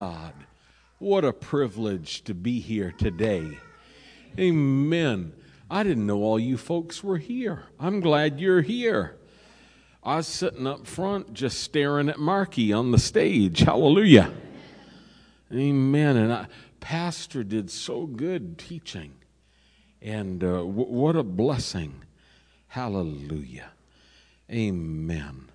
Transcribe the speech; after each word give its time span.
God. 0.00 0.32
What 0.98 1.24
a 1.24 1.32
privilege 1.32 2.22
to 2.24 2.34
be 2.34 2.60
here 2.60 2.92
today. 2.92 3.58
Amen. 4.38 5.32
I 5.68 5.82
didn't 5.82 6.06
know 6.06 6.22
all 6.22 6.38
you 6.38 6.56
folks 6.56 7.02
were 7.02 7.18
here. 7.18 7.64
I'm 7.80 7.98
glad 7.98 8.38
you're 8.38 8.62
here. 8.62 9.16
I 10.04 10.16
was 10.16 10.28
sitting 10.28 10.68
up 10.68 10.86
front 10.86 11.34
just 11.34 11.60
staring 11.64 12.08
at 12.08 12.20
Marky 12.20 12.72
on 12.72 12.92
the 12.92 12.98
stage. 12.98 13.58
Hallelujah. 13.60 14.32
Amen. 15.52 16.16
And 16.16 16.32
I, 16.32 16.46
Pastor 16.78 17.42
did 17.42 17.68
so 17.68 18.06
good 18.06 18.56
teaching. 18.56 19.14
And 20.00 20.44
uh, 20.44 20.58
w- 20.58 20.92
what 20.92 21.16
a 21.16 21.24
blessing. 21.24 22.02
Hallelujah. 22.68 23.72
Amen. 24.48 25.50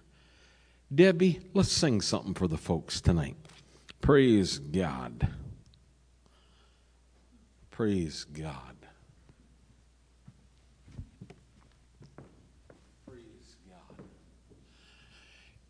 Debbie, 0.94 1.40
let's 1.54 1.72
sing 1.72 2.02
something 2.02 2.34
for 2.34 2.50
the 2.50 2.58
folks 2.58 3.00
tonight. 3.00 3.38
Praise 4.04 4.60
God. 4.60 5.28
Praise 7.72 8.26
God. 8.26 8.76
Praise 13.08 13.56
God. 13.70 14.04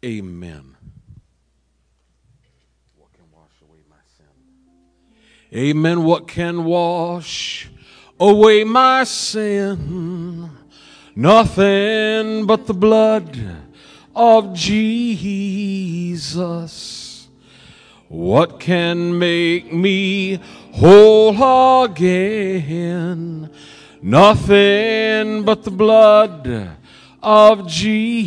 Amen. 0.04 0.76
What 2.98 3.14
can 3.14 3.26
wash 3.32 3.52
away 3.62 3.84
my 3.88 3.98
sin? 4.18 4.26
Amen. 5.56 6.04
What 6.04 6.28
can 6.28 6.64
wash 6.66 7.70
away 8.20 8.64
my 8.64 9.04
sin? 9.04 10.50
Nothing 11.16 12.48
but 12.48 12.66
the 12.66 12.74
blood 12.74 13.40
of 14.16 14.56
Jesus. 14.56 15.44
What 18.14 18.60
can 18.60 19.18
make 19.18 19.74
me 19.74 20.40
whole 20.74 21.86
again? 21.86 23.50
Nothing 24.04 25.42
but 25.42 25.64
the 25.64 25.72
blood 25.72 26.78
of 27.24 27.68
Jesus. 27.68 28.22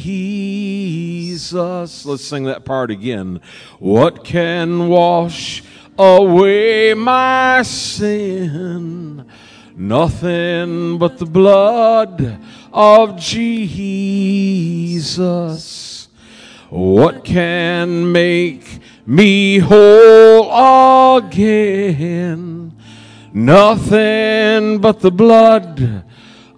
Let's 2.04 2.24
sing 2.24 2.42
that 2.46 2.64
part 2.64 2.90
again. 2.90 3.40
What 3.78 4.24
can 4.24 4.88
wash 4.88 5.62
away 5.96 6.92
my 6.94 7.62
sin? 7.62 9.24
Nothing 9.76 10.98
but 10.98 11.18
the 11.18 11.26
blood 11.26 12.40
of 12.72 13.16
Jesus. 13.20 14.16
What 16.70 17.24
can 17.24 18.10
make 18.10 18.80
me 19.06 19.58
whole 19.58 21.16
again? 21.18 22.76
Nothing 23.32 24.78
but 24.78 25.00
the 25.00 25.10
blood 25.10 26.04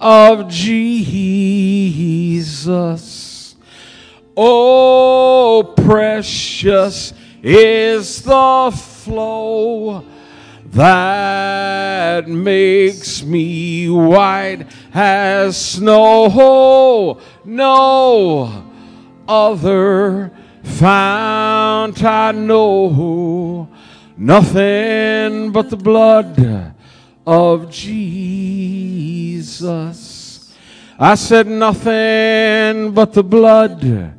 of 0.01 0.49
Jesus. 0.49 1.97
Oh, 4.37 5.75
precious 5.77 7.13
is 7.43 8.23
the 8.23 8.73
flow 8.77 10.05
that 10.67 12.29
makes 12.29 13.23
me 13.25 13.89
white 13.89 14.67
as 14.95 15.57
snow. 15.61 17.21
No 17.45 18.65
other 19.27 20.31
fount 20.69 22.05
I 22.05 22.33
know, 22.33 23.69
nothing 24.17 25.53
but 25.53 25.71
the 25.71 25.77
blood 25.77 26.75
of 27.27 27.71
Jesus. 27.71 28.19
I 30.99 31.15
said 31.15 31.47
nothing 31.47 32.91
but 32.93 33.13
the 33.13 33.23
blood 33.23 34.15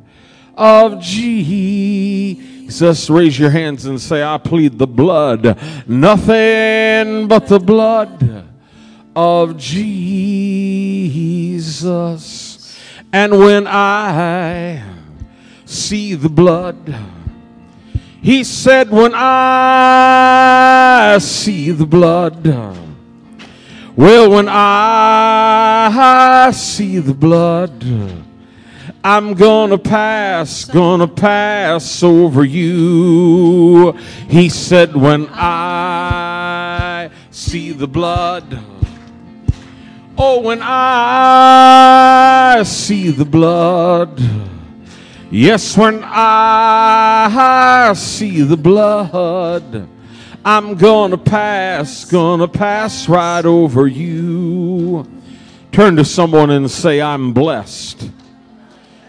of 0.56 1.00
Jesus. 1.00 3.10
Raise 3.10 3.38
your 3.38 3.50
hands 3.50 3.84
and 3.86 4.00
say, 4.00 4.22
I 4.22 4.38
plead 4.38 4.78
the 4.78 4.86
blood. 4.86 5.58
Nothing 5.88 7.28
but 7.28 7.48
the 7.48 7.58
blood 7.58 8.46
of 9.16 9.56
Jesus. 9.56 11.80
And 13.12 13.36
when 13.38 13.66
I 13.66 14.99
see 15.70 16.14
the 16.14 16.28
blood, 16.28 16.94
he 18.20 18.44
said, 18.44 18.90
When 18.90 19.12
I 19.14 21.18
see 21.20 21.70
the 21.70 21.86
blood, 21.86 22.44
well, 23.96 24.30
when 24.30 24.48
I 24.48 26.50
see 26.52 26.98
the 26.98 27.14
blood, 27.14 27.84
I'm 29.02 29.34
gonna 29.34 29.78
pass, 29.78 30.64
gonna 30.64 31.08
pass 31.08 32.02
over 32.02 32.44
you. 32.44 33.92
He 34.28 34.48
said, 34.48 34.96
When 34.96 35.28
I 35.30 37.10
see 37.30 37.72
the 37.72 37.88
blood, 37.88 38.58
oh, 40.18 40.40
when 40.40 40.60
I 40.62 42.62
see 42.64 43.10
the 43.10 43.24
blood, 43.24 44.20
yes, 45.30 45.76
when 45.76 46.02
I 46.04 47.92
see 47.96 48.42
the 48.42 48.56
blood, 48.56 49.88
I'm 50.44 50.74
gonna 50.74 51.18
pass, 51.18 52.04
gonna 52.04 52.48
pass 52.48 53.08
right 53.08 53.44
over 53.44 53.86
you. 53.86 55.06
Turn 55.72 55.96
to 55.96 56.04
someone 56.04 56.50
and 56.50 56.70
say, 56.70 57.00
I'm 57.00 57.32
blessed. 57.32 58.10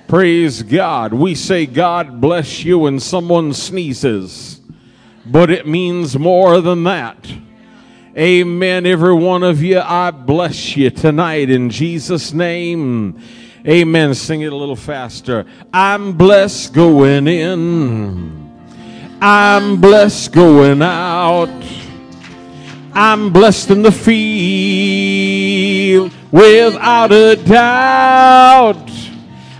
Praise 0.07 0.61
God. 0.61 1.13
We 1.13 1.35
say, 1.35 1.65
God 1.65 2.19
bless 2.19 2.63
you, 2.63 2.79
when 2.79 2.99
someone 2.99 3.53
sneezes, 3.53 4.59
but 5.25 5.49
it 5.49 5.65
means 5.65 6.19
more 6.19 6.59
than 6.59 6.83
that. 6.83 7.31
Amen. 8.17 8.85
Every 8.85 9.13
one 9.13 9.41
of 9.41 9.63
you, 9.63 9.79
I 9.79 10.11
bless 10.11 10.75
you 10.75 10.89
tonight 10.89 11.49
in 11.49 11.69
Jesus' 11.69 12.33
name. 12.33 13.21
Amen. 13.67 14.13
Sing 14.16 14.41
it 14.41 14.51
a 14.51 14.55
little 14.55 14.75
faster. 14.75 15.45
I'm 15.72 16.13
blessed 16.13 16.73
going 16.73 17.27
in. 17.27 18.51
I'm 19.22 19.79
blessed 19.79 20.31
going 20.31 20.81
out. 20.81 21.63
I'm 22.94 23.31
blessed 23.31 23.69
in 23.69 23.83
the 23.83 23.91
field 23.91 24.22
without 26.31 27.11
a 27.11 27.35
doubt. 27.35 28.89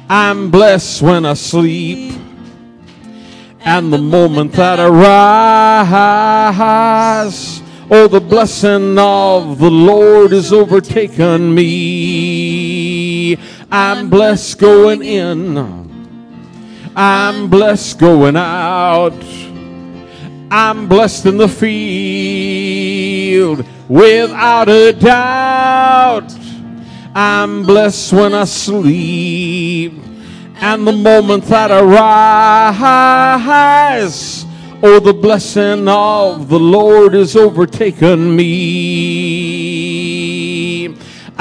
I'm 0.10 0.50
blessed 0.50 1.04
when 1.04 1.26
I 1.26 1.36
sleep. 1.36 2.20
And 3.64 3.94
the 3.94 4.00
moment 4.00 4.54
that 4.54 4.80
I 4.80 4.88
rise, 7.28 7.62
oh, 7.92 8.08
the 8.08 8.20
blessing 8.20 8.98
of 8.98 9.60
the 9.60 9.70
Lord 9.70 10.34
is 10.34 10.52
overtaken 10.52 11.54
me. 11.54 13.38
I'm 13.74 14.10
blessed 14.10 14.60
going 14.60 15.02
in. 15.02 15.58
I'm 16.94 17.50
blessed 17.50 18.00
going 18.00 18.36
out. 18.36 19.14
I'm 20.52 20.90
blessed 20.90 21.28
in 21.28 21.38
the 21.38 21.48
field 21.48 22.46
without 23.88 24.68
a 24.68 24.92
doubt. 24.92 26.38
I'm 27.16 27.64
blessed 27.64 28.12
when 28.12 28.34
I 28.34 28.44
sleep. 28.44 29.94
And 30.56 30.86
the 30.86 30.92
moment 30.92 31.46
that 31.46 31.72
I 31.72 31.82
rise, 33.96 34.46
oh, 34.84 35.00
the 35.00 35.14
blessing 35.14 35.88
of 35.88 36.50
the 36.50 36.60
Lord 36.60 37.16
is 37.16 37.38
overtaken 37.38 38.36
me. 38.36 40.41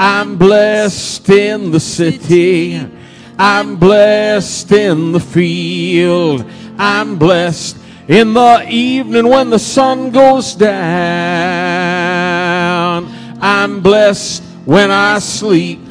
I'm 0.03 0.35
blessed 0.35 1.29
in 1.29 1.69
the 1.69 1.79
city. 1.79 2.81
I'm 3.37 3.75
blessed 3.75 4.71
in 4.71 5.11
the 5.11 5.19
field. 5.19 6.43
I'm 6.79 7.19
blessed 7.19 7.77
in 8.07 8.33
the 8.33 8.65
evening 8.67 9.27
when 9.27 9.51
the 9.51 9.59
sun 9.59 10.09
goes 10.09 10.55
down. 10.55 10.71
I'm 13.43 13.81
blessed 13.81 14.41
when 14.65 14.89
I 14.89 15.19
sleep 15.19 15.81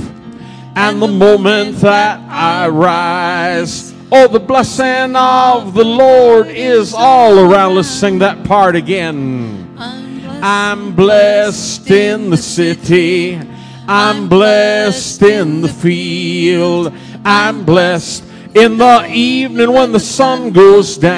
and 0.75 1.01
the 1.01 1.07
moment 1.07 1.77
that 1.77 2.19
I 2.29 2.67
rise. 2.67 3.95
Oh, 4.11 4.27
the 4.27 4.41
blessing 4.41 5.15
of 5.15 5.73
the 5.73 5.85
Lord 5.85 6.49
is 6.49 6.93
all 6.93 7.39
around. 7.39 7.77
Let's 7.77 7.87
sing 7.87 8.19
that 8.19 8.43
part 8.43 8.75
again. 8.75 9.73
I'm 9.79 10.97
blessed 10.97 11.89
in 11.93 12.31
the 12.31 12.37
city. 12.37 13.41
I'm 13.93 14.29
blessed 14.29 15.21
in 15.23 15.63
the 15.63 15.69
field. 15.69 16.93
I'm 17.25 17.65
blessed 17.65 18.23
in 18.55 18.79
the 18.79 19.11
evening 19.13 19.73
when 19.73 19.91
the 19.91 19.99
sun 19.99 20.53
goes 20.53 20.97
down. 20.97 21.11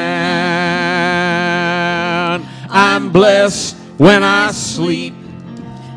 I'm 2.70 3.12
blessed 3.12 3.76
when 3.98 4.22
I 4.22 4.52
sleep 4.52 5.12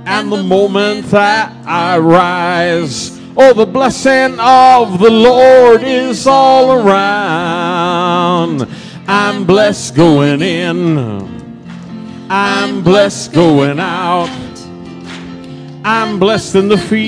and 0.05 0.29
the 0.29 0.43
moment 0.43 1.05
that 1.11 1.53
I 1.65 1.97
rise. 1.97 3.21
Oh, 3.37 3.53
the 3.53 3.65
blessing 3.65 4.37
of 4.37 4.99
the 4.99 5.09
Lord 5.11 5.81
is 5.81 6.27
all 6.27 6.73
around. 6.73 8.67
I'm 9.07 9.45
blessed 9.45 9.95
going 9.95 10.41
in. 10.41 10.97
I'm 12.29 12.83
blessed 12.83 13.31
going 13.31 13.79
out. 13.79 14.44
I'm 15.87 16.17
blessed 16.17 16.55
in 16.55 16.67
the 16.67 16.79
field 16.79 17.03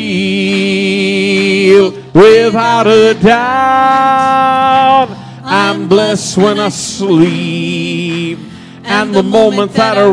without 2.14 2.86
a 2.86 3.16
doubt. 3.16 5.08
I'm 5.44 5.88
blessed 5.88 6.38
when 6.38 6.60
I 6.60 6.70
sleep 6.70 8.38
and 8.84 9.16
the 9.16 9.24
moment 9.24 9.74
that 9.74 9.98
I 9.98 10.08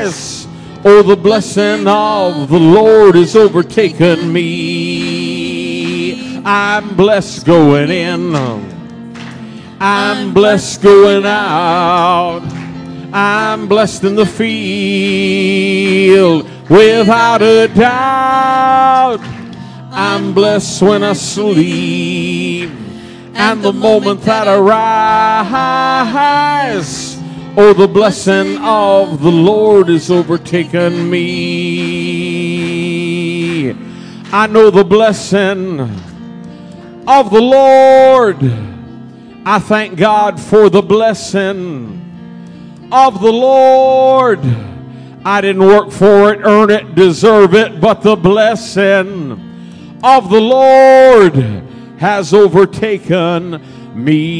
rise. 0.00 0.48
Oh, 0.82 1.02
the 1.02 1.14
blessing 1.14 1.86
of 1.86 2.48
the 2.48 2.58
Lord 2.58 3.16
is 3.16 3.36
overtaken 3.36 4.32
me. 4.32 6.38
I'm 6.42 6.96
blessed 6.96 7.44
going 7.44 7.90
in. 7.90 8.34
I'm 9.78 10.32
blessed 10.32 10.80
going 10.80 11.26
out. 11.26 12.65
I'm 13.18 13.66
blessed 13.66 14.04
in 14.04 14.14
the 14.14 14.26
field 14.26 15.16
without 16.68 17.40
a 17.40 17.66
doubt. 17.68 19.20
I'm 19.90 20.34
blessed 20.34 20.82
when 20.82 21.02
I 21.02 21.14
sleep 21.14 22.68
and 23.32 23.62
the 23.62 23.72
moment 23.72 24.20
that 24.24 24.46
I 24.46 24.58
rise. 26.68 27.16
Oh, 27.56 27.72
the 27.72 27.88
blessing 27.88 28.58
of 28.58 29.22
the 29.22 29.32
Lord 29.32 29.88
has 29.88 30.10
overtaken 30.10 31.08
me. 31.08 31.30
I 34.30 34.46
know 34.46 34.68
the 34.68 34.84
blessing 34.84 35.80
of 37.08 37.30
the 37.30 37.40
Lord. 37.40 38.36
I 39.46 39.58
thank 39.58 39.96
God 39.96 40.38
for 40.38 40.68
the 40.68 40.82
blessing 40.82 42.05
of 42.92 43.20
the 43.20 43.32
Lord. 43.32 44.40
I 45.24 45.40
didn't 45.40 45.66
work 45.66 45.90
for 45.90 46.32
it, 46.32 46.40
earn 46.44 46.70
it, 46.70 46.94
deserve 46.94 47.54
it, 47.54 47.80
but 47.80 48.02
the 48.02 48.14
blessing 48.16 49.32
of 50.04 50.30
the 50.30 50.40
Lord 50.40 51.34
has 51.98 52.32
overtaken 52.32 53.60
me. 54.04 54.36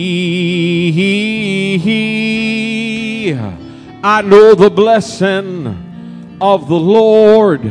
I 4.05 4.23
know 4.23 4.55
the 4.55 4.71
blessing 4.71 6.37
of 6.41 6.69
the 6.69 6.79
Lord 6.79 7.65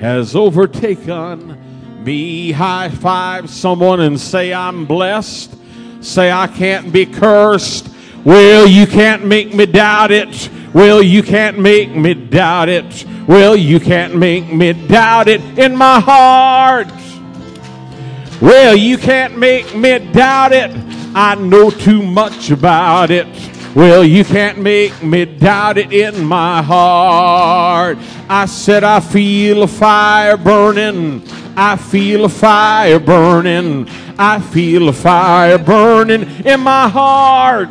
has 0.00 0.34
overtaken 0.34 2.02
me. 2.02 2.50
High 2.50 2.88
five 2.88 3.48
someone 3.50 4.00
and 4.00 4.18
say, 4.18 4.52
I'm 4.52 4.86
blessed. 4.86 5.54
Say, 6.00 6.32
I 6.32 6.46
can't 6.48 6.92
be 6.92 7.06
cursed. 7.06 7.88
Well, 8.24 8.66
you 8.66 8.86
can't 8.86 9.24
make 9.24 9.54
me 9.54 9.64
doubt 9.64 10.10
it. 10.10 10.50
Well, 10.74 11.02
you 11.02 11.22
can't 11.22 11.58
make 11.58 11.94
me 11.94 12.12
doubt 12.12 12.68
it. 12.68 13.06
Well, 13.26 13.56
you 13.56 13.80
can't 13.80 14.14
make 14.14 14.52
me 14.52 14.74
doubt 14.74 15.28
it 15.28 15.40
in 15.58 15.74
my 15.74 16.00
heart. 16.00 16.88
Well, 18.42 18.76
you 18.76 18.98
can't 18.98 19.38
make 19.38 19.74
me 19.74 19.98
doubt 20.12 20.52
it. 20.52 20.70
I 21.14 21.34
know 21.34 21.70
too 21.70 22.02
much 22.02 22.50
about 22.50 23.10
it. 23.10 23.26
Well, 23.74 24.04
you 24.04 24.24
can't 24.24 24.58
make 24.58 25.02
me 25.02 25.24
doubt 25.24 25.78
it 25.78 25.92
in 25.92 26.24
my 26.24 26.60
heart. 26.60 27.96
I 28.28 28.46
said, 28.46 28.84
I 28.84 29.00
feel 29.00 29.62
a 29.62 29.68
fire 29.68 30.36
burning. 30.36 31.22
I 31.56 31.76
feel 31.76 32.26
a 32.26 32.28
fire 32.28 32.98
burning. 32.98 33.88
I 34.18 34.40
feel 34.40 34.88
a 34.88 34.92
fire 34.92 35.58
burning 35.58 36.44
in 36.44 36.60
my 36.60 36.88
heart. 36.88 37.70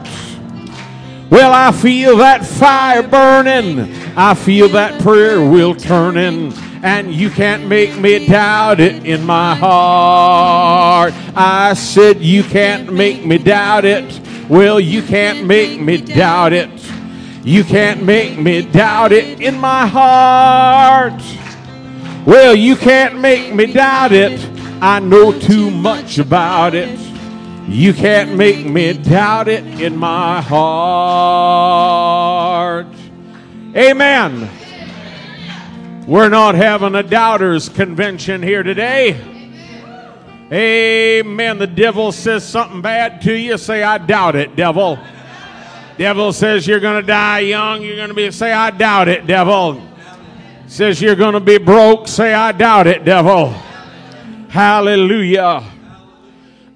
Well, 1.30 1.54
I 1.54 1.72
feel 1.72 2.18
that 2.18 2.44
fire 2.44 3.04
burning. 3.04 3.94
I 4.18 4.34
feel 4.34 4.68
that 4.70 5.00
prayer 5.02 5.48
wheel 5.48 5.76
turning. 5.76 6.54
And 6.82 7.14
you 7.14 7.30
can't 7.30 7.68
make 7.68 7.98
me 8.00 8.26
doubt 8.26 8.80
it 8.80 9.06
in 9.06 9.26
my 9.26 9.54
heart. 9.54 11.14
I 11.36 11.76
said, 11.76 12.22
You 12.22 12.42
can't 12.44 12.92
make 12.92 13.26
me 13.26 13.38
doubt 13.38 13.86
it. 13.86 14.20
Well, 14.50 14.80
you 14.80 15.04
can't 15.04 15.46
make 15.46 15.80
me 15.80 15.98
doubt 15.98 16.54
it. 16.54 16.70
You 17.44 17.64
can't 17.64 18.04
make 18.04 18.40
me 18.40 18.64
doubt 18.64 19.12
it 19.12 19.40
in 19.40 19.60
my 19.60 19.86
heart. 19.86 21.22
Well, 22.26 22.56
you 22.56 22.76
can't 22.76 23.20
make 23.20 23.54
me 23.54 23.68
doubt 23.68 24.14
it. 24.14 24.40
I 24.82 25.00
know 25.00 25.38
too 25.38 25.70
much 25.70 26.18
about 26.18 26.74
it. 26.74 27.09
You 27.70 27.94
can't 27.94 28.36
make 28.36 28.66
me 28.66 28.94
doubt 28.94 29.48
it 29.48 29.64
in 29.80 29.96
my 29.96 30.42
heart. 30.42 31.78
Amen. 33.76 34.50
We're 36.08 36.30
not 36.30 36.56
having 36.56 36.96
a 36.96 37.04
doubters 37.04 37.70
convention 37.70 38.42
here 38.42 38.64
today. 38.64 39.12
Amen. 40.52 41.60
The 41.60 41.68
devil 41.68 42.12
says 42.12 42.44
something 42.44 42.82
bad 42.82 43.22
to 43.22 43.34
you, 43.36 43.56
say, 43.60 43.84
I 43.84 44.00
doubt 44.00 44.36
it, 44.36 44.56
devil. 44.56 44.98
Devil 46.00 46.34
says 46.34 46.66
you're 46.66 46.80
going 46.80 47.00
to 47.00 47.06
die 47.06 47.42
young, 47.42 47.84
you're 47.84 47.98
going 47.98 48.10
to 48.10 48.16
be, 48.16 48.32
say, 48.32 48.52
I 48.52 48.72
doubt 48.72 49.08
it, 49.10 49.28
devil. 49.28 49.80
Says 50.66 51.00
you're 51.00 51.16
going 51.16 51.36
to 51.36 51.40
be 51.40 51.60
broke, 51.60 52.08
say, 52.08 52.34
I 52.34 52.52
doubt 52.52 52.88
it, 52.88 53.06
devil. 53.06 53.50
Hallelujah. 54.50 55.64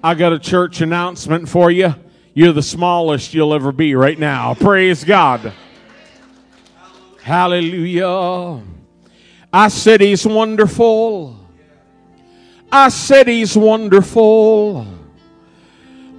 I 0.04 0.12
got 0.12 0.34
a 0.34 0.38
church 0.38 0.82
announcement 0.82 1.48
for 1.48 1.70
you. 1.70 1.94
You're 2.34 2.52
the 2.52 2.62
smallest 2.62 3.32
you'll 3.32 3.54
ever 3.54 3.72
be 3.72 3.94
right 3.94 4.18
now. 4.18 4.52
Praise 4.52 5.02
God. 5.02 5.50
Hallelujah. 7.22 8.60
I 9.50 9.68
said 9.68 10.02
he's 10.02 10.26
wonderful. 10.26 11.40
I 12.70 12.90
said 12.90 13.28
he's 13.28 13.56
wonderful. 13.56 14.86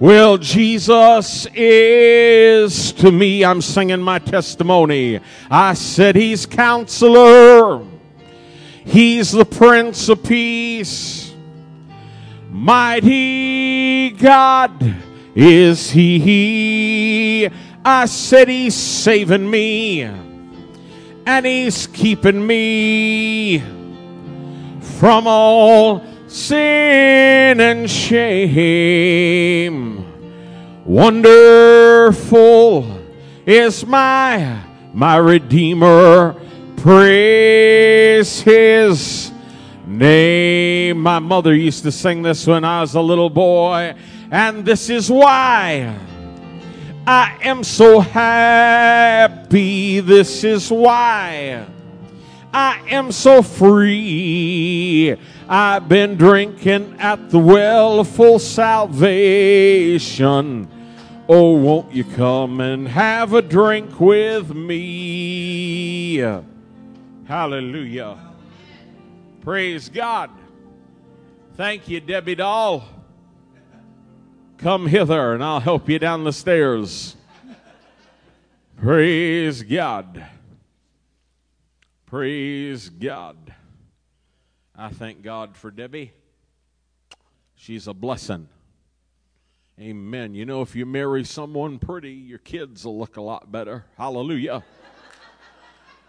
Well, 0.00 0.36
Jesus 0.36 1.46
is 1.54 2.92
to 2.94 3.12
me, 3.12 3.44
I'm 3.44 3.62
singing 3.62 4.00
my 4.00 4.18
testimony. 4.18 5.20
I 5.48 5.74
said 5.74 6.16
he's 6.16 6.44
counselor. 6.44 7.86
He's 8.84 9.30
the 9.30 9.44
Prince 9.44 10.08
of 10.08 10.24
Peace. 10.24 11.25
Mighty 12.56 14.10
God 14.12 14.94
is 15.34 15.90
He. 15.90 17.50
I 17.84 18.06
said 18.06 18.48
He's 18.48 18.74
saving 18.74 19.50
me, 19.50 20.00
and 20.00 21.44
He's 21.44 21.86
keeping 21.86 22.46
me 22.46 23.58
from 24.80 25.26
all 25.26 26.02
sin 26.28 27.60
and 27.60 27.90
shame. 27.90 29.36
Wonderful 30.86 32.26
is 33.44 33.84
my 33.84 34.62
my 34.94 35.18
Redeemer. 35.18 36.34
Praise 36.78 38.40
His 38.40 39.25
name. 39.98 41.00
My 41.00 41.18
mother 41.18 41.54
used 41.54 41.82
to 41.84 41.92
sing 41.92 42.22
this 42.22 42.46
when 42.46 42.64
I 42.64 42.80
was 42.80 42.94
a 42.94 43.00
little 43.00 43.30
boy, 43.30 43.94
and 44.30 44.64
this 44.64 44.90
is 44.90 45.10
why 45.10 45.96
I 47.06 47.38
am 47.42 47.64
so 47.64 48.00
happy. 48.00 50.00
This 50.00 50.44
is 50.44 50.70
why 50.70 51.66
I 52.52 52.80
am 52.88 53.10
so 53.12 53.42
free. 53.42 55.16
I've 55.48 55.88
been 55.88 56.16
drinking 56.16 56.96
at 56.98 57.30
the 57.30 57.38
well 57.38 58.02
full 58.02 58.40
salvation. 58.40 60.68
Oh, 61.28 61.56
won't 61.56 61.92
you 61.92 62.04
come 62.04 62.60
and 62.60 62.88
have 62.88 63.32
a 63.32 63.42
drink 63.42 64.00
with 64.00 64.52
me? 64.54 66.16
Hallelujah. 67.26 68.25
Praise 69.46 69.88
God. 69.88 70.30
Thank 71.54 71.86
you, 71.86 72.00
Debbie 72.00 72.34
Doll. 72.34 72.82
Come 74.58 74.88
hither 74.88 75.34
and 75.34 75.44
I'll 75.44 75.60
help 75.60 75.88
you 75.88 76.00
down 76.00 76.24
the 76.24 76.32
stairs. 76.32 77.14
Praise 78.76 79.62
God. 79.62 80.26
Praise 82.06 82.88
God. 82.88 83.36
I 84.74 84.88
thank 84.88 85.22
God 85.22 85.54
for 85.56 85.70
Debbie. 85.70 86.12
She's 87.54 87.86
a 87.86 87.94
blessing. 87.94 88.48
Amen. 89.78 90.34
You 90.34 90.44
know, 90.44 90.60
if 90.62 90.74
you 90.74 90.84
marry 90.84 91.22
someone 91.22 91.78
pretty, 91.78 92.10
your 92.10 92.40
kids 92.40 92.84
will 92.84 92.98
look 92.98 93.16
a 93.16 93.22
lot 93.22 93.52
better. 93.52 93.84
Hallelujah. 93.96 94.64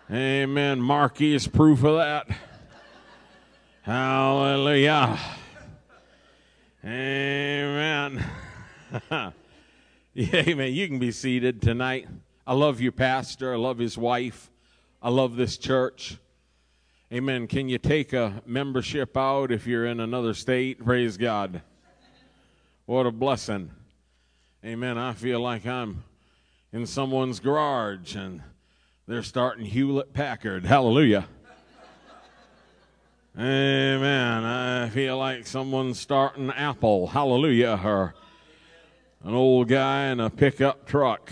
Amen. 0.10 0.82
Marky 0.82 1.36
is 1.36 1.48
proof 1.48 1.84
of 1.84 1.98
that. 1.98 2.36
Hallelujah. 3.88 5.18
Amen. 6.84 8.22
yeah, 9.10 9.34
amen. 10.14 10.74
You 10.74 10.90
can 10.90 11.00
be 11.00 11.14
seated 11.14 11.62
tonight. 11.62 12.06
I 12.46 12.54
love 12.54 12.82
your 12.82 12.92
pastor. 12.92 13.54
I 13.54 13.56
love 13.56 13.78
his 13.78 13.98
wife. 13.98 14.52
I 15.02 15.10
love 15.10 15.38
this 15.38 15.58
church. 15.58 16.18
Amen. 17.14 17.48
Can 17.48 17.70
you 17.70 17.78
take 17.78 18.12
a 18.12 18.44
membership 18.46 19.16
out 19.16 19.54
if 19.54 19.66
you're 19.66 19.86
in 19.86 20.02
another 20.02 20.34
state? 20.34 20.84
Praise 20.84 21.16
God. 21.16 21.62
What 22.88 23.06
a 23.06 23.12
blessing. 23.12 23.72
Amen. 24.66 24.98
I 24.98 25.14
feel 25.14 25.40
like 25.40 25.66
I'm 25.66 26.04
in 26.74 26.86
someone's 26.86 27.40
garage 27.40 28.18
and 28.18 28.42
they're 29.08 29.24
starting 29.24 29.66
Hewlett 29.66 30.14
Packard. 30.14 30.66
Hallelujah. 30.66 31.30
Amen. 33.40 34.46
I 34.46 34.90
feel 34.90 35.16
like 35.16 35.46
someone's 35.46 36.00
starting 36.00 36.50
Apple. 36.50 37.06
Hallelujah. 37.06 37.80
Or 37.84 38.16
an 39.24 39.36
old 39.36 39.68
guy 39.68 40.06
in 40.08 40.20
a 40.20 40.32
pickup 40.32 40.88
truck 40.88 41.32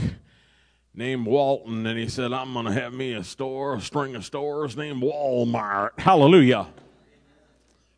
named 0.93 1.25
Walton, 1.25 1.83
and 1.87 1.97
he 1.97 2.07
said, 2.07 2.31
I'm 2.31 2.53
going 2.53 2.67
to 2.67 2.73
have 2.73 2.93
me 2.93 3.13
a 3.13 3.23
store, 3.23 3.73
a 3.73 3.81
string 3.81 4.13
of 4.13 4.23
stores 4.23 4.77
named 4.77 5.01
Walmart. 5.01 5.99
Hallelujah. 5.99 6.67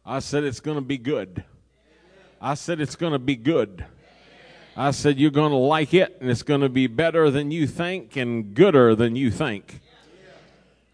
I 0.05 0.19
said, 0.19 0.45
it's 0.45 0.61
going 0.61 0.77
to 0.77 0.85
be 0.85 0.97
good. 0.97 1.43
I 2.39 2.53
said, 2.53 2.79
it's 2.79 2.95
going 2.95 3.11
to 3.11 3.19
be 3.19 3.35
good. 3.35 3.83
I 4.77 4.91
said, 4.91 5.19
you're 5.19 5.31
going 5.31 5.51
to 5.51 5.57
like 5.57 5.93
it, 5.93 6.15
and 6.21 6.29
it's 6.29 6.43
going 6.43 6.61
to 6.61 6.69
be 6.69 6.87
better 6.87 7.29
than 7.29 7.51
you 7.51 7.67
think 7.67 8.15
and 8.15 8.53
gooder 8.53 8.95
than 8.95 9.17
you 9.17 9.31
think. 9.31 9.81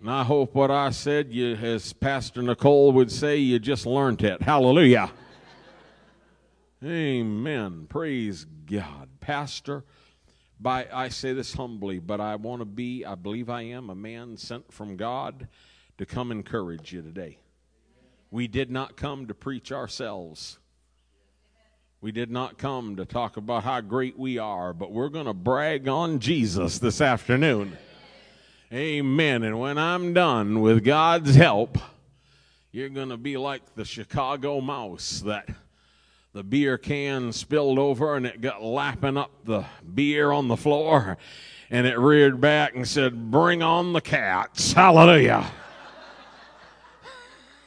And 0.03 0.11
I 0.11 0.25
hope 0.25 0.53
what 0.53 0.69
I 0.69 0.89
said, 0.89 1.31
you, 1.31 1.55
as 1.55 1.93
Pastor 1.93 2.41
Nicole 2.41 2.91
would 2.91 3.09
say, 3.09 3.37
you 3.37 3.57
just 3.57 3.85
learned 3.85 4.21
it. 4.21 4.41
Hallelujah. 4.41 5.09
Amen. 6.83 7.85
Praise 7.87 8.45
God. 8.65 9.07
Pastor, 9.21 9.85
by 10.59 10.87
I 10.91 11.07
say 11.07 11.31
this 11.31 11.53
humbly, 11.53 11.99
but 11.99 12.19
I 12.19 12.35
want 12.35 12.59
to 12.59 12.65
be, 12.65 13.05
I 13.05 13.15
believe 13.15 13.49
I 13.49 13.61
am, 13.61 13.89
a 13.89 13.95
man 13.95 14.35
sent 14.35 14.73
from 14.73 14.97
God 14.97 15.47
to 15.97 16.05
come 16.05 16.33
encourage 16.33 16.91
you 16.91 17.01
today. 17.01 17.37
We 18.29 18.49
did 18.49 18.69
not 18.69 18.97
come 18.97 19.27
to 19.27 19.33
preach 19.33 19.71
ourselves. 19.71 20.59
We 22.01 22.11
did 22.11 22.29
not 22.29 22.57
come 22.57 22.97
to 22.97 23.05
talk 23.05 23.37
about 23.37 23.63
how 23.63 23.79
great 23.79 24.19
we 24.19 24.37
are, 24.37 24.73
but 24.73 24.91
we're 24.91 25.07
going 25.07 25.27
to 25.27 25.33
brag 25.33 25.87
on 25.87 26.19
Jesus 26.19 26.77
this 26.77 26.99
afternoon. 26.99 27.77
Amen. 28.73 29.43
And 29.43 29.59
when 29.59 29.77
I'm 29.77 30.13
done 30.13 30.61
with 30.61 30.83
God's 30.83 31.35
help, 31.35 31.77
you're 32.71 32.89
going 32.89 33.09
to 33.09 33.17
be 33.17 33.37
like 33.37 33.61
the 33.75 33.85
Chicago 33.85 34.61
mouse 34.61 35.19
that 35.25 35.47
the 36.33 36.41
beer 36.41 36.79
can 36.79 37.31
spilled 37.33 37.77
over 37.77 38.15
and 38.15 38.25
it 38.25 38.41
got 38.41 38.63
lapping 38.63 39.15
up 39.15 39.29
the 39.45 39.63
beer 39.93 40.31
on 40.31 40.47
the 40.47 40.57
floor 40.57 41.19
and 41.69 41.85
it 41.85 41.99
reared 41.99 42.41
back 42.41 42.73
and 42.73 42.87
said, 42.87 43.29
Bring 43.29 43.61
on 43.61 43.93
the 43.93 44.01
cats. 44.01 44.73
Hallelujah. 44.73 45.51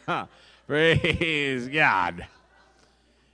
Praise 0.66 1.68
God. 1.68 2.26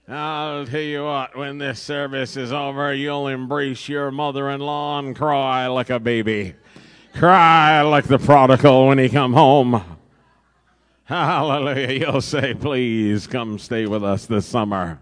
I'll 0.07 0.67
tell 0.67 0.79
you 0.79 1.05
what, 1.05 1.35
when 1.35 1.57
this 1.57 1.81
service 1.81 2.37
is 2.37 2.52
over, 2.52 2.93
you'll 2.93 3.29
embrace 3.29 3.88
your 3.88 4.11
mother 4.11 4.50
in 4.50 4.61
law 4.61 4.99
and 4.99 5.17
cry 5.17 5.69
like 5.69 5.88
a 5.88 5.99
baby. 5.99 6.55
Cry 7.14 7.83
like 7.83 8.07
the 8.07 8.19
prodigal 8.19 8.88
when 8.88 8.99
he 8.99 9.09
come 9.09 9.33
home. 9.35 9.85
Hallelujah. 11.04 11.92
You'll 11.92 12.21
say, 12.21 12.54
please 12.54 13.26
come 13.26 13.59
stay 13.59 13.87
with 13.87 14.02
us 14.02 14.26
this 14.26 14.47
summer. 14.47 14.99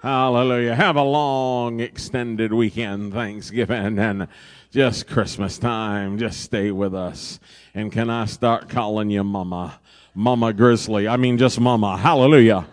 Hallelujah. 0.00 0.74
Have 0.74 0.96
a 0.96 1.02
long 1.02 1.80
extended 1.80 2.52
weekend, 2.52 3.12
Thanksgiving, 3.12 3.98
and 3.98 4.28
just 4.70 5.06
Christmas 5.06 5.58
time. 5.58 6.18
Just 6.18 6.40
stay 6.40 6.70
with 6.70 6.94
us. 6.94 7.40
And 7.74 7.92
can 7.92 8.08
I 8.08 8.24
start 8.26 8.68
calling 8.68 9.10
you 9.10 9.24
Mama? 9.24 9.80
Mama 10.14 10.52
Grizzly. 10.52 11.08
I 11.08 11.16
mean, 11.16 11.38
just 11.38 11.60
Mama. 11.60 11.96
Hallelujah. 11.96 12.66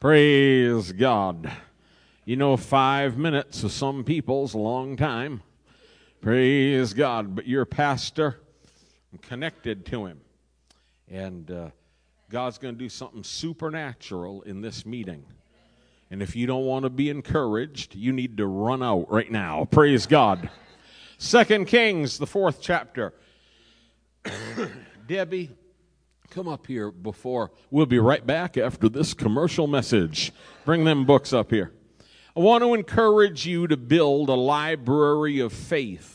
Praise 0.00 0.92
God. 0.92 1.50
You 2.24 2.36
know, 2.36 2.56
five 2.56 3.18
minutes 3.18 3.60
to 3.60 3.68
some 3.68 4.04
people's 4.04 4.54
a 4.54 4.58
long 4.58 4.96
time. 4.96 5.42
Praise 6.24 6.94
God. 6.94 7.34
But 7.34 7.46
your 7.46 7.66
pastor, 7.66 8.40
I'm 9.12 9.18
connected 9.18 9.84
to 9.84 10.06
him. 10.06 10.22
And 11.06 11.50
uh, 11.50 11.68
God's 12.30 12.56
going 12.56 12.74
to 12.74 12.78
do 12.78 12.88
something 12.88 13.22
supernatural 13.22 14.40
in 14.40 14.62
this 14.62 14.86
meeting. 14.86 15.26
And 16.10 16.22
if 16.22 16.34
you 16.34 16.46
don't 16.46 16.64
want 16.64 16.84
to 16.84 16.88
be 16.88 17.10
encouraged, 17.10 17.94
you 17.94 18.10
need 18.10 18.38
to 18.38 18.46
run 18.46 18.82
out 18.82 19.12
right 19.12 19.30
now. 19.30 19.66
Praise 19.66 20.06
God. 20.06 20.48
Second 21.18 21.66
Kings, 21.66 22.16
the 22.16 22.26
fourth 22.26 22.62
chapter. 22.62 23.12
Debbie, 25.06 25.50
come 26.30 26.48
up 26.48 26.66
here 26.66 26.90
before. 26.90 27.50
We'll 27.70 27.84
be 27.84 27.98
right 27.98 28.26
back 28.26 28.56
after 28.56 28.88
this 28.88 29.12
commercial 29.12 29.66
message. 29.66 30.32
Bring 30.64 30.84
them 30.84 31.04
books 31.04 31.34
up 31.34 31.50
here. 31.50 31.74
I 32.34 32.40
want 32.40 32.64
to 32.64 32.72
encourage 32.72 33.46
you 33.46 33.66
to 33.66 33.76
build 33.76 34.30
a 34.30 34.34
library 34.34 35.40
of 35.40 35.52
faith. 35.52 36.13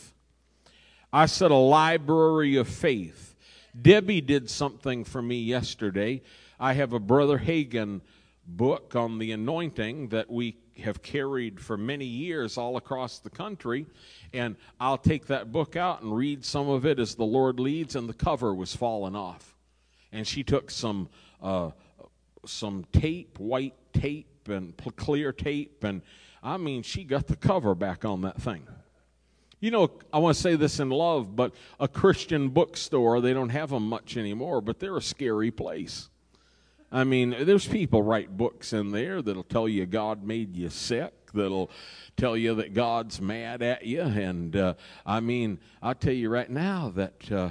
I 1.11 1.25
said 1.25 1.51
a 1.51 1.55
library 1.55 2.55
of 2.57 2.67
faith. 2.67 3.35
Debbie 3.79 4.21
did 4.21 4.49
something 4.49 5.03
for 5.03 5.21
me 5.21 5.39
yesterday. 5.39 6.21
I 6.59 6.73
have 6.73 6.93
a 6.93 6.99
Brother 6.99 7.37
Hagin 7.37 8.01
book 8.45 8.95
on 8.95 9.19
the 9.19 9.31
anointing 9.31 10.09
that 10.09 10.29
we 10.29 10.57
have 10.83 11.01
carried 11.01 11.59
for 11.59 11.77
many 11.77 12.05
years 12.05 12.57
all 12.57 12.77
across 12.77 13.19
the 13.19 13.29
country. 13.29 13.85
And 14.33 14.55
I'll 14.79 14.97
take 14.97 15.27
that 15.27 15.51
book 15.51 15.75
out 15.75 16.01
and 16.01 16.15
read 16.15 16.45
some 16.45 16.69
of 16.69 16.85
it 16.85 16.99
as 16.99 17.15
the 17.15 17.25
Lord 17.25 17.59
leads, 17.59 17.95
and 17.95 18.07
the 18.07 18.13
cover 18.13 18.53
was 18.53 18.75
falling 18.75 19.15
off 19.15 19.55
and 20.11 20.27
she 20.27 20.43
took 20.43 20.71
some 20.71 21.09
uh, 21.41 21.71
some 22.45 22.85
tape, 22.91 23.39
white 23.39 23.75
tape, 23.93 24.47
and 24.47 24.75
clear 24.95 25.31
tape, 25.31 25.83
and 25.83 26.01
I 26.41 26.57
mean, 26.57 26.83
she 26.83 27.03
got 27.03 27.27
the 27.27 27.35
cover 27.35 27.75
back 27.75 28.05
on 28.05 28.21
that 28.21 28.41
thing. 28.41 28.65
You 29.59 29.71
know, 29.71 29.91
I 30.13 30.19
want 30.19 30.37
to 30.37 30.41
say 30.41 30.55
this 30.55 30.79
in 30.79 30.89
love, 30.89 31.35
but 31.35 31.53
a 31.79 31.87
Christian 31.87 32.49
bookstore, 32.49 33.19
they 33.19 33.33
don't 33.33 33.49
have 33.49 33.71
them 33.71 33.89
much 33.89 34.15
anymore, 34.15 34.61
but 34.61 34.79
they're 34.79 34.95
a 34.95 35.01
scary 35.01 35.51
place. 35.51 36.09
I 36.91 37.03
mean, 37.03 37.35
there's 37.41 37.67
people 37.67 38.01
write 38.01 38.35
books 38.35 38.71
in 38.71 38.91
there 38.91 39.21
that'll 39.21 39.43
tell 39.43 39.67
you 39.67 39.85
God 39.85 40.23
made 40.23 40.55
you 40.55 40.69
sick, 40.69 41.13
that'll 41.33 41.69
tell 42.15 42.37
you 42.37 42.55
that 42.55 42.73
God's 42.73 43.19
mad 43.19 43.61
at 43.61 43.85
you. 43.85 44.01
And 44.01 44.55
uh, 44.55 44.73
I 45.05 45.19
mean, 45.19 45.59
I'll 45.81 45.93
tell 45.93 46.13
you 46.13 46.29
right 46.29 46.49
now 46.49 46.91
that 46.95 47.31
uh, 47.31 47.49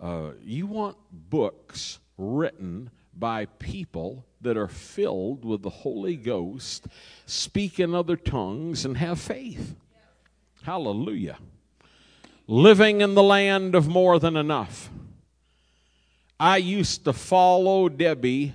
uh, 0.00 0.30
you 0.42 0.66
want 0.66 0.96
books 1.10 1.98
written 2.16 2.90
by 3.14 3.46
people 3.46 4.24
that 4.40 4.56
are 4.56 4.68
filled 4.68 5.44
with 5.44 5.62
the 5.62 5.70
Holy 5.70 6.16
Ghost, 6.16 6.86
speak 7.26 7.80
in 7.80 7.94
other 7.94 8.16
tongues, 8.16 8.84
and 8.84 8.96
have 8.96 9.20
faith. 9.20 9.74
Hallelujah. 10.68 11.38
Living 12.46 13.00
in 13.00 13.14
the 13.14 13.22
land 13.22 13.74
of 13.74 13.88
more 13.88 14.18
than 14.18 14.36
enough. 14.36 14.90
I 16.38 16.58
used 16.58 17.06
to 17.06 17.14
follow 17.14 17.88
Debbie 17.88 18.52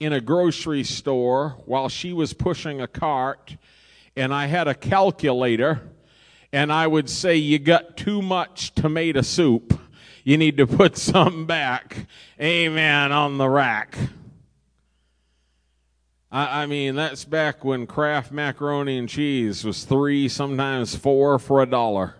in 0.00 0.12
a 0.12 0.20
grocery 0.20 0.82
store 0.82 1.50
while 1.66 1.88
she 1.88 2.12
was 2.12 2.32
pushing 2.32 2.80
a 2.80 2.88
cart, 2.88 3.56
and 4.16 4.34
I 4.34 4.46
had 4.46 4.66
a 4.66 4.74
calculator, 4.74 5.80
and 6.52 6.72
I 6.72 6.88
would 6.88 7.08
say, 7.08 7.36
You 7.36 7.60
got 7.60 7.96
too 7.96 8.22
much 8.22 8.74
tomato 8.74 9.20
soup 9.20 9.78
you 10.24 10.36
need 10.36 10.56
to 10.56 10.66
put 10.66 10.96
some 10.96 11.46
back, 11.46 12.08
amen, 12.40 13.12
on 13.12 13.38
the 13.38 13.48
rack. 13.48 13.96
I, 16.32 16.62
I 16.62 16.66
mean, 16.66 16.94
that's 16.94 17.24
back 17.24 17.64
when 17.64 17.86
Kraft 17.86 18.30
macaroni 18.30 18.98
and 18.98 19.08
cheese 19.08 19.64
was 19.64 19.84
three, 19.84 20.28
sometimes 20.28 20.94
four 20.94 21.38
for 21.38 21.60
a 21.60 21.66
dollar. 21.66 22.14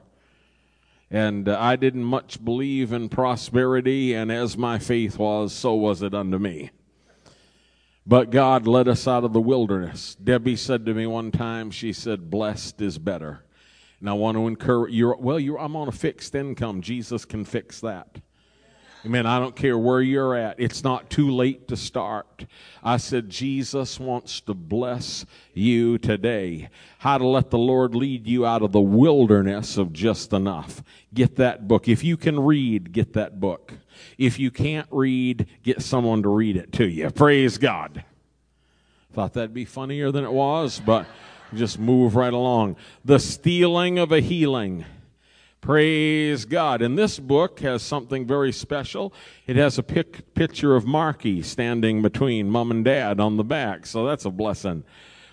And 1.11 1.49
uh, 1.49 1.57
I 1.61 1.77
didn't 1.77 2.05
much 2.05 2.45
believe 2.45 2.93
in 2.93 3.09
prosperity, 3.09 4.15
and 4.15 4.31
as 4.31 4.57
my 4.57 4.79
faith 4.79 5.19
was, 5.19 5.53
so 5.53 5.75
was 5.75 6.03
it 6.03 6.15
unto 6.15 6.39
me. 6.39 6.71
But 8.07 8.31
God 8.31 8.67
led 8.67 8.89
us 8.89 9.07
out 9.07 9.25
of 9.25 9.33
the 9.33 9.41
wilderness. 9.41 10.17
Debbie 10.17 10.57
said 10.57 10.87
to 10.87 10.95
me 10.95 11.07
one 11.07 11.31
time, 11.31 11.71
she 11.71 11.93
said, 11.93 12.31
Blessed 12.31 12.81
is 12.81 12.99
better. 12.99 13.45
And 14.01 14.09
I 14.09 14.15
want 14.15 14.37
to 14.37 14.47
encourage 14.47 14.93
you. 14.93 15.15
Well, 15.19 15.39
you're, 15.39 15.61
I'm 15.61 15.77
on 15.77 15.87
a 15.87 15.93
fixed 15.93 16.35
income. 16.35 16.81
Jesus 16.81 17.25
can 17.25 17.45
fix 17.45 17.81
that. 17.81 18.17
Amen. 19.05 19.25
I 19.25 19.39
don't 19.39 19.57
care 19.57 19.79
where 19.79 20.03
you're 20.03 20.37
at. 20.37 20.61
It's 20.61 20.85
not 20.85 21.09
too 21.09 21.31
late 21.31 21.69
to 21.69 21.77
start. 21.77 22.45
I 22.83 22.99
said, 22.99 23.31
Jesus 23.31 23.99
wants 23.99 24.41
to 24.43 24.53
bless 24.53 25.25
you 25.55 25.97
today. 25.97 26.69
How 26.99 27.17
to 27.17 27.27
let 27.27 27.49
the 27.49 27.59
Lord 27.59 27.95
lead 27.95 28.27
you 28.27 28.45
out 28.45 28.61
of 28.61 28.73
the 28.73 28.81
wilderness 28.81 29.79
of 29.79 29.95
just 29.95 30.35
enough. 30.35 30.83
Get 31.15 31.37
that 31.37 31.67
book. 31.67 31.89
If 31.89 32.05
you 32.05 32.19
can 32.19 32.39
read, 32.41 32.93
get 32.93 33.15
that 33.15 33.41
book. 33.41 33.73
If 34.19 34.39
you 34.39 34.51
can't 34.51 34.89
read, 34.91 35.47
get 35.63 35.81
someone 35.81 36.23
to 36.23 36.29
read 36.29 36.57
it 36.57 36.71
to 36.73 36.87
you. 36.87 37.09
Praise 37.11 37.57
God. 37.57 38.05
Thought 39.15 39.33
that'd 39.33 39.55
be 39.55 39.65
funnier 39.65 40.13
than 40.13 40.25
it 40.25 40.33
was, 40.33 40.79
but 40.85 41.07
just 41.55 41.79
move 41.79 42.17
right 42.17 42.33
along. 42.33 42.77
The 43.03 43.19
stealing 43.19 43.99
of 43.99 44.13
a 44.13 44.21
healing. 44.21 44.85
Praise 45.61 46.47
God. 46.47 46.81
And 46.81 46.97
this 46.97 47.19
book 47.19 47.61
has 47.61 47.83
something 47.83 48.27
very 48.27 48.51
special. 48.51 49.13
It 49.47 49.57
has 49.57 49.77
a 49.77 49.83
pic- 49.83 50.35
picture 50.35 50.75
of 50.75 50.87
Marky 50.87 51.43
standing 51.43 52.01
between 52.01 52.49
mom 52.49 52.71
and 52.71 52.85
dad 52.85 53.21
on 53.21 53.37
the 53.37 53.45
back. 53.45 53.85
So 53.85 54.07
that's 54.07 54.25
a 54.25 54.31
blessing. 54.31 54.85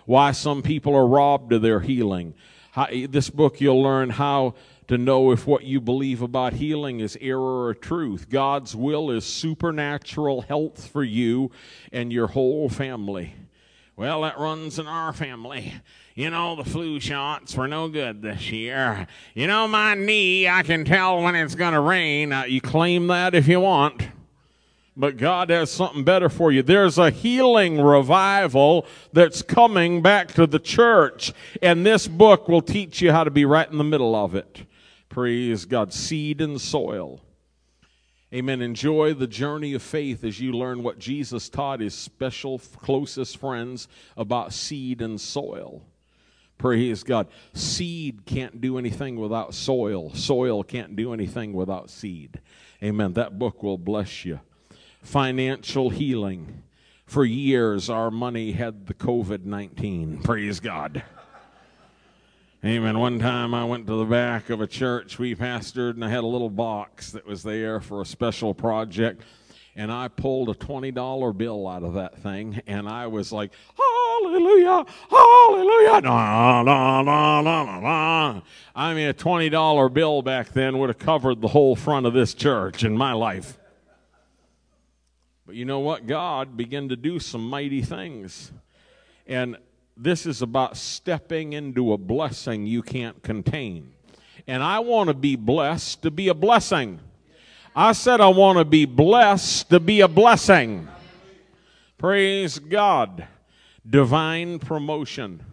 Why 0.06 0.32
some 0.32 0.62
people 0.62 0.94
are 0.96 1.08
robbed 1.08 1.54
of 1.54 1.62
their 1.62 1.80
healing. 1.80 2.34
How, 2.72 2.86
eh, 2.86 3.08
this 3.10 3.30
book, 3.30 3.62
you'll 3.62 3.82
learn 3.82 4.10
how 4.10 4.56
to 4.90 4.98
know 4.98 5.32
if 5.32 5.48
what 5.48 5.64
you 5.64 5.80
believe 5.80 6.22
about 6.22 6.54
healing 6.54 7.00
is 7.00 7.18
error 7.22 7.66
or 7.66 7.74
truth. 7.74 8.30
God's 8.30 8.76
will 8.76 9.10
is 9.10 9.26
supernatural 9.26 10.42
health 10.42 10.88
for 10.88 11.04
you 11.04 11.52
and 11.92 12.12
your 12.12 12.28
whole 12.28 12.68
family. 12.70 13.34
Well, 13.96 14.22
that 14.22 14.38
runs 14.38 14.78
in 14.78 14.88
our 14.88 15.12
family. 15.12 15.74
You 16.18 16.32
know, 16.32 16.56
the 16.56 16.64
flu 16.64 17.00
shots 17.00 17.56
were 17.56 17.68
no 17.68 17.90
good 17.90 18.24
this 18.24 18.52
year. 18.52 19.06
You 19.36 19.46
know, 19.46 19.68
my 19.68 19.94
knee, 19.94 20.48
I 20.50 20.64
can 20.64 20.84
tell 20.84 21.22
when 21.22 21.36
it's 21.36 21.54
going 21.54 21.76
to 21.76 21.80
rain. 21.80 22.34
Uh, 22.34 22.46
you 22.46 22.60
claim 22.60 23.06
that 23.06 23.36
if 23.36 23.48
you 23.48 23.60
want. 23.60 24.02
But 24.96 25.18
God 25.18 25.52
has 25.52 25.70
something 25.70 26.04
better 26.04 26.28
for 26.28 26.52
you. 26.52 26.64
There's 26.64 26.98
a 26.98 27.12
healing 27.12 27.80
revival 27.80 28.88
that's 29.14 29.44
coming 29.44 30.02
back 30.02 30.30
to 30.30 30.48
the 30.48 30.58
church. 30.58 31.34
And 31.62 31.86
this 31.86 32.08
book 32.08 32.48
will 32.48 32.64
teach 32.64 33.00
you 33.00 33.12
how 33.12 33.24
to 33.24 33.30
be 33.30 33.46
right 33.46 33.70
in 33.70 33.78
the 33.78 33.84
middle 33.84 34.16
of 34.16 34.34
it. 34.34 34.64
Praise 35.10 35.66
God. 35.66 35.94
Seed 35.94 36.42
and 36.42 36.60
soil. 36.60 37.22
Amen. 38.34 38.64
Enjoy 38.64 39.14
the 39.14 39.28
journey 39.28 39.76
of 39.76 39.84
faith 39.84 40.24
as 40.24 40.40
you 40.40 40.54
learn 40.54 40.82
what 40.82 40.98
Jesus 40.98 41.48
taught 41.48 41.80
his 41.80 41.94
special, 41.94 42.58
closest 42.58 43.38
friends 43.38 43.88
about 44.18 44.52
seed 44.52 45.04
and 45.04 45.22
soil. 45.22 45.84
Praise 46.58 47.04
God. 47.04 47.28
Seed 47.54 48.26
can't 48.26 48.60
do 48.60 48.78
anything 48.78 49.20
without 49.20 49.54
soil. 49.54 50.14
Soil 50.14 50.64
can't 50.64 50.96
do 50.96 51.14
anything 51.14 51.54
without 51.54 51.90
seed. 51.90 52.40
Amen. 52.84 53.14
That 53.14 53.38
book 53.38 53.62
will 53.62 53.78
bless 53.78 54.26
you. 54.26 54.40
Financial 55.02 55.90
healing. 55.90 56.64
For 57.06 57.24
years, 57.24 57.90
our 57.90 58.12
money 58.12 58.52
had 58.52 58.88
the 58.88 58.94
COVID 58.94 59.46
19. 59.46 60.24
Praise 60.24 60.60
God. 60.60 61.04
Amen. 62.66 62.98
One 63.00 63.20
time 63.20 63.54
I 63.54 63.64
went 63.64 63.88
to 63.88 63.96
the 63.96 64.06
back 64.06 64.50
of 64.50 64.62
a 64.62 64.68
church 64.68 65.20
we 65.20 65.36
pastored, 65.36 65.92
and 65.92 66.04
I 66.04 66.10
had 66.10 66.24
a 66.24 66.28
little 66.28 66.50
box 66.50 67.12
that 67.12 67.26
was 67.26 67.44
there 67.44 67.80
for 67.80 68.02
a 68.02 68.06
special 68.06 68.54
project. 68.54 69.22
And 69.76 69.92
I 69.92 70.08
pulled 70.08 70.50
a 70.50 70.56
$20 70.56 71.38
bill 71.38 71.68
out 71.68 71.84
of 71.84 71.94
that 71.94 72.18
thing, 72.18 72.60
and 72.66 72.90
I 72.90 73.06
was 73.08 73.32
like, 73.32 73.52
oh, 73.80 73.97
Hallelujah, 74.18 74.86
hallelujah. 75.10 76.02
La, 76.04 76.62
la, 76.62 77.02
la, 77.02 77.40
la, 77.40 77.78
la. 77.78 78.42
I 78.76 78.94
mean, 78.94 79.10
a 79.10 79.14
$20 79.14 79.94
bill 79.94 80.22
back 80.22 80.50
then 80.50 80.80
would 80.80 80.90
have 80.90 80.98
covered 80.98 81.40
the 81.40 81.48
whole 81.48 81.76
front 81.76 82.06
of 82.08 82.14
this 82.14 82.34
church 82.34 82.84
in 82.84 82.98
my 82.98 83.14
life. 83.14 83.60
But 85.46 85.56
you 85.56 85.66
know 85.66 85.80
what? 85.80 86.08
God 86.08 86.58
began 86.58 86.90
to 86.90 86.96
do 86.96 87.20
some 87.20 87.48
mighty 87.48 87.82
things. 87.82 88.52
And 89.28 89.58
this 89.96 90.26
is 90.26 90.42
about 90.42 90.78
stepping 90.78 91.54
into 91.54 91.94
a 91.94 91.98
blessing 91.98 92.66
you 92.66 92.82
can't 92.82 93.22
contain. 93.22 93.94
And 94.48 94.64
I 94.64 94.80
want 94.80 95.10
to 95.10 95.14
be 95.14 95.36
blessed 95.36 96.02
to 96.04 96.12
be 96.12 96.30
a 96.30 96.34
blessing. 96.34 97.00
I 97.76 97.92
said 97.92 98.20
I 98.20 98.30
want 98.30 98.58
to 98.58 98.66
be 98.66 98.86
blessed 98.86 99.70
to 99.70 99.80
be 99.80 100.02
a 100.02 100.08
blessing. 100.08 100.88
Praise 101.98 102.58
God 102.58 103.28
divine 103.90 104.60
promotion. 104.60 105.44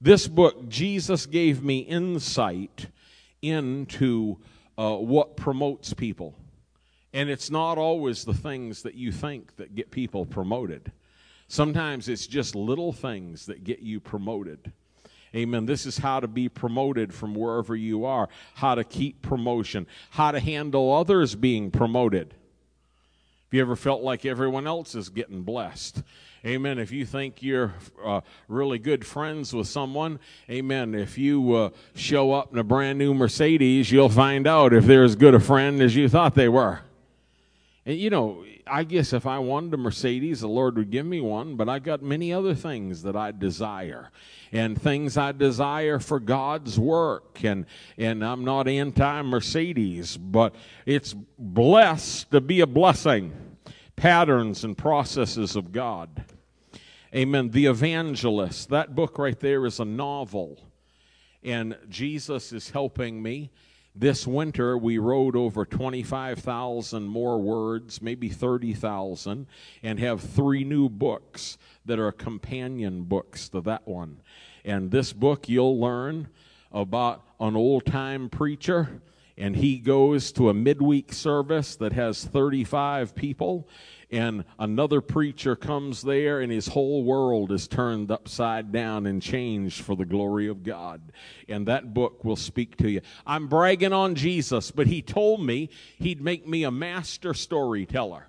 This 0.00 0.26
book, 0.26 0.68
Jesus 0.68 1.26
gave 1.26 1.62
me 1.62 1.80
insight 1.80 2.86
into 3.42 4.38
uh, 4.78 4.96
what 4.96 5.36
promotes 5.36 5.92
people. 5.92 6.34
And 7.12 7.28
it's 7.28 7.50
not 7.50 7.76
always 7.76 8.24
the 8.24 8.34
things 8.34 8.82
that 8.82 8.94
you 8.94 9.12
think 9.12 9.56
that 9.56 9.74
get 9.74 9.90
people 9.90 10.24
promoted. 10.24 10.92
Sometimes 11.48 12.08
it's 12.08 12.26
just 12.26 12.54
little 12.54 12.92
things 12.92 13.46
that 13.46 13.64
get 13.64 13.80
you 13.80 13.98
promoted. 13.98 14.72
Amen. 15.34 15.66
This 15.66 15.86
is 15.86 15.98
how 15.98 16.20
to 16.20 16.28
be 16.28 16.48
promoted 16.48 17.12
from 17.12 17.34
wherever 17.34 17.76
you 17.76 18.04
are, 18.04 18.28
how 18.54 18.74
to 18.74 18.84
keep 18.84 19.22
promotion, 19.22 19.86
how 20.10 20.30
to 20.30 20.40
handle 20.40 20.92
others 20.92 21.34
being 21.34 21.70
promoted. 21.70 22.28
Have 22.30 23.56
you 23.56 23.60
ever 23.60 23.76
felt 23.76 24.02
like 24.02 24.24
everyone 24.24 24.66
else 24.66 24.94
is 24.94 25.08
getting 25.08 25.42
blessed? 25.42 26.02
Amen. 26.44 26.78
If 26.78 26.90
you 26.90 27.04
think 27.04 27.42
you're 27.42 27.74
uh, 28.02 28.22
really 28.48 28.78
good 28.78 29.06
friends 29.06 29.52
with 29.52 29.68
someone, 29.68 30.18
amen. 30.48 30.94
If 30.94 31.18
you 31.18 31.54
uh, 31.54 31.70
show 31.94 32.32
up 32.32 32.50
in 32.50 32.58
a 32.58 32.64
brand 32.64 32.98
new 32.98 33.12
Mercedes, 33.12 33.92
you'll 33.92 34.08
find 34.08 34.46
out 34.46 34.72
if 34.72 34.86
they're 34.86 35.04
as 35.04 35.16
good 35.16 35.34
a 35.34 35.40
friend 35.40 35.82
as 35.82 35.94
you 35.94 36.08
thought 36.08 36.34
they 36.34 36.48
were. 36.48 36.80
And 37.84 37.98
you 37.98 38.08
know, 38.08 38.46
I 38.66 38.84
guess 38.84 39.12
if 39.12 39.26
I 39.26 39.38
wanted 39.38 39.74
a 39.74 39.76
Mercedes, 39.76 40.40
the 40.40 40.48
Lord 40.48 40.76
would 40.78 40.90
give 40.90 41.04
me 41.04 41.20
one, 41.20 41.56
but 41.56 41.68
I 41.68 41.78
got 41.78 42.02
many 42.02 42.32
other 42.32 42.54
things 42.54 43.02
that 43.02 43.16
I 43.16 43.32
desire. 43.32 44.10
And 44.50 44.80
things 44.80 45.18
I 45.18 45.32
desire 45.32 45.98
for 45.98 46.18
God's 46.20 46.78
work. 46.78 47.44
And, 47.44 47.66
and 47.98 48.24
I'm 48.24 48.44
not 48.44 48.66
anti 48.66 49.22
Mercedes, 49.22 50.16
but 50.16 50.54
it's 50.86 51.14
blessed 51.38 52.30
to 52.30 52.40
be 52.40 52.60
a 52.60 52.66
blessing 52.66 53.49
patterns 54.00 54.64
and 54.64 54.78
processes 54.78 55.56
of 55.56 55.72
God. 55.72 56.24
Amen. 57.14 57.50
The 57.50 57.66
Evangelist. 57.66 58.70
That 58.70 58.94
book 58.94 59.18
right 59.18 59.38
there 59.38 59.66
is 59.66 59.78
a 59.78 59.84
novel. 59.84 60.56
And 61.42 61.76
Jesus 61.90 62.50
is 62.50 62.70
helping 62.70 63.22
me. 63.22 63.50
This 63.94 64.26
winter, 64.26 64.78
we 64.78 64.96
wrote 64.96 65.36
over 65.36 65.66
25,000 65.66 67.02
more 67.02 67.42
words, 67.42 68.00
maybe 68.00 68.30
30,000, 68.30 69.46
and 69.82 70.00
have 70.00 70.22
three 70.22 70.64
new 70.64 70.88
books 70.88 71.58
that 71.84 71.98
are 71.98 72.10
companion 72.10 73.02
books 73.02 73.50
to 73.50 73.60
that 73.60 73.86
one. 73.86 74.22
And 74.64 74.90
this 74.90 75.12
book, 75.12 75.46
you'll 75.46 75.78
learn 75.78 76.28
about 76.72 77.22
an 77.38 77.54
old 77.54 77.84
time 77.84 78.30
preacher 78.30 79.02
and 79.40 79.56
he 79.56 79.78
goes 79.78 80.32
to 80.32 80.50
a 80.50 80.54
midweek 80.54 81.12
service 81.12 81.74
that 81.76 81.94
has 81.94 82.22
35 82.24 83.14
people 83.14 83.66
and 84.10 84.44
another 84.58 85.00
preacher 85.00 85.54
comes 85.56 86.02
there 86.02 86.40
and 86.40 86.52
his 86.52 86.68
whole 86.68 87.04
world 87.04 87.52
is 87.52 87.68
turned 87.68 88.10
upside 88.10 88.72
down 88.72 89.06
and 89.06 89.22
changed 89.22 89.82
for 89.82 89.96
the 89.96 90.04
glory 90.04 90.48
of 90.48 90.62
God. 90.62 91.00
And 91.48 91.66
that 91.68 91.94
book 91.94 92.24
will 92.24 92.36
speak 92.36 92.76
to 92.78 92.90
you. 92.90 93.00
I'm 93.24 93.46
bragging 93.46 93.92
on 93.92 94.14
Jesus, 94.14 94.70
but 94.70 94.88
he 94.88 95.00
told 95.00 95.42
me 95.44 95.70
he'd 95.98 96.20
make 96.20 96.46
me 96.46 96.64
a 96.64 96.70
master 96.70 97.32
storyteller. 97.32 98.26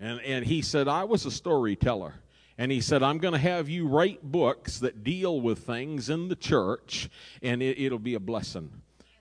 And, 0.00 0.20
and 0.22 0.44
he 0.44 0.62
said, 0.62 0.88
I 0.88 1.04
was 1.04 1.26
a 1.26 1.30
storyteller. 1.30 2.14
And 2.56 2.72
he 2.72 2.80
said, 2.80 3.02
I'm 3.02 3.18
going 3.18 3.34
to 3.34 3.38
have 3.38 3.68
you 3.68 3.86
write 3.86 4.22
books 4.22 4.78
that 4.78 5.04
deal 5.04 5.40
with 5.40 5.60
things 5.60 6.08
in 6.08 6.28
the 6.28 6.36
church, 6.36 7.10
and 7.42 7.62
it, 7.62 7.78
it'll 7.78 7.98
be 7.98 8.14
a 8.14 8.20
blessing. 8.20 8.70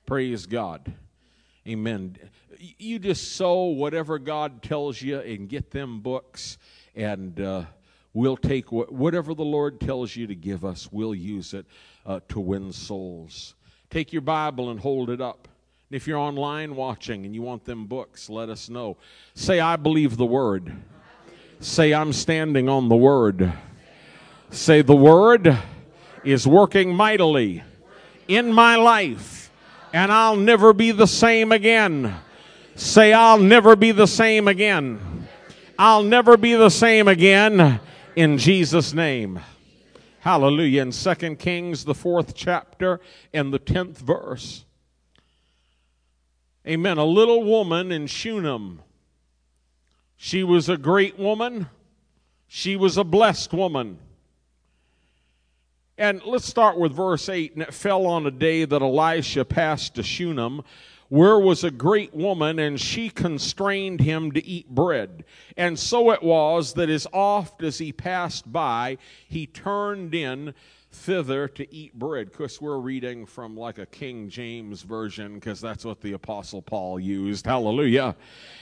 Praise 0.05 0.45
God. 0.45 0.93
Amen. 1.65 2.17
You 2.77 2.99
just 2.99 3.35
sow 3.35 3.65
whatever 3.67 4.19
God 4.19 4.61
tells 4.61 5.01
you 5.01 5.19
and 5.19 5.47
get 5.47 5.71
them 5.71 6.01
books, 6.01 6.57
and 6.93 7.39
uh, 7.39 7.63
we'll 8.13 8.35
take 8.35 8.69
whatever 8.71 9.33
the 9.33 9.45
Lord 9.45 9.79
tells 9.79 10.13
you 10.15 10.27
to 10.27 10.35
give 10.35 10.65
us, 10.65 10.89
we'll 10.91 11.15
use 11.15 11.53
it 11.53 11.65
uh, 12.05 12.19
to 12.29 12.41
win 12.41 12.73
souls. 12.73 13.55
Take 13.89 14.11
your 14.11 14.21
Bible 14.21 14.71
and 14.71 14.79
hold 14.79 15.09
it 15.09 15.21
up. 15.21 15.47
And 15.89 15.95
If 15.95 16.05
you're 16.05 16.17
online 16.17 16.75
watching 16.75 17.25
and 17.25 17.33
you 17.33 17.41
want 17.41 17.63
them 17.63 17.85
books, 17.85 18.29
let 18.29 18.49
us 18.49 18.69
know. 18.69 18.97
Say, 19.35 19.61
I 19.61 19.77
believe 19.77 20.17
the 20.17 20.25
Word. 20.25 20.73
Say, 21.61 21.93
I'm 21.93 22.11
standing 22.11 22.67
on 22.67 22.89
the 22.89 22.95
Word. 22.95 23.53
Say, 24.49 24.81
the 24.81 24.95
Word 24.95 25.57
is 26.25 26.45
working 26.45 26.93
mightily 26.93 27.63
in 28.27 28.51
my 28.51 28.75
life 28.75 29.42
and 29.93 30.11
I'll 30.11 30.35
never 30.35 30.73
be 30.73 30.91
the 30.91 31.05
same 31.05 31.51
again. 31.51 32.15
Say, 32.75 33.13
I'll 33.13 33.37
never 33.37 33.75
be 33.75 33.91
the 33.91 34.07
same 34.07 34.47
again. 34.47 35.27
I'll 35.77 36.03
never 36.03 36.35
be 36.35 36.55
the 36.55 36.69
same 36.69 37.07
again 37.07 37.79
in 38.15 38.39
Jesus' 38.39 38.93
name. 38.93 39.39
Hallelujah. 40.19 40.81
In 40.81 40.91
2 40.91 41.35
Kings, 41.35 41.85
the 41.85 41.93
fourth 41.93 42.33
chapter 42.33 42.99
and 43.33 43.53
the 43.53 43.59
10th 43.59 43.97
verse. 43.97 44.65
Amen. 46.67 46.97
A 46.97 47.05
little 47.05 47.43
woman 47.43 47.91
in 47.91 48.07
Shunem. 48.07 48.81
She 50.15 50.43
was 50.43 50.69
a 50.69 50.77
great 50.77 51.19
woman. 51.19 51.67
She 52.47 52.75
was 52.75 52.97
a 52.97 53.03
blessed 53.03 53.53
woman. 53.53 53.99
And 55.97 56.23
let's 56.25 56.47
start 56.47 56.79
with 56.79 56.91
verse 56.91 57.29
8. 57.29 57.53
And 57.53 57.61
it 57.61 57.73
fell 57.73 58.07
on 58.07 58.25
a 58.25 58.31
day 58.31 58.65
that 58.65 58.81
Elisha 58.81 59.45
passed 59.45 59.95
to 59.95 60.03
Shunem, 60.03 60.63
where 61.09 61.37
was 61.37 61.63
a 61.63 61.69
great 61.69 62.15
woman, 62.15 62.57
and 62.57 62.81
she 62.81 63.09
constrained 63.09 64.01
him 64.01 64.31
to 64.31 64.43
eat 64.43 64.67
bread. 64.69 65.23
And 65.55 65.77
so 65.77 66.09
it 66.09 66.23
was 66.23 66.73
that 66.73 66.89
as 66.89 67.05
oft 67.13 67.61
as 67.61 67.77
he 67.77 67.91
passed 67.91 68.51
by, 68.51 68.97
he 69.27 69.45
turned 69.45 70.15
in 70.15 70.55
thither 70.93 71.47
to 71.49 71.75
eat 71.75 71.97
bread. 71.97 72.31
Because 72.31 72.61
we're 72.61 72.77
reading 72.77 73.25
from 73.25 73.57
like 73.57 73.77
a 73.77 73.85
King 73.85 74.29
James 74.29 74.83
version, 74.83 75.35
because 75.35 75.59
that's 75.59 75.83
what 75.83 76.01
the 76.01 76.13
Apostle 76.13 76.61
Paul 76.61 76.99
used. 76.99 77.45
Hallelujah. 77.45 78.15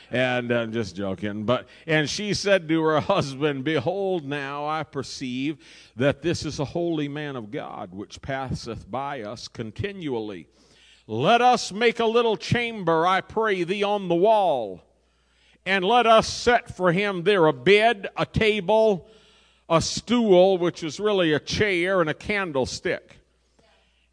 And 0.09 0.51
I'm 0.51 0.71
just 0.71 0.95
joking. 0.95 1.43
But 1.43 1.67
and 1.85 2.09
she 2.09 2.33
said 2.33 2.67
to 2.67 2.81
her 2.83 2.99
husband, 2.99 3.63
Behold, 3.63 4.25
now 4.25 4.67
I 4.67 4.83
perceive 4.83 5.57
that 5.95 6.21
this 6.21 6.45
is 6.45 6.59
a 6.59 6.65
holy 6.65 7.07
man 7.07 7.35
of 7.35 7.51
God, 7.51 7.93
which 7.93 8.21
passeth 8.21 8.89
by 8.89 9.21
us 9.21 9.47
continually. 9.47 10.47
Let 11.07 11.41
us 11.41 11.71
make 11.71 11.99
a 11.99 12.05
little 12.05 12.37
chamber, 12.37 13.05
I 13.05 13.21
pray 13.21 13.63
thee, 13.63 13.83
on 13.83 14.07
the 14.07 14.15
wall, 14.15 14.81
and 15.65 15.83
let 15.83 16.07
us 16.07 16.27
set 16.27 16.75
for 16.75 16.91
him 16.91 17.23
there 17.23 17.47
a 17.47 17.53
bed, 17.53 18.07
a 18.15 18.25
table, 18.25 19.09
a 19.71 19.81
stool, 19.81 20.57
which 20.57 20.83
is 20.83 20.99
really 20.99 21.31
a 21.31 21.39
chair, 21.39 22.01
and 22.01 22.09
a 22.09 22.13
candlestick. 22.13 23.19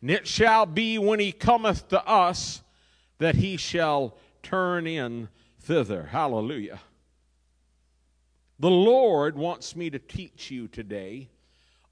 And 0.01 0.09
it 0.09 0.29
shall 0.29 0.67
be 0.67 0.99
when 0.99 1.19
he 1.19 1.33
cometh 1.33 1.89
to 1.89 2.07
us 2.07 2.63
that 3.19 3.35
he 3.35 3.57
shall 3.57 4.17
turn 4.45 4.87
in 4.87 5.29
thither. 5.59 6.05
Hallelujah. 6.05 6.79
The 8.61 8.71
Lord 8.71 9.37
wants 9.37 9.75
me 9.75 9.91
to 9.91 9.99
teach 9.99 10.53
you 10.53 10.69
today 10.69 11.29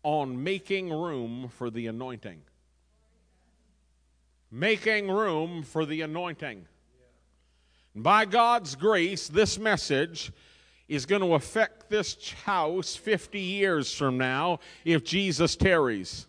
on 0.05 0.45
making 0.45 0.91
room 0.91 1.49
for 1.49 1.69
the 1.69 1.89
anointing. 1.89 2.43
Making 4.53 5.11
room 5.11 5.65
for 5.65 5.85
the 5.85 6.03
anointing. 6.03 6.67
by 7.97 8.27
God's 8.27 8.77
grace, 8.77 9.27
this 9.27 9.59
message 9.59 10.31
is 10.89 11.07
going 11.07 11.23
to 11.23 11.35
affect 11.35 11.91
this 11.91 12.33
house 12.45 12.95
50 12.95 13.41
years 13.41 13.93
from 13.93 14.19
now 14.19 14.61
if 14.85 15.05
Jesus 15.05 15.57
tarries. 15.57 16.27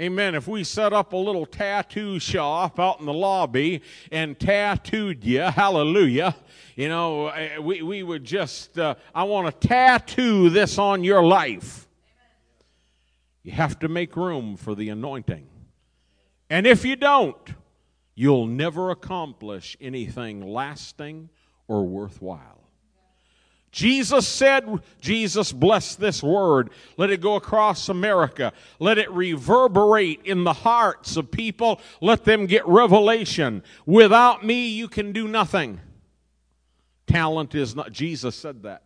Amen. 0.00 0.34
If 0.34 0.48
we 0.48 0.64
set 0.64 0.92
up 0.92 1.12
a 1.12 1.16
little 1.16 1.46
tattoo 1.46 2.18
shop 2.18 2.80
out 2.80 2.98
in 2.98 3.06
the 3.06 3.12
lobby 3.12 3.80
and 4.10 4.38
tattooed 4.38 5.22
you, 5.22 5.42
hallelujah, 5.42 6.34
you 6.74 6.88
know, 6.88 7.28
eh, 7.28 7.58
we, 7.58 7.80
we 7.82 8.02
would 8.02 8.24
just, 8.24 8.76
uh, 8.76 8.96
I 9.14 9.22
want 9.22 9.60
to 9.60 9.68
tattoo 9.68 10.50
this 10.50 10.78
on 10.78 11.04
your 11.04 11.22
life. 11.22 11.86
You 13.44 13.52
have 13.52 13.78
to 13.80 13.88
make 13.88 14.16
room 14.16 14.56
for 14.56 14.74
the 14.74 14.88
anointing. 14.88 15.46
And 16.50 16.66
if 16.66 16.84
you 16.84 16.96
don't, 16.96 17.54
you'll 18.16 18.46
never 18.46 18.90
accomplish 18.90 19.76
anything 19.80 20.44
lasting 20.44 21.28
or 21.68 21.84
worthwhile. 21.84 22.63
Jesus 23.74 24.28
said, 24.28 24.68
Jesus 25.00 25.50
bless 25.50 25.96
this 25.96 26.22
word. 26.22 26.70
Let 26.96 27.10
it 27.10 27.20
go 27.20 27.34
across 27.34 27.88
America. 27.88 28.52
Let 28.78 28.98
it 28.98 29.10
reverberate 29.10 30.20
in 30.24 30.44
the 30.44 30.52
hearts 30.52 31.16
of 31.16 31.32
people. 31.32 31.80
Let 32.00 32.24
them 32.24 32.46
get 32.46 32.64
revelation. 32.68 33.64
Without 33.84 34.46
me, 34.46 34.68
you 34.68 34.86
can 34.86 35.10
do 35.10 35.26
nothing. 35.26 35.80
Talent 37.08 37.56
is 37.56 37.74
not, 37.74 37.90
Jesus 37.90 38.36
said 38.36 38.62
that. 38.62 38.84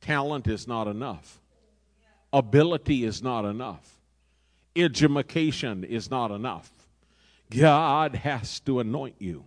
Talent 0.00 0.46
is 0.46 0.68
not 0.68 0.86
enough. 0.86 1.40
Ability 2.32 3.02
is 3.02 3.20
not 3.20 3.44
enough. 3.44 3.98
Education 4.76 5.82
is 5.82 6.08
not 6.08 6.30
enough. 6.30 6.70
God 7.50 8.14
has 8.14 8.60
to 8.60 8.78
anoint 8.78 9.16
you. 9.18 9.42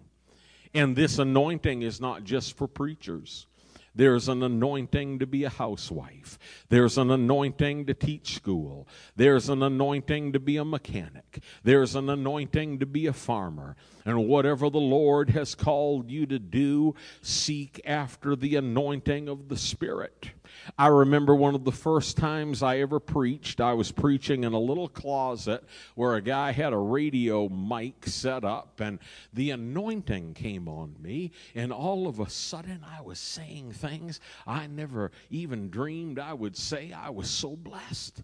And 0.74 0.94
this 0.94 1.20
anointing 1.20 1.84
is 1.84 2.02
not 2.02 2.26
just 2.26 2.58
for 2.58 2.68
preachers. 2.68 3.48
There's 3.96 4.28
an 4.28 4.44
anointing 4.44 5.20
to 5.20 5.26
be 5.26 5.46
a 5.46 5.50
housewife. 5.50 6.38
There's 6.70 6.98
an 6.98 7.10
anointing 7.10 7.86
to 7.86 7.94
teach 7.94 8.36
school. 8.36 8.88
There's 9.16 9.48
an 9.48 9.64
anointing 9.64 10.34
to 10.34 10.40
be 10.40 10.58
a 10.58 10.66
mechanic. 10.66 11.42
There's 11.64 11.96
an 11.96 12.10
anointing 12.10 12.80
to 12.80 12.86
be 12.86 13.08
a 13.08 13.14
farmer. 13.14 13.78
And 14.04 14.28
whatever 14.28 14.70
the 14.70 14.78
Lord 14.78 15.30
has 15.32 15.56
called 15.56 16.12
you 16.12 16.26
to 16.26 16.40
do, 16.40 16.94
seek 17.22 17.82
after 17.86 18.36
the 18.36 18.56
anointing 18.56 19.30
of 19.30 19.48
the 19.48 19.58
Spirit. 19.58 20.32
I 20.78 20.88
remember 20.88 21.36
one 21.36 21.56
of 21.56 21.64
the 21.64 21.72
first 21.72 22.18
times 22.18 22.64
I 22.64 22.80
ever 22.80 23.00
preached, 23.00 23.62
I 23.62 23.74
was 23.74 23.92
preaching 23.92 24.44
in 24.44 24.54
a 24.54 24.60
little 24.60 24.88
closet 24.88 25.64
where 25.96 26.16
a 26.16 26.22
guy 26.22 26.52
had 26.52 26.74
a 26.74 26.78
radio 26.78 27.50
mic 27.50 28.06
set 28.08 28.44
up, 28.44 28.80
and 28.80 29.00
the 29.34 29.52
anointing 29.52 30.34
came 30.34 30.68
on 30.68 30.96
me, 31.00 31.32
and 31.54 31.72
all 31.72 32.08
of 32.08 32.20
a 32.20 32.30
sudden 32.30 32.86
I 32.86 33.02
was 33.02 33.20
saying 33.20 33.74
things 33.74 34.20
I 34.46 34.68
never 34.68 35.12
even 35.30 35.70
dreamed 35.70 36.20
I 36.20 36.34
would 36.34 36.58
say. 36.58 36.92
I 36.92 37.10
was 37.10 37.30
so 37.30 37.56
blessed. 37.56 38.24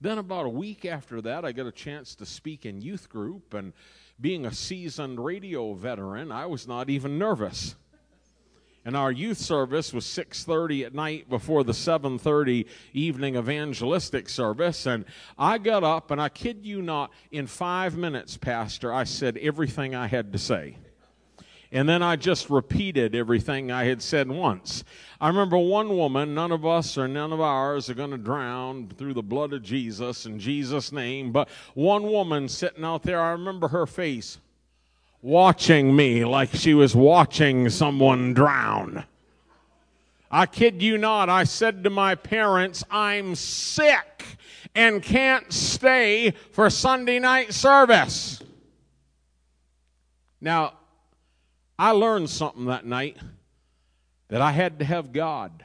Then, 0.00 0.16
about 0.16 0.46
a 0.46 0.50
week 0.50 0.86
after 0.86 1.20
that, 1.20 1.44
I 1.44 1.52
got 1.52 1.66
a 1.66 1.72
chance 1.72 2.14
to 2.16 2.26
speak 2.26 2.64
in 2.64 2.80
youth 2.80 3.10
group, 3.10 3.52
and 3.52 3.74
being 4.18 4.46
a 4.46 4.52
seasoned 4.52 5.22
radio 5.22 5.74
veteran, 5.74 6.32
I 6.32 6.46
was 6.46 6.66
not 6.66 6.88
even 6.88 7.18
nervous 7.18 7.74
and 8.84 8.96
our 8.96 9.12
youth 9.12 9.38
service 9.38 9.92
was 9.92 10.04
6.30 10.04 10.86
at 10.86 10.94
night 10.94 11.28
before 11.28 11.64
the 11.64 11.72
7.30 11.72 12.66
evening 12.92 13.36
evangelistic 13.36 14.28
service. 14.28 14.86
And 14.86 15.04
i 15.38 15.58
got 15.58 15.84
up 15.84 16.10
and 16.10 16.20
i 16.20 16.28
kid 16.28 16.64
you 16.64 16.82
not 16.82 17.10
in 17.30 17.46
five 17.46 17.96
minutes 17.96 18.36
pastor 18.36 18.92
i 18.92 19.04
said 19.04 19.36
everything 19.38 19.94
i 19.94 20.06
had 20.06 20.32
to 20.32 20.38
say. 20.38 20.76
And 21.72 21.88
then 21.88 22.02
I 22.02 22.16
just 22.16 22.50
repeated 22.50 23.14
everything 23.14 23.70
I 23.70 23.84
had 23.84 24.02
said 24.02 24.28
once. 24.28 24.82
I 25.20 25.28
remember 25.28 25.56
one 25.56 25.96
woman, 25.96 26.34
none 26.34 26.50
of 26.50 26.66
us 26.66 26.98
or 26.98 27.06
none 27.06 27.32
of 27.32 27.40
ours 27.40 27.88
are 27.88 27.94
going 27.94 28.10
to 28.10 28.18
drown 28.18 28.88
through 28.88 29.14
the 29.14 29.22
blood 29.22 29.52
of 29.52 29.62
Jesus 29.62 30.26
in 30.26 30.40
Jesus' 30.40 30.90
name, 30.90 31.30
but 31.30 31.48
one 31.74 32.02
woman 32.02 32.48
sitting 32.48 32.84
out 32.84 33.04
there, 33.04 33.20
I 33.20 33.30
remember 33.30 33.68
her 33.68 33.86
face 33.86 34.38
watching 35.22 35.94
me 35.94 36.24
like 36.24 36.54
she 36.54 36.74
was 36.74 36.94
watching 36.94 37.68
someone 37.68 38.32
drown. 38.32 39.04
I 40.30 40.46
kid 40.46 40.82
you 40.82 40.96
not, 40.96 41.28
I 41.28 41.44
said 41.44 41.84
to 41.84 41.90
my 41.90 42.14
parents, 42.14 42.84
I'm 42.90 43.34
sick 43.34 44.24
and 44.74 45.02
can't 45.02 45.52
stay 45.52 46.30
for 46.52 46.70
Sunday 46.70 47.18
night 47.18 47.52
service. 47.52 48.40
Now, 50.40 50.74
I 51.78 51.90
learned 51.90 52.30
something 52.30 52.66
that 52.66 52.86
night 52.86 53.16
that 54.28 54.40
I 54.40 54.52
had 54.52 54.78
to 54.78 54.84
have 54.84 55.12
God. 55.12 55.64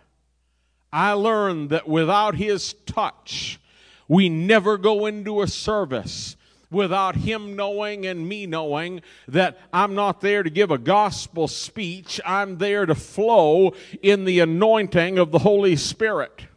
I 0.91 1.11
learned 1.11 1.69
that 1.69 1.87
without 1.87 2.35
His 2.35 2.73
touch, 2.85 3.59
we 4.07 4.29
never 4.29 4.77
go 4.77 5.05
into 5.05 5.41
a 5.41 5.47
service 5.47 6.35
without 6.71 7.15
him 7.15 7.55
knowing 7.55 8.05
and 8.05 8.27
me 8.27 8.45
knowing 8.45 9.01
that 9.27 9.57
I'm 9.71 9.95
not 9.95 10.21
there 10.21 10.43
to 10.43 10.49
give 10.49 10.71
a 10.71 10.77
gospel 10.77 11.47
speech. 11.47 12.19
I'm 12.25 12.57
there 12.57 12.85
to 12.85 12.95
flow 12.95 13.73
in 14.01 14.25
the 14.25 14.39
anointing 14.39 15.17
of 15.17 15.31
the 15.31 15.39
Holy 15.39 15.75
Spirit. 15.75 16.47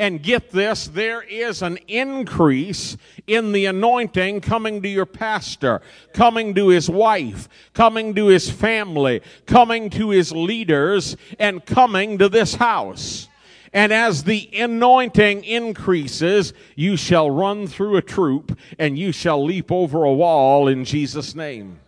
And 0.00 0.22
get 0.22 0.50
this, 0.50 0.88
there 0.88 1.20
is 1.20 1.60
an 1.60 1.78
increase 1.86 2.96
in 3.26 3.52
the 3.52 3.66
anointing 3.66 4.40
coming 4.40 4.80
to 4.80 4.88
your 4.88 5.04
pastor, 5.04 5.82
coming 6.14 6.54
to 6.54 6.68
his 6.68 6.88
wife, 6.88 7.50
coming 7.74 8.14
to 8.14 8.28
his 8.28 8.48
family, 8.48 9.20
coming 9.44 9.90
to 9.90 10.08
his 10.08 10.32
leaders, 10.32 11.18
and 11.38 11.66
coming 11.66 12.16
to 12.16 12.30
this 12.30 12.54
house. 12.54 13.28
And 13.72 13.92
as 13.92 14.24
the 14.24 14.50
anointing 14.52 15.44
increases, 15.44 16.52
you 16.74 16.96
shall 16.96 17.30
run 17.30 17.68
through 17.68 17.96
a 17.96 18.02
troop 18.02 18.58
and 18.78 18.98
you 18.98 19.12
shall 19.12 19.44
leap 19.44 19.70
over 19.70 20.04
a 20.04 20.12
wall 20.12 20.66
in 20.66 20.84
Jesus' 20.84 21.34
name. 21.34 21.78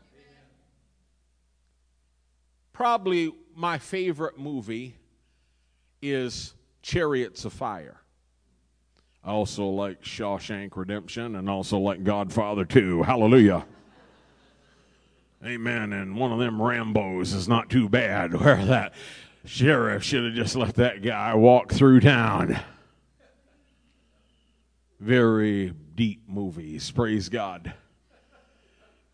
Probably 2.72 3.32
my 3.54 3.78
favorite 3.78 4.38
movie 4.38 4.96
is 6.00 6.54
Chariots 6.82 7.44
of 7.44 7.52
Fire. 7.52 8.00
I 9.24 9.30
also 9.30 9.66
like 9.66 10.02
Shawshank 10.02 10.76
Redemption 10.76 11.36
and 11.36 11.48
also 11.48 11.78
like 11.78 12.02
Godfather 12.02 12.64
2. 12.64 13.02
Hallelujah. 13.02 13.64
Amen. 15.44 15.92
And 15.92 16.16
one 16.16 16.32
of 16.32 16.38
them 16.38 16.58
Rambos 16.58 17.34
is 17.34 17.48
not 17.48 17.68
too 17.68 17.88
bad. 17.88 18.34
Where 18.40 18.64
that 18.64 18.94
Sheriff 19.44 20.04
should 20.04 20.24
have 20.24 20.34
just 20.34 20.54
let 20.54 20.74
that 20.76 21.02
guy 21.02 21.34
walk 21.34 21.72
through 21.72 22.00
town. 22.00 22.58
Very 25.00 25.74
deep 25.94 26.28
movies, 26.28 26.90
praise 26.90 27.28
God. 27.28 27.74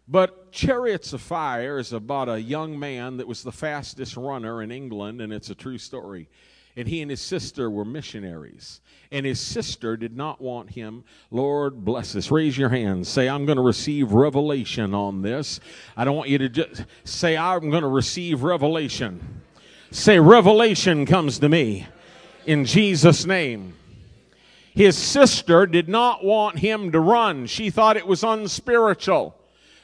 But 0.07 0.53
Chariots 0.53 1.13
of 1.13 1.21
Fire 1.21 1.79
is 1.79 1.93
about 1.93 2.29
a 2.29 2.41
young 2.41 2.79
man 2.79 3.19
that 3.19 3.29
was 3.29 3.43
the 3.43 3.53
fastest 3.53 4.17
runner 4.17 4.63
in 4.63 4.71
England, 4.71 5.21
and 5.21 5.33
it's 5.33 5.51
a 5.51 5.55
true 5.55 5.79
story. 5.79 6.29
And 6.77 6.87
he 6.87 7.03
and 7.03 7.11
his 7.11 7.21
sister 7.21 7.71
were 7.71 7.85
missionaries. 7.85 8.81
And 9.11 9.27
his 9.27 9.41
sister 9.41 9.97
did 9.97 10.17
not 10.17 10.41
want 10.41 10.71
him. 10.71 11.05
Lord 11.31 11.85
bless 11.85 12.15
us. 12.15 12.31
Raise 12.31 12.57
your 12.57 12.69
hands. 12.69 13.09
Say, 13.09 13.29
I'm 13.29 13.47
going 13.47 13.57
to 13.57 13.63
receive 13.63 14.13
revelation 14.13 14.95
on 14.95 15.23
this. 15.23 15.59
I 15.97 16.05
don't 16.05 16.17
want 16.17 16.29
you 16.29 16.39
to 16.39 16.49
just 16.49 16.85
say, 17.05 17.37
I'm 17.37 17.71
going 17.71 17.83
to 17.83 17.89
receive 17.89 18.45
revelation. 18.45 19.43
Say, 19.91 20.19
revelation 20.19 21.07
comes 21.07 21.39
to 21.39 21.49
me 21.49 21.87
in 22.47 22.65
Jesus' 22.65 23.25
name. 23.25 23.75
His 24.75 24.97
sister 24.97 25.67
did 25.67 25.89
not 25.89 26.25
want 26.25 26.59
him 26.59 26.93
to 26.93 27.01
run. 27.01 27.47
She 27.47 27.71
thought 27.71 27.97
it 27.97 28.07
was 28.07 28.23
unspiritual. 28.23 29.35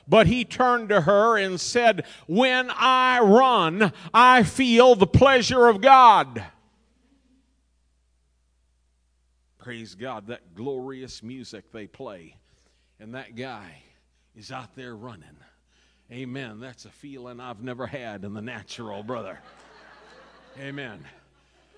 But 0.06 0.26
he 0.26 0.44
turned 0.44 0.90
to 0.90 1.00
her 1.00 1.38
and 1.38 1.60
said, 1.60 2.04
When 2.26 2.70
I 2.70 3.20
run, 3.20 3.92
I 4.12 4.42
feel 4.42 4.94
the 4.94 5.06
pleasure 5.06 5.66
of 5.66 5.80
God. 5.80 6.44
Praise 9.58 9.94
God, 9.94 10.26
that 10.26 10.54
glorious 10.54 11.22
music 11.22 11.72
they 11.72 11.86
play. 11.86 12.36
And 13.00 13.14
that 13.14 13.34
guy 13.34 13.82
is 14.36 14.52
out 14.52 14.76
there 14.76 14.94
running. 14.94 15.24
Amen. 16.12 16.60
That's 16.60 16.84
a 16.84 16.90
feeling 16.90 17.40
I've 17.40 17.62
never 17.62 17.86
had 17.86 18.24
in 18.24 18.34
the 18.34 18.42
natural, 18.42 19.02
brother. 19.02 19.40
Amen. 20.60 21.04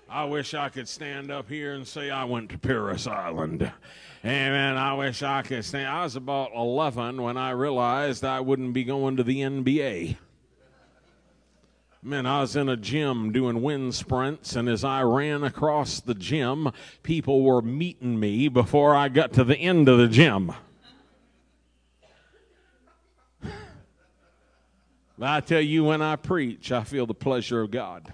I 0.07 0.25
wish 0.25 0.53
I 0.53 0.69
could 0.69 0.87
stand 0.87 1.31
up 1.31 1.49
here 1.49 1.73
and 1.73 1.87
say 1.87 2.11
I 2.11 2.25
went 2.25 2.51
to 2.51 2.59
Parris 2.59 3.07
Island. 3.07 3.71
Amen. 4.23 4.77
I 4.77 4.93
wish 4.93 5.23
I 5.23 5.41
could 5.41 5.65
stand. 5.65 5.87
I 5.87 6.03
was 6.03 6.15
about 6.15 6.51
11 6.55 7.21
when 7.21 7.37
I 7.37 7.51
realized 7.51 8.23
I 8.23 8.39
wouldn't 8.39 8.73
be 8.73 8.83
going 8.83 9.17
to 9.17 9.23
the 9.23 9.41
NBA. 9.41 10.17
Man, 12.03 12.27
I 12.27 12.41
was 12.41 12.55
in 12.55 12.69
a 12.69 12.77
gym 12.77 13.31
doing 13.31 13.63
wind 13.63 13.95
sprints, 13.95 14.55
and 14.55 14.69
as 14.69 14.83
I 14.83 15.01
ran 15.01 15.43
across 15.43 15.99
the 15.99 16.13
gym, 16.13 16.71
people 17.01 17.41
were 17.41 17.63
meeting 17.63 18.19
me 18.19 18.47
before 18.47 18.95
I 18.95 19.09
got 19.09 19.33
to 19.33 19.43
the 19.43 19.57
end 19.57 19.89
of 19.89 19.97
the 19.97 20.07
gym. 20.07 20.53
But 25.19 25.29
I 25.29 25.39
tell 25.41 25.61
you, 25.61 25.83
when 25.83 26.03
I 26.03 26.15
preach, 26.15 26.71
I 26.71 26.83
feel 26.83 27.07
the 27.07 27.15
pleasure 27.15 27.61
of 27.61 27.71
God. 27.71 28.13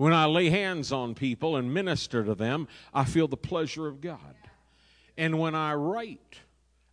When 0.00 0.14
I 0.14 0.24
lay 0.24 0.48
hands 0.48 0.92
on 0.92 1.14
people 1.14 1.56
and 1.56 1.74
minister 1.74 2.24
to 2.24 2.34
them, 2.34 2.68
I 2.94 3.04
feel 3.04 3.28
the 3.28 3.36
pleasure 3.36 3.86
of 3.86 4.00
God. 4.00 4.34
And 5.18 5.38
when 5.38 5.54
I 5.54 5.74
write, 5.74 6.40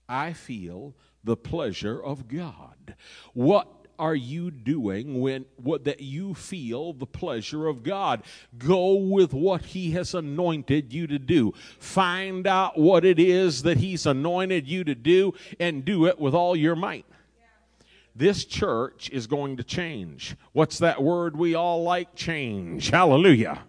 I 0.10 0.34
feel 0.34 0.94
the 1.24 1.38
pleasure 1.38 2.04
of 2.04 2.28
God. 2.28 2.98
What 3.34 3.70
are 3.98 4.14
you 4.14 4.52
doing 4.52 5.22
when 5.22 5.46
what 5.56 5.86
that 5.86 6.02
you 6.02 6.34
feel 6.34 6.92
the 6.92 7.06
pleasure 7.06 7.68
of 7.68 7.82
God? 7.82 8.24
Go 8.58 8.96
with 8.96 9.34
what 9.34 9.68
he 9.68 9.92
has 9.92 10.14
anointed 10.14 10.92
you 10.92 11.08
to 11.08 11.18
do. 11.18 11.54
Find 11.80 12.46
out 12.46 12.78
what 12.78 13.06
it 13.06 13.20
is 13.20 13.64
that 13.64 13.78
he's 13.78 14.06
anointed 14.06 14.68
you 14.68 14.84
to 14.84 14.96
do 14.96 15.34
and 15.62 15.86
do 15.86 16.08
it 16.08 16.20
with 16.20 16.34
all 16.34 16.58
your 16.58 16.76
might 16.76 17.06
this 18.18 18.46
church 18.46 19.10
is 19.12 19.28
going 19.28 19.58
to 19.58 19.64
change. 19.64 20.36
What's 20.52 20.80
that 20.80 21.02
word 21.04 21.38
we 21.38 21.54
all 21.54 21.84
like? 21.84 22.16
Change. 22.16 22.90
Hallelujah. 22.90 23.60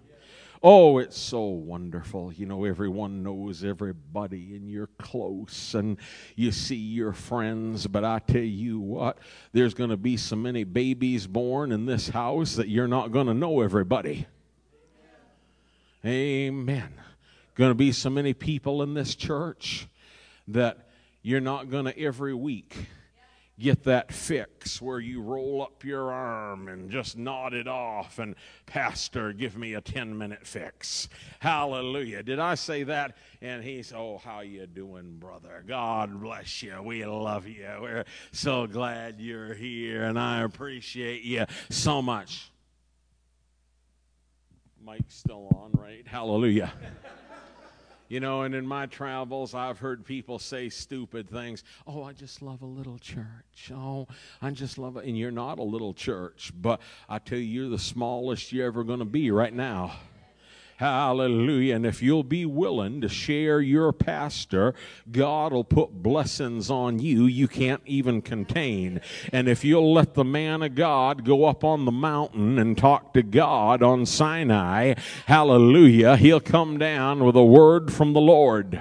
Oh, 0.63 0.99
it's 0.99 1.19
so 1.19 1.43
wonderful. 1.43 2.33
You 2.33 2.47
know, 2.47 2.65
everyone 2.65 3.23
knows 3.23 3.63
everybody, 3.63 4.57
and 4.57 4.69
you're 4.69 4.89
close, 4.99 5.75
and 5.75 5.99
you 6.35 6.51
see 6.51 6.75
your 6.75 7.13
friends. 7.13 7.87
But 7.87 8.05
I 8.05 8.19
tell 8.19 8.41
you 8.41 8.81
what, 8.81 9.19
there's 9.53 9.75
going 9.75 9.91
to 9.91 9.97
be 9.97 10.17
so 10.17 10.35
many 10.35 10.65
babies 10.65 11.27
born 11.27 11.71
in 11.71 11.87
this 11.87 12.09
house 12.09 12.57
that 12.57 12.69
you're 12.69 12.89
not 12.89 13.13
going 13.13 13.27
to 13.29 13.35
know 13.35 13.61
everybody. 13.61 14.27
Amen. 16.05 16.93
Going 17.55 17.71
to 17.71 17.77
be 17.77 17.93
so 17.93 18.09
many 18.11 18.33
people 18.33 18.83
in 18.83 18.95
this 18.95 19.15
church 19.15 19.87
that 20.49 20.89
you're 21.23 21.41
not 21.41 21.71
going 21.71 21.85
to 21.85 21.97
every 21.99 22.35
week 22.35 22.75
get 23.59 23.83
that 23.85 24.13
fix 24.13 24.81
where 24.81 25.01
you 25.01 25.21
roll 25.21 25.63
up 25.63 25.85
your 25.85 26.13
arm 26.13 26.69
and 26.69 26.91
just 26.91 27.19
nod 27.19 27.53
it 27.53 27.67
off 27.67 28.19
and 28.19 28.37
pastor 28.67 29.33
give 29.33 29.57
me 29.57 29.75
a 29.75 29.81
10 29.81 30.17
minute 30.17 30.47
fix. 30.47 31.09
Hallelujah. 31.41 32.23
Did 32.23 32.39
i 32.39 32.55
say 32.55 32.85
that? 32.85 33.17
And 33.43 33.63
he's 33.65 33.93
oh 33.93 34.21
how 34.23 34.41
you 34.41 34.67
doing 34.67 35.17
brother? 35.19 35.65
God 35.67 36.21
bless 36.21 36.63
you. 36.63 36.81
We 36.83 37.05
love 37.05 37.47
you. 37.47 37.69
We're 37.81 38.05
so 38.33 38.67
glad 38.67 39.21
you're 39.21 39.55
here 39.55 40.05
and 40.05 40.19
i 40.19 40.43
appreciate 40.43 41.23
you 41.23 41.47
so 41.71 42.01
much. 42.01 42.51
Mike's 44.81 45.17
still 45.17 45.49
on 45.55 45.73
right? 45.73 46.07
Hallelujah 46.07 46.73
you 48.09 48.21
know, 48.21 48.43
and 48.43 48.55
in 48.55 48.67
my 48.67 48.87
travels, 48.87 49.55
I've 49.55 49.79
heard 49.79 50.05
people 50.05 50.39
say 50.39 50.69
stupid 50.69 51.29
things. 51.29 51.65
Oh, 51.87 52.03
I 52.03 52.13
just 52.13 52.43
love 52.43 52.63
a 52.63 52.67
little 52.67 52.99
church. 52.99 53.71
Oh, 53.73 54.07
I 54.41 54.51
just 54.51 54.79
love 54.79 54.97
it. 54.97 55.05
And 55.05 55.19
you're 55.19 55.31
not 55.31 55.59
a 55.59 55.63
little 55.63 55.95
church, 55.95 56.53
but 56.61 56.81
I 57.09 57.19
tell 57.19 57.39
you, 57.39 57.45
you're 57.45 57.71
the 57.71 57.79
smallest 57.79 58.53
you're 58.53 58.67
ever 58.67 58.85
going 58.85 59.01
to 59.01 59.05
be 59.05 59.31
right 59.31 59.53
now. 59.53 59.97
Hallelujah. 60.79 61.75
And 61.75 61.85
if 61.85 62.05
you'll 62.05 62.23
be 62.23 62.47
willing 62.47 63.01
to 63.01 63.09
share 63.09 63.61
your 63.61 63.93
pastor, 63.93 64.75
God 65.11 65.53
will 65.53 65.65
put 65.65 66.05
blessings 66.05 66.71
on 66.71 67.01
you 67.01 67.25
you 67.25 67.49
can't 67.49 67.83
even 67.85 68.23
contain. 68.23 69.01
And 69.33 69.49
if 69.49 69.65
you'll 69.65 69.93
let 69.93 70.15
the 70.15 70.23
man 70.23 70.63
of 70.63 70.77
God 70.77 71.25
go 71.25 71.47
up 71.47 71.65
on 71.65 71.85
the 71.85 71.91
mountain 71.91 72.61
and 72.61 72.79
talk 72.79 73.13
to 73.15 73.25
God 73.25 73.83
on 73.83 74.07
Sinai, 74.07 74.95
hallelujah, 75.27 76.17
he'll 76.17 76.39
come 76.39 76.79
down 76.79 77.25
with 77.25 77.35
a 77.35 77.45
word 77.45 77.93
from 77.93 78.13
the 78.13 78.21
Lord. 78.21 78.81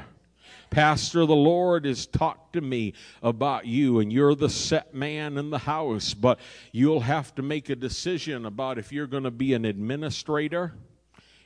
Pastor, 0.69 1.25
the 1.25 1.36
Lord 1.36 1.86
has 1.86 2.05
talked 2.05 2.53
to 2.53 2.62
me 2.62 2.93
about 3.23 3.65
you, 3.65 3.99
and 3.99 4.13
you're 4.13 4.36
the 4.36 4.49
set 4.51 4.93
man 4.93 5.36
in 5.36 5.49
the 5.49 5.57
house, 5.57 6.13
but 6.13 6.38
you'll 6.71 6.99
have 6.99 7.33
to 7.36 7.41
make 7.41 7.69
a 7.69 7.75
decision 7.75 8.45
about 8.45 8.77
if 8.77 8.91
you're 8.91 9.07
going 9.07 9.23
to 9.23 9.31
be 9.31 9.55
an 9.55 9.65
administrator 9.65 10.73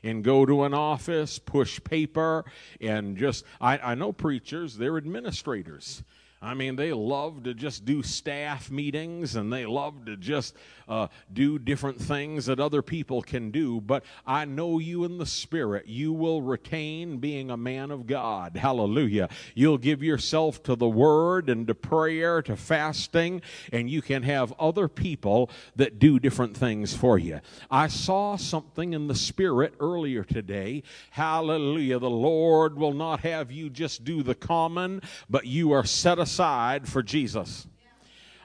and 0.04 0.24
go 0.24 0.46
to 0.46 0.64
an 0.64 0.74
office, 0.74 1.40
push 1.40 1.84
paper, 1.84 2.46
and 2.80 3.18
just, 3.18 3.46
I, 3.60 3.78
I 3.78 3.96
know 3.96 4.12
preachers, 4.12 4.78
they're 4.78 4.98
administrators. 4.98 6.04
I 6.44 6.56
mean, 6.56 6.76
they 6.76 6.92
love 6.92 7.44
to 7.44 7.54
just 7.54 7.86
do 7.86 8.02
staff 8.02 8.72
meetings 8.72 9.36
and 9.36 9.54
they 9.54 9.68
love 9.68 10.06
to 10.06 10.18
just 10.18 10.56
uh, 10.88 11.08
do 11.32 11.60
different 11.60 12.02
things 12.02 12.48
that 12.48 12.60
other 12.60 12.82
people 12.82 13.22
can 13.22 13.52
do. 13.52 13.80
But 13.80 14.04
I 14.26 14.46
know 14.46 14.80
you 14.80 15.04
in 15.04 15.20
the 15.20 15.26
Spirit. 15.28 15.86
You 15.86 16.12
will 16.14 16.42
retain 16.42 17.18
being 17.20 17.52
a 17.52 17.58
man 17.58 17.92
of 17.92 18.08
God. 18.08 18.58
Hallelujah. 18.58 19.30
You'll 19.54 19.78
give 19.78 20.02
yourself 20.02 20.64
to 20.64 20.76
the 20.76 20.90
Word 20.90 21.48
and 21.48 21.68
to 21.68 21.76
prayer, 21.76 22.42
to 22.42 22.56
fasting, 22.56 23.44
and 23.72 23.88
you 23.88 24.02
can 24.02 24.24
have 24.24 24.52
other 24.60 24.88
people 24.88 25.52
that 25.76 26.00
do 26.00 26.20
different 26.20 26.58
things 26.58 26.92
for 26.96 27.20
you. 27.20 27.40
I 27.70 27.88
saw 27.88 28.36
something 28.36 28.94
in 28.94 29.08
the 29.08 29.16
Spirit 29.16 29.76
earlier 29.80 30.24
today. 30.24 30.82
Hallelujah. 31.12 32.00
The 32.00 32.10
Lord 32.10 32.80
will 32.80 32.94
not 32.94 33.20
have 33.20 33.52
you 33.52 33.70
just 33.70 34.04
do 34.04 34.24
the 34.24 34.36
common, 34.36 35.04
but 35.30 35.46
you 35.46 35.72
are 35.74 35.86
set 35.86 36.18
aside 36.18 36.31
aside 36.32 36.88
for 36.88 37.04
Jesus. 37.04 37.68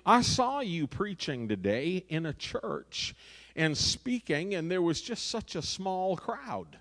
I 0.04 0.20
saw 0.22 0.58
you 0.58 0.88
preaching 0.88 1.46
today 1.46 2.04
in 2.08 2.26
a 2.26 2.32
church 2.32 3.14
and 3.54 3.76
speaking, 3.76 4.54
and 4.56 4.68
there 4.68 4.82
was 4.82 5.00
just 5.00 5.30
such 5.30 5.54
a 5.54 5.62
small 5.62 6.16
crowd. 6.16 6.78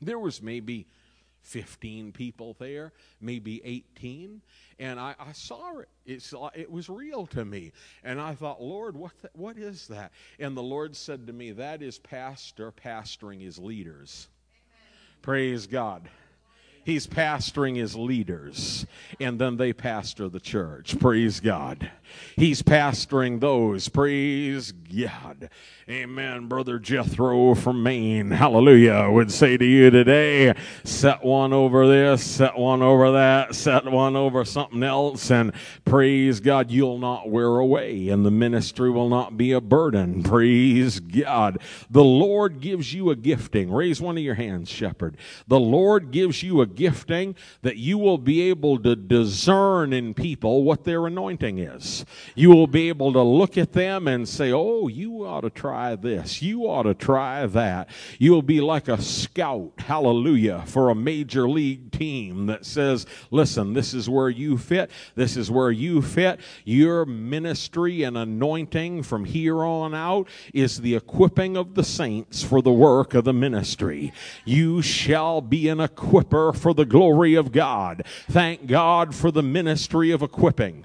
There 0.00 0.18
was 0.18 0.42
maybe 0.42 0.88
15 1.42 2.10
people 2.10 2.56
there, 2.58 2.92
maybe 3.20 3.60
18. 3.64 4.42
And 4.80 4.98
I, 4.98 5.14
I 5.20 5.30
saw 5.30 5.78
it. 5.78 5.88
It's, 6.04 6.34
it 6.56 6.70
was 6.70 6.88
real 6.88 7.26
to 7.28 7.44
me. 7.44 7.70
And 8.02 8.20
I 8.20 8.34
thought, 8.34 8.60
Lord, 8.60 8.96
what, 8.96 9.16
the, 9.22 9.30
what 9.34 9.56
is 9.56 9.86
that? 9.86 10.10
And 10.40 10.56
the 10.56 10.64
Lord 10.64 10.96
said 10.96 11.28
to 11.28 11.32
me, 11.32 11.52
That 11.52 11.80
is 11.80 11.98
pastor 11.98 12.72
pastoring 12.72 13.40
his 13.40 13.56
leaders. 13.56 14.26
Amen. 14.52 15.22
Praise 15.22 15.68
God. 15.68 16.08
He's 16.86 17.08
pastoring 17.08 17.74
his 17.74 17.96
leaders, 17.96 18.86
and 19.18 19.40
then 19.40 19.56
they 19.56 19.72
pastor 19.72 20.28
the 20.28 20.38
church. 20.38 20.96
Praise 21.00 21.40
God. 21.40 21.90
He's 22.36 22.62
pastoring 22.62 23.40
those. 23.40 23.88
Praise 23.88 24.70
God. 24.70 25.50
Amen. 25.88 26.46
Brother 26.46 26.78
Jethro 26.78 27.54
from 27.56 27.82
Maine, 27.82 28.30
hallelujah, 28.30 29.08
would 29.10 29.32
say 29.32 29.56
to 29.56 29.64
you 29.64 29.90
today 29.90 30.54
set 30.84 31.24
one 31.24 31.52
over 31.52 31.86
this, 31.88 32.24
set 32.24 32.56
one 32.56 32.82
over 32.82 33.12
that, 33.12 33.54
set 33.54 33.84
one 33.84 34.16
over 34.16 34.44
something 34.44 34.82
else, 34.82 35.30
and 35.30 35.52
praise 35.84 36.40
God, 36.40 36.70
you'll 36.70 36.98
not 36.98 37.28
wear 37.28 37.56
away, 37.58 38.08
and 38.08 38.24
the 38.24 38.30
ministry 38.30 38.90
will 38.90 39.08
not 39.08 39.36
be 39.36 39.52
a 39.52 39.60
burden. 39.60 40.22
Praise 40.22 41.00
God. 41.00 41.58
The 41.90 42.04
Lord 42.04 42.60
gives 42.60 42.92
you 42.92 43.10
a 43.10 43.16
gifting. 43.16 43.72
Raise 43.72 44.00
one 44.00 44.16
of 44.16 44.22
your 44.22 44.34
hands, 44.34 44.68
shepherd. 44.68 45.16
The 45.48 45.60
Lord 45.60 46.10
gives 46.10 46.42
you 46.42 46.60
a 46.60 46.66
gifting 46.76 47.34
that 47.62 47.76
you 47.76 47.98
will 47.98 48.18
be 48.18 48.42
able 48.42 48.78
to 48.80 48.94
discern 48.94 49.92
in 49.92 50.14
people 50.14 50.62
what 50.62 50.84
their 50.84 51.06
anointing 51.06 51.58
is. 51.58 52.04
You 52.34 52.50
will 52.50 52.66
be 52.66 52.88
able 52.88 53.12
to 53.12 53.22
look 53.22 53.58
at 53.58 53.72
them 53.72 54.06
and 54.06 54.28
say, 54.28 54.52
Oh, 54.52 54.88
you 54.88 55.24
ought 55.26 55.40
to 55.40 55.50
try 55.50 55.96
this. 55.96 56.42
You 56.42 56.62
ought 56.68 56.84
to 56.84 56.94
try 56.94 57.46
that. 57.46 57.88
You'll 58.18 58.42
be 58.42 58.60
like 58.60 58.88
a 58.88 59.00
scout, 59.00 59.72
hallelujah, 59.78 60.64
for 60.66 60.90
a 60.90 60.94
major 60.94 61.48
league 61.48 61.90
team 61.90 62.46
that 62.46 62.64
says, 62.64 63.06
Listen, 63.30 63.72
this 63.72 63.94
is 63.94 64.08
where 64.08 64.28
you 64.28 64.58
fit. 64.58 64.90
This 65.14 65.36
is 65.36 65.50
where 65.50 65.70
you 65.70 66.02
fit. 66.02 66.40
Your 66.64 67.04
ministry 67.06 68.02
and 68.02 68.16
anointing 68.16 69.02
from 69.02 69.24
here 69.24 69.64
on 69.64 69.94
out 69.94 70.28
is 70.52 70.80
the 70.80 70.94
equipping 70.94 71.56
of 71.56 71.74
the 71.74 71.84
saints 71.84 72.42
for 72.42 72.62
the 72.62 72.72
work 72.72 73.14
of 73.14 73.24
the 73.24 73.32
ministry. 73.32 74.12
You 74.44 74.82
shall 74.82 75.40
be 75.40 75.68
an 75.68 75.78
equiper 75.78 76.54
for 76.66 76.74
the 76.74 76.84
glory 76.84 77.36
of 77.36 77.52
God. 77.52 78.02
Thank 78.28 78.66
God 78.66 79.14
for 79.14 79.30
the 79.30 79.40
ministry 79.40 80.10
of 80.10 80.20
equipping. 80.20 80.84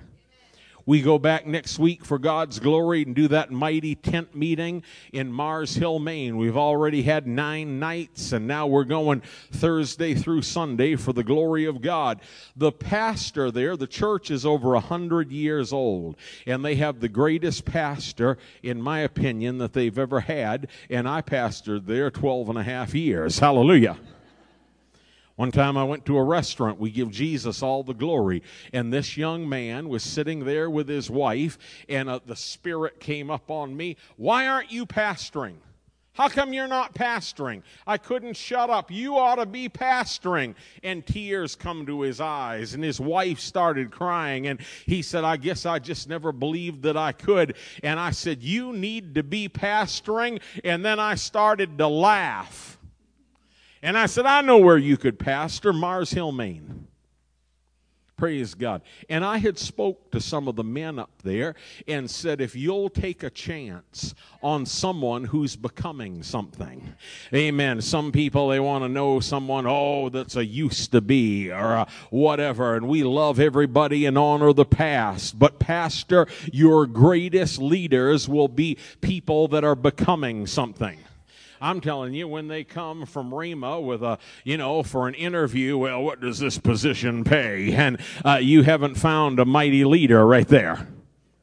We 0.85 1.01
go 1.01 1.17
back 1.17 1.47
next 1.47 1.79
week 1.79 2.05
for 2.05 2.19
God's 2.19 2.59
glory 2.59 3.01
and 3.01 3.15
do 3.15 3.27
that 3.29 3.49
mighty 3.49 3.95
tent 3.95 4.35
meeting 4.35 4.83
in 5.11 5.33
Mars 5.33 5.73
Hill, 5.73 5.97
Maine. 5.97 6.37
We've 6.37 6.55
already 6.55 7.01
had 7.01 7.25
nine 7.25 7.79
nights, 7.79 8.31
and 8.31 8.45
now 8.45 8.67
we're 8.67 8.83
going 8.83 9.23
Thursday 9.51 10.13
through 10.13 10.43
Sunday 10.43 10.95
for 10.97 11.13
the 11.13 11.23
glory 11.23 11.65
of 11.65 11.81
God. 11.81 12.21
The 12.55 12.71
pastor 12.71 13.49
there, 13.49 13.75
the 13.75 13.87
church 13.87 14.29
is 14.29 14.45
over 14.45 14.75
a 14.75 14.79
hundred 14.79 15.31
years 15.31 15.73
old, 15.73 16.15
and 16.45 16.63
they 16.63 16.75
have 16.75 16.99
the 16.99 17.09
greatest 17.09 17.65
pastor, 17.65 18.37
in 18.61 18.79
my 18.79 18.99
opinion, 18.99 19.57
that 19.57 19.73
they've 19.73 19.97
ever 19.97 20.19
had, 20.19 20.67
and 20.91 21.09
I 21.09 21.23
pastored 21.23 21.87
there 21.87 22.11
12 22.11 22.49
and 22.49 22.59
a 22.59 22.63
half 22.63 22.93
years. 22.93 23.39
Hallelujah. 23.39 23.97
One 25.41 25.51
time 25.51 25.75
I 25.75 25.83
went 25.83 26.05
to 26.05 26.19
a 26.19 26.23
restaurant. 26.23 26.79
We 26.79 26.91
give 26.91 27.09
Jesus 27.09 27.63
all 27.63 27.81
the 27.81 27.95
glory. 27.95 28.43
And 28.73 28.93
this 28.93 29.17
young 29.17 29.49
man 29.49 29.89
was 29.89 30.03
sitting 30.03 30.45
there 30.45 30.69
with 30.69 30.87
his 30.87 31.09
wife, 31.09 31.57
and 31.89 32.07
uh, 32.11 32.19
the 32.23 32.35
Spirit 32.35 32.99
came 32.99 33.31
up 33.31 33.49
on 33.49 33.75
me. 33.75 33.97
Why 34.17 34.45
aren't 34.45 34.71
you 34.71 34.85
pastoring? 34.85 35.55
How 36.13 36.29
come 36.29 36.53
you're 36.53 36.67
not 36.67 36.93
pastoring? 36.93 37.63
I 37.87 37.97
couldn't 37.97 38.37
shut 38.37 38.69
up. 38.69 38.91
You 38.91 39.17
ought 39.17 39.37
to 39.37 39.47
be 39.47 39.67
pastoring. 39.67 40.53
And 40.83 41.03
tears 41.07 41.55
come 41.55 41.87
to 41.87 42.01
his 42.01 42.21
eyes, 42.21 42.75
and 42.75 42.83
his 42.83 42.99
wife 42.99 43.39
started 43.39 43.89
crying. 43.89 44.45
And 44.45 44.59
he 44.85 45.01
said, 45.01 45.23
I 45.23 45.37
guess 45.37 45.65
I 45.65 45.79
just 45.79 46.07
never 46.07 46.31
believed 46.31 46.83
that 46.83 46.97
I 46.97 47.13
could. 47.13 47.55
And 47.81 47.99
I 47.99 48.11
said, 48.11 48.43
You 48.43 48.73
need 48.73 49.15
to 49.15 49.23
be 49.23 49.49
pastoring. 49.49 50.39
And 50.63 50.85
then 50.85 50.99
I 50.99 51.15
started 51.15 51.79
to 51.79 51.87
laugh. 51.87 52.77
And 53.83 53.97
I 53.97 54.05
said, 54.05 54.25
I 54.25 54.41
know 54.41 54.57
where 54.57 54.77
you 54.77 54.97
could 54.97 55.17
pastor, 55.17 55.73
Mars 55.73 56.11
Hill, 56.11 56.31
Maine. 56.31 56.87
Praise 58.21 58.53
God. 58.53 58.83
And 59.09 59.25
I 59.25 59.39
had 59.39 59.57
spoke 59.57 60.11
to 60.11 60.21
some 60.21 60.47
of 60.47 60.55
the 60.55 60.63
men 60.63 60.99
up 60.99 61.09
there 61.23 61.55
and 61.87 62.07
said, 62.07 62.39
if 62.39 62.55
you'll 62.55 62.89
take 62.89 63.23
a 63.23 63.31
chance 63.31 64.13
on 64.43 64.67
someone 64.67 65.23
who's 65.23 65.55
becoming 65.55 66.21
something. 66.21 66.93
Amen. 67.33 67.81
Some 67.81 68.11
people, 68.11 68.49
they 68.49 68.59
want 68.59 68.83
to 68.83 68.89
know 68.89 69.21
someone, 69.21 69.65
oh, 69.67 70.09
that's 70.09 70.35
a 70.35 70.45
used 70.45 70.91
to 70.91 71.01
be 71.01 71.49
or 71.51 71.73
a 71.73 71.87
whatever. 72.11 72.75
And 72.75 72.87
we 72.87 73.03
love 73.03 73.39
everybody 73.39 74.05
and 74.05 74.19
honor 74.19 74.53
the 74.53 74.65
past. 74.65 75.39
But 75.39 75.57
pastor, 75.57 76.27
your 76.53 76.85
greatest 76.85 77.59
leaders 77.59 78.29
will 78.29 78.47
be 78.47 78.77
people 79.01 79.47
that 79.47 79.63
are 79.63 79.73
becoming 79.73 80.45
something. 80.45 80.99
I'm 81.61 81.79
telling 81.79 82.15
you, 82.15 82.27
when 82.27 82.47
they 82.47 82.63
come 82.63 83.05
from 83.05 83.29
Rhema 83.29 83.81
with 83.83 84.01
a, 84.01 84.17
you 84.43 84.57
know, 84.57 84.81
for 84.81 85.07
an 85.07 85.13
interview, 85.13 85.77
well, 85.77 86.01
what 86.01 86.19
does 86.19 86.39
this 86.39 86.57
position 86.57 87.23
pay? 87.23 87.71
And 87.73 87.99
uh, 88.25 88.39
you 88.41 88.63
haven't 88.63 88.95
found 88.95 89.39
a 89.39 89.45
mighty 89.45 89.85
leader 89.85 90.25
right 90.25 90.47
there. 90.47 90.87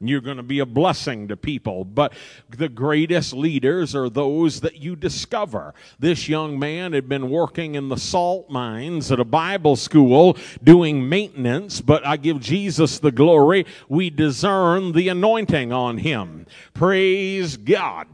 You're 0.00 0.20
going 0.20 0.36
to 0.36 0.42
be 0.44 0.60
a 0.60 0.66
blessing 0.66 1.28
to 1.28 1.36
people. 1.36 1.84
But 1.84 2.12
the 2.50 2.68
greatest 2.68 3.32
leaders 3.32 3.94
are 3.94 4.08
those 4.08 4.60
that 4.60 4.76
you 4.76 4.94
discover. 4.94 5.74
This 5.98 6.28
young 6.28 6.58
man 6.58 6.92
had 6.92 7.08
been 7.08 7.30
working 7.30 7.74
in 7.74 7.88
the 7.88 7.96
salt 7.96 8.48
mines 8.48 9.10
at 9.10 9.18
a 9.18 9.24
Bible 9.24 9.76
school 9.76 10.36
doing 10.62 11.08
maintenance, 11.08 11.80
but 11.80 12.06
I 12.06 12.16
give 12.16 12.40
Jesus 12.40 12.98
the 12.98 13.12
glory. 13.12 13.66
We 13.88 14.10
discern 14.10 14.92
the 14.92 15.08
anointing 15.08 15.72
on 15.72 15.98
him. 15.98 16.46
Praise 16.74 17.56
God. 17.56 18.06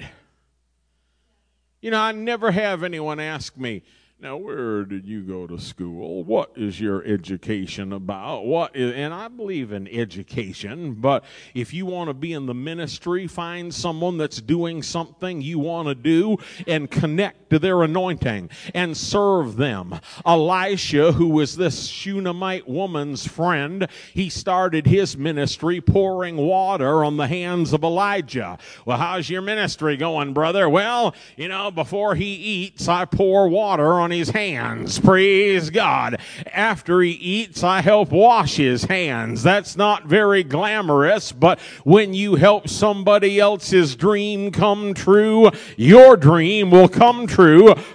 You 1.84 1.90
know, 1.90 2.00
I 2.00 2.12
never 2.12 2.50
have 2.50 2.82
anyone 2.82 3.20
ask 3.20 3.58
me, 3.58 3.82
now, 4.18 4.38
where 4.38 4.86
did 4.86 5.06
you 5.06 5.20
go 5.20 5.46
to 5.46 5.58
school? 5.58 6.24
What 6.24 6.52
is 6.56 6.80
your 6.80 7.04
education 7.04 7.92
about? 7.92 8.46
What 8.46 8.74
is, 8.74 8.94
and 8.94 9.12
I 9.12 9.28
believe 9.28 9.70
in 9.70 9.86
education, 9.88 10.94
but 10.94 11.24
if 11.52 11.74
you 11.74 11.84
want 11.84 12.08
to 12.08 12.14
be 12.14 12.32
in 12.32 12.46
the 12.46 12.54
ministry, 12.54 13.26
find 13.26 13.74
someone 13.74 14.16
that's 14.16 14.40
doing 14.40 14.82
something 14.82 15.42
you 15.42 15.58
want 15.58 15.88
to 15.88 15.94
do 15.94 16.38
and 16.66 16.90
connect 16.90 17.43
to 17.54 17.60
their 17.60 17.84
anointing 17.84 18.50
and 18.74 18.96
serve 18.96 19.54
them. 19.54 20.00
Elisha, 20.26 21.12
who 21.12 21.28
was 21.28 21.56
this 21.56 21.86
Shunammite 21.86 22.68
woman's 22.68 23.28
friend, 23.28 23.86
he 24.12 24.28
started 24.28 24.86
his 24.86 25.16
ministry 25.16 25.80
pouring 25.80 26.36
water 26.36 27.04
on 27.04 27.16
the 27.16 27.28
hands 27.28 27.72
of 27.72 27.84
Elijah. 27.84 28.58
Well, 28.84 28.98
how's 28.98 29.30
your 29.30 29.40
ministry 29.40 29.96
going, 29.96 30.32
brother? 30.32 30.68
Well, 30.68 31.14
you 31.36 31.46
know, 31.46 31.70
before 31.70 32.16
he 32.16 32.34
eats, 32.34 32.88
I 32.88 33.04
pour 33.04 33.48
water 33.48 33.92
on 34.00 34.10
his 34.10 34.30
hands. 34.30 34.98
Praise 34.98 35.70
God. 35.70 36.20
After 36.52 37.02
he 37.02 37.12
eats, 37.12 37.62
I 37.62 37.82
help 37.82 38.10
wash 38.10 38.56
his 38.56 38.82
hands. 38.82 39.44
That's 39.44 39.76
not 39.76 40.06
very 40.06 40.42
glamorous, 40.42 41.30
but 41.30 41.60
when 41.84 42.14
you 42.14 42.34
help 42.34 42.68
somebody 42.68 43.38
else's 43.38 43.94
dream 43.94 44.50
come 44.50 44.92
true, 44.92 45.52
your 45.76 46.16
dream 46.16 46.72
will 46.72 46.88
come 46.88 47.28
true 47.28 47.43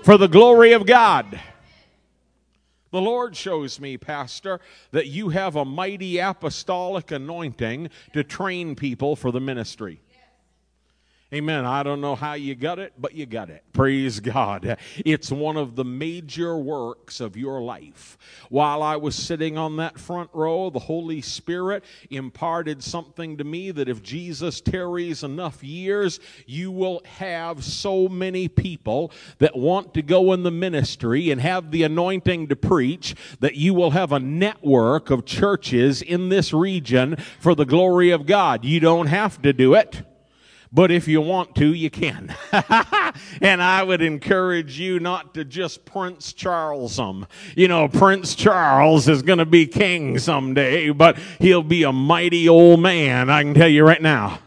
for 0.04 0.18
the 0.18 0.28
glory 0.28 0.74
of 0.74 0.86
God. 0.86 1.40
The 2.92 3.02
Lord 3.02 3.36
shows 3.36 3.80
me, 3.80 3.98
Pastor, 3.98 4.60
that 4.92 5.08
you 5.08 5.30
have 5.30 5.56
a 5.56 5.66
mighty 5.66 6.18
apostolic 6.18 7.12
anointing 7.12 7.90
to 8.14 8.24
train 8.24 8.76
people 8.76 9.16
for 9.16 9.32
the 9.32 9.40
ministry. 9.40 10.02
Amen. 11.32 11.63
I 11.63 11.84
don't 11.84 12.02
know 12.02 12.15
how 12.15 12.34
you 12.34 12.56
got 12.56 12.80
it, 12.80 12.94
but 12.98 13.13
you 13.13 13.28
got 13.28 13.52
it. 13.52 13.63
Praise 13.72 14.20
God. 14.20 14.78
It's 15.06 15.32
one 15.32 15.58
of 15.58 15.76
the 15.76 15.86
major 15.86 16.58
works 16.58 17.20
of 17.20 17.38
your 17.38 17.62
life. 17.62 18.18
While 18.50 18.82
I 18.82 18.96
was 18.96 19.15
sitting 19.15 19.56
on 19.56 19.78
that 19.78 20.00
front 20.00 20.32
row, 20.34 20.72
the 20.72 20.80
Holy 20.80 21.22
Spirit 21.22 21.84
imparted 22.10 22.82
something 22.82 23.38
to 23.38 23.44
me 23.44 23.70
that 23.70 23.88
if 23.88 24.02
Jesus 24.02 24.60
tarries 24.60 25.24
enough 25.24 25.63
years, 25.63 26.20
you 26.48 26.72
will 26.72 27.04
have 27.06 27.63
so 27.63 28.08
many 28.08 28.48
people 28.48 29.12
that 29.38 29.56
want 29.56 29.94
to 29.94 30.02
go 30.02 30.34
in 30.34 30.42
the 30.42 30.50
ministry 30.50 31.30
and 31.30 31.42
have 31.42 31.70
the 31.70 31.84
anointing 31.84 32.48
to 32.48 32.56
preach 32.56 33.13
that 33.39 33.54
you 33.54 33.76
will 33.76 33.92
have 33.92 34.12
a 34.12 34.20
network 34.20 35.12
of 35.12 35.26
churches 35.26 36.02
in 36.02 36.30
this 36.30 36.54
region 36.54 37.18
for 37.39 37.54
the 37.54 37.65
glory 37.65 38.10
of 38.10 38.26
God. 38.26 38.65
You 38.65 38.80
don't 38.80 39.08
have 39.08 39.39
to 39.44 39.54
do 39.54 39.76
it. 39.76 40.09
But 40.71 40.91
if 40.91 41.08
you 41.08 41.19
want 41.19 41.55
to, 41.55 41.73
you 41.73 41.89
can. 41.89 42.36
and 43.41 43.62
I 43.62 43.82
would 43.82 44.03
encourage 44.03 44.79
you 44.79 44.99
not 44.99 45.34
to 45.34 45.43
just 45.43 45.84
Prince 45.84 46.32
Charles 46.32 46.97
them. 46.97 47.25
You 47.55 47.67
know, 47.67 47.88
Prince 47.88 48.36
Charles 48.36 49.10
is 49.10 49.23
going 49.23 49.39
to 49.39 49.45
be 49.45 49.65
king 49.65 50.19
someday, 50.19 50.91
but 50.91 51.17
he'll 51.39 51.63
be 51.63 51.84
a 51.84 51.91
mighty 51.91 52.47
old 52.47 52.82
man, 52.82 53.32
I 53.32 53.41
can 53.41 53.55
tell 53.55 53.67
you 53.67 53.84
right 53.84 54.01
now. 54.01 54.39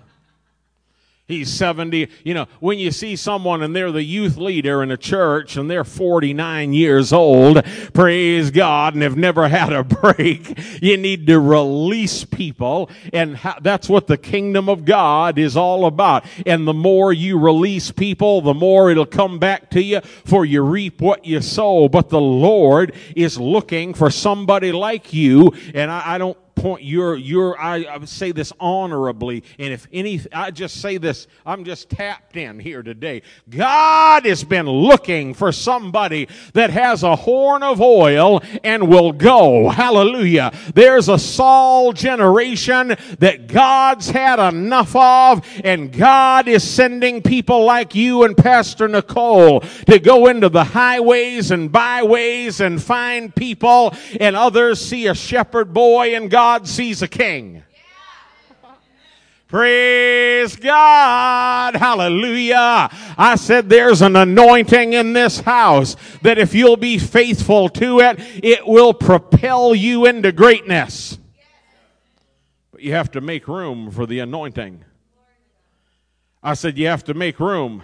He's 1.33 1.51
70. 1.51 2.09
You 2.25 2.35
know, 2.35 2.47
when 2.61 2.79
you 2.79 2.91
see 2.91 3.17
someone 3.17 3.63
and 3.63 3.75
they're 3.75 3.91
the 3.91 4.03
youth 4.03 4.37
leader 4.37 4.83
in 4.83 4.91
a 4.91 4.99
church 4.99 5.57
and 5.57 5.71
they're 5.71 5.83
49 5.83 6.75
years 6.75 7.11
old, 7.11 7.65
praise 7.95 8.51
God, 8.51 8.93
and 8.93 9.03
have 9.03 9.17
never 9.17 9.49
had 9.49 9.73
a 9.73 9.83
break, 10.03 10.59
you 10.83 10.99
need 10.99 11.27
to 11.29 11.41
release 11.41 12.25
people. 12.25 12.91
And 13.15 13.41
that's 13.63 13.89
what 13.89 14.09
the 14.09 14.19
kingdom 14.19 14.69
of 14.69 14.85
God 14.85 15.39
is 15.39 15.57
all 15.57 15.87
about. 15.87 16.27
And 16.45 16.69
the 16.69 16.75
more 16.75 17.15
you 17.15 17.39
release 17.39 17.91
people, 17.91 18.43
the 18.43 18.53
more 18.53 18.91
it'll 18.91 19.07
come 19.07 19.39
back 19.39 19.71
to 19.71 19.83
you, 19.83 20.03
for 20.03 20.45
you 20.45 20.61
reap 20.61 21.01
what 21.01 21.25
you 21.25 21.41
sow. 21.41 21.89
But 21.89 22.11
the 22.11 22.21
Lord 22.21 22.95
is 23.17 23.39
looking 23.39 23.95
for 23.95 24.11
somebody 24.11 24.71
like 24.71 25.15
you. 25.15 25.55
And 25.73 25.91
I, 25.91 26.15
I 26.15 26.19
don't 26.19 26.37
point 26.55 26.83
you're 26.83 27.17
you're 27.17 27.61
I, 27.61 27.77
I 27.79 28.05
say 28.05 28.33
this 28.33 28.53
honorably 28.61 29.45
and 29.59 29.73
if 29.73 29.87
any 29.93 30.21
I 30.33 30.51
just 30.51 30.81
say 30.81 30.99
this 30.99 31.27
I'm 31.45 31.65
just 31.65 31.91
tapped 31.91 32.37
in 32.37 32.59
here 32.59 32.83
today. 32.83 33.23
God 33.49 34.27
has 34.27 34.45
been 34.45 34.67
looking 34.67 35.35
for 35.35 35.53
somebody 35.53 36.29
that 36.55 36.71
has 36.71 37.03
a 37.03 37.17
horn 37.17 37.63
of 37.63 37.81
oil 37.81 38.43
and 38.63 38.89
will 38.89 39.13
go. 39.13 39.69
Hallelujah. 39.69 40.53
There's 40.75 41.09
a 41.09 41.19
Saul 41.19 41.93
generation 41.93 42.97
that 43.19 43.47
God's 43.49 44.11
had 44.11 44.39
enough 44.39 44.95
of 44.95 45.47
and 45.65 45.93
God 45.93 46.49
is 46.49 46.69
sending 46.69 47.23
people 47.23 47.65
like 47.65 47.95
you 47.95 48.25
and 48.25 48.37
Pastor 48.37 48.89
Nicole 48.89 49.61
to 49.61 49.99
go 49.99 50.27
into 50.29 50.49
the 50.49 50.65
highways 50.65 51.51
and 51.51 51.73
byways 51.73 52.61
and 52.61 52.83
find 52.83 53.35
people 53.35 53.95
and 54.21 54.37
others 54.37 54.81
see 54.81 55.07
a 55.07 55.15
shepherd 55.15 55.73
boy 55.73 56.15
and 56.15 56.31
God 56.31 56.52
sees 56.67 57.03
a 57.03 57.09
king. 57.09 57.63
Praise 59.53 60.57
God. 60.57 61.77
Hallelujah. 61.77 62.89
I 63.19 63.35
said 63.37 63.69
there's 63.69 64.01
an 64.01 64.17
anointing 64.17 64.95
in 64.95 65.13
this 65.13 65.41
house 65.41 65.95
that 66.23 66.39
if 66.39 66.55
you'll 66.55 66.79
be 66.79 66.97
faithful 66.99 67.69
to 67.69 68.01
it, 68.01 68.19
it 68.43 68.67
will 68.67 68.95
propel 68.95 69.75
you 69.75 70.07
into 70.07 70.33
greatness. 70.33 71.19
But 72.71 72.81
you 72.81 72.93
have 72.95 73.11
to 73.11 73.21
make 73.21 73.47
room 73.47 73.91
for 73.91 74.07
the 74.07 74.21
anointing. 74.21 74.87
I 76.43 76.55
said 76.55 76.79
you 76.79 76.87
have 76.87 77.05
to 77.05 77.15
make 77.15 77.39
room. 77.39 77.83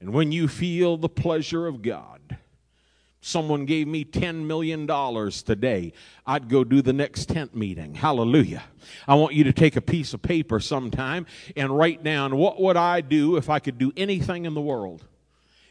And 0.00 0.12
when 0.12 0.32
you 0.32 0.48
feel 0.48 0.96
the 0.96 1.08
pleasure 1.08 1.68
of 1.68 1.80
God, 1.80 2.38
someone 3.22 3.64
gave 3.64 3.88
me 3.88 4.04
$10 4.04 4.44
million 4.44 4.86
today, 5.44 5.92
I'd 6.26 6.48
go 6.48 6.64
do 6.64 6.82
the 6.82 6.92
next 6.92 7.28
tent 7.28 7.54
meeting. 7.56 7.94
Hallelujah. 7.94 8.64
I 9.08 9.14
want 9.14 9.32
you 9.34 9.44
to 9.44 9.52
take 9.52 9.76
a 9.76 9.80
piece 9.80 10.12
of 10.12 10.20
paper 10.20 10.60
sometime 10.60 11.26
and 11.56 11.74
write 11.76 12.02
down 12.02 12.36
what 12.36 12.60
would 12.60 12.76
I 12.76 13.00
do 13.00 13.36
if 13.36 13.48
I 13.48 13.60
could 13.60 13.78
do 13.78 13.92
anything 13.96 14.44
in 14.44 14.54
the 14.54 14.60
world? 14.60 15.04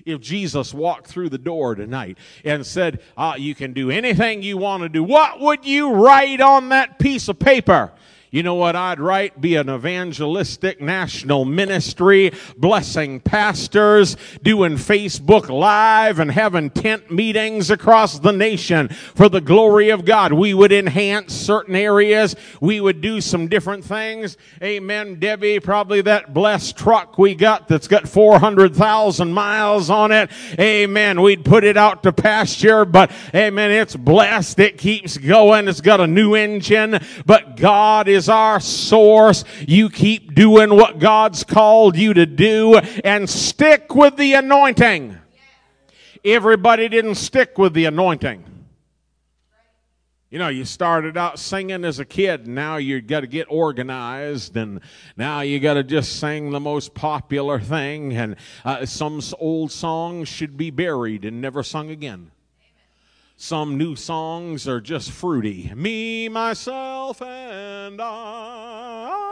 If 0.06 0.22
Jesus 0.22 0.74
walked 0.74 1.08
through 1.08 1.30
the 1.30 1.38
door 1.38 1.76
tonight 1.76 2.18
and 2.44 2.66
said, 2.66 3.02
ah, 3.16 3.36
you 3.36 3.54
can 3.54 3.74
do 3.74 3.92
anything 3.92 4.42
you 4.42 4.58
want 4.58 4.82
to 4.82 4.90
do, 4.90 5.04
what 5.04 5.40
would 5.40 5.66
you 5.66 5.92
write 5.94 6.42
on 6.42 6.70
that 6.70 6.98
piece 6.98 7.28
of 7.28 7.38
paper? 7.38 7.92
You 8.34 8.44
know 8.44 8.56
what 8.56 8.78
I'd 8.78 9.02
write? 9.02 9.42
Be 9.42 9.56
an 9.58 9.70
evangelistic 9.70 10.80
national 10.80 11.44
ministry, 11.44 12.32
blessing 12.56 13.20
pastors, 13.20 14.16
doing 14.42 14.76
Facebook 14.76 15.50
Live 15.50 16.18
and 16.18 16.32
having 16.32 16.70
tent 16.70 17.12
meetings 17.12 17.70
across 17.70 18.20
the 18.20 18.32
nation 18.32 18.88
for 18.88 19.28
the 19.28 19.42
glory 19.42 19.90
of 19.90 20.06
God. 20.06 20.32
We 20.32 20.54
would 20.54 20.72
enhance 20.72 21.34
certain 21.34 21.76
areas. 21.76 22.38
We 22.62 22.80
would 22.80 23.02
do 23.02 23.20
some 23.20 23.50
different 23.50 23.84
things. 23.84 24.38
Amen. 24.64 25.20
Debbie, 25.20 25.60
probably 25.60 26.00
that 26.04 26.34
blessed 26.34 26.78
truck 26.78 27.18
we 27.18 27.36
got 27.36 27.68
that's 27.68 27.90
got 27.90 28.08
400,000 28.08 29.34
miles 29.34 29.90
on 29.90 30.14
it. 30.14 30.32
Amen. 30.58 31.22
We'd 31.22 31.44
put 31.44 31.66
it 31.66 31.76
out 31.76 32.04
to 32.04 32.14
pasture, 32.14 32.86
but 32.86 33.12
amen. 33.36 33.72
It's 33.72 33.98
blessed. 33.98 34.58
It 34.60 34.78
keeps 34.78 35.18
going. 35.18 35.68
It's 35.68 35.82
got 35.82 36.00
a 36.00 36.08
new 36.08 36.34
engine, 36.34 36.98
but 37.26 37.58
God 37.58 38.08
is 38.08 38.21
is 38.22 38.30
our 38.30 38.60
source. 38.60 39.44
You 39.68 39.90
keep 39.90 40.36
doing 40.36 40.76
what 40.76 41.00
God's 41.00 41.44
called 41.44 41.98
you 41.98 42.14
to 42.14 42.28
do 42.28 42.78
and 42.78 43.28
stick 43.28 43.96
with 43.96 44.16
the 44.16 44.34
anointing. 44.34 45.18
Everybody 46.24 46.88
didn't 46.88 47.16
stick 47.16 47.58
with 47.58 47.74
the 47.74 47.86
anointing. 47.86 48.46
You 50.30 50.38
know, 50.38 50.50
you 50.50 50.66
started 50.66 51.18
out 51.18 51.40
singing 51.40 51.84
as 51.84 51.98
a 51.98 52.06
kid. 52.06 52.48
Now 52.48 52.78
you 52.78 53.02
got 53.02 53.22
to 53.22 53.28
get 53.28 53.48
organized, 53.50 54.56
and 54.56 54.80
now 55.18 55.42
you 55.42 55.60
got 55.60 55.74
to 55.74 55.84
just 55.84 56.20
sing 56.20 56.52
the 56.52 56.60
most 56.60 56.94
popular 56.94 57.60
thing. 57.60 58.14
And 58.14 58.36
uh, 58.64 58.86
some 58.86 59.20
old 59.40 59.72
songs 59.72 60.30
should 60.30 60.56
be 60.58 60.70
buried 60.70 61.26
and 61.26 61.42
never 61.42 61.64
sung 61.64 61.90
again. 61.90 62.32
Some 63.36 63.76
new 63.76 63.96
songs 63.96 64.68
are 64.68 64.80
just 64.80 65.10
fruity. 65.10 65.72
Me, 65.76 66.30
myself, 66.30 67.24
and 67.24 67.61
I. 68.00 69.32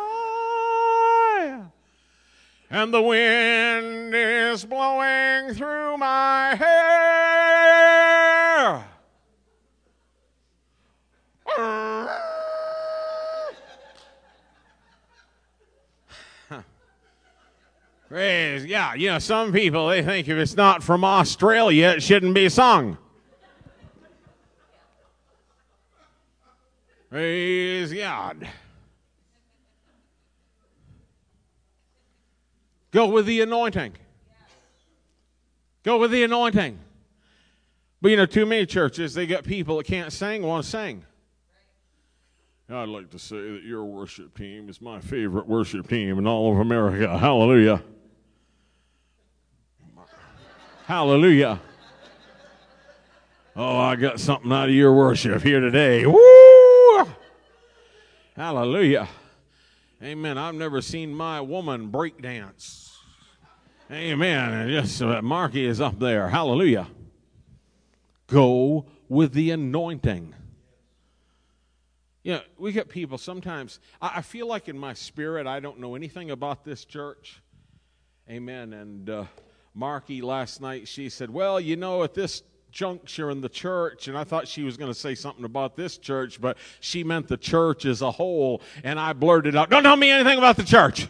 And 2.72 2.94
the 2.94 3.02
wind 3.02 4.14
is 4.14 4.64
blowing 4.66 5.56
through 5.56 5.98
my 5.98 6.54
hair. 6.56 6.70
Praise, 18.08 18.66
yeah, 18.66 18.94
you 18.94 19.10
know, 19.10 19.18
some 19.20 19.52
people, 19.52 19.88
they 19.88 20.04
think 20.04 20.28
if 20.28 20.38
it's 20.38 20.56
not 20.56 20.84
from 20.84 21.04
Australia, 21.04 21.88
it 21.90 22.04
shouldn't 22.04 22.36
be 22.36 22.50
sung. 22.50 23.00
Praise 27.10 27.92
God. 27.92 28.48
Go 32.92 33.08
with 33.08 33.26
the 33.26 33.42
anointing. 33.42 33.94
Go 35.84 35.98
with 35.98 36.12
the 36.12 36.24
anointing. 36.24 36.78
But 38.02 38.12
you 38.12 38.18
know, 38.18 38.26
too 38.26 38.46
many 38.46 38.66
churches, 38.66 39.14
they 39.14 39.26
got 39.26 39.44
people 39.44 39.78
that 39.78 39.88
can't 39.88 40.14
sing, 40.14 40.44
want 40.44 40.64
to 40.64 40.70
sing. 40.70 41.04
I'd 42.70 42.88
like 42.88 43.10
to 43.12 43.20
say 43.20 43.54
that 43.54 43.64
your 43.64 43.84
worship 43.84 44.38
team 44.38 44.70
is 44.70 44.80
my 44.80 45.00
favorite 45.00 45.48
worship 45.48 45.88
team 45.88 46.20
in 46.20 46.28
all 46.28 46.54
of 46.54 46.60
America. 46.60 47.18
Hallelujah. 47.18 47.82
Hallelujah. 50.86 51.60
Oh, 53.56 53.78
I 53.78 53.96
got 53.96 54.20
something 54.20 54.52
out 54.52 54.70
of 54.70 54.76
your 54.76 54.94
worship 54.94 55.42
here 55.42 55.60
today. 55.60 56.06
Woo! 56.06 56.39
Hallelujah. 58.40 59.10
Amen. 60.02 60.38
I've 60.38 60.56
never 60.56 60.82
seen 60.82 61.14
my 61.14 61.42
woman 61.42 61.90
break 61.90 62.22
dance. 62.22 62.98
Amen. 63.92 64.54
And 64.54 64.72
yes, 64.72 65.02
uh, 65.02 65.22
Marky 65.22 65.66
is 65.66 65.82
up 65.82 66.00
there. 66.00 66.30
Hallelujah. 66.30 66.88
Go 68.28 68.86
with 69.10 69.34
the 69.34 69.52
anointing. 69.52 70.34
Yeah, 72.24 72.36
you 72.36 72.40
know, 72.40 72.46
we 72.60 72.72
get 72.72 72.88
people 72.88 73.18
sometimes. 73.18 73.82
I, 74.02 74.14
I, 74.16 74.22
feel 74.22 74.48
like 74.48 74.70
in 74.70 74.80
my 74.80 74.94
spirit, 74.94 75.46
I 75.46 75.60
don't 75.60 75.78
know 75.78 75.96
anything 75.96 76.32
about 76.32 76.64
this 76.64 76.86
church. 76.86 77.42
Amen. 78.30 78.72
And 78.72 79.10
uh, 79.10 79.26
Marky 79.74 80.22
last 80.22 80.62
night, 80.62 80.88
she 80.88 81.10
said, 81.10 81.30
Well, 81.30 81.60
you 81.60 81.76
know, 81.76 82.04
at 82.04 82.14
this 82.14 82.44
juncture 82.72 83.30
in 83.30 83.42
the 83.42 83.50
church, 83.50 84.08
and 84.08 84.18
I 84.18 84.24
thought 84.24 84.48
she 84.48 84.64
was 84.64 84.78
going 84.78 84.92
to 84.92 84.98
say 84.98 85.16
something 85.16 85.46
about 85.46 85.76
this 85.76 85.98
church, 85.98 86.40
but 86.40 86.58
she 86.80 87.04
meant 87.04 87.28
the 87.28 87.38
church 87.38 87.86
as 87.86 88.02
a 88.02 88.12
whole, 88.12 88.62
and 88.84 89.00
I 89.00 89.14
blurted 89.14 89.56
out, 89.56 89.70
Don't 89.70 89.84
tell 89.84 89.96
me 89.96 90.10
anything 90.10 90.38
about 90.38 90.58
the 90.58 90.64
church. 90.64 91.08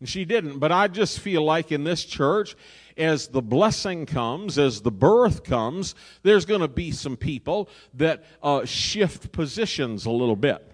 And 0.00 0.08
she 0.08 0.24
didn't, 0.24 0.58
but 0.58 0.72
I 0.72 0.88
just 0.88 1.20
feel 1.20 1.44
like 1.44 1.72
in 1.72 1.84
this 1.84 2.04
church, 2.04 2.56
as 2.96 3.28
the 3.28 3.42
blessing 3.42 4.06
comes, 4.06 4.58
as 4.58 4.80
the 4.80 4.90
birth 4.90 5.44
comes, 5.44 5.94
there's 6.22 6.46
going 6.46 6.62
to 6.62 6.68
be 6.68 6.90
some 6.90 7.16
people 7.16 7.68
that 7.94 8.24
uh, 8.42 8.64
shift 8.64 9.30
positions 9.30 10.06
a 10.06 10.10
little 10.10 10.36
bit. 10.36 10.66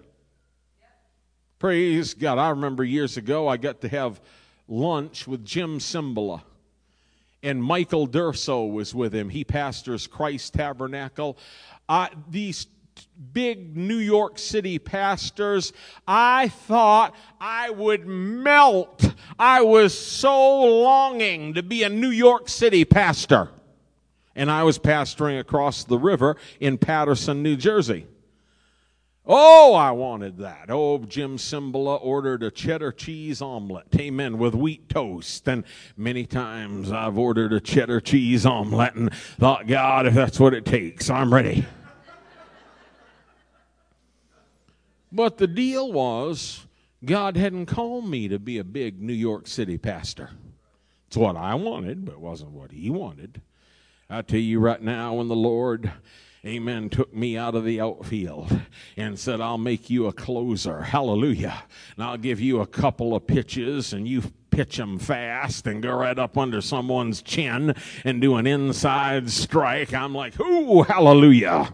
Praise 1.59 2.14
God. 2.14 2.39
I 2.39 2.51
remember 2.51 2.85
years 2.85 3.17
ago 3.17 3.49
I 3.49 3.57
got 3.57 3.81
to 3.81 3.89
have 3.89 4.21
lunch 4.69 5.27
with 5.27 5.45
Jim 5.45 5.79
Cymbala 5.79 6.43
and 7.43 7.62
Michael 7.62 8.07
Durso 8.07 8.70
was 8.70 8.95
with 8.95 9.14
him. 9.14 9.28
He 9.28 9.45
pastors 9.45 10.07
Christ 10.07 10.55
Tabernacle. 10.55 11.39
Uh, 11.89 12.09
these 12.28 12.66
big 13.32 13.76
New 13.76 13.99
York 13.99 14.39
City 14.39 14.78
pastors, 14.78 15.72
I 16.07 16.49
thought 16.49 17.14
I 17.41 17.70
would 17.70 18.07
melt. 18.07 19.14
I 19.39 19.62
was 19.62 19.97
so 19.97 20.62
longing 20.82 21.55
to 21.55 21.62
be 21.62 21.82
a 21.82 21.89
New 21.89 22.11
York 22.11 22.49
City 22.49 22.84
pastor. 22.84 23.51
And 24.34 24.51
I 24.51 24.64
was 24.64 24.78
pastoring 24.78 25.41
across 25.41 25.84
the 25.84 25.99
river 25.99 26.37
in 26.61 26.78
Paterson, 26.78 27.43
New 27.43 27.57
Jersey. 27.57 28.07
Oh, 29.29 29.74
I 29.74 29.91
wanted 29.91 30.39
that. 30.39 30.66
Oh, 30.68 30.99
Jim 30.99 31.37
Cymbala 31.37 31.99
ordered 32.01 32.45
a 32.45 32.51
cheddar 32.51 32.93
cheese 32.93 33.43
omelet. 33.43 33.89
Amen. 33.99 34.39
With 34.39 34.55
wheat 34.55 34.89
toast. 34.89 35.49
And 35.49 35.64
many 35.97 36.27
times 36.27 36.93
I've 36.93 37.18
ordered 37.18 37.53
a 37.53 37.59
cheddar 37.59 38.01
cheese 38.01 38.47
omelet 38.47 38.95
and 38.95 39.12
thought, 39.12 39.66
God, 39.66 40.07
if 40.07 40.14
that's 40.14 40.39
what 40.39 40.55
it 40.55 40.64
takes, 40.64 41.11
I'm 41.11 41.35
ready. 41.35 41.66
but 45.11 45.39
the 45.39 45.49
deal 45.49 45.93
was, 45.93 46.64
God 47.05 47.37
hadn't 47.37 47.66
called 47.66 48.09
me 48.09 48.29
to 48.29 48.39
be 48.39 48.59
a 48.59 48.64
big 48.64 49.03
New 49.03 49.12
York 49.12 49.49
City 49.49 49.77
pastor. 49.77 50.31
It's 51.09 51.16
what 51.16 51.37
I 51.37 51.57
wanted, 51.57 52.05
but 52.05 52.12
it 52.12 52.20
wasn't 52.20 52.53
what 52.53 52.70
He 52.70 52.91
wanted. 52.91 53.41
I 54.09 54.22
tell 54.22 54.39
you 54.39 54.61
right 54.61 54.81
now, 54.81 55.14
when 55.14 55.27
the 55.27 55.35
Lord 55.35 55.91
amen, 56.47 56.90
took 56.90 57.14
me 57.14 57.36
out 57.36 57.55
of 57.55 57.64
the 57.64 57.80
outfield 57.80 58.61
and 58.97 59.18
said, 59.18 59.40
I'll 59.40 59.59
make 59.59 59.90
you 59.90 60.07
a 60.07 60.12
closer. 60.12 60.82
Hallelujah. 60.82 61.62
And 61.97 62.05
I'll 62.05 62.16
give 62.16 62.40
you 62.40 62.61
a 62.61 62.66
couple 62.66 63.14
of 63.14 63.26
pitches 63.26 63.92
and 63.92 64.07
you 64.07 64.22
pitch 64.51 64.76
them 64.76 64.99
fast 64.99 65.66
and 65.66 65.82
go 65.82 65.94
right 65.94 66.18
up 66.18 66.38
under 66.38 66.61
someone's 66.61 67.20
chin 67.22 67.74
and 68.05 68.20
do 68.20 68.36
an 68.36 68.47
inside 68.47 69.30
strike. 69.30 69.92
I'm 69.92 70.14
like, 70.14 70.38
ooh, 70.40 70.82
hallelujah. 70.82 71.72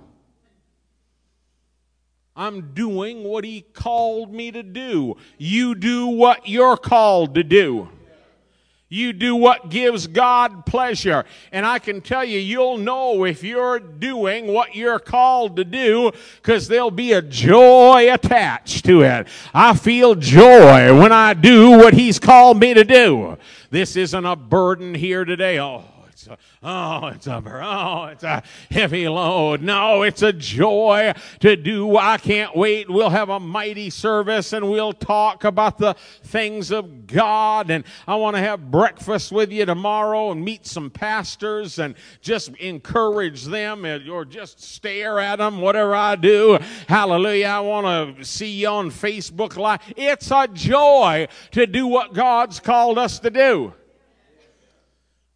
I'm 2.35 2.73
doing 2.73 3.25
what 3.25 3.45
he 3.45 3.61
called 3.61 4.33
me 4.33 4.51
to 4.53 4.63
do. 4.63 5.17
You 5.39 5.75
do 5.75 6.07
what 6.07 6.49
you're 6.49 6.79
called 6.79 7.35
to 7.35 7.45
do. 7.45 7.89
You 8.93 9.15
do 9.15 9.35
what 9.35 9.71
gives 9.71 10.07
God 10.07 10.67
pleasure. 10.67 11.25
And 11.51 11.65
I 11.65 11.79
can 11.79 12.03
tell 12.03 12.23
you, 12.23 12.39
you'll 12.39 12.77
know 12.77 13.25
if 13.25 13.43
you're 13.43 13.79
doing 13.81 14.49
what 14.49 14.77
you're 14.77 14.99
called 14.99 15.57
to 15.57 15.65
do 15.65 16.13
because 16.43 16.69
there'll 16.69 16.91
be 16.91 17.15
a 17.15 17.23
joy 17.23 18.13
attached 18.13 18.85
to 18.85 19.01
it. 19.01 19.29
I 19.55 19.75
feel 19.75 20.15
joy 20.15 20.95
when 20.95 21.11
I 21.11 21.33
do 21.33 21.71
what 21.71 21.95
He's 21.95 22.19
called 22.19 22.61
me 22.61 22.75
to 22.75 22.85
do. 22.85 23.39
This 23.71 23.97
isn't 23.97 24.27
a 24.27 24.37
burden 24.37 24.95
here 24.95 25.25
today. 25.25 25.59
Oh, 25.59 25.85
it's 26.23 26.31
a, 26.31 26.39
oh, 26.63 27.07
it's 27.09 27.27
a, 27.27 27.43
oh, 27.45 28.05
it's 28.07 28.25
a 28.25 28.43
heavy 28.71 29.09
load. 29.09 29.63
No, 29.63 30.03
it's 30.03 30.23
a 30.23 30.33
joy 30.33 31.13
to 31.41 31.57
do. 31.57 31.97
I 31.97 32.19
can't 32.19 32.57
wait. 32.57 32.89
We'll 32.89 33.11
have 33.11 33.29
a 33.29 33.41
mighty 33.41 33.91
service 33.91 34.53
and 34.53 34.71
we'll 34.71 34.93
talk 34.93 35.45
about 35.45 35.79
the 35.79 35.95
things 36.23 36.71
of 36.71 37.07
God. 37.07 37.71
And 37.71 37.85
I 38.07 38.15
want 38.17 38.37
to 38.37 38.43
have 38.43 38.71
breakfast 38.71 39.33
with 39.33 39.51
you 39.51 39.67
tomorrow 39.67 40.31
and 40.31 40.45
meet 40.45 40.67
some 40.67 40.91
pastors 40.91 41.79
and 41.79 41.95
just 42.21 42.51
encourage 42.57 43.45
them 43.47 43.85
or 43.85 44.25
just 44.25 44.63
stare 44.63 45.19
at 45.19 45.37
them, 45.37 45.61
whatever 45.61 45.95
I 45.95 46.17
do. 46.17 46.59
Hallelujah. 46.89 47.47
I 47.47 47.61
want 47.61 48.19
to 48.19 48.25
see 48.25 48.61
you 48.61 48.69
on 48.69 48.91
Facebook 48.91 49.57
Live. 49.57 49.81
It's 49.97 50.31
a 50.31 50.47
joy 50.49 51.27
to 51.53 51.67
do 51.67 51.87
what 51.87 52.15
God's 52.15 52.61
called 52.61 52.99
us 52.99 53.19
to 53.21 53.31
do. 53.31 53.75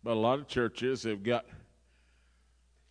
But 0.06 0.12
a 0.12 0.20
lot 0.20 0.38
of 0.38 0.46
churches 0.46 1.02
have 1.02 1.24
got 1.24 1.44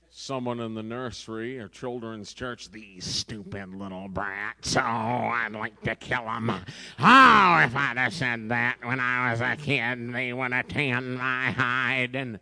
someone 0.09 0.59
in 0.59 0.74
the 0.74 0.84
nursery 0.84 1.57
or 1.57 1.70
children's 1.70 2.34
church, 2.34 2.70
these 2.72 3.05
stupid 3.05 3.74
little 3.74 4.09
brats. 4.09 4.76
Oh, 4.76 4.82
I'd 4.82 5.53
like 5.53 5.82
to 5.84 5.95
kill 5.95 6.26
them. 6.26 6.49
Oh, 6.49 7.59
if 7.63 7.74
I'd 7.74 7.93
have 7.95 8.13
said 8.13 8.49
that 8.49 8.80
when 8.84 8.99
I 8.99 9.32
was 9.32 9.39
a 9.39 9.55
kid, 9.55 10.13
they 10.13 10.34
would 10.34 10.51
have 10.51 10.68
tanned 10.68 11.18
my 11.18 11.51
hide. 11.51 12.18
And 12.18 12.38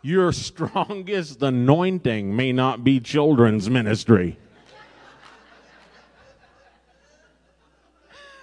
your 0.00 0.32
strongest 0.32 1.42
anointing 1.42 2.34
may 2.34 2.52
not 2.52 2.82
be 2.82 2.98
children's 2.98 3.68
ministry. 3.68 4.38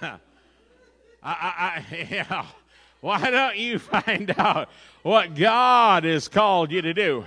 I, 0.00 0.16
I, 1.24 1.84
I, 1.90 2.06
yeah. 2.08 2.46
Why 3.04 3.30
don't 3.30 3.58
you 3.58 3.78
find 3.78 4.34
out 4.38 4.70
what 5.02 5.34
God 5.34 6.04
has 6.04 6.26
called 6.26 6.72
you 6.72 6.80
to 6.80 6.94
do? 6.94 7.26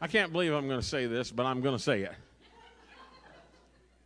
I 0.00 0.08
can't 0.08 0.32
believe 0.32 0.52
I'm 0.52 0.66
going 0.66 0.80
to 0.80 0.86
say 0.86 1.06
this, 1.06 1.30
but 1.30 1.46
I'm 1.46 1.60
going 1.60 1.76
to 1.76 1.82
say 1.82 2.02
it. 2.02 2.12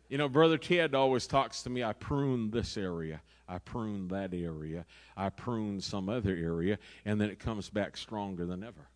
You 0.09 0.19
know, 0.19 0.29
Brother 0.29 0.59
Ted 0.59 0.93
always 0.93 1.25
talks 1.25 1.63
to 1.63 1.71
me. 1.71 1.83
I 1.83 1.93
prune 1.93 2.51
this 2.51 2.77
area, 2.77 3.21
I 3.49 3.57
prune 3.57 4.07
that 4.09 4.35
area, 4.35 4.85
I 5.17 5.29
prune 5.29 5.81
some 5.81 6.09
other 6.09 6.35
area, 6.35 6.77
and 7.05 7.19
then 7.19 7.31
it 7.31 7.39
comes 7.39 7.71
back 7.71 7.97
stronger 7.97 8.45
than 8.45 8.63
ever. 8.63 8.87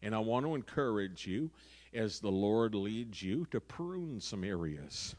And 0.00 0.14
I 0.14 0.20
want 0.20 0.46
to 0.46 0.54
encourage 0.54 1.26
you 1.26 1.50
as 1.92 2.20
the 2.20 2.30
Lord 2.30 2.76
leads 2.76 3.20
you 3.20 3.48
to 3.50 3.60
prune 3.60 4.20
some 4.20 4.44
areas. 4.44 5.16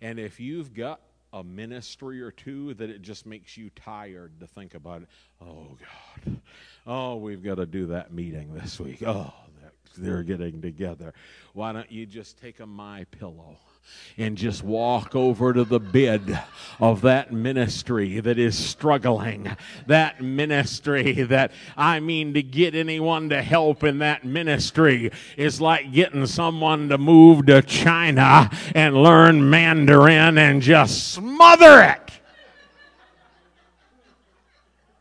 And 0.00 0.20
if 0.20 0.38
you've 0.38 0.72
got 0.72 1.00
a 1.34 1.42
ministry 1.42 2.22
or 2.22 2.30
two 2.30 2.74
that 2.74 2.88
it 2.88 3.02
just 3.02 3.26
makes 3.26 3.56
you 3.56 3.68
tired 3.70 4.38
to 4.38 4.46
think 4.46 4.74
about 4.74 5.02
it. 5.02 5.08
Oh, 5.42 5.76
God. 6.24 6.40
Oh, 6.86 7.16
we've 7.16 7.42
got 7.42 7.56
to 7.56 7.66
do 7.66 7.86
that 7.86 8.12
meeting 8.12 8.54
this 8.54 8.78
week. 8.78 9.02
Oh, 9.04 9.32
they're 9.98 10.22
getting 10.22 10.62
together. 10.62 11.12
Why 11.52 11.72
don't 11.72 11.90
you 11.90 12.06
just 12.06 12.38
take 12.38 12.60
a 12.60 12.66
my 12.66 13.04
pillow? 13.10 13.58
And 14.16 14.36
just 14.36 14.62
walk 14.62 15.14
over 15.16 15.52
to 15.52 15.64
the 15.64 15.80
bed 15.80 16.42
of 16.80 17.00
that 17.02 17.32
ministry 17.32 18.20
that 18.20 18.38
is 18.38 18.56
struggling. 18.56 19.56
That 19.86 20.20
ministry 20.20 21.22
that, 21.22 21.52
I 21.76 22.00
mean, 22.00 22.34
to 22.34 22.42
get 22.42 22.74
anyone 22.74 23.28
to 23.30 23.42
help 23.42 23.82
in 23.82 23.98
that 23.98 24.24
ministry 24.24 25.10
is 25.36 25.60
like 25.60 25.92
getting 25.92 26.26
someone 26.26 26.88
to 26.90 26.98
move 26.98 27.46
to 27.46 27.62
China 27.62 28.50
and 28.74 29.02
learn 29.02 29.50
Mandarin 29.50 30.38
and 30.38 30.62
just 30.62 31.12
smother 31.12 31.82
it. 31.82 32.00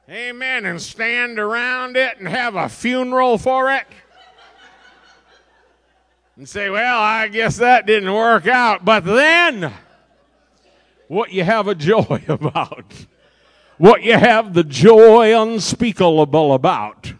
Amen. 0.10 0.66
And 0.66 0.82
stand 0.82 1.40
around 1.40 1.98
it 1.98 2.20
and 2.20 2.28
have 2.28 2.56
a 2.56 2.70
funeral 2.70 3.38
for 3.38 3.72
it 3.72 3.86
and 6.36 6.50
say, 6.50 6.70
well, 6.70 7.00
I 7.00 7.28
guess 7.28 7.58
that 7.58 7.86
didn't 7.86 8.12
work 8.12 8.48
out. 8.48 8.84
But 8.84 9.06
then, 9.06 9.72
what 11.08 11.32
you 11.32 11.44
have 11.44 11.68
a 11.68 11.76
joy 11.76 12.24
about, 12.28 13.06
what 13.78 14.04
you 14.04 14.18
have 14.18 14.54
the 14.54 14.64
joy 14.64 15.40
unspeakable 15.40 16.54
about, 16.54 17.14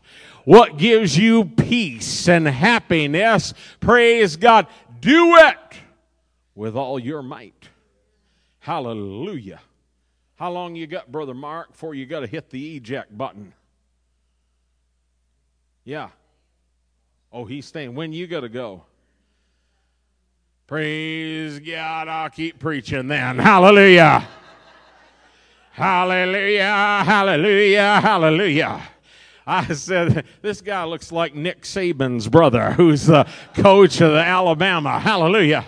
what 0.46 0.78
gives 0.78 1.18
you 1.18 1.46
peace 1.46 2.28
and 2.28 2.48
happiness, 2.48 3.54
praise 3.80 4.36
God, 4.36 4.68
do 5.00 5.36
it 5.36 5.58
with 6.56 6.76
all 6.76 7.00
your 7.00 7.22
might. 7.22 7.70
Hallelujah. 8.60 9.62
How 10.36 10.52
long 10.52 10.76
you 10.76 10.88
got, 10.88 11.12
Brother 11.12 11.34
Mark, 11.34 11.72
before 11.72 11.94
you 11.94 12.06
got 12.06 12.22
to 12.22 12.28
hit 12.28 12.50
the 12.50 12.76
eject 12.76 13.16
button? 13.16 13.54
Yeah. 15.86 16.10
Oh, 17.32 17.46
he's 17.46 17.66
staying. 17.66 17.96
When 17.96 18.14
you 18.14 18.28
got 18.28 18.42
to 18.42 18.50
go? 18.50 18.84
Praise 20.74 21.60
God. 21.60 22.08
I'll 22.08 22.32
keep 22.32 22.58
preaching 22.58 23.08
then. 23.08 23.38
Hallelujah. 23.38 24.28
hallelujah. 25.72 27.04
Hallelujah. 27.06 28.02
Hallelujah. 28.02 28.82
I 29.46 29.72
said, 29.76 30.26
this 30.42 30.62
guy 30.62 30.84
looks 30.86 31.12
like 31.12 31.36
Nick 31.36 31.62
Saban's 31.62 32.28
brother, 32.28 32.72
who's 32.72 33.06
the 33.06 33.28
coach 33.54 34.02
of 34.02 34.14
the 34.14 34.24
Alabama. 34.24 35.00
Hallelujah. 35.00 35.64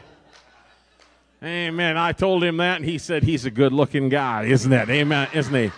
Amen. 1.44 1.98
I 1.98 2.12
told 2.12 2.44
him 2.44 2.58
that, 2.58 2.78
and 2.78 2.86
he 2.86 2.98
said 2.98 3.22
he's 3.22 3.46
a 3.46 3.52
good 3.52 3.74
looking 3.74 4.10
guy, 4.10 4.46
isn't 4.46 4.74
it? 4.74 4.90
Amen. 4.90 5.28
Isn't 5.36 5.54
he? 5.54 5.72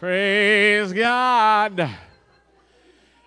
Praise 0.00 0.92
God. 0.92 1.88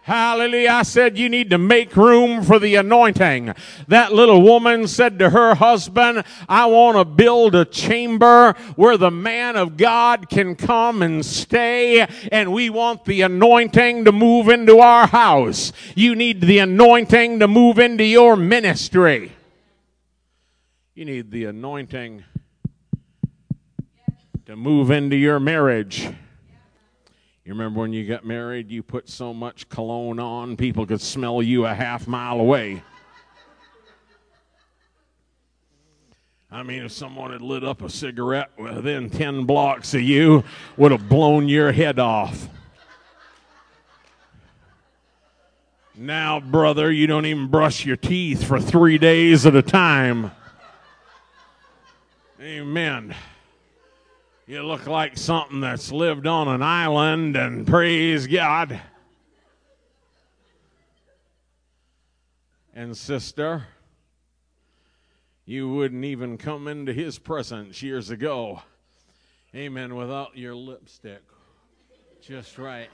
Hallelujah. 0.09 0.71
I 0.71 0.81
said, 0.81 1.19
You 1.19 1.29
need 1.29 1.51
to 1.51 1.59
make 1.59 1.95
room 1.95 2.41
for 2.41 2.57
the 2.57 2.73
anointing. 2.73 3.53
That 3.89 4.11
little 4.11 4.41
woman 4.41 4.87
said 4.87 5.19
to 5.19 5.29
her 5.29 5.53
husband, 5.53 6.23
I 6.47 6.65
want 6.65 6.97
to 6.97 7.05
build 7.05 7.53
a 7.53 7.63
chamber 7.63 8.53
where 8.75 8.97
the 8.97 9.11
man 9.11 9.55
of 9.55 9.77
God 9.77 10.27
can 10.27 10.55
come 10.55 11.03
and 11.03 11.23
stay, 11.23 12.07
and 12.31 12.51
we 12.51 12.71
want 12.71 13.05
the 13.05 13.21
anointing 13.21 14.05
to 14.05 14.11
move 14.11 14.49
into 14.49 14.79
our 14.79 15.05
house. 15.05 15.71
You 15.93 16.15
need 16.15 16.41
the 16.41 16.57
anointing 16.57 17.37
to 17.37 17.47
move 17.47 17.77
into 17.77 18.03
your 18.03 18.35
ministry. 18.35 19.33
You 20.95 21.05
need 21.05 21.29
the 21.29 21.45
anointing 21.45 22.23
to 24.47 24.55
move 24.55 24.89
into 24.89 25.17
your 25.17 25.39
marriage. 25.39 26.09
You 27.49 27.55
remember 27.55 27.79
when 27.79 27.93
you 27.93 28.05
got 28.05 28.23
married, 28.23 28.69
you 28.69 28.83
put 28.83 29.09
so 29.09 29.33
much 29.33 29.67
cologne 29.69 30.19
on, 30.19 30.55
people 30.55 30.85
could 30.85 31.01
smell 31.01 31.41
you 31.41 31.65
a 31.65 31.73
half 31.73 32.07
mile 32.07 32.39
away. 32.39 32.83
I 36.51 36.61
mean, 36.61 36.83
if 36.85 36.91
someone 36.91 37.31
had 37.31 37.41
lit 37.41 37.63
up 37.63 37.81
a 37.81 37.89
cigarette 37.89 38.51
within 38.55 39.09
10 39.09 39.45
blocks 39.45 39.95
of 39.95 40.03
you, 40.03 40.43
would 40.77 40.91
have 40.91 41.09
blown 41.09 41.49
your 41.49 41.71
head 41.71 41.97
off. 41.97 42.47
Now, 45.95 46.39
brother, 46.39 46.91
you 46.91 47.07
don't 47.07 47.25
even 47.25 47.47
brush 47.47 47.83
your 47.83 47.97
teeth 47.97 48.43
for 48.43 48.59
three 48.59 48.99
days 48.99 49.47
at 49.47 49.55
a 49.55 49.63
time. 49.63 50.29
Amen. 52.39 53.15
You 54.49 54.63
look 54.63 54.87
like 54.87 55.15
something 55.15 55.61
that's 55.61 55.91
lived 55.91 56.25
on 56.25 56.47
an 56.47 56.63
island, 56.63 57.35
and 57.35 57.67
praise 57.67 58.25
God. 58.25 58.81
And, 62.73 62.97
sister, 62.97 63.67
you 65.45 65.69
wouldn't 65.69 66.03
even 66.03 66.39
come 66.39 66.67
into 66.67 66.93
his 66.93 67.19
presence 67.19 67.83
years 67.83 68.09
ago. 68.09 68.63
Amen. 69.53 69.95
Without 69.95 70.35
your 70.35 70.55
lipstick. 70.55 71.21
Just 72.19 72.57
right. 72.57 72.89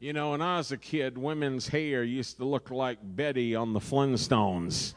You 0.00 0.14
know, 0.14 0.30
when 0.30 0.40
I 0.40 0.56
was 0.56 0.72
a 0.72 0.78
kid, 0.78 1.18
women's 1.18 1.68
hair 1.68 2.02
used 2.02 2.38
to 2.38 2.46
look 2.46 2.70
like 2.70 2.96
Betty 3.02 3.54
on 3.54 3.74
the 3.74 3.80
Flintstones 3.80 4.94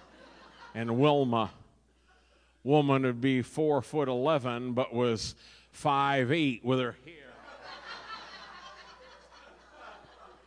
and 0.74 0.98
Wilma. 0.98 1.52
Woman 2.64 3.04
would 3.04 3.22
be 3.22 3.42
four 3.42 3.82
foot 3.82 4.08
eleven, 4.08 4.74
but 4.74 4.94
was 4.94 5.36
five 5.72 6.32
eight 6.32 6.64
with 6.64 6.80
her 6.80 6.96
hair. 7.06 7.16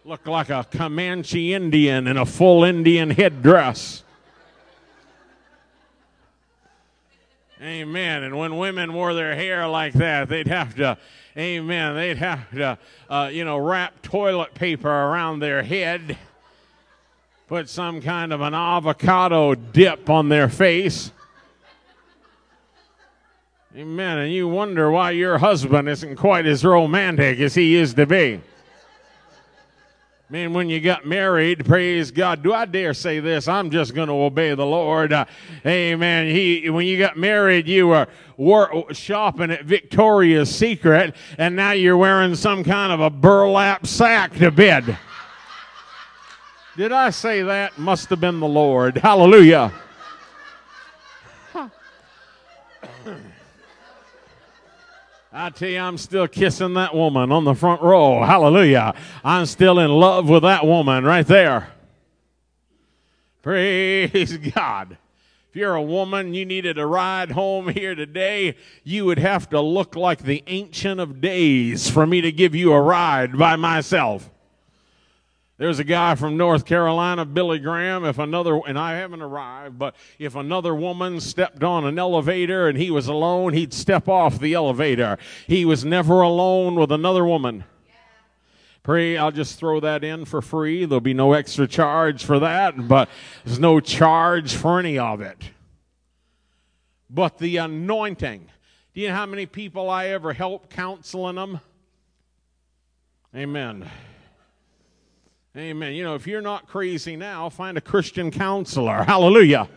Looked 0.05 0.27
like 0.27 0.51
a 0.51 0.67
Comanche 0.71 1.55
Indian 1.55 2.07
in 2.07 2.17
a 2.17 2.27
full 2.27 2.65
Indian 2.65 3.11
headdress. 3.11 4.03
Amen. 7.63 8.25
And 8.25 8.37
when 8.37 8.57
women 8.57 8.93
wore 8.93 9.15
their 9.15 9.37
hair 9.37 9.69
like 9.69 9.93
that, 9.93 10.29
they'd 10.29 10.49
have 10.49 10.75
to, 10.75 10.99
amen, 11.39 11.95
they'd 11.95 12.19
have 12.19 12.51
to, 12.51 12.79
uh, 13.09 13.31
you 13.33 13.45
know, 13.45 13.57
wrap 13.57 14.03
toilet 14.03 14.53
paper 14.55 14.91
around 14.91 15.39
their 15.39 15.63
head, 15.63 16.19
put 17.47 17.69
some 17.69 18.03
kind 18.03 18.33
of 18.33 18.41
an 18.41 18.55
avocado 18.55 19.55
dip 19.55 20.11
on 20.11 20.29
their 20.29 20.49
face. 20.49 21.13
Amen. 23.75 24.19
And 24.19 24.31
you 24.31 24.49
wonder 24.49 24.91
why 24.91 25.13
your 25.13 25.39
husband 25.39 25.89
isn't 25.89 26.17
quite 26.17 26.45
as 26.45 26.63
romantic 26.63 27.41
as 27.41 27.55
he 27.55 27.73
used 27.73 27.97
to 27.97 28.05
be. 28.05 28.39
Man, 30.29 30.53
when 30.53 30.69
you 30.69 30.79
got 30.79 31.07
married, 31.07 31.65
praise 31.65 32.11
God. 32.11 32.43
Do 32.43 32.53
I 32.53 32.67
dare 32.67 32.93
say 32.93 33.21
this? 33.21 33.49
I'm 33.49 33.71
just 33.71 33.95
going 33.95 34.09
to 34.09 34.15
obey 34.15 34.55
the 34.55 34.67
Lord. 34.67 35.15
Uh, 35.15 35.25
amen. 35.65 36.27
He, 36.27 36.69
when 36.69 36.87
you 36.87 36.99
got 36.99 37.17
married, 37.17 37.67
you 37.67 37.89
were, 37.89 38.09
were 38.37 38.85
shopping 38.93 39.51
at 39.51 39.65
Victoria's 39.65 40.55
Secret, 40.55 41.15
and 41.39 41.57
now 41.57 41.73
you're 41.73 41.97
wearing 41.97 42.35
some 42.35 42.65
kind 42.65 42.93
of 42.93 43.01
a 43.01 43.09
burlap 43.09 43.87
sack 43.87 44.35
to 44.35 44.51
bed. 44.51 44.99
Did 46.77 46.93
I 46.93 47.09
say 47.09 47.43
that? 47.43 47.79
Must 47.79 48.11
have 48.11 48.21
been 48.21 48.39
the 48.39 48.47
Lord. 48.47 48.99
Hallelujah. 48.99 49.73
I 55.35 55.49
tell 55.49 55.69
you, 55.69 55.79
I'm 55.79 55.97
still 55.97 56.29
kissing 56.29 56.75
that 56.75 56.95
woman 56.95 57.33
on 57.33 57.45
the 57.45 57.55
front 57.55 57.81
row. 57.81 58.23
Hallelujah. 58.23 58.95
I'm 59.25 59.47
still 59.47 59.79
in 59.79 59.91
love 59.91 60.29
with 60.29 60.43
that 60.43 60.67
woman 60.67 61.05
right 61.05 61.27
there. 61.27 61.73
Praise 63.41 64.37
God. 64.55 64.99
If 65.49 65.57
you're 65.57 65.75
a 65.75 65.83
woman, 65.83 66.35
you 66.35 66.45
needed 66.45 66.79
a 66.79 66.87
ride 66.87 67.31
home 67.31 67.69
here 67.69 67.95
today, 67.95 68.57
you 68.85 69.07
would 69.07 69.19
have 69.19 69.49
to 69.51 69.61
look 69.61 69.97
like 69.97 70.23
the 70.23 70.43
Ancient 70.47 71.01
of 71.01 71.23
Days 71.23 71.89
for 71.89 72.07
me 72.07 72.21
to 72.21 72.31
give 72.31 72.55
you 72.55 72.73
a 72.75 72.81
ride 72.81 73.39
by 73.39 73.57
myself. 73.57 74.31
There's 75.63 75.79
a 75.79 75.85
guy 75.85 76.17
from 76.17 76.37
North 76.37 76.65
Carolina, 76.65 77.25
Billy 77.25 77.61
Graham. 77.61 78.05
If 78.05 78.19
another, 78.19 78.61
and 78.67 78.77
I 78.77 78.95
haven't 78.95 79.23
arrived, 79.23 79.79
but 79.79 79.95
if 80.19 80.35
another 80.35 80.75
woman 80.75 81.21
stepped 81.21 81.63
on 81.63 81.85
an 81.85 82.01
elevator 82.01 82.67
and 82.67 82.77
he 82.77 82.91
was 82.91 83.07
alone, 83.07 83.53
he'd 83.53 83.73
step 83.73 84.09
off 84.09 84.41
the 84.41 84.55
elevator. 84.55 85.19
He 85.47 85.65
was 85.65 85.85
never 85.85 86.21
alone 86.21 86.75
with 86.75 86.91
another 86.91 87.25
woman. 87.25 87.63
Pray, 88.83 89.17
I'll 89.17 89.31
just 89.31 89.57
throw 89.57 89.79
that 89.79 90.03
in 90.03 90.25
for 90.25 90.43
free. 90.43 90.85
There'll 90.85 91.01
be 91.01 91.15
no 91.15 91.33
extra 91.33 91.69
charge 91.69 92.25
for 92.25 92.41
that, 92.41 92.89
but 92.89 93.09
there's 93.45 93.61
no 93.61 93.79
charge 93.79 94.55
for 94.55 94.81
any 94.81 94.99
of 94.99 95.21
it. 95.21 95.51
But 97.09 97.39
the 97.39 97.59
anointing. 97.59 98.51
Do 98.95 99.01
you 99.01 99.11
know 99.11 99.15
how 99.15 99.27
many 99.27 99.47
people 99.47 99.89
I 99.89 100.09
ever 100.09 100.33
help 100.33 100.71
counseling 100.71 101.37
them? 101.37 101.61
Amen. 103.33 103.89
Amen. 105.55 105.93
You 105.93 106.03
know, 106.03 106.15
if 106.15 106.27
you're 106.27 106.41
not 106.41 106.67
crazy 106.67 107.15
now, 107.15 107.51
find 107.51 107.77
a 107.77 107.81
Christian 107.83 108.31
counselor. 108.31 109.03
Hallelujah. 109.07 109.69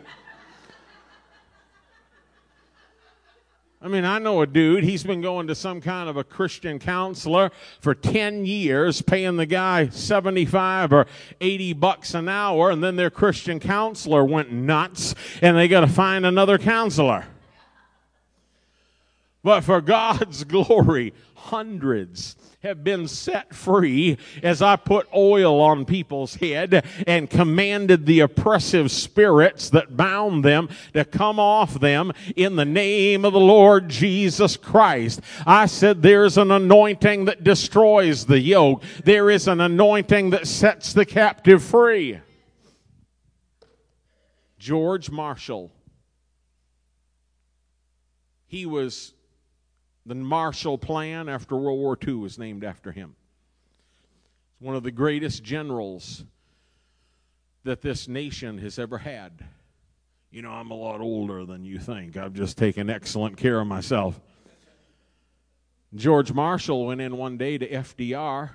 I 3.82 3.90
mean, 3.90 4.06
I 4.06 4.18
know 4.20 4.42
a 4.42 4.48
dude, 4.48 4.86
he's 4.86 5.04
been 5.04 5.22
going 5.22 5.48
to 5.48 5.54
some 5.54 5.82
kind 5.82 6.10
of 6.10 6.16
a 6.16 6.24
Christian 6.24 6.80
counselor 6.80 7.52
for 7.82 7.94
10 7.94 8.46
years, 8.46 9.02
paying 9.02 9.36
the 9.36 9.46
guy 9.46 9.90
75 9.90 10.94
or 10.94 11.08
80 11.42 11.74
bucks 11.74 12.14
an 12.14 12.30
hour, 12.30 12.72
and 12.72 12.82
then 12.82 12.96
their 12.96 13.10
Christian 13.10 13.60
counselor 13.60 14.24
went 14.24 14.52
nuts, 14.52 15.14
and 15.42 15.58
they 15.58 15.68
got 15.68 15.82
to 15.82 15.88
find 15.88 16.26
another 16.26 16.58
counselor. 16.58 17.26
But 19.46 19.62
for 19.64 19.80
God's 19.80 20.44
glory, 20.46 21.14
hundreds 21.36 22.36
have 22.62 22.84
been 22.84 23.08
set 23.08 23.54
free 23.54 24.18
as 24.42 24.64
I 24.64 24.76
put 24.76 25.08
oil 25.14 25.62
on 25.62 25.86
people's 25.86 26.34
head 26.34 26.84
and 27.06 27.30
commanded 27.30 28.08
the 28.08 28.22
oppressive 28.22 28.90
spirits 28.90 29.70
that 29.70 29.96
bound 29.96 30.44
them 30.44 30.68
to 30.94 31.06
come 31.06 31.40
off 31.40 31.80
them 31.80 32.12
in 32.36 32.56
the 32.56 32.66
name 32.66 33.24
of 33.24 33.34
the 33.34 33.40
Lord 33.40 33.88
Jesus 33.88 34.58
Christ. 34.58 35.22
I 35.46 35.68
said 35.68 36.02
there's 36.02 36.40
an 36.40 36.50
anointing 36.50 37.26
that 37.26 37.44
destroys 37.44 38.26
the 38.26 38.40
yoke. 38.40 38.82
There 39.04 39.30
is 39.30 39.48
an 39.48 39.62
anointing 39.62 40.32
that 40.32 40.48
sets 40.48 40.92
the 40.92 41.06
captive 41.06 41.64
free. 41.64 42.20
George 44.58 45.12
Marshall. 45.12 45.72
He 48.48 48.66
was 48.66 49.15
the 50.06 50.16
Marshall 50.16 50.78
Plan 50.78 51.28
after 51.28 51.56
World 51.56 51.80
War 51.80 51.98
II 52.08 52.16
was 52.16 52.38
named 52.38 52.64
after 52.64 52.92
him. 52.92 53.16
One 54.60 54.76
of 54.76 54.84
the 54.84 54.92
greatest 54.92 55.44
generals 55.44 56.24
that 57.64 57.82
this 57.82 58.08
nation 58.08 58.60
has 58.60 58.78
ever 58.78 59.00
had. 59.00 59.44
You 60.32 60.42
know, 60.42 60.52
I'm 60.52 60.72
a 60.72 60.76
lot 60.76 61.02
older 61.02 61.46
than 61.46 61.66
you 61.66 61.80
think. 61.80 62.18
I've 62.18 62.34
just 62.34 62.58
taken 62.58 62.90
excellent 62.90 63.38
care 63.38 63.60
of 63.60 63.68
myself. 63.68 64.20
George 65.96 66.32
Marshall 66.32 66.86
went 66.86 67.02
in 67.02 67.18
one 67.18 67.38
day 67.38 67.58
to 67.58 67.68
FDR 67.68 68.52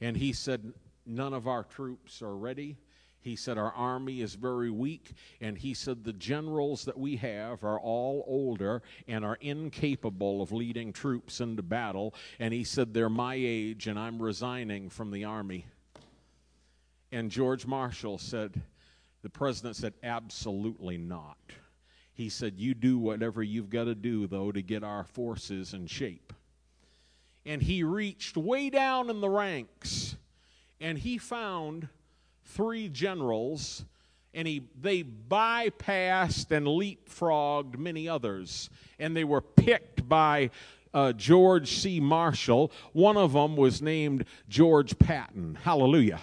and 0.00 0.16
he 0.16 0.32
said, 0.32 0.72
None 1.04 1.32
of 1.32 1.48
our 1.48 1.64
troops 1.64 2.22
are 2.22 2.36
ready. 2.36 2.76
He 3.20 3.36
said, 3.36 3.58
Our 3.58 3.72
army 3.72 4.20
is 4.20 4.34
very 4.34 4.70
weak. 4.70 5.12
And 5.40 5.58
he 5.58 5.74
said, 5.74 6.04
The 6.04 6.12
generals 6.12 6.84
that 6.84 6.98
we 6.98 7.16
have 7.16 7.64
are 7.64 7.78
all 7.78 8.24
older 8.26 8.82
and 9.06 9.24
are 9.24 9.38
incapable 9.40 10.42
of 10.42 10.52
leading 10.52 10.92
troops 10.92 11.40
into 11.40 11.62
battle. 11.62 12.14
And 12.38 12.54
he 12.54 12.64
said, 12.64 12.94
They're 12.94 13.08
my 13.08 13.34
age 13.36 13.86
and 13.86 13.98
I'm 13.98 14.20
resigning 14.20 14.88
from 14.88 15.10
the 15.10 15.24
army. 15.24 15.66
And 17.10 17.30
George 17.30 17.66
Marshall 17.66 18.18
said, 18.18 18.60
The 19.22 19.30
president 19.30 19.76
said, 19.76 19.94
Absolutely 20.02 20.98
not. 20.98 21.38
He 22.14 22.28
said, 22.28 22.58
You 22.58 22.74
do 22.74 22.98
whatever 22.98 23.42
you've 23.42 23.70
got 23.70 23.84
to 23.84 23.94
do, 23.94 24.26
though, 24.26 24.52
to 24.52 24.62
get 24.62 24.84
our 24.84 25.04
forces 25.04 25.74
in 25.74 25.86
shape. 25.86 26.32
And 27.44 27.62
he 27.62 27.82
reached 27.82 28.36
way 28.36 28.68
down 28.68 29.08
in 29.08 29.20
the 29.20 29.28
ranks 29.28 30.16
and 30.80 30.98
he 30.98 31.18
found 31.18 31.88
three 32.48 32.88
generals, 32.88 33.84
and 34.34 34.46
he, 34.46 34.62
they 34.80 35.02
bypassed 35.02 36.50
and 36.50 36.66
leapfrogged 36.66 37.78
many 37.78 38.08
others. 38.08 38.70
And 38.98 39.16
they 39.16 39.24
were 39.24 39.40
picked 39.40 40.08
by 40.08 40.50
uh, 40.92 41.12
George 41.12 41.78
C. 41.78 42.00
Marshall. 42.00 42.72
One 42.92 43.16
of 43.16 43.32
them 43.32 43.56
was 43.56 43.82
named 43.82 44.24
George 44.48 44.98
Patton. 44.98 45.58
Hallelujah. 45.62 46.20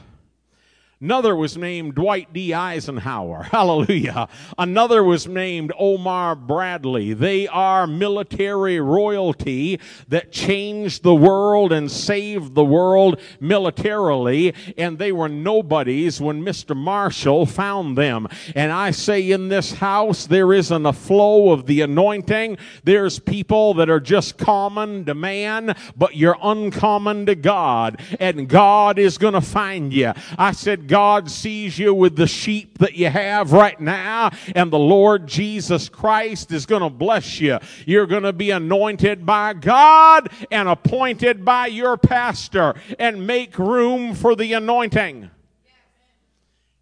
Another 1.02 1.36
was 1.36 1.58
named 1.58 1.93
Dwight 1.96 2.32
D. 2.32 2.54
Eisenhower. 2.54 3.43
Hallelujah. 3.52 4.30
Another 4.58 5.04
was 5.04 5.28
named 5.28 5.74
Omar 5.78 6.36
Bradley. 6.36 7.12
They 7.12 7.50
are 7.50 7.86
military 7.86 8.80
royalty 8.80 9.82
that 10.08 10.32
changed 10.32 11.04
the 11.04 11.14
world 11.14 11.74
and 11.74 11.91
saved 11.91 12.56
the 12.56 12.64
world 12.64 13.20
militarily, 13.41 14.54
and 14.78 14.98
they 14.98 15.12
were 15.12 15.28
nobodies 15.28 16.22
when 16.22 16.41
Mr. 16.41 16.78
Marshall 16.78 17.46
found 17.46 17.98
them. 17.98 18.30
And 18.56 18.72
I 18.72 18.91
say 18.91 19.32
in 19.32 19.50
this 19.50 19.74
house, 19.74 20.26
there 20.28 20.54
isn't 20.54 20.86
a 20.86 20.93
flow 20.93 21.52
of 21.52 21.66
the 21.66 21.82
anointing. 21.82 22.58
There's 22.86 23.20
people 23.20 23.74
that 23.74 23.89
are 23.89 24.00
just 24.00 24.38
common 24.38 25.04
to 25.06 25.14
man, 25.14 25.76
but 25.98 26.16
you're 26.16 26.38
uncommon 26.41 27.26
to 27.26 27.36
God, 27.36 28.02
and 28.18 28.48
God 28.48 28.98
is 28.98 29.18
going 29.18 29.34
to 29.34 29.41
find 29.41 29.91
you. 29.91 30.14
I 30.38 30.54
said, 30.54 30.85
God 30.88 31.30
sees 31.30 31.78
you 31.78 31.94
with 31.94 32.16
the 32.16 32.28
sheep 32.28 32.78
that 32.80 32.96
you 32.96 33.10
have 33.10 33.52
right 33.52 33.80
now, 33.80 34.32
and 34.56 34.72
the 34.72 34.80
Lord 34.80 35.28
Jesus 35.28 35.90
Christ 35.90 36.52
is 36.52 36.66
going 36.66 36.82
to 36.82 36.90
bless 36.90 37.40
you. 37.40 37.60
You're 37.86 38.08
going 38.08 38.24
to 38.24 38.34
be 38.34 38.52
anointed 38.52 39.26
by 39.26 39.54
God 39.54 40.30
and 40.52 40.70
appointed 40.70 41.46
by 41.46 41.68
your 41.68 41.98
pastor 41.98 42.76
and 43.00 43.26
make 43.26 43.58
room 43.58 44.14
for 44.14 44.36
the 44.36 44.54
anointing. 44.54 45.30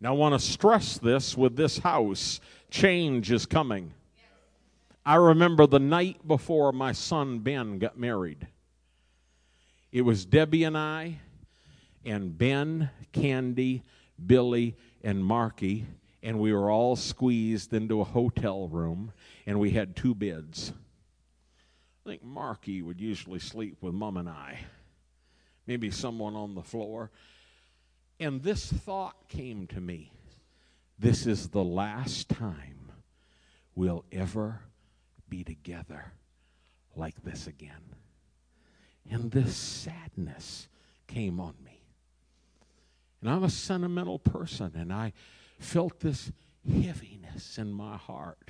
Now, 0.02 0.10
I 0.10 0.18
want 0.18 0.40
to 0.40 0.46
stress 0.46 0.98
this 0.98 1.38
with 1.38 1.56
this 1.56 1.78
house 1.78 2.42
change 2.70 3.32
is 3.32 3.46
coming. 3.46 3.94
I 5.06 5.16
remember 5.16 5.68
the 5.68 5.80
night 5.80 6.28
before 6.28 6.72
my 6.72 6.92
son 6.92 7.40
Ben 7.40 7.78
got 7.78 7.98
married. 7.98 8.48
It 9.92 10.02
was 10.02 10.26
Debbie 10.26 10.64
and 10.64 10.78
I 10.78 11.20
and 12.06 12.38
Ben, 12.38 12.90
Candy, 13.12 13.84
Billy, 14.24 14.76
and 15.04 15.24
Marky, 15.24 15.86
and 16.22 16.40
we 16.40 16.54
were 16.54 16.72
all 16.72 16.96
squeezed 16.96 17.74
into 17.74 18.02
a 18.02 18.06
hotel 18.06 18.68
room, 18.68 19.12
and 19.46 19.60
we 19.60 19.72
had 19.72 19.96
two 19.96 20.16
beds. 20.16 20.74
I 22.06 22.10
think 22.10 22.24
Marky 22.24 22.82
would 22.82 23.00
usually 23.00 23.40
sleep 23.40 23.78
with 23.82 23.94
Mom 23.94 24.18
and 24.18 24.30
I, 24.30 24.60
maybe 25.68 25.92
someone 25.92 26.36
on 26.36 26.56
the 26.56 26.64
floor. 26.64 27.12
And 28.20 28.42
this 28.42 28.72
thought 28.72 29.28
came 29.28 29.68
to 29.68 29.82
me 29.82 30.12
this 31.00 31.26
is 31.26 31.50
the 31.50 31.64
last 31.64 32.30
time 32.30 32.92
we'll 33.76 34.06
ever 34.12 34.62
be 35.28 35.44
together 35.44 36.14
like 36.96 37.22
this 37.24 37.48
again. 37.48 37.96
And 39.10 39.32
this 39.32 39.56
sadness 39.56 40.68
came 41.08 41.40
on. 41.40 41.56
And 43.24 43.32
I'm 43.32 43.46
a 43.46 43.50
sentimental 43.50 44.20
person, 44.20 44.74
and 44.76 44.92
I 44.92 45.14
felt 45.58 46.02
this 46.02 46.30
heaviness 46.70 47.58
in 47.58 47.72
my 47.72 47.96
heart. 47.96 48.50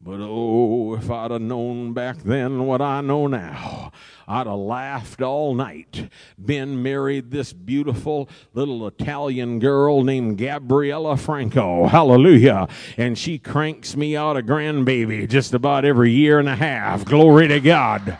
But 0.00 0.20
oh, 0.20 0.94
if 0.94 1.10
I'd 1.10 1.32
have 1.32 1.42
known 1.42 1.92
back 1.92 2.18
then 2.18 2.66
what 2.66 2.80
I 2.80 3.00
know 3.00 3.26
now, 3.26 3.90
I'd 4.28 4.46
have 4.46 4.58
laughed 4.58 5.22
all 5.22 5.54
night. 5.54 6.08
Ben 6.38 6.80
married 6.80 7.32
this 7.32 7.52
beautiful 7.52 8.28
little 8.54 8.86
Italian 8.86 9.58
girl 9.58 10.04
named 10.04 10.38
Gabriella 10.38 11.16
Franco. 11.16 11.88
Hallelujah. 11.88 12.68
And 12.96 13.18
she 13.18 13.40
cranks 13.40 13.96
me 13.96 14.16
out 14.16 14.36
a 14.36 14.42
grandbaby 14.42 15.28
just 15.28 15.52
about 15.52 15.84
every 15.84 16.12
year 16.12 16.38
and 16.38 16.48
a 16.48 16.54
half. 16.54 17.04
Glory 17.04 17.48
to 17.48 17.58
God. 17.58 18.16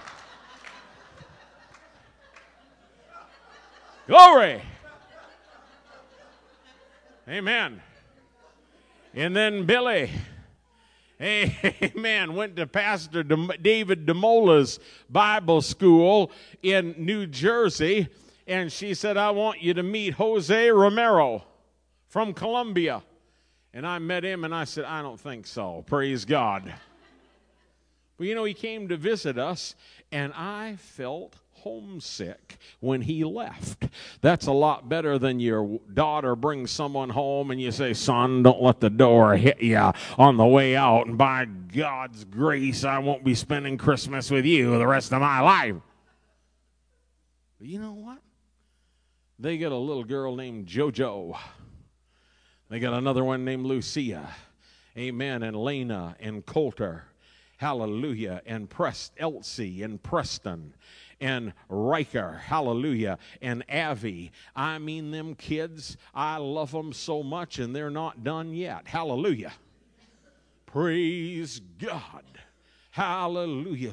Glory. 4.08 4.62
Amen. 7.30 7.80
And 9.14 9.36
then 9.36 9.64
Billy, 9.64 10.10
amen, 11.22 12.34
went 12.34 12.56
to 12.56 12.66
Pastor 12.66 13.22
David 13.22 14.04
DeMola's 14.04 14.80
Bible 15.08 15.62
School 15.62 16.32
in 16.60 16.96
New 16.98 17.28
Jersey. 17.28 18.08
And 18.48 18.72
she 18.72 18.94
said, 18.94 19.16
I 19.16 19.30
want 19.30 19.62
you 19.62 19.74
to 19.74 19.82
meet 19.84 20.14
Jose 20.14 20.70
Romero 20.70 21.44
from 22.08 22.34
Colombia. 22.34 23.00
And 23.72 23.86
I 23.86 24.00
met 24.00 24.24
him 24.24 24.44
and 24.44 24.52
I 24.52 24.64
said, 24.64 24.84
I 24.84 25.00
don't 25.00 25.20
think 25.20 25.46
so. 25.46 25.84
Praise 25.86 26.24
God. 26.24 26.74
But 28.18 28.26
you 28.26 28.34
know, 28.34 28.42
he 28.42 28.54
came 28.54 28.88
to 28.88 28.96
visit 28.96 29.38
us, 29.38 29.76
and 30.10 30.32
I 30.34 30.74
felt 30.80 31.36
homesick 31.62 32.58
when 32.80 33.02
he 33.02 33.24
left. 33.24 33.88
That's 34.20 34.46
a 34.46 34.52
lot 34.52 34.88
better 34.88 35.18
than 35.18 35.40
your 35.40 35.80
daughter 35.92 36.36
brings 36.36 36.70
someone 36.70 37.10
home 37.10 37.50
and 37.50 37.60
you 37.60 37.72
say, 37.72 37.94
Son, 37.94 38.42
don't 38.42 38.62
let 38.62 38.80
the 38.80 38.90
door 38.90 39.36
hit 39.36 39.60
you 39.60 39.92
on 40.18 40.36
the 40.36 40.46
way 40.46 40.76
out. 40.76 41.06
And 41.06 41.16
by 41.16 41.44
God's 41.44 42.24
grace, 42.24 42.84
I 42.84 42.98
won't 42.98 43.24
be 43.24 43.34
spending 43.34 43.78
Christmas 43.78 44.30
with 44.30 44.44
you 44.44 44.78
the 44.78 44.86
rest 44.86 45.12
of 45.12 45.20
my 45.20 45.40
life. 45.40 45.76
But 47.58 47.68
you 47.68 47.78
know 47.78 47.92
what? 47.92 48.18
They 49.38 49.58
got 49.58 49.72
a 49.72 49.76
little 49.76 50.04
girl 50.04 50.36
named 50.36 50.66
JoJo. 50.66 51.36
They 52.68 52.78
got 52.78 52.94
another 52.94 53.24
one 53.24 53.44
named 53.44 53.66
Lucia. 53.66 54.28
Amen. 54.96 55.42
And 55.42 55.56
Lena 55.56 56.16
and 56.20 56.44
Coulter. 56.44 57.04
Hallelujah. 57.56 58.42
And 58.46 58.68
Prest 58.68 59.12
Elsie 59.18 59.82
and 59.82 60.02
Preston 60.02 60.74
and 61.20 61.52
Riker, 61.68 62.40
hallelujah, 62.44 63.18
and 63.42 63.64
Avi. 63.70 64.32
I 64.56 64.78
mean, 64.78 65.10
them 65.10 65.34
kids, 65.34 65.96
I 66.14 66.38
love 66.38 66.72
them 66.72 66.92
so 66.92 67.22
much, 67.22 67.58
and 67.58 67.74
they're 67.74 67.90
not 67.90 68.24
done 68.24 68.54
yet. 68.54 68.88
Hallelujah. 68.88 69.52
Praise 70.66 71.60
God. 71.78 72.24
Hallelujah. 72.92 73.92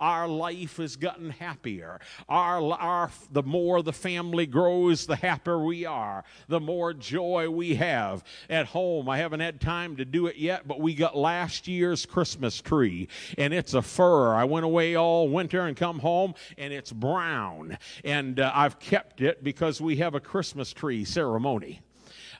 Our 0.00 0.28
life 0.28 0.76
has 0.76 0.94
gotten 0.96 1.30
happier. 1.30 2.00
Our, 2.28 2.72
our, 2.72 3.10
the 3.32 3.42
more 3.42 3.82
the 3.82 3.92
family 3.92 4.46
grows, 4.46 5.06
the 5.06 5.16
happier 5.16 5.58
we 5.58 5.84
are, 5.86 6.22
the 6.46 6.60
more 6.60 6.94
joy 6.94 7.50
we 7.50 7.74
have. 7.74 8.22
At 8.48 8.66
home, 8.66 9.08
I 9.08 9.18
haven't 9.18 9.40
had 9.40 9.60
time 9.60 9.96
to 9.96 10.04
do 10.04 10.28
it 10.28 10.36
yet, 10.36 10.68
but 10.68 10.80
we 10.80 10.94
got 10.94 11.16
last 11.16 11.66
year's 11.66 12.06
Christmas 12.06 12.60
tree, 12.60 13.08
and 13.36 13.52
it's 13.52 13.74
a 13.74 13.82
fir. 13.82 14.32
I 14.32 14.44
went 14.44 14.64
away 14.64 14.94
all 14.94 15.28
winter 15.28 15.62
and 15.62 15.76
come 15.76 15.98
home, 15.98 16.34
and 16.56 16.72
it's 16.72 16.92
brown. 16.92 17.76
And 18.04 18.38
uh, 18.38 18.52
I've 18.54 18.78
kept 18.78 19.20
it 19.20 19.42
because 19.42 19.80
we 19.80 19.96
have 19.96 20.14
a 20.14 20.20
Christmas 20.20 20.72
tree 20.72 21.04
ceremony. 21.04 21.80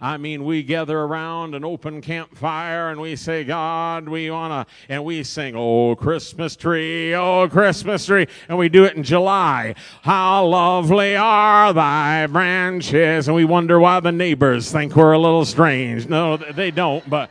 I 0.05 0.19
mean, 0.19 0.45
we 0.45 0.63
gather 0.63 1.01
around 1.01 1.55
an 1.55 1.65
open 1.65 2.03
campfire 2.03 2.91
and 2.91 3.01
we 3.01 3.17
say, 3.17 3.43
God, 3.43 4.07
we 4.07 4.31
want 4.31 4.69
to, 4.69 4.75
and 4.91 5.03
we 5.03 5.23
sing, 5.23 5.55
Oh, 5.57 5.97
Christmas 5.97 6.57
tree, 6.57 7.15
oh, 7.15 7.49
Christmas 7.49 8.05
tree. 8.05 8.27
And 8.51 8.59
we 8.59 8.69
do 8.69 8.85
it 8.85 8.99
in 8.99 9.03
July. 9.03 9.75
How 10.03 10.45
lovely 10.45 11.17
are 11.17 11.73
thy 11.73 12.27
branches. 12.27 13.29
And 13.29 13.35
we 13.35 13.47
wonder 13.47 13.81
why 13.81 14.01
the 14.01 14.13
neighbors 14.13 14.71
think 14.71 14.95
we're 14.95 15.13
a 15.13 15.19
little 15.19 15.47
strange. 15.47 16.07
No, 16.07 16.37
they 16.37 16.71
don't, 16.71 17.09
but. 17.09 17.31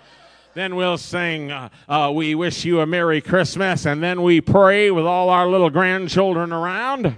Then 0.55 0.75
we'll 0.75 0.99
sing, 0.99 1.51
uh, 1.51 1.69
uh, 1.89 2.11
We 2.13 2.35
Wish 2.35 2.63
You 2.63 2.81
a 2.81 2.85
Merry 2.85 3.21
Christmas, 3.21 3.87
and 3.87 4.03
then 4.03 4.21
we 4.21 4.39
pray 4.39 4.91
with 4.91 5.03
all 5.03 5.29
our 5.29 5.47
little 5.47 5.71
grandchildren 5.71 6.53
around 6.53 7.17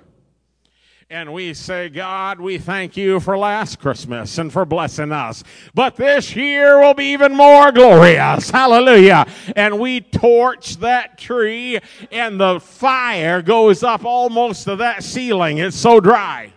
and 1.10 1.32
we 1.32 1.54
say, 1.54 1.88
God, 1.90 2.40
we 2.40 2.58
thank 2.58 2.98
you 2.98 3.20
for 3.20 3.38
last 3.38 3.80
Christmas 3.80 4.40
and 4.40 4.52
for 4.52 4.66
blessing 4.66 5.12
us. 5.12 5.44
But 5.76 5.96
this 5.96 6.36
year 6.36 6.82
will 6.82 6.96
be 6.96 7.14
even 7.14 7.36
more 7.36 7.72
glorious. 7.72 8.50
Hallelujah. 8.50 9.28
And 9.56 9.80
we 9.80 10.02
torch 10.02 10.78
that 10.78 11.20
tree 11.20 11.80
and 12.12 12.40
the 12.40 12.60
fire 12.60 13.44
goes 13.44 13.84
up 13.84 14.04
almost 14.04 14.64
to 14.64 14.78
that 14.78 15.04
ceiling. 15.04 15.60
It's 15.60 15.78
so 15.78 16.00
dry. 16.00 16.52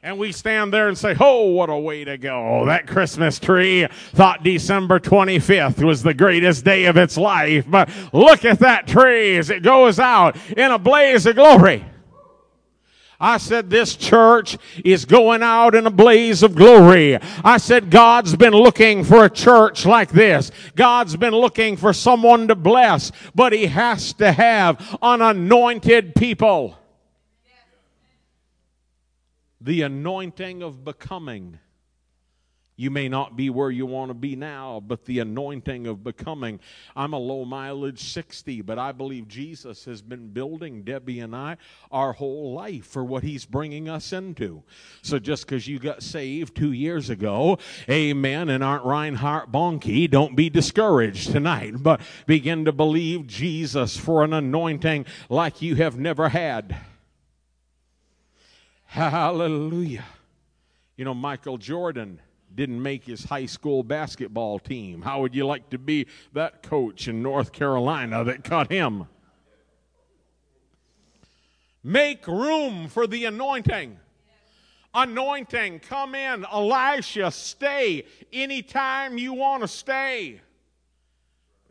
And 0.00 0.16
we 0.16 0.30
stand 0.30 0.72
there 0.72 0.86
and 0.86 0.96
say, 0.96 1.16
Oh, 1.18 1.46
what 1.48 1.70
a 1.70 1.78
way 1.78 2.04
to 2.04 2.16
go. 2.16 2.66
That 2.66 2.86
Christmas 2.86 3.40
tree 3.40 3.88
thought 4.12 4.44
December 4.44 5.00
25th 5.00 5.82
was 5.82 6.04
the 6.04 6.14
greatest 6.14 6.64
day 6.64 6.84
of 6.84 6.96
its 6.96 7.16
life. 7.16 7.64
But 7.68 7.90
look 8.12 8.44
at 8.44 8.60
that 8.60 8.86
tree 8.86 9.38
as 9.38 9.50
it 9.50 9.64
goes 9.64 9.98
out 9.98 10.36
in 10.56 10.70
a 10.70 10.78
blaze 10.78 11.26
of 11.26 11.34
glory. 11.34 11.84
I 13.24 13.38
said, 13.38 13.70
This 13.70 13.96
church 13.96 14.58
is 14.84 15.06
going 15.06 15.42
out 15.42 15.74
in 15.74 15.86
a 15.86 15.90
blaze 15.90 16.42
of 16.42 16.54
glory. 16.54 17.18
I 17.42 17.56
said, 17.56 17.90
God's 17.90 18.36
been 18.36 18.52
looking 18.52 19.02
for 19.02 19.24
a 19.24 19.30
church 19.30 19.86
like 19.86 20.10
this. 20.10 20.50
God's 20.76 21.16
been 21.16 21.32
looking 21.32 21.78
for 21.78 21.94
someone 21.94 22.48
to 22.48 22.54
bless, 22.54 23.12
but 23.34 23.54
He 23.54 23.64
has 23.64 24.12
to 24.14 24.30
have 24.30 24.98
an 25.00 25.22
anointed 25.22 26.14
people. 26.14 26.78
The 29.58 29.80
anointing 29.80 30.62
of 30.62 30.84
becoming 30.84 31.60
you 32.76 32.90
may 32.90 33.08
not 33.08 33.36
be 33.36 33.50
where 33.50 33.70
you 33.70 33.86
want 33.86 34.10
to 34.10 34.14
be 34.14 34.34
now, 34.34 34.82
but 34.84 35.04
the 35.04 35.20
anointing 35.20 35.86
of 35.86 36.02
becoming. 36.02 36.58
I'm 36.96 37.12
a 37.12 37.18
low 37.18 37.44
mileage 37.44 38.02
60, 38.02 38.62
but 38.62 38.80
I 38.80 38.90
believe 38.90 39.28
Jesus 39.28 39.84
has 39.84 40.02
been 40.02 40.30
building 40.30 40.82
Debbie 40.82 41.20
and 41.20 41.36
I 41.36 41.56
our 41.92 42.12
whole 42.12 42.52
life 42.52 42.86
for 42.86 43.04
what 43.04 43.22
he's 43.22 43.44
bringing 43.44 43.88
us 43.88 44.12
into. 44.12 44.64
So 45.02 45.20
just 45.20 45.46
because 45.46 45.68
you 45.68 45.78
got 45.78 46.02
saved 46.02 46.56
two 46.56 46.72
years 46.72 47.10
ago, 47.10 47.58
amen, 47.88 48.48
and 48.48 48.64
aren't 48.64 48.84
Reinhard 48.84 49.52
Bonnke, 49.52 50.10
don't 50.10 50.34
be 50.34 50.50
discouraged 50.50 51.30
tonight, 51.30 51.74
but 51.78 52.00
begin 52.26 52.64
to 52.64 52.72
believe 52.72 53.28
Jesus 53.28 53.96
for 53.96 54.24
an 54.24 54.32
anointing 54.32 55.06
like 55.28 55.62
you 55.62 55.76
have 55.76 55.96
never 55.96 56.28
had. 56.28 56.76
Hallelujah. 58.86 60.04
You 60.96 61.04
know, 61.04 61.14
Michael 61.14 61.58
Jordan 61.58 62.20
didn't 62.54 62.82
make 62.82 63.04
his 63.04 63.24
high 63.24 63.46
school 63.46 63.82
basketball 63.82 64.58
team. 64.58 65.02
How 65.02 65.20
would 65.22 65.34
you 65.34 65.46
like 65.46 65.70
to 65.70 65.78
be 65.78 66.06
that 66.32 66.62
coach 66.62 67.08
in 67.08 67.22
North 67.22 67.52
Carolina 67.52 68.24
that 68.24 68.44
cut 68.44 68.70
him? 68.70 69.06
Make 71.82 72.26
room 72.26 72.88
for 72.88 73.06
the 73.06 73.26
anointing. 73.26 73.98
Anointing, 74.94 75.80
come 75.80 76.14
in. 76.14 76.44
Elisha, 76.44 77.30
stay 77.30 78.06
anytime 78.32 79.18
you 79.18 79.32
want 79.32 79.62
to 79.62 79.68
stay. 79.68 80.40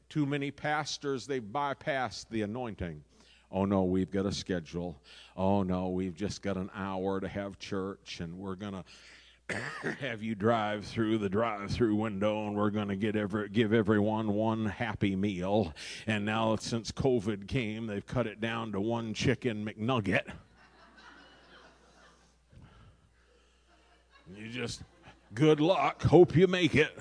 Too 0.10 0.26
many 0.26 0.52
pastors, 0.52 1.26
they've 1.26 1.42
bypassed 1.42 2.28
the 2.30 2.44
anointing. 2.44 3.04
Oh 3.52 3.66
no, 3.66 3.84
we've 3.84 4.12
got 4.12 4.26
a 4.26 4.32
schedule. 4.32 5.00
Oh 5.38 5.64
no, 5.64 5.90
we've 5.90 6.16
just 6.16 6.42
got 6.42 6.58
an 6.58 6.70
hour 6.76 7.20
to 7.20 7.28
have 7.28 7.58
church 7.58 8.20
and 8.20 8.38
we're 8.38 8.56
going 8.56 8.74
to 8.74 8.84
have 10.00 10.24
you 10.24 10.36
drive 10.36 10.86
through 10.86 11.18
the 11.18 11.30
drive-through 11.30 11.96
window 11.96 12.48
and 12.48 12.56
we're 12.56 12.70
going 12.70 12.88
to 12.88 12.96
get 12.96 13.16
every, 13.16 13.50
give 13.50 13.74
everyone 13.74 14.34
one 14.34 14.66
happy 14.66 15.16
meal 15.16 15.74
and 16.08 16.26
now 16.26 16.56
since 16.56 16.92
covid 16.92 17.48
came 17.48 17.86
they've 17.86 18.08
cut 18.08 18.26
it 18.26 18.40
down 18.40 18.72
to 18.72 18.80
one 18.80 19.14
chicken 19.14 19.66
mcnugget 19.66 20.32
You 24.38 24.50
just, 24.50 24.82
good 25.34 25.60
luck. 25.60 26.02
Hope 26.04 26.36
you 26.36 26.48
make 26.48 26.76
it. 26.76 26.98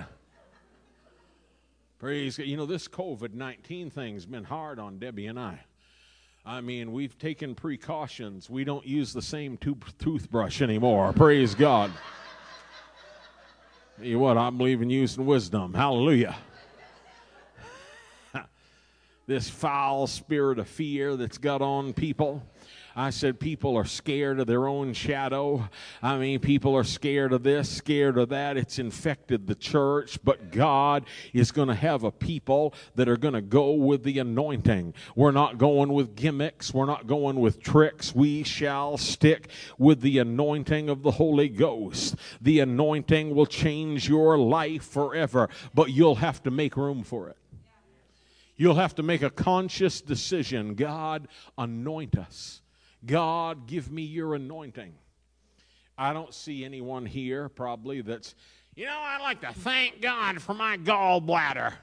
Praise 1.98 2.36
God. 2.36 2.46
You 2.46 2.56
know, 2.56 2.66
this 2.66 2.88
COVID 2.88 3.34
19 3.34 3.90
thing's 3.90 4.26
been 4.26 4.44
hard 4.44 4.78
on 4.78 4.98
Debbie 4.98 5.26
and 5.26 5.38
I. 5.38 5.60
I 6.44 6.60
mean, 6.60 6.92
we've 6.92 7.16
taken 7.18 7.54
precautions. 7.54 8.50
We 8.50 8.64
don't 8.64 8.84
use 8.84 9.12
the 9.12 9.22
same 9.22 9.56
tooth- 9.56 9.96
toothbrush 9.98 10.60
anymore. 10.60 11.12
Praise 11.12 11.54
God. 11.54 11.92
You 14.02 14.18
what? 14.18 14.36
I 14.36 14.50
believe 14.50 14.82
in 14.82 14.90
using 14.90 15.24
wisdom. 15.26 15.74
Hallelujah. 15.74 16.34
this 19.26 19.48
foul 19.48 20.08
spirit 20.08 20.58
of 20.58 20.66
fear 20.66 21.14
that's 21.14 21.38
got 21.38 21.62
on 21.62 21.92
people. 21.92 22.42
I 22.94 23.10
said 23.10 23.40
people 23.40 23.76
are 23.76 23.84
scared 23.84 24.40
of 24.40 24.46
their 24.46 24.66
own 24.66 24.92
shadow. 24.92 25.68
I 26.02 26.18
mean, 26.18 26.40
people 26.40 26.74
are 26.76 26.84
scared 26.84 27.32
of 27.32 27.42
this, 27.42 27.68
scared 27.68 28.18
of 28.18 28.28
that. 28.30 28.56
It's 28.56 28.78
infected 28.78 29.46
the 29.46 29.54
church, 29.54 30.18
but 30.22 30.50
God 30.50 31.04
is 31.32 31.52
going 31.52 31.68
to 31.68 31.74
have 31.74 32.04
a 32.04 32.10
people 32.10 32.74
that 32.94 33.08
are 33.08 33.16
going 33.16 33.34
to 33.34 33.42
go 33.42 33.72
with 33.72 34.02
the 34.02 34.18
anointing. 34.18 34.94
We're 35.14 35.30
not 35.30 35.58
going 35.58 35.92
with 35.92 36.16
gimmicks, 36.16 36.74
we're 36.74 36.86
not 36.86 37.06
going 37.06 37.40
with 37.40 37.62
tricks. 37.62 38.14
We 38.14 38.42
shall 38.42 38.98
stick 38.98 39.48
with 39.78 40.00
the 40.00 40.18
anointing 40.18 40.88
of 40.88 41.02
the 41.02 41.12
Holy 41.12 41.48
Ghost. 41.48 42.16
The 42.40 42.60
anointing 42.60 43.34
will 43.34 43.46
change 43.46 44.08
your 44.08 44.38
life 44.38 44.84
forever, 44.84 45.48
but 45.74 45.90
you'll 45.90 46.16
have 46.16 46.42
to 46.44 46.50
make 46.50 46.76
room 46.76 47.02
for 47.02 47.28
it. 47.28 47.36
You'll 48.56 48.76
have 48.76 48.94
to 48.96 49.02
make 49.02 49.22
a 49.22 49.30
conscious 49.30 50.00
decision. 50.00 50.74
God, 50.74 51.26
anoint 51.58 52.16
us. 52.16 52.61
God, 53.04 53.66
give 53.66 53.90
me 53.90 54.02
your 54.02 54.34
anointing. 54.34 54.94
I 55.98 56.12
don't 56.12 56.32
see 56.32 56.64
anyone 56.64 57.04
here 57.04 57.48
probably 57.48 58.00
that's, 58.00 58.34
you 58.74 58.86
know, 58.86 58.98
I'd 58.98 59.20
like 59.20 59.40
to 59.42 59.52
thank 59.52 60.00
God 60.00 60.40
for 60.40 60.54
my 60.54 60.76
gallbladder. 60.76 61.74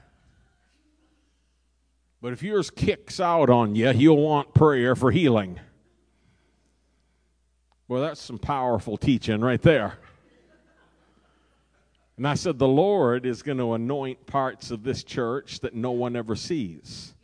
But 2.22 2.32
if 2.32 2.42
yours 2.42 2.70
kicks 2.70 3.20
out 3.20 3.48
on 3.48 3.74
you, 3.74 3.90
you'll 3.90 4.22
want 4.22 4.52
prayer 4.54 4.94
for 4.94 5.10
healing. 5.10 5.58
Well, 7.88 8.02
that's 8.02 8.20
some 8.20 8.38
powerful 8.38 8.96
teaching 8.96 9.40
right 9.40 9.60
there. 9.60 9.94
And 12.16 12.28
I 12.28 12.34
said, 12.34 12.58
the 12.58 12.68
Lord 12.68 13.24
is 13.24 13.42
going 13.42 13.56
to 13.58 13.72
anoint 13.72 14.26
parts 14.26 14.70
of 14.70 14.82
this 14.82 15.02
church 15.02 15.60
that 15.60 15.74
no 15.74 15.92
one 15.92 16.16
ever 16.16 16.36
sees. 16.36 17.14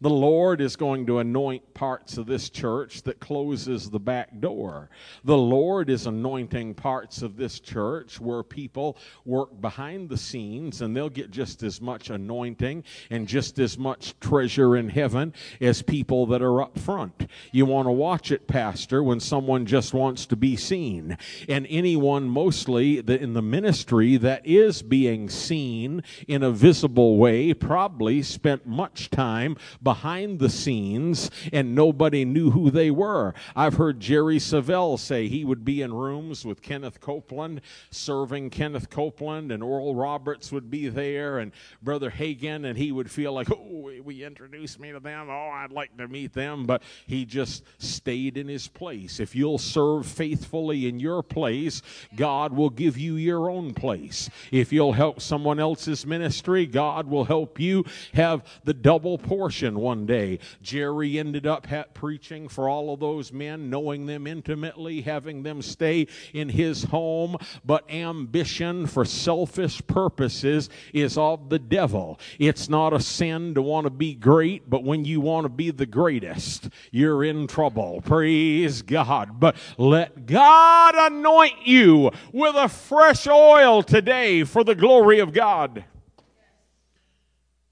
The 0.00 0.08
Lord 0.08 0.60
is 0.60 0.76
going 0.76 1.06
to 1.06 1.18
anoint 1.18 1.74
parts 1.74 2.18
of 2.18 2.26
this 2.26 2.50
church 2.50 3.02
that 3.02 3.18
closes 3.18 3.90
the 3.90 3.98
back 3.98 4.38
door. 4.38 4.90
The 5.24 5.36
Lord 5.36 5.90
is 5.90 6.06
anointing 6.06 6.74
parts 6.74 7.20
of 7.20 7.36
this 7.36 7.58
church 7.58 8.20
where 8.20 8.44
people 8.44 8.96
work 9.24 9.60
behind 9.60 10.08
the 10.08 10.16
scenes 10.16 10.82
and 10.82 10.96
they'll 10.96 11.08
get 11.08 11.32
just 11.32 11.64
as 11.64 11.80
much 11.80 12.10
anointing 12.10 12.84
and 13.10 13.26
just 13.26 13.58
as 13.58 13.76
much 13.76 14.14
treasure 14.20 14.76
in 14.76 14.88
heaven 14.88 15.34
as 15.60 15.82
people 15.82 16.26
that 16.26 16.42
are 16.42 16.62
up 16.62 16.78
front. 16.78 17.28
You 17.50 17.66
want 17.66 17.86
to 17.86 17.92
watch 17.92 18.30
it, 18.30 18.46
Pastor, 18.46 19.02
when 19.02 19.18
someone 19.18 19.66
just 19.66 19.94
wants 19.94 20.26
to 20.26 20.36
be 20.36 20.54
seen. 20.54 21.18
And 21.48 21.66
anyone 21.68 22.28
mostly 22.28 22.98
in 22.98 23.32
the 23.32 23.42
ministry 23.42 24.16
that 24.18 24.46
is 24.46 24.80
being 24.80 25.28
seen 25.28 26.04
in 26.28 26.44
a 26.44 26.52
visible 26.52 27.16
way 27.16 27.52
probably 27.52 28.22
spent 28.22 28.64
much 28.64 29.10
time 29.10 29.56
behind 29.88 30.38
the 30.38 30.50
scenes 30.50 31.30
and 31.50 31.74
nobody 31.74 32.22
knew 32.22 32.50
who 32.50 32.70
they 32.70 32.90
were. 32.90 33.32
I've 33.56 33.76
heard 33.76 34.00
Jerry 34.00 34.36
Savelle 34.36 34.98
say 34.98 35.28
he 35.28 35.46
would 35.46 35.64
be 35.64 35.80
in 35.80 35.94
rooms 35.94 36.44
with 36.44 36.60
Kenneth 36.60 37.00
Copeland, 37.00 37.62
serving 37.90 38.50
Kenneth 38.50 38.90
Copeland, 38.90 39.50
and 39.50 39.62
Oral 39.62 39.94
Roberts 39.94 40.52
would 40.52 40.70
be 40.70 40.88
there, 40.88 41.38
and 41.38 41.52
Brother 41.80 42.10
Hagin, 42.10 42.66
and 42.66 42.76
he 42.76 42.92
would 42.92 43.10
feel 43.10 43.32
like, 43.32 43.50
oh, 43.50 43.90
we 44.04 44.22
introduced 44.22 44.78
me 44.78 44.92
to 44.92 45.00
them. 45.00 45.30
Oh, 45.30 45.48
I'd 45.54 45.72
like 45.72 45.96
to 45.96 46.06
meet 46.06 46.34
them. 46.34 46.66
But 46.66 46.82
he 47.06 47.24
just 47.24 47.64
stayed 47.78 48.36
in 48.36 48.46
his 48.46 48.68
place. 48.68 49.20
If 49.20 49.34
you'll 49.34 49.56
serve 49.56 50.04
faithfully 50.04 50.86
in 50.86 51.00
your 51.00 51.22
place, 51.22 51.80
God 52.14 52.52
will 52.52 52.68
give 52.68 52.98
you 52.98 53.16
your 53.16 53.48
own 53.48 53.72
place. 53.72 54.28
If 54.52 54.70
you'll 54.70 54.92
help 54.92 55.22
someone 55.22 55.58
else's 55.58 56.04
ministry, 56.04 56.66
God 56.66 57.08
will 57.08 57.24
help 57.24 57.58
you 57.58 57.86
have 58.12 58.44
the 58.64 58.74
double 58.74 59.16
portion 59.16 59.77
one 59.78 60.06
day. 60.06 60.38
Jerry 60.62 61.18
ended 61.18 61.46
up 61.46 61.66
ha- 61.66 61.84
preaching 61.94 62.48
for 62.48 62.68
all 62.68 62.92
of 62.92 63.00
those 63.00 63.32
men, 63.32 63.70
knowing 63.70 64.06
them 64.06 64.26
intimately, 64.26 65.00
having 65.02 65.42
them 65.42 65.62
stay 65.62 66.06
in 66.32 66.48
his 66.48 66.84
home. 66.84 67.36
But 67.64 67.90
ambition 67.90 68.86
for 68.86 69.04
selfish 69.04 69.80
purposes 69.86 70.68
is 70.92 71.16
of 71.16 71.48
the 71.48 71.58
devil. 71.58 72.18
It's 72.38 72.68
not 72.68 72.92
a 72.92 73.00
sin 73.00 73.54
to 73.54 73.62
want 73.62 73.84
to 73.84 73.90
be 73.90 74.14
great, 74.14 74.68
but 74.68 74.84
when 74.84 75.04
you 75.04 75.20
want 75.20 75.44
to 75.44 75.48
be 75.48 75.70
the 75.70 75.86
greatest, 75.86 76.68
you're 76.90 77.24
in 77.24 77.46
trouble. 77.46 78.02
Praise 78.02 78.82
God. 78.82 79.40
But 79.40 79.56
let 79.76 80.26
God 80.26 80.94
anoint 80.96 81.66
you 81.66 82.10
with 82.32 82.56
a 82.56 82.68
fresh 82.68 83.26
oil 83.26 83.82
today 83.82 84.44
for 84.44 84.64
the 84.64 84.74
glory 84.74 85.20
of 85.20 85.32
God. 85.32 85.84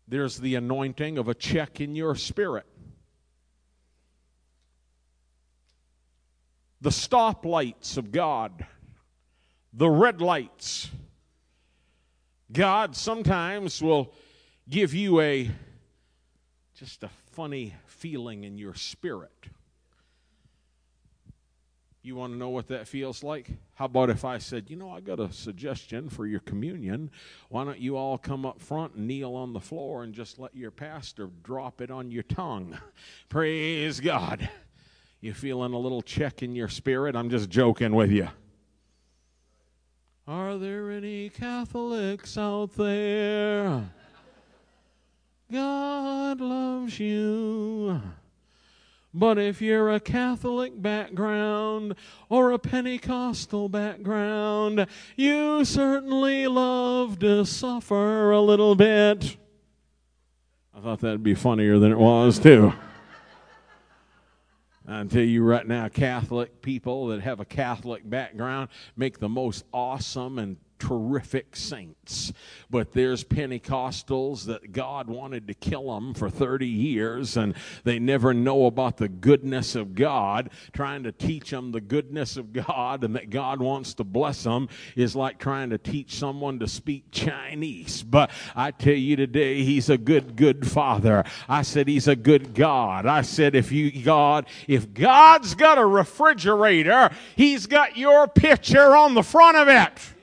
There's 0.08 0.38
the 0.38 0.54
anointing 0.54 1.18
of 1.18 1.28
a 1.28 1.34
check 1.34 1.80
in 1.80 1.96
your 1.96 2.14
spirit. 2.14 2.66
The 6.80 6.90
stoplights 6.90 7.96
of 7.96 8.12
God, 8.12 8.66
the 9.72 9.88
red 9.88 10.20
lights. 10.20 10.90
God 12.52 12.94
sometimes 12.94 13.82
will 13.82 14.12
give 14.68 14.94
you 14.94 15.20
a 15.20 15.50
just 16.74 17.02
a 17.02 17.10
funny 17.32 17.74
feeling 17.86 18.44
in 18.44 18.58
your 18.58 18.74
spirit. 18.74 19.32
You 22.06 22.14
want 22.14 22.34
to 22.34 22.38
know 22.38 22.50
what 22.50 22.68
that 22.68 22.86
feels 22.86 23.24
like? 23.24 23.50
How 23.74 23.86
about 23.86 24.10
if 24.10 24.24
I 24.24 24.38
said, 24.38 24.70
you 24.70 24.76
know, 24.76 24.92
I 24.92 25.00
got 25.00 25.18
a 25.18 25.32
suggestion 25.32 26.08
for 26.08 26.24
your 26.24 26.38
communion. 26.38 27.10
Why 27.48 27.64
don't 27.64 27.80
you 27.80 27.96
all 27.96 28.16
come 28.16 28.46
up 28.46 28.60
front 28.60 28.94
and 28.94 29.08
kneel 29.08 29.34
on 29.34 29.52
the 29.52 29.58
floor 29.58 30.04
and 30.04 30.14
just 30.14 30.38
let 30.38 30.54
your 30.54 30.70
pastor 30.70 31.30
drop 31.42 31.80
it 31.80 31.90
on 31.90 32.12
your 32.12 32.22
tongue? 32.22 32.78
Praise 33.28 33.98
God. 33.98 34.48
You 35.20 35.34
feeling 35.34 35.72
a 35.72 35.78
little 35.80 36.00
check 36.00 36.44
in 36.44 36.54
your 36.54 36.68
spirit? 36.68 37.16
I'm 37.16 37.28
just 37.28 37.50
joking 37.50 37.92
with 37.92 38.12
you. 38.12 38.28
Are 40.28 40.56
there 40.58 40.92
any 40.92 41.28
Catholics 41.30 42.38
out 42.38 42.76
there? 42.76 43.90
God 45.50 46.40
loves 46.40 47.00
you. 47.00 48.00
But 49.18 49.38
if 49.38 49.62
you're 49.62 49.90
a 49.90 49.98
Catholic 49.98 50.82
background 50.82 51.94
or 52.28 52.52
a 52.52 52.58
Pentecostal 52.58 53.70
background, 53.70 54.86
you 55.16 55.64
certainly 55.64 56.46
love 56.46 57.18
to 57.20 57.46
suffer 57.46 58.30
a 58.30 58.42
little 58.42 58.74
bit. 58.74 59.38
I 60.74 60.80
thought 60.80 61.00
that'd 61.00 61.22
be 61.22 61.34
funnier 61.34 61.78
than 61.78 61.92
it 61.92 61.98
was, 61.98 62.38
too. 62.38 62.74
Tell 64.86 65.22
you 65.22 65.42
right 65.42 65.66
now, 65.66 65.88
Catholic 65.88 66.60
people 66.60 67.06
that 67.06 67.22
have 67.22 67.40
a 67.40 67.46
Catholic 67.46 68.08
background 68.08 68.68
make 68.96 69.18
the 69.18 69.30
most 69.30 69.64
awesome 69.72 70.38
and 70.38 70.58
terrific 70.78 71.56
saints. 71.56 72.32
But 72.70 72.92
there's 72.92 73.24
Pentecostals 73.24 74.44
that 74.46 74.72
God 74.72 75.08
wanted 75.08 75.48
to 75.48 75.54
kill 75.54 75.94
them 75.94 76.14
for 76.14 76.28
30 76.28 76.66
years 76.66 77.36
and 77.36 77.54
they 77.84 77.98
never 77.98 78.34
know 78.34 78.66
about 78.66 78.96
the 78.96 79.08
goodness 79.08 79.74
of 79.74 79.94
God. 79.94 80.50
Trying 80.72 81.04
to 81.04 81.12
teach 81.12 81.50
them 81.50 81.72
the 81.72 81.80
goodness 81.80 82.36
of 82.36 82.52
God 82.52 83.04
and 83.04 83.16
that 83.16 83.30
God 83.30 83.60
wants 83.60 83.94
to 83.94 84.04
bless 84.04 84.42
them 84.42 84.68
is 84.94 85.16
like 85.16 85.38
trying 85.38 85.70
to 85.70 85.78
teach 85.78 86.14
someone 86.16 86.58
to 86.58 86.68
speak 86.68 87.10
Chinese. 87.10 88.02
But 88.02 88.30
I 88.54 88.70
tell 88.70 88.94
you 88.94 89.16
today, 89.16 89.62
He's 89.62 89.90
a 89.90 89.98
good, 89.98 90.36
good 90.36 90.66
Father. 90.66 91.24
I 91.48 91.62
said 91.62 91.88
He's 91.88 92.08
a 92.08 92.16
good 92.16 92.54
God. 92.54 93.06
I 93.06 93.22
said, 93.22 93.54
if 93.54 93.72
you, 93.72 94.02
God, 94.02 94.46
if 94.68 94.92
God's 94.92 95.54
got 95.54 95.78
a 95.78 95.86
refrigerator, 95.86 97.10
He's 97.36 97.66
got 97.66 97.96
your 97.96 98.28
picture 98.28 98.96
on 98.96 99.14
the 99.14 99.22
front 99.22 99.56
of 99.56 99.68
it 99.68 100.15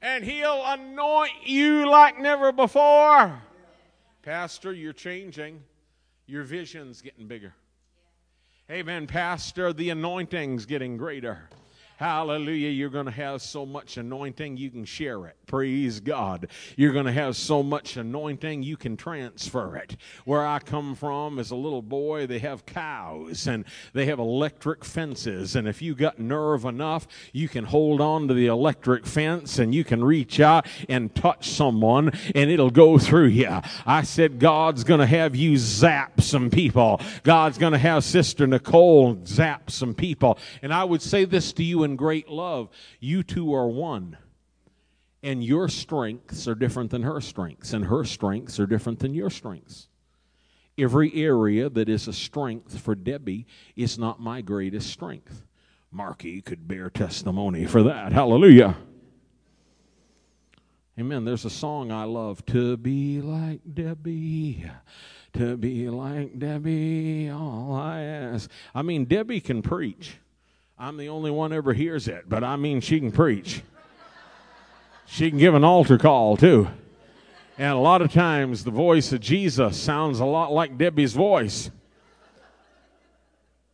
and 0.00 0.24
he'll 0.24 0.62
anoint 0.64 1.32
you 1.44 1.88
like 1.90 2.18
never 2.18 2.52
before. 2.52 3.40
Pastor, 4.22 4.72
you're 4.72 4.92
changing. 4.92 5.62
Your 6.26 6.42
vision's 6.42 7.00
getting 7.00 7.26
bigger. 7.26 7.54
Amen, 8.70 9.06
Pastor. 9.06 9.72
The 9.72 9.90
anointing's 9.90 10.66
getting 10.66 10.98
greater. 10.98 11.48
Hallelujah. 11.98 12.68
You're 12.68 12.90
going 12.90 13.06
to 13.06 13.10
have 13.10 13.42
so 13.42 13.66
much 13.66 13.96
anointing, 13.96 14.56
you 14.56 14.70
can 14.70 14.84
share 14.84 15.26
it. 15.26 15.34
Praise 15.48 15.98
God. 15.98 16.46
You're 16.76 16.92
going 16.92 17.06
to 17.06 17.12
have 17.12 17.34
so 17.34 17.60
much 17.60 17.96
anointing, 17.96 18.62
you 18.62 18.76
can 18.76 18.96
transfer 18.96 19.74
it. 19.74 19.96
Where 20.24 20.46
I 20.46 20.60
come 20.60 20.94
from 20.94 21.40
as 21.40 21.50
a 21.50 21.56
little 21.56 21.82
boy, 21.82 22.28
they 22.28 22.38
have 22.38 22.64
cows 22.66 23.48
and 23.48 23.64
they 23.94 24.06
have 24.06 24.20
electric 24.20 24.84
fences. 24.84 25.56
And 25.56 25.66
if 25.66 25.82
you 25.82 25.96
got 25.96 26.20
nerve 26.20 26.66
enough, 26.66 27.08
you 27.32 27.48
can 27.48 27.64
hold 27.64 28.00
on 28.00 28.28
to 28.28 28.34
the 28.34 28.46
electric 28.46 29.04
fence 29.04 29.58
and 29.58 29.74
you 29.74 29.82
can 29.82 30.04
reach 30.04 30.38
out 30.38 30.68
and 30.88 31.12
touch 31.16 31.50
someone 31.50 32.12
and 32.32 32.48
it'll 32.48 32.70
go 32.70 32.96
through 32.98 33.26
you. 33.26 33.60
I 33.84 34.02
said, 34.02 34.38
God's 34.38 34.84
going 34.84 35.00
to 35.00 35.06
have 35.06 35.34
you 35.34 35.56
zap 35.56 36.20
some 36.20 36.48
people. 36.48 37.00
God's 37.24 37.58
going 37.58 37.72
to 37.72 37.78
have 37.78 38.04
Sister 38.04 38.46
Nicole 38.46 39.18
zap 39.26 39.68
some 39.72 39.94
people. 39.94 40.38
And 40.62 40.72
I 40.72 40.84
would 40.84 41.02
say 41.02 41.24
this 41.24 41.52
to 41.54 41.64
you 41.64 41.87
in 41.88 41.96
great 41.96 42.28
love 42.28 42.68
you 43.00 43.22
two 43.22 43.54
are 43.54 43.66
one. 43.68 44.16
And 45.22 45.42
your 45.42 45.68
strengths 45.68 46.46
are 46.46 46.54
different 46.54 46.90
than 46.90 47.02
her 47.02 47.20
strengths, 47.20 47.72
and 47.72 47.86
her 47.86 48.04
strengths 48.04 48.60
are 48.60 48.66
different 48.66 49.00
than 49.00 49.14
your 49.14 49.30
strengths. 49.30 49.88
Every 50.78 51.12
area 51.14 51.68
that 51.68 51.88
is 51.88 52.06
a 52.06 52.12
strength 52.12 52.78
for 52.78 52.94
Debbie 52.94 53.46
is 53.74 53.98
not 53.98 54.20
my 54.20 54.42
greatest 54.42 54.90
strength. 54.90 55.42
Marky 55.90 56.40
could 56.40 56.68
bear 56.68 56.88
testimony 56.88 57.66
for 57.66 57.82
that. 57.82 58.12
Hallelujah. 58.12 58.76
Amen. 61.00 61.24
There's 61.24 61.44
a 61.44 61.50
song 61.50 61.90
I 61.90 62.04
love 62.04 62.44
to 62.46 62.76
be 62.76 63.20
like 63.20 63.60
Debbie. 63.74 64.70
To 65.34 65.56
be 65.56 65.88
like 65.88 66.38
Debbie, 66.38 67.28
all 67.28 67.74
I 67.74 68.00
ask. 68.00 68.50
I 68.74 68.82
mean, 68.82 69.04
Debbie 69.04 69.40
can 69.40 69.62
preach. 69.62 70.16
I'm 70.78 70.96
the 70.96 71.08
only 71.08 71.32
one 71.32 71.52
ever 71.52 71.72
hears 71.72 72.06
it, 72.06 72.28
but 72.28 72.44
I 72.44 72.54
mean, 72.56 72.80
she 72.80 73.00
can 73.00 73.10
preach. 73.10 73.62
She 75.06 75.28
can 75.28 75.38
give 75.38 75.54
an 75.54 75.64
altar 75.64 75.98
call 75.98 76.36
too. 76.36 76.68
And 77.56 77.72
a 77.72 77.78
lot 77.78 78.02
of 78.02 78.12
times 78.12 78.62
the 78.62 78.70
voice 78.70 79.12
of 79.12 79.20
Jesus 79.20 79.76
sounds 79.76 80.20
a 80.20 80.24
lot 80.24 80.52
like 80.52 80.78
Debbie's 80.78 81.14
voice. 81.14 81.70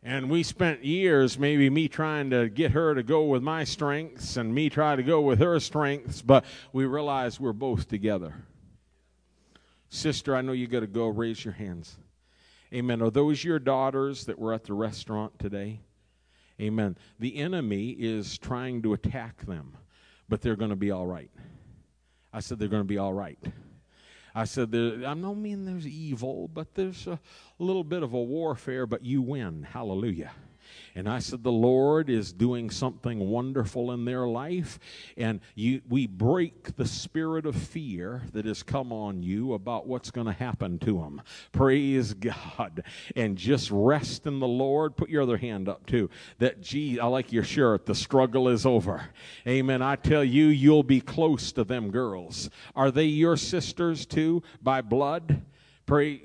And 0.01 0.29
we 0.29 0.41
spent 0.41 0.83
years, 0.83 1.37
maybe 1.37 1.69
me 1.69 1.87
trying 1.87 2.31
to 2.31 2.49
get 2.49 2.71
her 2.71 2.95
to 2.95 3.03
go 3.03 3.25
with 3.25 3.43
my 3.43 3.63
strengths 3.63 4.37
and 4.37 4.53
me 4.53 4.69
try 4.69 4.95
to 4.95 5.03
go 5.03 5.21
with 5.21 5.39
her 5.39 5.59
strengths, 5.59 6.21
but 6.21 6.45
we 6.73 6.85
realized 6.85 7.39
we're 7.39 7.53
both 7.53 7.87
together. 7.87 8.33
Sister, 9.89 10.35
I 10.35 10.41
know 10.41 10.51
you 10.51 10.67
got 10.67 10.79
to 10.79 10.87
go. 10.87 11.07
Raise 11.07 11.45
your 11.45 11.53
hands. 11.53 11.97
Amen. 12.73 13.01
Are 13.01 13.11
those 13.11 13.43
your 13.43 13.59
daughters 13.59 14.25
that 14.25 14.39
were 14.39 14.53
at 14.53 14.63
the 14.63 14.73
restaurant 14.73 15.37
today? 15.37 15.81
Amen. 16.59 16.97
The 17.19 17.37
enemy 17.37 17.89
is 17.91 18.37
trying 18.37 18.81
to 18.83 18.93
attack 18.93 19.45
them, 19.45 19.77
but 20.29 20.41
they're 20.41 20.55
going 20.55 20.69
to 20.69 20.75
be 20.75 20.91
all 20.91 21.05
right. 21.05 21.31
I 22.31 22.39
said 22.39 22.59
they're 22.59 22.67
going 22.67 22.83
to 22.83 22.87
be 22.87 22.97
all 22.97 23.13
right. 23.13 23.39
I 24.33 24.43
said, 24.43 24.75
I 24.75 25.13
don't 25.13 25.41
mean 25.41 25.65
there's 25.65 25.87
evil, 25.87 26.49
but 26.49 26.73
there's 26.73 27.07
a 27.07 27.19
little 27.59 27.85
bit 27.85 28.03
of 28.03 28.13
a 28.13 28.21
warfare, 28.21 28.85
but 28.85 29.05
you 29.05 29.21
win. 29.21 29.63
Hallelujah. 29.63 30.31
And 30.97 31.09
I 31.09 31.19
said, 31.19 31.43
The 31.43 31.51
Lord 31.51 32.09
is 32.09 32.31
doing 32.31 32.69
something 32.69 33.19
wonderful 33.19 33.91
in 33.91 34.05
their 34.05 34.25
life. 34.25 34.79
And 35.17 35.41
you, 35.53 35.81
we 35.89 36.07
break 36.07 36.77
the 36.77 36.87
spirit 36.87 37.45
of 37.45 37.55
fear 37.55 38.23
that 38.31 38.45
has 38.45 38.63
come 38.63 38.93
on 38.93 39.21
you 39.21 39.53
about 39.53 39.87
what's 39.87 40.09
going 40.09 40.27
to 40.27 40.33
happen 40.33 40.79
to 40.79 40.99
them. 40.99 41.21
Praise 41.51 42.13
God. 42.13 42.83
And 43.15 43.37
just 43.37 43.69
rest 43.71 44.25
in 44.25 44.39
the 44.39 44.47
Lord. 44.47 44.95
Put 44.95 45.09
your 45.09 45.23
other 45.23 45.37
hand 45.37 45.67
up 45.67 45.85
too. 45.85 46.09
That, 46.39 46.61
gee, 46.61 46.97
I 46.97 47.07
like 47.07 47.33
your 47.33 47.43
shirt. 47.43 47.85
The 47.85 47.95
struggle 47.95 48.47
is 48.47 48.65
over. 48.65 49.09
Amen. 49.45 49.81
I 49.81 49.97
tell 49.97 50.23
you, 50.23 50.45
you'll 50.45 50.83
be 50.83 51.01
close 51.01 51.51
to 51.53 51.65
them 51.65 51.91
girls. 51.91 52.49
Are 52.73 52.89
they 52.89 53.05
your 53.05 53.35
sisters 53.35 54.05
too 54.05 54.43
by 54.61 54.81
blood? 54.81 55.41
Pray. 55.85 56.21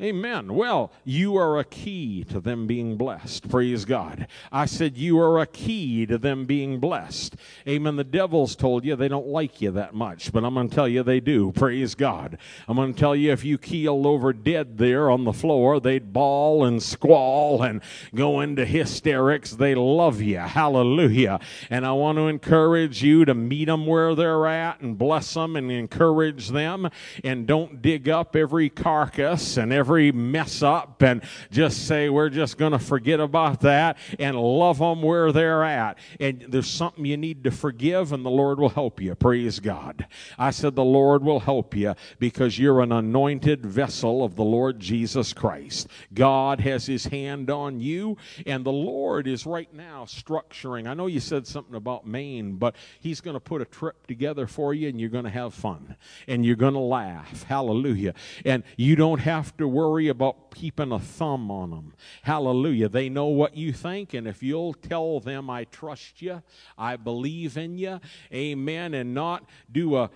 Amen. 0.00 0.54
Well, 0.54 0.92
you 1.04 1.36
are 1.38 1.58
a 1.58 1.64
key 1.64 2.22
to 2.30 2.38
them 2.38 2.68
being 2.68 2.96
blessed. 2.96 3.48
Praise 3.48 3.84
God. 3.84 4.28
I 4.52 4.64
said 4.64 4.96
you 4.96 5.18
are 5.18 5.40
a 5.40 5.46
key 5.46 6.06
to 6.06 6.18
them 6.18 6.44
being 6.44 6.78
blessed. 6.78 7.34
Amen. 7.66 7.96
The 7.96 8.04
devil's 8.04 8.54
told 8.54 8.84
you 8.84 8.94
they 8.94 9.08
don't 9.08 9.26
like 9.26 9.60
you 9.60 9.72
that 9.72 9.94
much, 9.94 10.30
but 10.32 10.44
I'm 10.44 10.54
going 10.54 10.68
to 10.68 10.74
tell 10.74 10.86
you 10.86 11.02
they 11.02 11.18
do. 11.18 11.50
Praise 11.50 11.96
God. 11.96 12.38
I'm 12.68 12.76
going 12.76 12.94
to 12.94 13.00
tell 13.00 13.16
you 13.16 13.32
if 13.32 13.44
you 13.44 13.58
keeled 13.58 14.06
over 14.06 14.32
dead 14.32 14.78
there 14.78 15.10
on 15.10 15.24
the 15.24 15.32
floor, 15.32 15.80
they'd 15.80 16.12
bawl 16.12 16.64
and 16.64 16.80
squall 16.80 17.64
and 17.64 17.82
go 18.14 18.38
into 18.38 18.64
hysterics. 18.64 19.50
They 19.50 19.74
love 19.74 20.22
you. 20.22 20.38
Hallelujah. 20.38 21.40
And 21.70 21.84
I 21.84 21.90
want 21.90 22.18
to 22.18 22.28
encourage 22.28 23.02
you 23.02 23.24
to 23.24 23.34
meet 23.34 23.64
them 23.64 23.84
where 23.84 24.14
they're 24.14 24.46
at 24.46 24.80
and 24.80 24.96
bless 24.96 25.34
them 25.34 25.56
and 25.56 25.72
encourage 25.72 26.50
them. 26.50 26.88
And 27.24 27.48
don't 27.48 27.82
dig 27.82 28.08
up 28.08 28.36
every 28.36 28.70
carcass 28.70 29.56
and 29.56 29.72
every 29.72 29.87
every 29.88 30.12
mess 30.12 30.62
up 30.62 31.00
and 31.00 31.22
just 31.50 31.86
say, 31.86 32.10
we're 32.10 32.28
just 32.28 32.58
going 32.58 32.72
to 32.72 32.78
forget 32.78 33.20
about 33.20 33.62
that 33.62 33.96
and 34.18 34.36
love 34.36 34.80
them 34.80 35.00
where 35.00 35.32
they're 35.32 35.64
at. 35.64 35.98
And 36.20 36.44
there's 36.46 36.68
something 36.68 37.06
you 37.06 37.16
need 37.16 37.42
to 37.44 37.50
forgive, 37.50 38.12
and 38.12 38.22
the 38.22 38.30
Lord 38.30 38.60
will 38.60 38.68
help 38.68 39.00
you. 39.00 39.14
Praise 39.14 39.60
God. 39.60 40.06
I 40.38 40.50
said, 40.50 40.74
the 40.74 40.84
Lord 40.84 41.24
will 41.24 41.40
help 41.40 41.74
you 41.74 41.94
because 42.18 42.58
you're 42.58 42.82
an 42.82 42.92
anointed 42.92 43.64
vessel 43.64 44.22
of 44.22 44.36
the 44.36 44.44
Lord 44.44 44.78
Jesus 44.78 45.32
Christ. 45.32 45.88
God 46.12 46.60
has 46.60 46.84
his 46.84 47.06
hand 47.06 47.48
on 47.48 47.80
you, 47.80 48.18
and 48.44 48.66
the 48.66 48.70
Lord 48.70 49.26
is 49.26 49.46
right 49.46 49.72
now 49.72 50.04
structuring. 50.04 50.86
I 50.86 50.92
know 50.92 51.06
you 51.06 51.20
said 51.20 51.46
something 51.46 51.74
about 51.74 52.06
Maine, 52.06 52.56
but 52.56 52.76
he's 53.00 53.22
going 53.22 53.34
to 53.36 53.40
put 53.40 53.62
a 53.62 53.64
trip 53.64 54.06
together 54.06 54.46
for 54.46 54.74
you, 54.74 54.90
and 54.90 55.00
you're 55.00 55.08
going 55.08 55.24
to 55.24 55.30
have 55.30 55.54
fun, 55.54 55.96
and 56.26 56.44
you're 56.44 56.56
going 56.56 56.74
to 56.74 56.78
laugh. 56.78 57.44
Hallelujah. 57.44 58.12
And 58.44 58.64
you 58.76 58.94
don't 58.94 59.20
have 59.20 59.56
to 59.56 59.77
worry 59.78 60.08
about 60.08 60.50
keeping 60.54 60.90
a 60.90 60.98
thumb 60.98 61.52
on 61.52 61.70
them. 61.70 61.94
Hallelujah. 62.22 62.88
They 62.88 63.08
know 63.08 63.26
what 63.26 63.56
you 63.56 63.72
think, 63.72 64.12
and 64.12 64.26
if 64.26 64.42
you'll 64.42 64.74
tell 64.74 65.20
them, 65.20 65.48
I 65.48 65.64
trust 65.64 66.20
you, 66.20 66.42
I 66.76 66.96
believe 66.96 67.56
in 67.56 67.78
you, 67.78 68.00
amen, 68.32 68.94
and 68.94 69.14
not 69.14 69.48
do 69.70 69.96
a 69.96 70.10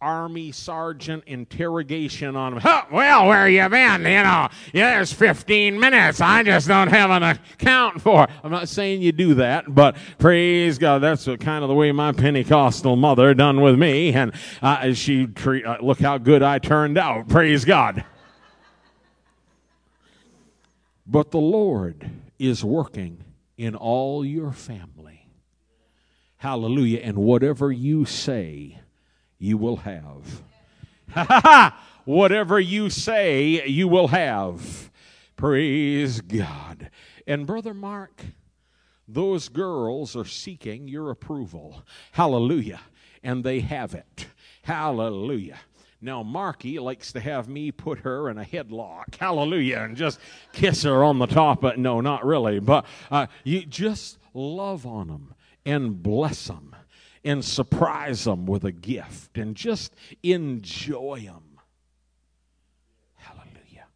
army 0.00 0.52
sergeant 0.52 1.24
interrogation 1.26 2.36
on 2.36 2.54
them. 2.54 2.62
Well, 2.92 3.26
where 3.26 3.48
you 3.48 3.68
been? 3.68 4.02
You 4.02 4.22
know, 4.22 4.48
yeah, 4.72 4.96
there's 4.96 5.12
15 5.12 5.78
minutes. 5.78 6.20
I 6.20 6.42
just 6.42 6.68
don't 6.68 6.88
have 6.88 7.10
an 7.10 7.22
account 7.22 8.00
for. 8.00 8.26
I'm 8.44 8.50
not 8.50 8.68
saying 8.68 9.02
you 9.02 9.12
do 9.12 9.34
that, 9.34 9.74
but 9.74 9.96
praise 10.18 10.78
God, 10.78 11.02
that's 11.02 11.24
kind 11.24 11.64
of 11.64 11.68
the 11.68 11.74
way 11.74 11.92
my 11.92 12.12
Pentecostal 12.12 12.96
mother 12.96 13.34
done 13.34 13.60
with 13.60 13.78
me, 13.78 14.12
and 14.12 14.32
uh, 14.62 14.92
she 14.94 15.26
treat, 15.26 15.66
uh, 15.66 15.78
look 15.82 16.00
how 16.00 16.16
good 16.18 16.42
I 16.42 16.58
turned 16.58 16.96
out. 16.96 17.28
Praise 17.28 17.64
God. 17.64 18.04
But 21.06 21.30
the 21.30 21.38
Lord 21.38 22.10
is 22.38 22.64
working 22.64 23.24
in 23.56 23.74
all 23.74 24.24
your 24.24 24.52
family. 24.52 25.28
Hallelujah. 26.38 27.00
And 27.00 27.18
whatever 27.18 27.70
you 27.72 28.04
say, 28.04 28.78
you 29.38 29.56
will 29.56 29.76
have. 29.76 30.42
whatever 32.04 32.58
you 32.58 32.90
say, 32.90 33.66
you 33.66 33.88
will 33.88 34.08
have. 34.08 34.90
Praise 35.36 36.20
God. 36.20 36.90
And 37.26 37.46
Brother 37.46 37.74
Mark, 37.74 38.22
those 39.06 39.48
girls 39.48 40.16
are 40.16 40.24
seeking 40.24 40.88
your 40.88 41.10
approval. 41.10 41.82
Hallelujah. 42.12 42.80
And 43.22 43.44
they 43.44 43.60
have 43.60 43.94
it. 43.94 44.26
Hallelujah. 44.62 45.58
Now, 46.00 46.22
Marky 46.22 46.78
likes 46.78 47.12
to 47.12 47.20
have 47.20 47.48
me 47.48 47.72
put 47.72 48.00
her 48.00 48.28
in 48.28 48.38
a 48.38 48.44
headlock, 48.44 49.14
hallelujah, 49.16 49.80
and 49.80 49.96
just 49.96 50.20
kiss 50.52 50.82
her 50.82 51.02
on 51.02 51.18
the 51.18 51.26
top. 51.26 51.60
But 51.60 51.78
no, 51.78 52.00
not 52.00 52.24
really. 52.24 52.60
But 52.60 52.84
uh, 53.10 53.26
you 53.44 53.64
just 53.64 54.18
love 54.34 54.86
on 54.86 55.08
them 55.08 55.34
and 55.64 56.02
bless 56.02 56.46
them 56.46 56.76
and 57.24 57.44
surprise 57.44 58.24
them 58.24 58.46
with 58.46 58.64
a 58.64 58.72
gift 58.72 59.36
and 59.38 59.56
just 59.56 59.94
enjoy 60.22 61.22
them. 61.24 61.58
Hallelujah. 63.14 63.86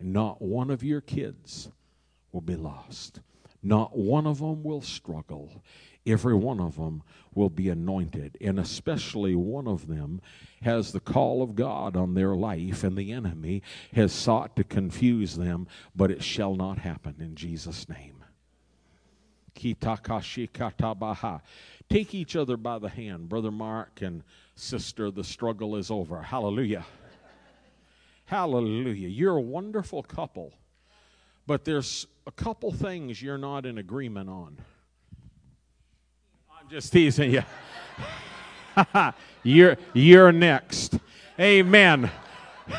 And 0.00 0.12
not 0.12 0.42
one 0.42 0.70
of 0.70 0.82
your 0.82 1.00
kids 1.00 1.70
will 2.32 2.40
be 2.40 2.56
lost. 2.56 3.20
Not 3.62 3.96
one 3.96 4.26
of 4.26 4.40
them 4.40 4.64
will 4.64 4.82
struggle 4.82 5.62
every 6.06 6.34
one 6.34 6.60
of 6.60 6.76
them 6.76 7.02
will 7.34 7.50
be 7.50 7.68
anointed. 7.68 8.36
And 8.40 8.58
especially 8.58 9.34
one 9.34 9.66
of 9.66 9.86
them 9.86 10.20
has 10.62 10.92
the 10.92 11.00
call 11.00 11.42
of 11.42 11.54
God 11.54 11.96
on 11.96 12.14
their 12.14 12.34
life, 12.34 12.84
and 12.84 12.96
the 12.96 13.12
enemy 13.12 13.62
has 13.94 14.12
sought 14.12 14.56
to 14.56 14.64
confuse 14.64 15.36
them, 15.36 15.66
but 15.94 16.10
it 16.10 16.22
shall 16.22 16.54
not 16.54 16.78
happen 16.78 17.16
in 17.20 17.34
Jesus' 17.34 17.88
name. 17.88 18.24
Kitakashi 19.54 20.50
katabaha. 20.50 21.40
Take 21.88 22.14
each 22.14 22.36
other 22.36 22.56
by 22.56 22.78
the 22.78 22.88
hand, 22.88 23.28
Brother 23.28 23.50
Mark 23.50 24.00
and 24.00 24.22
Sister. 24.54 25.10
The 25.10 25.24
struggle 25.24 25.76
is 25.76 25.90
over. 25.90 26.22
Hallelujah. 26.22 26.86
Hallelujah. 28.24 29.08
You're 29.08 29.36
a 29.36 29.42
wonderful 29.42 30.02
couple, 30.02 30.54
but 31.46 31.64
there's 31.64 32.06
a 32.26 32.32
couple 32.32 32.72
things 32.72 33.20
you're 33.20 33.36
not 33.36 33.66
in 33.66 33.76
agreement 33.76 34.30
on. 34.30 34.58
Just 36.72 36.90
teasing 36.90 37.32
you. 37.32 37.42
you're, 39.42 39.76
you're 39.92 40.32
next. 40.32 40.98
Amen. 41.38 42.10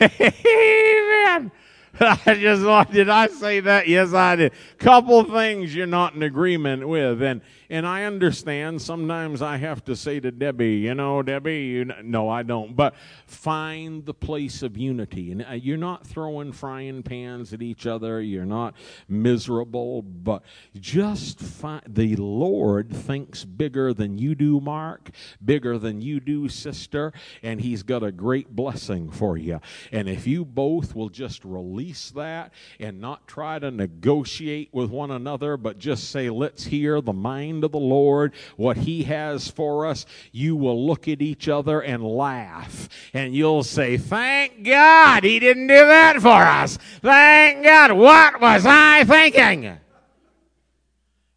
Amen. 0.00 1.50
I 2.00 2.38
just 2.38 2.92
did 2.92 3.08
I 3.08 3.26
say 3.26 3.58
that? 3.58 3.88
Yes, 3.88 4.14
I 4.14 4.36
did. 4.36 4.52
Couple 4.78 5.24
things 5.24 5.74
you're 5.74 5.88
not 5.88 6.14
in 6.14 6.22
agreement 6.22 6.86
with, 6.86 7.20
and 7.20 7.40
and 7.70 7.86
I 7.86 8.04
understand 8.04 8.82
sometimes 8.82 9.42
I 9.42 9.56
have 9.56 9.84
to 9.84 9.96
say 9.96 10.20
to 10.20 10.30
Debbie, 10.30 10.76
you 10.76 10.94
know, 10.94 11.22
Debbie, 11.22 11.62
you 11.62 11.84
know, 11.86 11.96
no, 12.02 12.28
I 12.28 12.42
don't. 12.42 12.76
But 12.76 12.94
find 13.26 14.04
the 14.04 14.14
place 14.14 14.62
of 14.62 14.76
unity. 14.76 15.32
And 15.32 15.44
uh, 15.48 15.52
you're 15.52 15.76
not 15.76 16.06
throwing 16.06 16.52
frying 16.52 17.02
pans 17.02 17.52
at 17.52 17.62
each 17.62 17.86
other. 17.86 18.20
You're 18.20 18.44
not 18.44 18.74
miserable. 19.08 20.02
But 20.02 20.42
just 20.78 21.40
find 21.40 21.82
the 21.86 22.16
Lord 22.16 22.94
thinks 22.94 23.44
bigger 23.44 23.94
than 23.94 24.18
you 24.18 24.34
do, 24.34 24.60
Mark, 24.60 25.10
bigger 25.44 25.78
than 25.78 26.02
you 26.02 26.20
do, 26.20 26.48
sister. 26.48 27.12
And 27.42 27.60
He's 27.60 27.82
got 27.82 28.02
a 28.02 28.12
great 28.12 28.54
blessing 28.54 29.10
for 29.10 29.36
you. 29.36 29.60
And 29.90 30.08
if 30.08 30.26
you 30.26 30.44
both 30.44 30.94
will 30.94 31.08
just 31.08 31.44
release 31.44 32.10
that 32.10 32.52
and 32.78 33.00
not 33.00 33.26
try 33.26 33.58
to 33.58 33.70
negotiate 33.70 34.68
with 34.72 34.90
one 34.90 35.10
another, 35.10 35.56
but 35.56 35.78
just 35.78 36.10
say, 36.10 36.30
let's 36.30 36.64
hear 36.64 37.00
the 37.00 37.12
mind 37.12 37.53
mind 37.54 37.64
of 37.64 37.72
the 37.72 37.78
Lord, 37.78 38.34
what 38.56 38.76
He 38.78 39.04
has 39.04 39.48
for 39.48 39.86
us, 39.86 40.06
you 40.32 40.56
will 40.56 40.86
look 40.86 41.08
at 41.08 41.22
each 41.22 41.48
other 41.48 41.80
and 41.80 42.02
laugh. 42.02 42.88
And 43.12 43.34
you'll 43.34 43.64
say, 43.64 43.96
Thank 43.96 44.64
God 44.64 45.24
He 45.24 45.38
didn't 45.38 45.68
do 45.68 45.74
that 45.74 46.20
for 46.20 46.28
us. 46.28 46.78
Thank 47.00 47.64
God. 47.64 47.92
What 47.92 48.40
was 48.40 48.64
I 48.66 49.04
thinking? 49.04 49.78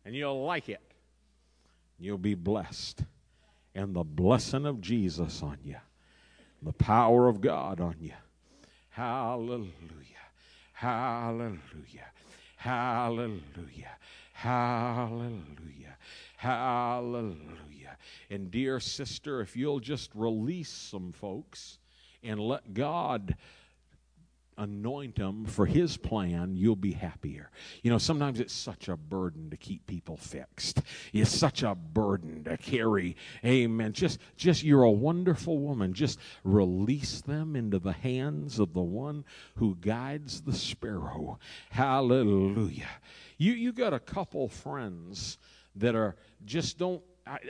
And 0.05 0.15
you'll 0.15 0.45
like 0.45 0.69
it. 0.69 0.81
You'll 1.99 2.17
be 2.17 2.35
blessed. 2.35 3.03
And 3.75 3.95
the 3.95 4.03
blessing 4.03 4.65
of 4.65 4.81
Jesus 4.81 5.43
on 5.43 5.57
you, 5.63 5.75
the 6.63 6.73
power 6.73 7.27
of 7.27 7.41
God 7.41 7.79
on 7.79 7.95
you. 7.99 8.13
Hallelujah. 8.89 9.69
Hallelujah. 10.73 12.07
Hallelujah. 12.55 13.97
Hallelujah. 14.33 15.96
Hallelujah. 16.37 17.97
And 18.29 18.51
dear 18.51 18.79
sister, 18.79 19.41
if 19.41 19.55
you'll 19.57 19.79
just 19.79 20.11
release 20.13 20.69
some 20.69 21.11
folks 21.11 21.79
and 22.23 22.39
let 22.39 22.75
God 22.75 23.35
anoint 24.55 25.15
them 25.15 25.45
for 25.45 25.65
his 25.65 25.97
plan, 25.97 26.55
you'll 26.55 26.75
be 26.75 26.91
happier. 26.91 27.49
You 27.81 27.89
know, 27.89 27.97
sometimes 27.97 28.39
it's 28.39 28.53
such 28.53 28.87
a 28.87 28.95
burden 28.95 29.49
to 29.49 29.57
keep 29.57 29.87
people 29.87 30.15
fixed. 30.15 30.81
It's 31.11 31.35
such 31.35 31.63
a 31.63 31.73
burden 31.73 32.43
to 32.43 32.57
carry. 32.57 33.15
Amen. 33.43 33.93
Just 33.93 34.19
just 34.35 34.63
you're 34.63 34.83
a 34.83 34.91
wonderful 34.91 35.57
woman. 35.57 35.93
Just 35.93 36.19
release 36.43 37.21
them 37.21 37.55
into 37.55 37.79
the 37.79 37.93
hands 37.93 38.59
of 38.59 38.73
the 38.73 38.81
one 38.81 39.25
who 39.55 39.75
guides 39.75 40.41
the 40.41 40.53
sparrow. 40.53 41.39
Hallelujah. 41.71 42.89
You 43.39 43.53
you 43.53 43.73
got 43.73 43.93
a 43.93 43.99
couple 43.99 44.47
friends 44.49 45.39
that 45.75 45.95
are 45.95 46.15
just 46.45 46.77
don't 46.77 47.01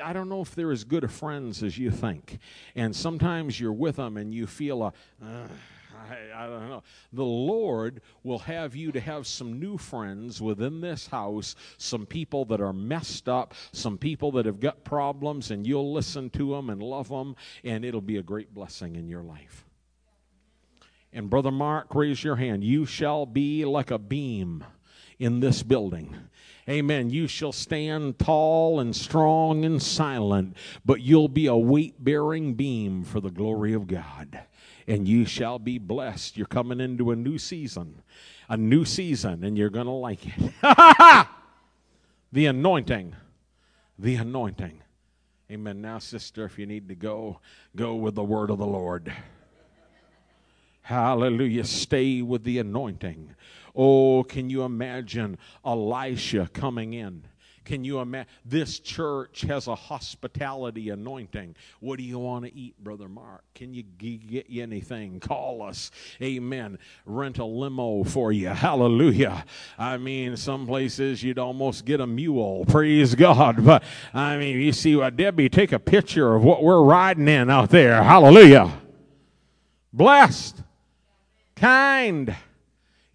I, 0.04 0.12
don't 0.12 0.30
know 0.30 0.42
if 0.42 0.56
they're 0.56 0.72
as 0.72 0.84
good 0.84 1.04
of 1.04 1.12
friends 1.12 1.62
as 1.62 1.78
you 1.78 1.92
think. 1.92 2.40
And 2.76 2.96
sometimes 2.96 3.60
you're 3.60 3.74
with 3.74 3.98
them 3.98 4.18
and 4.18 4.34
you 4.34 4.48
feel 4.48 4.82
a, 4.82 4.88
uh, 5.24 5.48
I, 6.10 6.44
I, 6.44 6.48
don't 6.48 6.70
know. 6.70 6.84
The 7.14 7.24
Lord 7.24 8.02
will 8.24 8.40
have 8.40 8.76
you 8.76 8.92
to 8.92 9.00
have 9.00 9.28
some 9.28 9.60
new 9.60 9.78
friends 9.78 10.42
within 10.42 10.82
this 10.82 11.08
house, 11.08 11.56
some 11.78 12.06
people 12.06 12.46
that 12.46 12.62
are 12.62 12.74
messed 12.74 13.28
up, 13.28 13.54
some 13.72 13.98
people 13.98 14.32
that 14.34 14.46
have 14.46 14.60
got 14.60 14.84
problems, 14.84 15.52
and 15.52 15.66
you'll 15.66 15.94
listen 15.94 16.30
to 16.32 16.52
them 16.52 16.70
and 16.70 16.82
love 16.82 17.10
them, 17.10 17.36
and 17.64 17.84
it'll 17.84 18.02
be 18.02 18.18
a 18.18 18.24
great 18.24 18.54
blessing 18.54 18.96
in 18.96 19.08
your 19.08 19.24
life. 19.24 19.66
And 21.14 21.30
Brother 21.30 21.52
Mark, 21.52 21.96
raise 21.96 22.24
your 22.24 22.36
hand. 22.36 22.64
You 22.64 22.86
shall 22.86 23.26
be 23.26 23.66
like 23.66 23.92
a 23.92 23.98
beam 23.98 24.64
in 25.20 25.40
this 25.40 25.64
building. 25.64 26.16
Amen. 26.70 27.10
You 27.10 27.28
shall 27.28 27.54
stand 27.54 28.20
tall 28.20 28.80
and 28.80 28.94
strong 28.94 29.64
and 29.64 29.82
silent, 29.82 30.58
but 30.86 31.02
you'll 31.02 31.30
be 31.30 31.48
a 31.48 31.56
weight 31.56 32.04
bearing 32.04 32.56
beam 32.56 33.04
for 33.04 33.22
the 33.22 33.32
glory 33.32 33.74
of 33.74 33.88
God. 33.88 34.42
And 34.86 35.08
you 35.08 35.26
shall 35.26 35.60
be 35.60 35.78
blessed. 35.78 36.36
You're 36.36 36.46
coming 36.46 36.82
into 36.82 37.12
a 37.12 37.16
new 37.16 37.38
season, 37.38 38.02
a 38.50 38.58
new 38.58 38.84
season, 38.84 39.44
and 39.44 39.58
you're 39.58 39.70
going 39.70 39.86
to 39.86 39.92
like 39.92 40.26
it. 40.26 40.54
the 42.32 42.46
anointing. 42.46 43.16
The 43.98 44.16
anointing. 44.16 44.82
Amen. 45.50 45.82
Now, 45.82 46.00
sister, 46.00 46.44
if 46.44 46.60
you 46.60 46.66
need 46.66 46.90
to 46.90 46.96
go, 46.96 47.40
go 47.76 47.96
with 47.96 48.16
the 48.16 48.24
word 48.24 48.50
of 48.50 48.58
the 48.58 48.66
Lord. 48.66 49.14
Hallelujah. 50.82 51.66
Stay 51.66 52.22
with 52.22 52.44
the 52.44 52.60
anointing. 52.60 53.36
Oh, 53.78 54.24
can 54.24 54.50
you 54.50 54.64
imagine 54.64 55.38
Elisha 55.64 56.50
coming 56.52 56.94
in? 56.94 57.24
Can 57.64 57.84
you 57.84 58.00
imagine? 58.00 58.32
This 58.46 58.80
church 58.80 59.42
has 59.42 59.68
a 59.68 59.76
hospitality 59.76 60.90
anointing. 60.90 61.54
What 61.82 61.98
do 61.98 62.04
you 62.04 62.18
want 62.18 62.46
to 62.46 62.56
eat, 62.56 62.82
Brother 62.82 63.10
Mark? 63.10 63.44
Can 63.54 63.74
you 63.74 63.84
get 63.84 64.50
you 64.50 64.64
anything? 64.64 65.20
Call 65.20 65.62
us. 65.62 65.92
Amen. 66.22 66.80
Rent 67.06 67.40
a 67.40 67.46
limo 67.46 68.06
for 68.06 68.32
you. 68.32 68.48
Hallelujah. 68.48 69.44
I 69.78 69.98
mean, 69.98 70.38
some 70.38 70.66
places 70.66 71.22
you'd 71.22 71.40
almost 71.40 71.84
get 71.84 72.00
a 72.00 72.08
mule. 72.08 72.64
Praise 72.66 73.16
God. 73.16 73.66
But 73.66 73.84
I 74.14 74.38
mean, 74.38 74.62
you 74.62 74.72
see 74.72 74.96
what 74.96 75.18
Debbie, 75.18 75.50
take 75.50 75.74
a 75.74 75.80
picture 75.80 76.36
of 76.36 76.44
what 76.44 76.64
we're 76.64 76.82
riding 76.82 77.28
in 77.28 77.50
out 77.50 77.70
there. 77.70 78.02
Hallelujah. 78.02 78.72
Blessed, 79.92 80.64
kind 81.58 82.34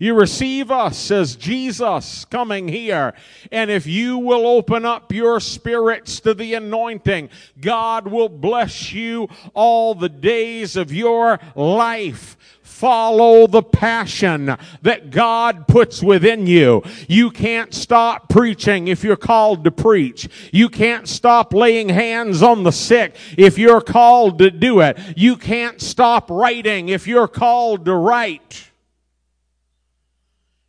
you 0.02 0.14
receive 0.14 0.72
us 0.72 1.12
as 1.12 1.36
Jesus 1.36 2.24
coming 2.24 2.66
here. 2.66 3.14
And 3.52 3.70
if 3.70 3.86
you 3.86 4.18
will 4.18 4.48
open 4.48 4.84
up 4.84 5.12
your 5.12 5.38
spirits 5.38 6.18
to 6.20 6.34
the 6.34 6.54
anointing, 6.54 7.30
God 7.60 8.08
will 8.08 8.28
bless 8.28 8.92
you 8.92 9.28
all 9.54 9.94
the 9.94 10.08
days 10.08 10.74
of 10.74 10.92
your 10.92 11.38
life 11.54 12.36
follow 12.62 13.46
the 13.46 13.62
passion 13.62 14.56
that 14.80 15.10
God 15.10 15.68
puts 15.68 16.02
within 16.02 16.48
you. 16.48 16.82
You 17.06 17.30
can't 17.30 17.72
stop 17.72 18.28
preaching 18.28 18.88
if 18.88 19.04
you're 19.04 19.14
called 19.14 19.62
to 19.62 19.70
preach. 19.70 20.28
You 20.52 20.68
can't 20.68 21.06
stop 21.06 21.54
laying 21.54 21.88
hands 21.88 22.42
on 22.42 22.64
the 22.64 22.72
sick 22.72 23.14
if 23.38 23.56
you're 23.56 23.80
called 23.80 24.40
to 24.40 24.50
do 24.50 24.80
it. 24.80 24.98
You 25.16 25.36
can't 25.36 25.80
stop 25.80 26.28
writing 26.28 26.88
if 26.88 27.06
you're 27.06 27.28
called 27.28 27.84
to 27.84 27.94
write. 27.94 28.71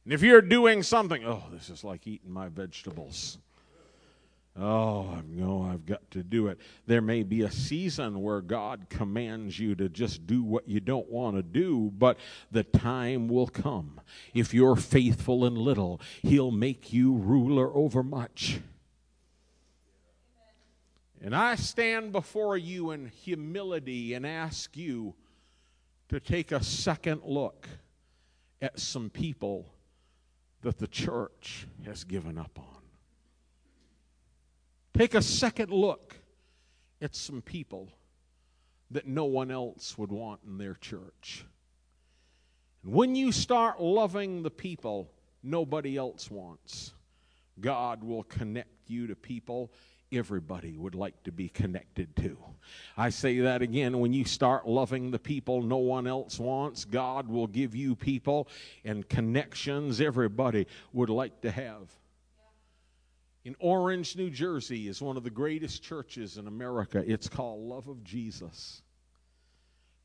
And 0.04 0.14
if 0.14 0.22
you're 0.22 0.42
doing 0.42 0.84
something, 0.84 1.24
oh, 1.26 1.44
this 1.52 1.70
is 1.70 1.84
like 1.84 2.06
eating 2.08 2.32
my 2.32 2.50
vegetables. 2.50 3.38
Oh, 4.60 5.20
no, 5.28 5.64
I've 5.64 5.86
got 5.86 6.12
to 6.12 6.22
do 6.22 6.48
it. 6.48 6.60
There 6.86 7.02
may 7.02 7.24
be 7.24 7.42
a 7.42 7.50
season 7.50 8.22
where 8.22 8.40
God 8.40 8.86
commands 8.88 9.58
you 9.58 9.74
to 9.76 9.90
just 9.90 10.28
do 10.28 10.44
what 10.44 10.68
you 10.68 10.80
don't 10.80 11.10
want 11.10 11.38
to 11.38 11.42
do, 11.42 11.92
but 11.98 12.20
the 12.52 12.64
time 12.64 13.28
will 13.28 13.48
come. 13.48 14.00
If 14.36 14.54
you're 14.54 14.76
faithful 14.76 15.46
in 15.46 15.56
little, 15.56 16.00
He'll 16.22 16.52
make 16.52 16.94
you 16.94 17.14
ruler 17.14 17.76
over 17.76 18.04
much. 18.04 18.60
And 21.20 21.36
I 21.36 21.56
stand 21.56 22.12
before 22.12 22.58
you 22.58 22.92
in 22.92 23.08
humility 23.08 24.14
and 24.14 24.28
ask 24.28 24.78
you 24.78 25.16
to 26.10 26.20
take 26.20 26.52
a 26.52 26.62
second 26.62 27.22
look 27.24 27.68
at 28.62 28.80
some 28.80 29.10
people 29.10 29.73
that 30.64 30.80
the 30.80 30.88
church 30.88 31.68
has 31.86 32.04
given 32.04 32.38
up 32.38 32.58
on. 32.58 32.82
Take 34.98 35.14
a 35.14 35.22
second 35.22 35.72
look 35.72 36.16
at 37.02 37.16
some 37.16 37.42
people 37.42 37.90
that 38.92 39.08
no 39.08 39.26
one 39.26 39.52
else 39.52 39.98
would 39.98 40.12
want 40.12 40.42
in 40.46 40.58
their 40.58 40.76
church. 40.76 41.46
And 42.84 42.94
when 42.94 43.16
you 43.16 43.32
start 43.32 43.82
loving 43.82 44.44
the 44.44 44.52
people 44.52 45.12
nobody 45.42 45.98
else 45.98 46.32
wants, 46.32 46.94
God 47.60 48.04
will 48.04 48.24
connect 48.24 48.90
you 48.90 49.08
to 49.08 49.16
people 49.16 49.72
everybody 50.16 50.78
would 50.78 50.96
like 50.96 51.22
to 51.24 51.32
be 51.32 51.50
connected 51.50 52.16
to. 52.18 52.38
I 52.98 53.10
say 53.10 53.40
that 53.40 53.62
again 53.62 54.00
when 54.00 54.14
you 54.14 54.26
start 54.26 54.68
loving 54.68 55.12
the 55.12 55.20
people 55.20 55.62
no 55.62 55.78
one 55.78 56.08
else 56.08 56.40
wants, 56.40 56.86
God 56.86 57.28
will 57.28 57.48
give 57.48 57.76
you 57.76 57.96
people 57.96 58.48
and 58.86 59.08
connections 59.08 60.02
everybody 60.02 60.68
would 60.94 61.10
like 61.10 61.42
to 61.42 61.52
have. 61.52 61.92
In 63.46 63.56
Orange, 63.60 64.16
New 64.16 64.30
Jersey, 64.30 64.88
is 64.88 65.02
one 65.02 65.18
of 65.18 65.24
the 65.24 65.30
greatest 65.30 65.84
churches 65.84 66.38
in 66.38 66.48
America. 66.48 67.04
It's 67.06 67.28
called 67.28 67.62
Love 67.62 67.90
of 67.90 68.04
Jesus. 68.04 68.82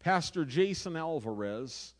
Pastor 0.00 0.44
Jason 0.44 0.96
Alvarez 0.96 1.94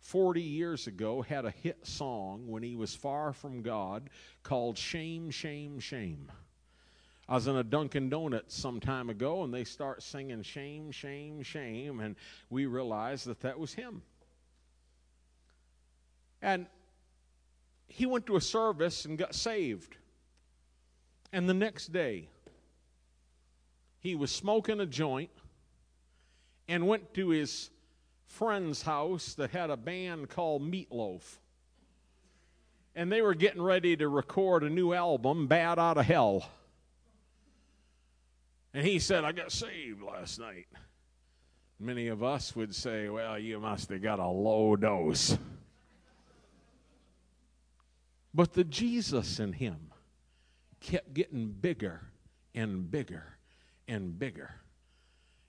40 0.00 0.42
years 0.42 0.86
ago 0.86 1.22
had 1.22 1.44
a 1.44 1.50
hit 1.50 1.86
song 1.86 2.48
when 2.48 2.62
he 2.62 2.74
was 2.74 2.94
far 2.94 3.32
from 3.32 3.62
God 3.62 4.10
called 4.42 4.76
Shame, 4.76 5.30
Shame, 5.30 5.78
Shame. 5.78 6.30
I 7.30 7.34
was 7.34 7.46
in 7.46 7.54
a 7.54 7.62
Dunkin' 7.62 8.08
Donuts 8.08 8.56
some 8.56 8.80
time 8.80 9.08
ago 9.08 9.44
and 9.44 9.54
they 9.54 9.62
start 9.62 10.02
singing 10.02 10.42
Shame, 10.42 10.90
Shame, 10.90 11.44
Shame, 11.44 12.00
and 12.00 12.16
we 12.50 12.66
realized 12.66 13.26
that 13.26 13.40
that 13.42 13.56
was 13.56 13.72
him. 13.72 14.02
And 16.42 16.66
he 17.86 18.04
went 18.04 18.26
to 18.26 18.34
a 18.34 18.40
service 18.40 19.04
and 19.04 19.16
got 19.16 19.36
saved. 19.36 19.96
And 21.32 21.48
the 21.48 21.54
next 21.54 21.92
day, 21.92 22.26
he 24.00 24.16
was 24.16 24.32
smoking 24.32 24.80
a 24.80 24.86
joint 24.86 25.30
and 26.66 26.88
went 26.88 27.14
to 27.14 27.28
his 27.28 27.70
friend's 28.26 28.82
house 28.82 29.34
that 29.34 29.50
had 29.50 29.70
a 29.70 29.76
band 29.76 30.30
called 30.30 30.62
Meatloaf. 30.62 31.38
And 32.96 33.12
they 33.12 33.22
were 33.22 33.34
getting 33.34 33.62
ready 33.62 33.96
to 33.96 34.08
record 34.08 34.64
a 34.64 34.70
new 34.70 34.92
album, 34.92 35.46
Bat 35.46 35.78
Out 35.78 35.98
of 35.98 36.06
Hell. 36.06 36.50
And 38.72 38.86
he 38.86 38.98
said, 38.98 39.24
I 39.24 39.32
got 39.32 39.50
saved 39.52 40.02
last 40.02 40.38
night. 40.38 40.66
Many 41.78 42.08
of 42.08 42.22
us 42.22 42.54
would 42.54 42.74
say, 42.74 43.08
Well, 43.08 43.38
you 43.38 43.58
must 43.58 43.88
have 43.88 44.02
got 44.02 44.18
a 44.18 44.28
low 44.28 44.76
dose. 44.76 45.36
But 48.32 48.52
the 48.52 48.64
Jesus 48.64 49.40
in 49.40 49.54
him 49.54 49.90
kept 50.80 51.14
getting 51.14 51.48
bigger 51.48 52.02
and 52.54 52.90
bigger 52.90 53.24
and 53.88 54.18
bigger. 54.18 54.50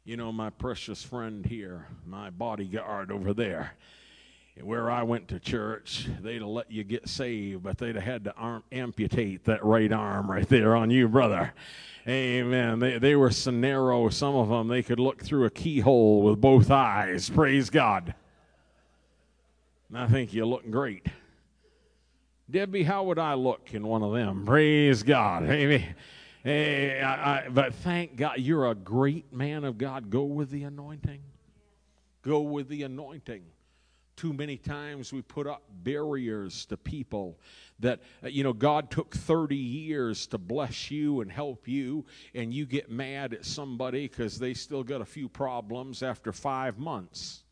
You 0.03 0.17
know, 0.17 0.31
my 0.31 0.49
precious 0.49 1.03
friend 1.03 1.45
here, 1.45 1.87
my 2.05 2.31
bodyguard 2.31 3.11
over 3.11 3.33
there, 3.33 3.73
where 4.59 4.91
I 4.91 5.03
went 5.03 5.29
to 5.29 5.39
church, 5.39 6.07
they'd 6.21 6.41
have 6.41 6.49
let 6.49 6.71
you 6.71 6.83
get 6.83 7.07
saved, 7.07 7.63
but 7.63 7.77
they'd 7.77 7.95
have 7.95 8.03
had 8.03 8.23
to 8.25 8.33
arm, 8.35 8.63
amputate 8.71 9.45
that 9.45 9.63
right 9.63 9.91
arm 9.91 10.29
right 10.29 10.47
there 10.47 10.75
on 10.75 10.91
you, 10.91 11.07
brother. 11.07 11.53
Amen. 12.07 12.79
They, 12.79 12.97
they 12.97 13.15
were 13.15 13.31
so 13.31 13.51
narrow, 13.51 14.09
some 14.09 14.35
of 14.35 14.49
them, 14.49 14.67
they 14.67 14.83
could 14.83 14.99
look 14.99 15.23
through 15.23 15.45
a 15.45 15.49
keyhole 15.49 16.23
with 16.23 16.41
both 16.41 16.69
eyes. 16.69 17.29
Praise 17.29 17.69
God. 17.69 18.13
And 19.89 19.97
I 19.97 20.07
think 20.07 20.33
you 20.33 20.45
look 20.45 20.69
great. 20.69 21.05
Debbie, 22.49 22.83
how 22.83 23.03
would 23.03 23.19
I 23.19 23.35
look 23.35 23.73
in 23.73 23.87
one 23.87 24.03
of 24.03 24.13
them? 24.13 24.45
Praise 24.45 25.03
God. 25.03 25.43
Amen. 25.43 25.95
Hey, 26.43 26.99
I, 26.99 27.45
I, 27.45 27.49
but 27.49 27.73
thank 27.75 28.15
God 28.15 28.39
you're 28.39 28.69
a 28.69 28.75
great 28.75 29.31
man 29.31 29.63
of 29.63 29.77
God. 29.77 30.09
Go 30.09 30.23
with 30.23 30.49
the 30.49 30.63
anointing. 30.63 31.21
Go 32.23 32.41
with 32.41 32.67
the 32.67 32.83
anointing. 32.83 33.43
Too 34.21 34.33
many 34.33 34.55
times 34.55 35.11
we 35.11 35.23
put 35.23 35.47
up 35.47 35.63
barriers 35.83 36.67
to 36.67 36.77
people 36.77 37.39
that, 37.79 38.01
uh, 38.23 38.27
you 38.27 38.43
know, 38.43 38.53
God 38.53 38.91
took 38.91 39.15
30 39.15 39.55
years 39.55 40.27
to 40.27 40.37
bless 40.37 40.91
you 40.91 41.21
and 41.21 41.31
help 41.31 41.67
you, 41.67 42.05
and 42.35 42.53
you 42.53 42.67
get 42.67 42.91
mad 42.91 43.33
at 43.33 43.45
somebody 43.45 44.07
because 44.07 44.37
they 44.37 44.53
still 44.53 44.83
got 44.83 45.01
a 45.01 45.05
few 45.05 45.27
problems 45.27 46.03
after 46.03 46.31
five 46.31 46.77
months. 46.77 47.45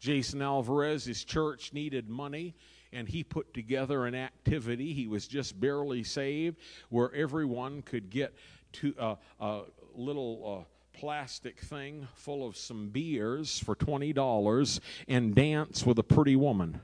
Jason 0.00 0.40
Alvarez, 0.40 1.04
his 1.04 1.22
church 1.22 1.74
needed 1.74 2.08
money 2.08 2.54
and 2.94 3.06
he 3.06 3.22
put 3.22 3.52
together 3.52 4.06
an 4.06 4.14
activity. 4.14 4.94
He 4.94 5.06
was 5.06 5.28
just 5.28 5.60
barely 5.60 6.04
saved, 6.04 6.56
where 6.88 7.12
everyone 7.12 7.82
could 7.82 8.08
get 8.08 8.34
to 8.72 8.94
uh, 8.98 9.16
a 9.40 9.62
little. 9.94 10.62
Uh, 10.62 10.73
plastic 10.94 11.60
thing 11.60 12.08
full 12.14 12.46
of 12.46 12.56
some 12.56 12.88
beers 12.88 13.58
for 13.58 13.74
$20 13.76 14.80
and 15.08 15.34
dance 15.34 15.84
with 15.84 15.98
a 15.98 16.02
pretty 16.02 16.36
woman. 16.36 16.80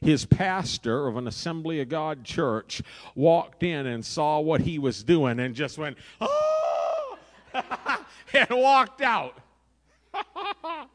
His 0.00 0.26
pastor 0.26 1.06
of 1.06 1.16
an 1.16 1.26
Assembly 1.26 1.80
of 1.80 1.88
God 1.88 2.24
church 2.24 2.82
walked 3.14 3.62
in 3.62 3.86
and 3.86 4.04
saw 4.04 4.40
what 4.40 4.60
he 4.60 4.78
was 4.78 5.02
doing 5.02 5.40
and 5.40 5.54
just 5.54 5.78
went, 5.78 5.96
oh, 6.20 7.18
and 8.34 8.48
walked 8.50 9.00
out. 9.00 9.38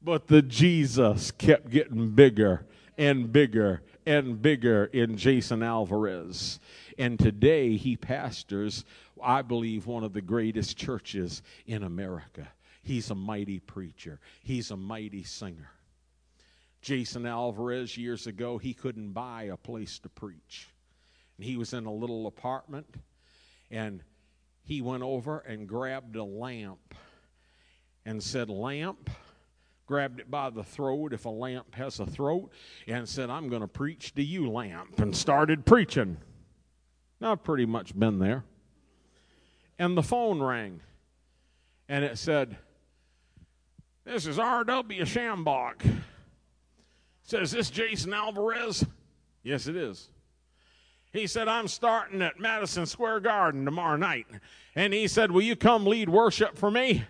But 0.00 0.28
the 0.28 0.42
Jesus 0.42 1.30
kept 1.32 1.70
getting 1.70 2.10
bigger 2.10 2.64
and 2.96 3.32
bigger 3.32 3.82
and 4.06 4.40
bigger 4.40 4.86
in 4.86 5.16
Jason 5.16 5.62
Alvarez. 5.62 6.60
And 6.96 7.18
today 7.18 7.76
he 7.76 7.96
pastors, 7.96 8.84
I 9.22 9.42
believe, 9.42 9.86
one 9.86 10.04
of 10.04 10.12
the 10.12 10.20
greatest 10.20 10.76
churches 10.76 11.42
in 11.66 11.82
America. 11.82 12.48
He's 12.82 13.10
a 13.10 13.14
mighty 13.14 13.60
preacher, 13.60 14.20
he's 14.42 14.70
a 14.70 14.76
mighty 14.76 15.22
singer. 15.22 15.70
Jason 16.80 17.26
Alvarez, 17.26 17.96
years 17.96 18.26
ago, 18.26 18.56
he 18.56 18.72
couldn't 18.72 19.12
buy 19.12 19.44
a 19.44 19.56
place 19.56 19.98
to 19.98 20.08
preach. 20.08 20.68
And 21.36 21.44
he 21.44 21.56
was 21.56 21.72
in 21.72 21.86
a 21.86 21.92
little 21.92 22.26
apartment, 22.26 22.96
and 23.70 24.02
he 24.62 24.80
went 24.80 25.02
over 25.02 25.40
and 25.40 25.68
grabbed 25.68 26.16
a 26.16 26.24
lamp 26.24 26.94
and 28.04 28.22
said, 28.22 28.48
Lamp, 28.48 29.10
grabbed 29.86 30.20
it 30.20 30.30
by 30.30 30.50
the 30.50 30.62
throat, 30.62 31.12
if 31.12 31.24
a 31.24 31.30
lamp 31.30 31.74
has 31.74 32.00
a 32.00 32.06
throat, 32.06 32.50
and 32.86 33.08
said, 33.08 33.28
I'm 33.28 33.48
going 33.48 33.62
to 33.62 33.68
preach 33.68 34.14
to 34.14 34.22
you, 34.22 34.50
lamp, 34.50 34.98
and 35.00 35.16
started 35.16 35.66
preaching. 35.66 36.16
Now, 37.20 37.32
I've 37.32 37.42
pretty 37.42 37.66
much 37.66 37.98
been 37.98 38.18
there. 38.18 38.44
And 39.78 39.96
the 39.96 40.02
phone 40.02 40.42
rang, 40.42 40.80
and 41.88 42.04
it 42.04 42.18
said, 42.18 42.56
This 44.04 44.26
is 44.26 44.38
R.W. 44.38 45.04
Schambach. 45.04 46.02
Says, 47.22 47.52
This 47.52 47.70
Jason 47.70 48.12
Alvarez? 48.12 48.84
Yes, 49.42 49.66
it 49.66 49.76
is. 49.76 50.08
He 51.12 51.26
said, 51.26 51.48
I'm 51.48 51.68
starting 51.68 52.22
at 52.22 52.38
Madison 52.38 52.86
Square 52.86 53.20
Garden 53.20 53.64
tomorrow 53.64 53.96
night. 53.96 54.26
And 54.74 54.92
he 54.92 55.08
said, 55.08 55.30
Will 55.30 55.42
you 55.42 55.56
come 55.56 55.86
lead 55.86 56.08
worship 56.08 56.58
for 56.58 56.70
me? 56.70 57.04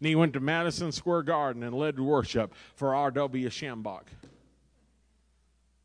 And 0.00 0.08
he 0.08 0.14
went 0.14 0.32
to 0.32 0.40
Madison 0.40 0.92
Square 0.92 1.24
Garden 1.24 1.62
and 1.62 1.74
led 1.74 2.00
worship 2.00 2.54
for 2.74 2.94
R.W. 2.94 3.48
Schambach. 3.50 4.04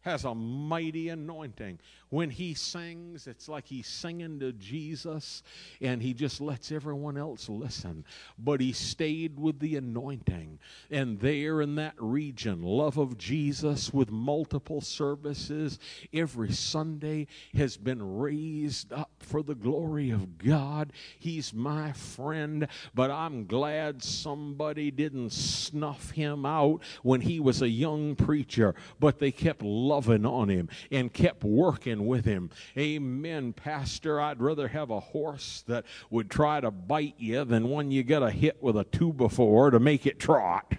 Has 0.02 0.24
a 0.24 0.34
mighty 0.34 1.10
anointing 1.10 1.80
when 2.10 2.30
he 2.30 2.53
sings, 2.53 3.27
it's 3.27 3.49
like 3.49 3.65
he's 3.65 3.88
singing 3.88 4.40
to 4.40 4.53
Jesus 4.53 5.44
and 5.82 6.02
he 6.02 6.14
just 6.14 6.41
lets 6.41 6.72
everyone 6.72 7.18
else 7.18 7.49
listen. 7.49 8.06
But 8.38 8.61
he 8.61 8.73
stayed 8.73 9.40
with 9.40 9.60
the 9.60 9.76
anointing. 9.76 10.60
And 10.91 11.19
there 11.19 11.61
in 11.61 11.76
that 11.76 11.95
region, 11.98 12.61
love 12.61 12.98
of 12.98 13.18
Jesus 13.18 13.94
with 13.94 14.11
multiple 14.11 14.82
services 14.82 15.80
every 16.14 16.52
Sunday 16.52 17.27
has 17.56 17.77
been 17.77 18.18
raised 18.18 18.94
up 18.94 19.11
for 19.19 19.44
the 19.44 19.56
glory 19.56 20.11
of 20.11 20.38
God. 20.38 20.94
He's 21.19 21.53
my 21.53 21.91
friend, 21.94 22.68
but 22.94 23.11
I'm 23.11 23.45
glad 23.45 24.03
somebody 24.03 24.91
didn't 24.91 25.32
snuff 25.32 26.11
him 26.11 26.45
out 26.45 26.82
when 27.03 27.22
he 27.22 27.40
was 27.40 27.61
a 27.61 27.69
young 27.69 28.15
preacher, 28.15 28.76
but 28.99 29.19
they 29.19 29.32
kept 29.32 29.64
loving 29.64 30.26
on 30.26 30.49
him 30.49 30.69
and 30.91 31.11
kept 31.11 31.44
working 31.44 31.95
with 32.04 32.26
him. 32.26 32.50
Amen, 32.78 33.54
Pastor. 33.54 34.20
I'd 34.20 34.42
rather 34.42 34.68
have 34.68 34.90
a 34.90 35.00
horse 35.00 35.64
that 35.68 35.86
would 36.10 36.30
try 36.30 36.60
to 36.60 36.72
bite 36.72 37.16
you 37.18 37.46
than 37.46 37.70
one 37.70 37.92
you 37.92 38.04
got 38.04 38.24
a 38.24 38.32
hit 38.32 38.62
with 38.62 38.76
a 38.76 38.84
two 38.84 39.14
before 39.14 39.70
to 39.70 39.80
make 39.80 40.06
it 40.06 40.20
trot. 40.20 40.74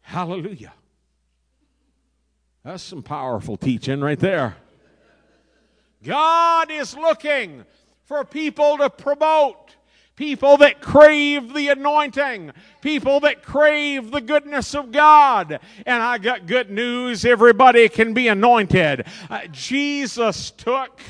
Hallelujah. 0.00 0.72
That's 2.64 2.82
some 2.82 3.02
powerful 3.02 3.56
teaching 3.56 4.00
right 4.00 4.18
there. 4.18 4.56
God 6.02 6.70
is 6.70 6.96
looking 6.96 7.64
for 8.04 8.24
people 8.24 8.78
to 8.78 8.90
promote 8.90 9.76
people 10.20 10.58
that 10.58 10.82
crave 10.82 11.54
the 11.54 11.68
anointing, 11.68 12.52
people 12.82 13.20
that 13.20 13.42
crave 13.42 14.10
the 14.10 14.20
goodness 14.20 14.74
of 14.74 14.92
God. 14.92 15.58
And 15.86 16.02
I 16.02 16.18
got 16.18 16.44
good 16.44 16.70
news 16.70 17.24
everybody 17.24 17.88
can 17.88 18.12
be 18.12 18.28
anointed. 18.28 19.06
Uh, 19.30 19.46
Jesus 19.50 20.50
took 20.50 21.00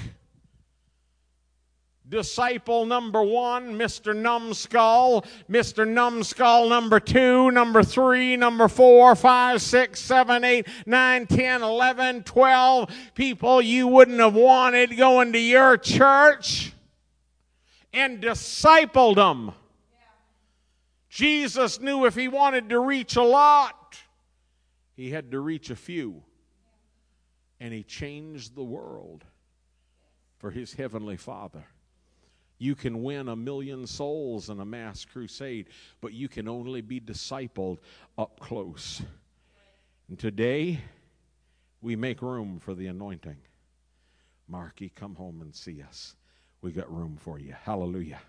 disciple 2.09 2.87
number 2.87 3.21
one, 3.21 3.77
Mr. 3.77 4.15
Numbskull, 4.15 5.25
Mr. 5.51 5.85
Numbskull 5.89 6.69
number 6.69 7.01
two, 7.01 7.51
number 7.51 7.83
three, 7.83 8.37
number 8.37 8.69
four, 8.69 9.17
five, 9.17 9.61
six, 9.61 9.99
seven, 9.99 10.45
eight, 10.45 10.69
nine, 10.87 11.27
ten, 11.27 11.65
eleven, 11.65 12.23
twelve 12.23 12.95
people 13.17 13.61
you 13.61 13.89
wouldn't 13.89 14.21
have 14.21 14.37
wanted 14.37 14.97
going 14.97 15.33
to 15.33 15.41
your 15.41 15.77
church 15.77 16.75
and 17.93 18.23
discipled 18.23 19.17
them. 19.17 19.53
Jesus 21.09 21.81
knew 21.81 22.07
if 22.07 22.15
he 22.15 22.29
wanted 22.29 22.69
to 22.69 22.79
reach 22.79 23.17
a 23.17 23.23
lot, 23.23 23.99
he 24.95 25.11
had 25.11 25.33
to 25.33 25.41
reach 25.41 25.71
a 25.71 25.77
few. 25.77 26.23
And 27.59 27.75
he 27.75 27.83
changed 27.83 28.55
the 28.55 28.65
world 28.65 29.25
for 30.39 30.51
his 30.51 30.73
heavenly 30.73 31.17
Father. 31.17 31.65
You 32.59 32.75
can 32.75 33.03
win 33.03 33.29
a 33.29 33.37
million 33.37 33.87
souls 33.87 34.51
in 34.51 34.61
a 34.61 34.65
mass 34.65 35.05
crusade, 35.05 35.67
but 36.01 36.13
you 36.13 36.29
can 36.29 36.47
only 36.47 36.81
be 36.81 37.01
discipled 37.01 37.79
up 38.17 38.39
close. 38.39 39.03
And 40.09 40.19
today, 40.19 40.81
we 41.81 41.97
make 41.97 42.23
room 42.23 42.61
for 42.61 42.75
the 42.75 42.87
anointing. 42.87 43.39
Marky, 44.47 44.91
come 44.95 45.15
home 45.15 45.41
and 45.43 45.55
see 45.55 45.83
us. 45.83 46.15
We 46.63 46.73
got 46.73 46.93
room 46.95 47.17
for 47.19 47.39
you. 47.39 47.55
Hallelujah. 47.63 48.21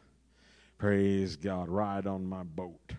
Praise 0.78 1.36
God. 1.36 1.70
Ride 1.70 2.08
on 2.08 2.26
my 2.26 2.44
boat. 2.44 2.94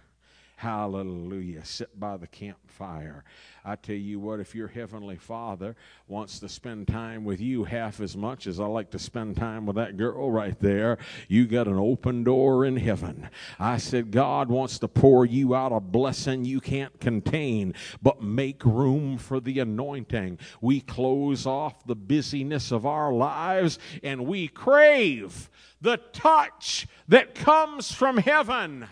Hallelujah. 0.63 1.65
Sit 1.65 1.99
by 1.99 2.17
the 2.17 2.29
campfire. 2.29 3.25
I 3.65 3.75
tell 3.75 3.97
you 3.97 4.21
what, 4.21 4.39
if 4.39 4.55
your 4.55 4.69
Heavenly 4.69 5.17
Father 5.17 5.75
wants 6.07 6.39
to 6.39 6.49
spend 6.49 6.87
time 6.87 7.25
with 7.25 7.41
you 7.41 7.65
half 7.65 8.01
as 8.01 8.17
much 8.17 8.47
as 8.47 8.61
I 8.61 8.67
like 8.67 8.93
to 8.93 8.99
spend 9.01 9.35
time 9.35 9.67
with 9.67 9.75
that 9.75 9.97
girl 9.97 10.31
right 10.31 10.57
there, 10.61 10.99
you 11.27 11.49
got 11.49 11.67
an 11.67 11.81
open 11.81 12.23
door 12.23 12.65
in 12.65 12.77
heaven. 12.77 13.29
I 13.59 13.79
said, 13.79 14.13
God 14.13 14.51
wants 14.51 14.79
to 14.79 14.87
pour 14.87 15.27
you 15.27 15.53
out 15.53 15.73
a 15.73 15.81
blessing 15.81 16.45
you 16.45 16.61
can't 16.61 17.01
contain, 17.01 17.75
but 18.01 18.23
make 18.23 18.65
room 18.65 19.19
for 19.19 19.41
the 19.41 19.59
anointing. 19.59 20.39
We 20.61 20.81
close 20.81 21.45
off 21.45 21.85
the 21.87 21.97
busyness 21.97 22.71
of 22.71 22.87
our 22.87 23.13
lives 23.13 23.81
and 24.05 24.27
we 24.27 24.47
crave 24.47 25.51
the 25.81 25.97
touch 26.13 26.87
that 27.09 27.35
comes 27.35 27.91
from 27.91 28.19
heaven. 28.19 28.87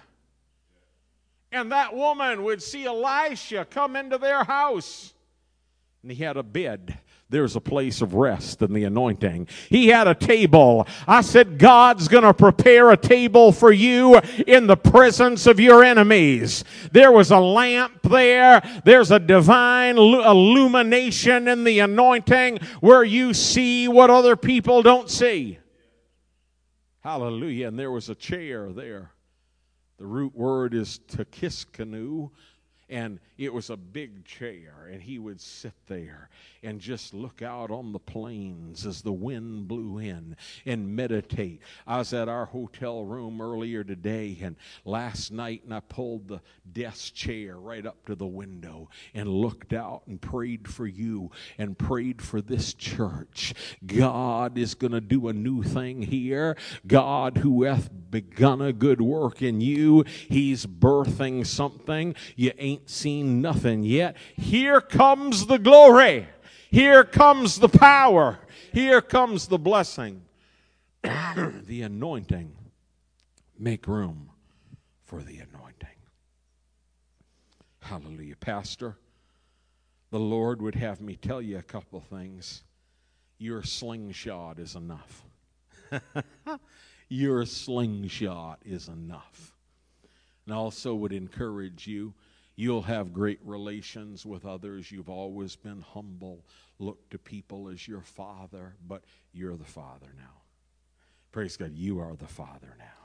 And 1.53 1.73
that 1.73 1.95
woman 1.95 2.45
would 2.45 2.63
see 2.63 2.85
Elisha 2.85 3.67
come 3.69 3.97
into 3.97 4.19
their 4.19 4.45
house. 4.45 5.13
And 6.03 6.13
he 6.13 6.23
had 6.23 6.37
a 6.37 6.43
bed. 6.43 6.99
There's 7.29 7.55
a 7.55 7.61
place 7.61 8.03
of 8.03 8.15
rest 8.15 8.61
in 8.61 8.73
the 8.73 8.83
anointing. 8.83 9.47
He 9.69 9.89
had 9.89 10.09
a 10.09 10.15
table. 10.17 10.89
I 11.07 11.21
said, 11.21 11.59
God's 11.59 12.09
going 12.09 12.25
to 12.25 12.35
prepare 12.35 12.91
a 12.91 12.97
table 12.97 13.53
for 13.53 13.71
you 13.71 14.19
in 14.47 14.67
the 14.67 14.77
presence 14.77 15.47
of 15.47 15.61
your 15.61 15.85
enemies. 15.85 16.65
There 16.91 17.13
was 17.13 17.31
a 17.31 17.39
lamp 17.39 18.03
there. 18.03 18.63
There's 18.85 19.13
a 19.13 19.21
divine 19.21 19.97
illumination 19.97 21.47
in 21.47 21.63
the 21.63 21.79
anointing 21.79 22.59
where 22.81 23.05
you 23.05 23.33
see 23.33 23.87
what 23.87 24.11
other 24.11 24.35
people 24.35 24.83
don't 24.83 25.09
see. 25.09 25.59
Hallelujah. 27.01 27.69
And 27.69 27.79
there 27.79 27.93
was 27.93 28.09
a 28.09 28.17
chair 28.17 28.73
there. 28.73 29.13
The 30.01 30.07
root 30.07 30.35
word 30.35 30.73
is 30.73 30.99
tekiskanu, 31.09 32.31
and 32.89 33.21
it 33.37 33.53
was 33.53 33.69
a 33.69 33.77
big 33.77 34.25
chair, 34.25 34.80
and 34.91 35.03
he 35.03 35.19
would 35.19 35.41
sit 35.41 35.75
there 35.87 36.29
and 36.63 36.81
just 36.81 37.15
look 37.15 37.43
out 37.43 37.71
on 37.71 37.93
the 37.93 37.99
plains 37.99 38.85
as 38.85 39.03
the 39.03 39.13
wind 39.13 39.69
blew 39.69 39.99
in 39.99 40.37
and 40.67 40.95
meditate. 40.95 41.61
I 41.87 41.99
was 41.99 42.13
at 42.13 42.29
our 42.29 42.47
hotel 42.47 43.05
room 43.05 43.41
earlier 43.41 43.85
today 43.85 44.37
and 44.43 44.57
last 44.85 45.31
night, 45.31 45.63
and 45.65 45.73
I 45.73 45.81
pulled 45.81 46.29
the 46.29 46.41
desk 46.73 47.15
chair 47.15 47.57
right 47.57 47.87
up 47.87 48.05
to 48.07 48.15
the 48.15 48.27
window 48.27 48.91
and 49.15 49.29
looked 49.29 49.73
out 49.73 50.03
and 50.07 50.21
prayed 50.21 50.69
for 50.69 50.87
you 50.87 51.31
and 51.57 51.79
prayed 51.79 52.21
for 52.21 52.41
this 52.41 52.75
church. 52.75 53.55
God 53.87 54.59
is 54.59 54.75
going 54.75 54.93
to 54.93 55.01
do 55.01 55.29
a 55.29 55.33
new 55.33 55.63
thing 55.63 56.03
here. 56.03 56.57
God, 56.87 57.39
who 57.39 57.65
hath 57.65 57.91
begun 58.11 58.61
a 58.61 58.73
good 58.73 59.01
work 59.01 59.41
in 59.41 59.61
you, 59.61 60.05
He's 60.29 60.67
birthing 60.67 61.47
something 61.47 62.15
you 62.37 62.53
ain't 62.59 62.91
seen 62.91 63.41
nothing 63.41 63.83
yet. 63.83 64.17
Here 64.37 64.80
comes 64.81 65.47
the 65.47 65.59
glory. 65.59 66.29
Here 66.71 67.05
comes 67.05 67.59
the 67.59 67.69
power. 67.69 68.39
Here 68.73 69.01
comes 69.01 69.49
the 69.49 69.59
blessing. 69.59 70.23
the 71.03 71.83
anointing. 71.83 72.53
Make 73.59 73.87
room 73.87 74.31
for 75.03 75.23
the 75.23 75.39
anointing. 75.39 75.89
Hallelujah. 77.81 78.37
Pastor, 78.37 78.97
the 80.11 80.21
Lord 80.21 80.63
would 80.63 80.77
have 80.77 81.01
me 81.01 81.17
tell 81.17 81.43
you 81.43 81.59
a 81.59 81.63
couple 81.63 82.01
things. 82.01 82.63
Your 83.39 83.63
slingshot 83.63 84.59
is 84.59 84.77
enough. 84.77 85.25
Your 87.09 87.45
slingshot 87.45 88.61
is 88.65 88.89
enough. 88.89 89.57
And 90.47 90.55
also 90.55 90.95
would 90.95 91.13
encourage 91.13 91.87
you 91.87 92.15
You'll 92.61 92.83
have 92.83 93.15
great 93.15 93.39
relations 93.43 94.27
with 94.27 94.45
others. 94.45 94.93
You've 94.93 95.09
always 95.09 95.57
been 95.57 95.81
humble. 95.81 96.45
Look 96.79 97.09
to 97.09 97.17
people 97.17 97.71
as 97.71 97.89
your 97.89 98.03
father, 98.03 98.77
but 98.87 99.03
you're 99.33 99.57
the 99.57 99.65
father 99.65 100.13
now. 100.15 100.43
Praise 101.33 101.57
God, 101.57 101.73
you 101.73 102.01
are 102.01 102.15
the 102.15 102.27
father 102.27 102.77
now. 102.79 103.00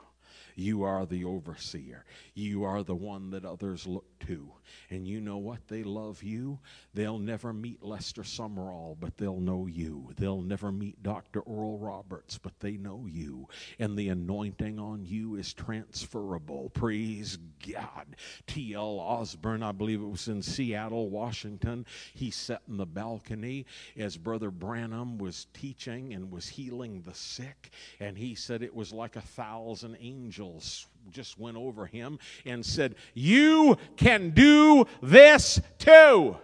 You 0.56 0.84
are 0.84 1.04
the 1.04 1.22
overseer. 1.26 2.06
You 2.34 2.64
are 2.64 2.82
the 2.82 2.94
one 2.94 3.28
that 3.30 3.44
others 3.44 3.86
look 3.86 4.06
to. 4.20 4.50
And 4.88 5.06
you 5.06 5.20
know 5.20 5.36
what? 5.36 5.68
They 5.68 5.82
love 5.82 6.22
you. 6.22 6.58
They'll 6.94 7.18
never 7.18 7.52
meet 7.52 7.82
Lester 7.82 8.22
Sumrall, 8.22 8.96
but 8.98 9.18
they'll 9.18 9.38
know 9.38 9.66
you. 9.66 10.12
They'll 10.16 10.40
never 10.40 10.72
meet 10.72 11.02
Dr. 11.02 11.40
Oral 11.40 11.78
Roberts, 11.78 12.38
but 12.38 12.58
they 12.60 12.78
know 12.78 13.06
you. 13.06 13.48
And 13.78 13.98
the 13.98 14.08
anointing 14.08 14.78
on 14.78 15.04
you 15.04 15.36
is 15.36 15.52
transferable. 15.52 16.70
Praise 16.70 17.36
God. 17.70 18.16
T.L. 18.46 18.98
Osborn, 18.98 19.62
I 19.62 19.72
believe 19.72 20.00
it 20.00 20.08
was 20.08 20.26
in 20.28 20.40
Seattle, 20.40 21.10
Washington. 21.10 21.84
He 22.14 22.30
sat 22.30 22.62
in 22.66 22.78
the 22.78 22.86
balcony 22.86 23.66
as 23.94 24.16
Brother 24.16 24.50
Branham 24.50 25.18
was 25.18 25.48
teaching 25.52 26.14
and 26.14 26.32
was 26.32 26.48
healing 26.48 27.02
the 27.02 27.14
sick. 27.14 27.70
And 28.00 28.16
he 28.16 28.34
said 28.34 28.62
it 28.62 28.74
was 28.74 28.92
like 28.92 29.16
a 29.16 29.20
thousand 29.20 29.98
angels 30.00 30.45
angels 30.46 30.86
just 31.10 31.38
went 31.38 31.56
over 31.56 31.86
him 31.86 32.18
and 32.44 32.64
said, 32.64 32.94
You 33.14 33.78
can 33.96 34.30
do 34.30 34.86
this 35.02 35.60
too. 35.78 36.36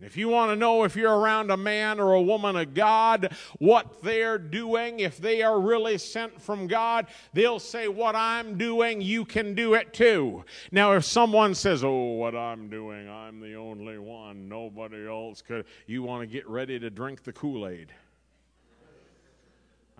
If 0.00 0.16
you 0.16 0.28
want 0.28 0.50
to 0.50 0.56
know 0.56 0.82
if 0.82 0.96
you're 0.96 1.16
around 1.16 1.52
a 1.52 1.56
man 1.56 2.00
or 2.00 2.14
a 2.14 2.20
woman 2.20 2.56
of 2.56 2.74
God, 2.74 3.36
what 3.60 4.02
they're 4.02 4.36
doing, 4.36 4.98
if 4.98 5.18
they 5.18 5.42
are 5.42 5.60
really 5.60 5.96
sent 5.96 6.42
from 6.42 6.66
God, 6.66 7.06
they'll 7.32 7.60
say, 7.60 7.86
What 7.86 8.16
I'm 8.16 8.58
doing, 8.58 9.00
you 9.00 9.24
can 9.24 9.54
do 9.54 9.74
it 9.74 9.92
too. 9.92 10.44
Now, 10.72 10.92
if 10.92 11.04
someone 11.04 11.54
says, 11.54 11.84
Oh, 11.84 12.12
what 12.14 12.34
I'm 12.34 12.68
doing, 12.68 13.08
I'm 13.08 13.40
the 13.40 13.54
only 13.54 13.98
one, 13.98 14.48
nobody 14.48 15.06
else 15.06 15.40
could, 15.40 15.66
you 15.86 16.02
want 16.02 16.22
to 16.22 16.26
get 16.26 16.48
ready 16.48 16.80
to 16.80 16.90
drink 16.90 17.22
the 17.22 17.32
Kool 17.32 17.68
Aid. 17.68 17.92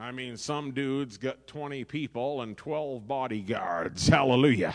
I 0.03 0.11
mean, 0.11 0.37
some 0.37 0.73
dude's 0.73 1.17
got 1.17 1.47
20 1.47 1.85
people 1.85 2.43
and 2.43 2.57
12 2.57 3.07
bodyguards. 3.07 4.09
Hallelujah. 4.09 4.75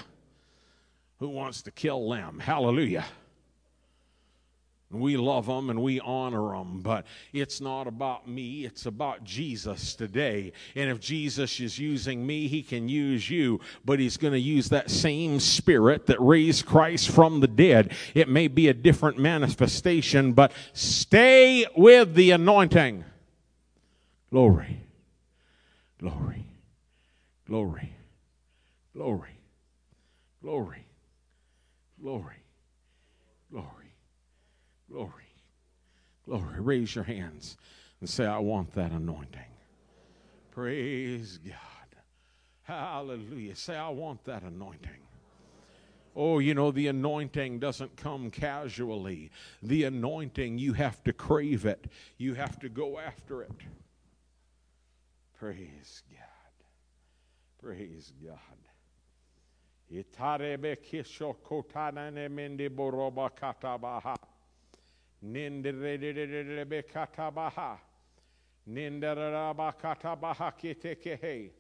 Who 1.20 1.28
wants 1.28 1.64
to 1.64 1.72
kill 1.72 2.10
them? 2.10 2.40
Hallelujah. 2.40 3.04
We 4.90 5.18
love 5.18 5.48
them 5.48 5.70
and 5.70 5.84
we 5.84 5.99
honor 5.99 6.58
them, 6.58 6.80
but 6.80 7.06
it's 7.34 7.60
not 7.60 7.88
about 7.88 8.26
me. 8.26 8.64
It's 8.64 8.86
about 8.86 9.26
Jesus 9.26 9.95
today. 9.95 10.54
And 10.76 10.90
if 10.90 11.02
Jesus 11.02 11.60
is 11.60 11.78
using 11.78 12.26
me, 12.26 12.48
he 12.48 12.64
can 12.64 12.88
use 12.88 13.30
you, 13.30 13.60
but 13.84 13.99
he's 13.99 14.16
going 14.16 14.32
to 14.32 14.40
use 14.40 14.70
that 14.70 14.90
same 14.90 15.41
spirit 15.41 16.06
that 16.06 16.22
raised 16.22 16.66
Christ 16.66 17.10
from 17.10 17.41
the 17.41 17.49
dead. 17.49 17.91
It 18.16 18.30
may 18.30 18.48
be 18.48 18.70
a 18.70 18.74
different 18.74 19.18
manifestation, 19.18 20.32
but 20.32 20.54
stay 20.72 21.66
with 21.76 22.14
the 22.14 22.32
anointing. 22.32 23.04
Glory. 24.32 24.86
Glory, 25.99 26.45
glory, 27.48 27.91
glory, 28.94 29.40
glory, 30.44 30.86
glory, 31.99 32.44
glory, 33.52 33.94
glory, 34.91 35.24
glory. 36.26 36.60
Raise 36.60 36.94
your 36.94 37.03
hands 37.03 37.57
and 37.99 38.07
say, 38.07 38.26
I 38.26 38.38
want 38.38 38.74
that 38.74 38.91
anointing. 38.91 39.41
Praise 40.52 41.40
God. 41.40 41.56
Hallelujah. 42.61 43.56
Say, 43.56 43.76
I 43.76 43.90
want 43.90 44.24
that 44.26 44.44
anointing. 44.44 44.90
Oh, 46.15 46.40
you 46.40 46.53
know, 46.53 46.72
the 46.72 46.88
anointing 46.88 47.60
doesn't 47.60 47.95
come 47.95 48.30
casually. 48.30 49.32
The 49.64 49.84
anointing, 49.86 50.57
you 50.57 50.74
have 50.74 51.03
to 51.06 51.14
crave 51.14 51.65
it, 51.65 51.88
you 52.18 52.34
have 52.34 52.60
to 52.60 52.69
go 52.69 52.99
after 52.99 53.41
it. 53.44 53.52
Praise 55.39 56.01
God. 56.09 56.65
Praise 57.61 58.11
God. 58.23 58.38
Itarebe 59.91 60.76
kisho 60.76 61.34
kotanane 61.34 62.30
mende 62.30 62.69
boroba 62.69 63.30
katabaha. 63.30 64.15
Ninderebe 65.23 66.84
katabaha. 66.84 67.77
Ninderaba 68.68 69.73
katabaha 69.73 70.51
kitekehe. 70.57 71.51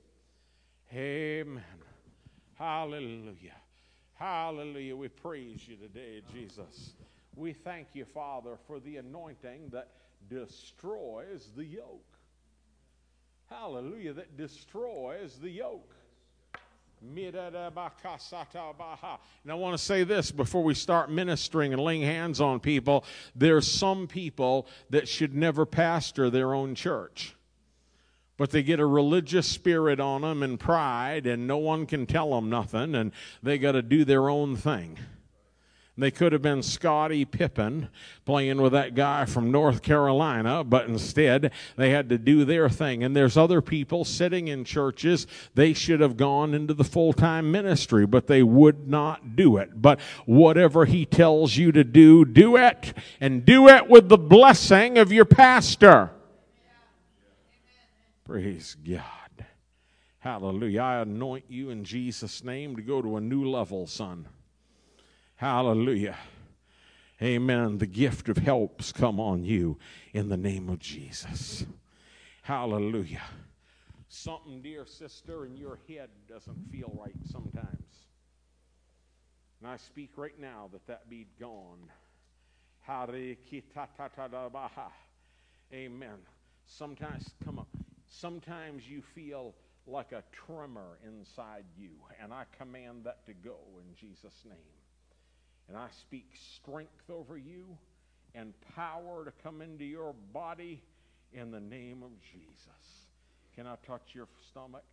Amen. 0.91 1.63
Hallelujah. 2.55 3.61
Hallelujah. 4.15 4.95
We 4.95 5.09
praise 5.09 5.67
you 5.67 5.75
today, 5.75 6.21
Jesus. 6.33 6.95
We 7.35 7.53
thank 7.53 7.89
you, 7.93 8.05
Father, 8.05 8.57
for 8.65 8.79
the 8.79 8.97
anointing 8.97 9.69
that 9.71 9.89
destroys 10.27 11.51
the 11.55 11.63
yoke. 11.63 12.16
Hallelujah, 13.49 14.13
that 14.13 14.35
destroys 14.35 15.37
the 15.41 15.49
yoke. 15.49 15.95
And 19.43 19.51
I 19.51 19.55
want 19.55 19.77
to 19.77 19.83
say 19.83 20.03
this 20.03 20.31
before 20.31 20.63
we 20.63 20.73
start 20.73 21.11
ministering 21.11 21.71
and 21.71 21.81
laying 21.81 22.01
hands 22.01 22.41
on 22.41 22.59
people. 22.59 23.05
There's 23.35 23.71
some 23.71 24.07
people 24.07 24.67
that 24.89 25.07
should 25.07 25.35
never 25.35 25.65
pastor 25.65 26.29
their 26.29 26.53
own 26.53 26.75
church. 26.75 27.35
But 28.35 28.51
they 28.51 28.63
get 28.63 28.79
a 28.79 28.85
religious 28.85 29.47
spirit 29.47 29.99
on 29.99 30.21
them 30.21 30.43
and 30.43 30.59
pride, 30.59 31.25
and 31.25 31.47
no 31.47 31.57
one 31.57 31.85
can 31.85 32.05
tell 32.05 32.31
them 32.31 32.49
nothing, 32.49 32.95
and 32.95 33.11
they 33.41 33.57
got 33.57 33.71
to 33.73 33.81
do 33.81 34.03
their 34.03 34.29
own 34.29 34.55
thing. 34.55 34.97
They 35.99 36.11
could 36.11 36.31
have 36.31 36.43
been 36.43 36.61
Scottie 36.61 37.25
Pippen 37.25 37.89
playing 38.23 38.61
with 38.61 38.73
that 38.73 38.93
guy 38.93 39.25
from 39.25 39.51
North 39.51 39.81
Carolina, 39.81 40.63
but 40.63 40.87
instead 40.87 41.51
they 41.75 41.89
had 41.89 42.09
to 42.09 42.19
do 42.19 42.45
their 42.45 42.69
thing. 42.69 43.03
And 43.03 43.15
there's 43.15 43.35
other 43.35 43.61
people 43.61 44.05
sitting 44.05 44.47
in 44.47 44.63
churches, 44.63 45.25
they 45.55 45.73
should 45.73 45.99
have 45.99 46.15
gone 46.15 46.53
into 46.53 46.75
the 46.75 46.83
full 46.83 47.13
time 47.13 47.51
ministry, 47.51 48.05
but 48.05 48.27
they 48.27 48.43
would 48.43 48.87
not 48.87 49.35
do 49.35 49.57
it. 49.57 49.81
But 49.81 49.99
whatever 50.27 50.85
he 50.85 51.03
tells 51.03 51.57
you 51.57 51.71
to 51.71 51.83
do, 51.83 52.25
do 52.25 52.57
it, 52.57 52.93
and 53.19 53.43
do 53.43 53.67
it 53.67 53.89
with 53.89 54.07
the 54.07 54.19
blessing 54.19 54.99
of 54.99 55.11
your 55.11 55.25
pastor. 55.25 56.11
Praise 58.23 58.75
God. 58.87 59.01
Hallelujah. 60.19 60.81
I 60.81 61.01
anoint 61.01 61.45
you 61.47 61.71
in 61.71 61.83
Jesus' 61.83 62.43
name 62.43 62.75
to 62.75 62.81
go 62.83 63.01
to 63.01 63.17
a 63.17 63.21
new 63.21 63.49
level, 63.49 63.87
son. 63.87 64.27
Hallelujah. 65.37 66.17
Amen. 67.21 67.77
The 67.77 67.85
gift 67.85 68.27
of 68.27 68.37
helps 68.37 68.91
come 68.91 69.19
on 69.19 69.43
you 69.43 69.77
in 70.11 70.29
the 70.29 70.37
name 70.37 70.67
of 70.67 70.79
Jesus. 70.79 71.63
Hallelujah. 72.41 73.21
Something, 74.09 74.63
dear 74.63 74.83
sister, 74.87 75.45
in 75.45 75.55
your 75.55 75.77
head 75.87 76.09
doesn't 76.27 76.71
feel 76.71 76.91
right 76.99 77.15
sometimes. 77.31 78.07
And 79.61 79.69
I 79.69 79.77
speak 79.77 80.11
right 80.15 80.39
now 80.39 80.69
that 80.71 80.87
that 80.87 81.07
be 81.07 81.27
gone. 81.39 81.87
Amen. 85.71 86.17
Sometimes, 86.65 87.29
come 87.45 87.59
on. 87.59 87.67
Sometimes 88.07 88.89
you 88.89 89.03
feel 89.13 89.53
like 89.85 90.13
a 90.13 90.23
tremor 90.31 90.97
inside 91.05 91.65
you, 91.77 91.91
and 92.21 92.33
I 92.33 92.45
command 92.57 93.03
that 93.03 93.23
to 93.27 93.33
go 93.33 93.57
in 93.79 93.95
Jesus' 93.95 94.43
name. 94.45 94.57
And 95.67 95.77
I 95.77 95.87
speak 96.01 96.29
strength 96.55 97.09
over 97.09 97.37
you 97.37 97.77
and 98.35 98.53
power 98.75 99.25
to 99.25 99.31
come 99.43 99.61
into 99.61 99.83
your 99.83 100.13
body 100.33 100.81
in 101.33 101.51
the 101.51 101.59
name 101.59 102.03
of 102.03 102.11
Jesus. 102.21 103.07
Can 103.55 103.67
I 103.67 103.75
touch 103.85 104.13
your 104.13 104.27
stomach? 104.49 104.83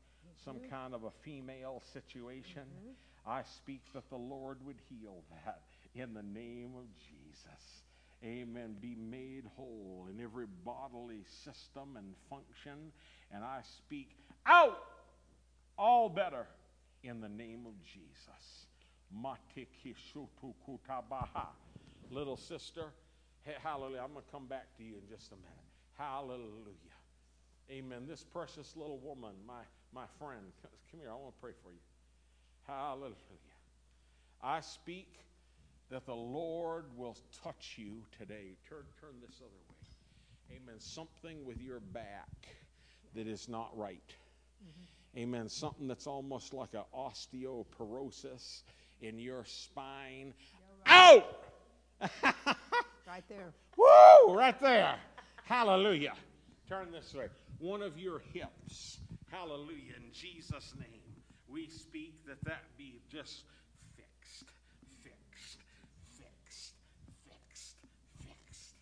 Some 0.44 0.56
mm-hmm. 0.56 0.70
kind 0.70 0.94
of 0.94 1.04
a 1.04 1.10
female 1.22 1.82
situation. 1.92 2.62
Mm-hmm. 2.62 3.30
I 3.30 3.42
speak 3.56 3.82
that 3.94 4.08
the 4.10 4.16
Lord 4.16 4.58
would 4.64 4.78
heal 4.88 5.22
that 5.30 5.62
in 5.94 6.14
the 6.14 6.22
name 6.22 6.72
of 6.76 6.86
Jesus. 6.98 7.84
Amen. 8.24 8.76
Be 8.80 8.96
made 8.96 9.44
whole 9.56 10.06
in 10.10 10.22
every 10.22 10.46
bodily 10.64 11.24
system 11.44 11.96
and 11.96 12.14
function. 12.30 12.92
And 13.32 13.44
I 13.44 13.60
speak 13.76 14.10
out 14.46 14.78
all 15.78 16.08
better 16.08 16.46
in 17.02 17.20
the 17.20 17.28
name 17.28 17.66
of 17.66 17.74
Jesus. 17.84 18.66
Little 22.10 22.36
sister, 22.36 22.92
hallelujah. 23.62 24.02
I'm 24.02 24.12
going 24.12 24.24
to 24.24 24.32
come 24.32 24.46
back 24.46 24.76
to 24.78 24.84
you 24.84 24.94
in 24.94 25.08
just 25.08 25.32
a 25.32 25.36
minute. 25.36 25.64
Hallelujah. 25.98 26.74
Amen. 27.70 28.06
This 28.08 28.24
precious 28.24 28.76
little 28.76 28.98
woman, 28.98 29.32
my, 29.46 29.62
my 29.94 30.04
friend, 30.18 30.42
come 30.90 31.00
here. 31.00 31.10
I 31.10 31.14
want 31.14 31.34
to 31.34 31.40
pray 31.40 31.52
for 31.62 31.70
you. 31.70 31.78
Hallelujah. 32.66 33.14
I 34.42 34.60
speak 34.60 35.18
that 35.90 36.06
the 36.06 36.14
Lord 36.14 36.84
will 36.96 37.16
touch 37.42 37.74
you 37.76 38.02
today. 38.18 38.56
Turn, 38.68 38.84
turn 39.00 39.14
this 39.26 39.36
other 39.40 39.50
way. 39.68 40.56
Amen. 40.56 40.78
Something 40.78 41.44
with 41.44 41.60
your 41.60 41.80
back 41.80 42.28
that 43.14 43.26
is 43.26 43.48
not 43.48 43.70
right. 43.76 44.14
Mm-hmm. 44.62 45.18
Amen. 45.20 45.48
Something 45.48 45.88
that's 45.88 46.06
almost 46.06 46.52
like 46.52 46.74
an 46.74 46.82
osteoporosis 46.94 48.62
in 49.00 49.18
your 49.18 49.44
spine. 49.44 50.34
Right. 50.86 51.24
Out! 52.00 52.10
right 53.06 53.24
there. 53.28 53.52
Woo! 53.76 54.34
Right 54.34 54.58
there. 54.60 54.96
Hallelujah. 55.44 56.14
Turn 56.68 56.90
this 56.92 57.14
way. 57.14 57.26
One 57.58 57.82
of 57.82 57.98
your 57.98 58.20
hips. 58.32 58.98
Hallelujah. 59.30 59.94
In 59.96 60.12
Jesus' 60.12 60.74
name, 60.78 61.00
we 61.48 61.68
speak 61.68 62.14
that 62.26 62.42
that 62.44 62.62
be 62.78 63.00
just 63.10 63.44
fixed, 63.96 64.50
fixed, 65.02 65.58
fixed, 66.18 66.64
fixed, 67.26 67.76
fixed. 68.20 68.74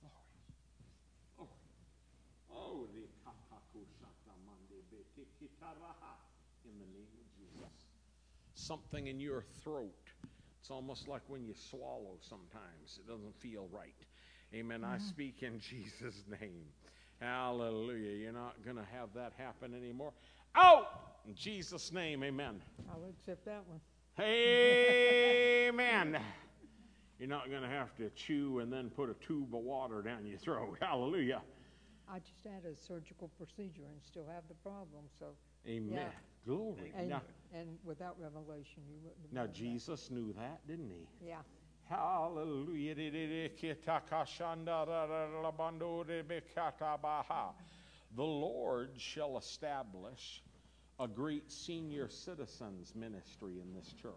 Glory. 0.00 1.50
Oh, 2.50 2.86
the 2.94 3.06
in 6.64 6.74
the 6.80 6.88
name 6.96 7.12
of 7.20 7.28
Jesus 7.36 7.84
something 8.66 9.06
in 9.06 9.20
your 9.20 9.44
throat. 9.62 9.92
It's 10.60 10.70
almost 10.70 11.08
like 11.08 11.22
when 11.28 11.44
you 11.44 11.54
swallow 11.54 12.16
sometimes, 12.20 12.98
it 12.98 13.06
doesn't 13.06 13.36
feel 13.38 13.68
right. 13.70 13.94
Amen. 14.54 14.80
Mm-hmm. 14.80 14.94
I 14.94 14.98
speak 14.98 15.42
in 15.42 15.60
Jesus' 15.70 16.24
name. 16.40 16.64
Hallelujah. 17.20 18.12
You're 18.12 18.32
not 18.32 18.56
going 18.64 18.76
to 18.76 18.86
have 18.92 19.10
that 19.14 19.32
happen 19.36 19.74
anymore. 19.74 20.12
Out! 20.54 21.20
In 21.26 21.34
Jesus' 21.34 21.92
name, 21.92 22.22
amen. 22.22 22.60
I'll 22.90 23.08
accept 23.08 23.44
that 23.46 23.62
one. 23.66 23.80
Amen. 24.20 26.18
You're 27.18 27.28
not 27.28 27.48
going 27.48 27.62
to 27.62 27.68
have 27.68 27.94
to 27.96 28.10
chew 28.10 28.58
and 28.58 28.72
then 28.72 28.90
put 28.90 29.08
a 29.08 29.14
tube 29.14 29.54
of 29.54 29.62
water 29.62 30.02
down 30.02 30.26
your 30.26 30.38
throat. 30.38 30.76
Hallelujah. 30.80 31.40
I 32.08 32.18
just 32.18 32.44
had 32.44 32.70
a 32.70 32.76
surgical 32.76 33.30
procedure 33.38 33.86
and 33.90 34.02
still 34.04 34.26
have 34.32 34.42
the 34.48 34.54
problem, 34.54 35.04
so. 35.18 35.26
Amen. 35.66 35.94
Yeah. 35.94 36.08
Glory. 36.46 36.92
And, 36.96 37.08
now, 37.08 37.22
and 37.54 37.78
without 37.84 38.16
revelation, 38.20 38.82
you 38.88 38.96
wouldn't 39.02 39.22
have 39.22 39.32
Now, 39.32 39.46
Jesus 39.52 40.08
that. 40.08 40.14
knew 40.14 40.32
that, 40.34 40.66
didn't 40.66 40.90
he? 40.90 41.06
Yeah. 41.26 41.38
Hallelujah. 41.88 42.94
The 48.16 48.22
Lord 48.22 48.90
shall 48.96 49.38
establish 49.38 50.42
a 51.00 51.08
great 51.08 51.50
senior 51.50 52.08
citizens 52.08 52.94
ministry 52.94 53.60
in 53.60 53.74
this 53.74 53.92
church. 54.00 54.12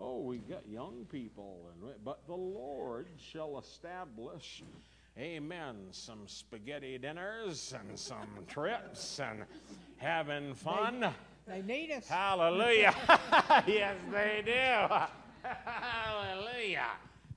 Oh, 0.00 0.20
we've 0.22 0.48
got 0.48 0.66
young 0.66 1.04
people, 1.10 1.70
and 1.72 1.94
but 2.02 2.26
the 2.26 2.34
Lord 2.34 3.08
shall 3.18 3.58
establish 3.58 4.62
Amen. 5.18 5.76
Some 5.90 6.20
spaghetti 6.26 6.96
dinners 6.98 7.74
and 7.78 7.98
some 7.98 8.28
trips 8.48 9.20
and 9.20 9.44
having 9.96 10.54
fun. 10.54 11.12
They, 11.46 11.60
they 11.60 11.62
need 11.62 11.90
us. 11.90 12.06
Hallelujah. 12.08 12.94
yes, 13.66 13.96
they 14.10 14.42
do. 14.44 14.94
Hallelujah. 15.64 16.86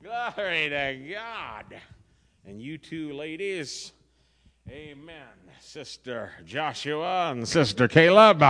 Glory 0.01 0.69
to 0.69 1.13
God. 1.13 1.81
And 2.45 2.61
you 2.61 2.77
two 2.77 3.13
ladies, 3.13 3.93
amen. 4.69 5.15
Sister 5.59 6.31
Joshua 6.45 7.31
and 7.31 7.47
Sister 7.47 7.87
Caleb, 7.87 8.43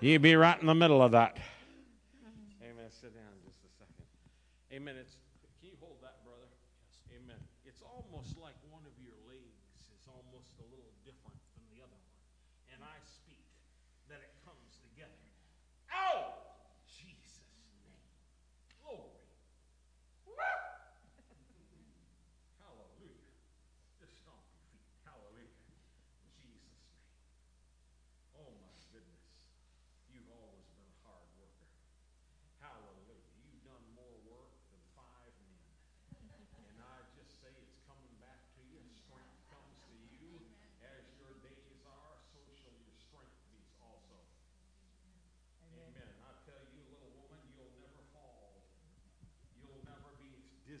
you 0.00 0.18
be 0.18 0.36
right 0.36 0.60
in 0.60 0.66
the 0.66 0.74
middle 0.74 1.02
of 1.02 1.12
that. 1.12 1.38
Amen. 2.62 2.84
Sit 2.90 3.14
down 3.14 3.24
just 3.44 3.58
a 3.64 3.68
second. 3.78 4.04
Amen. 4.72 4.96
It's 5.00 5.16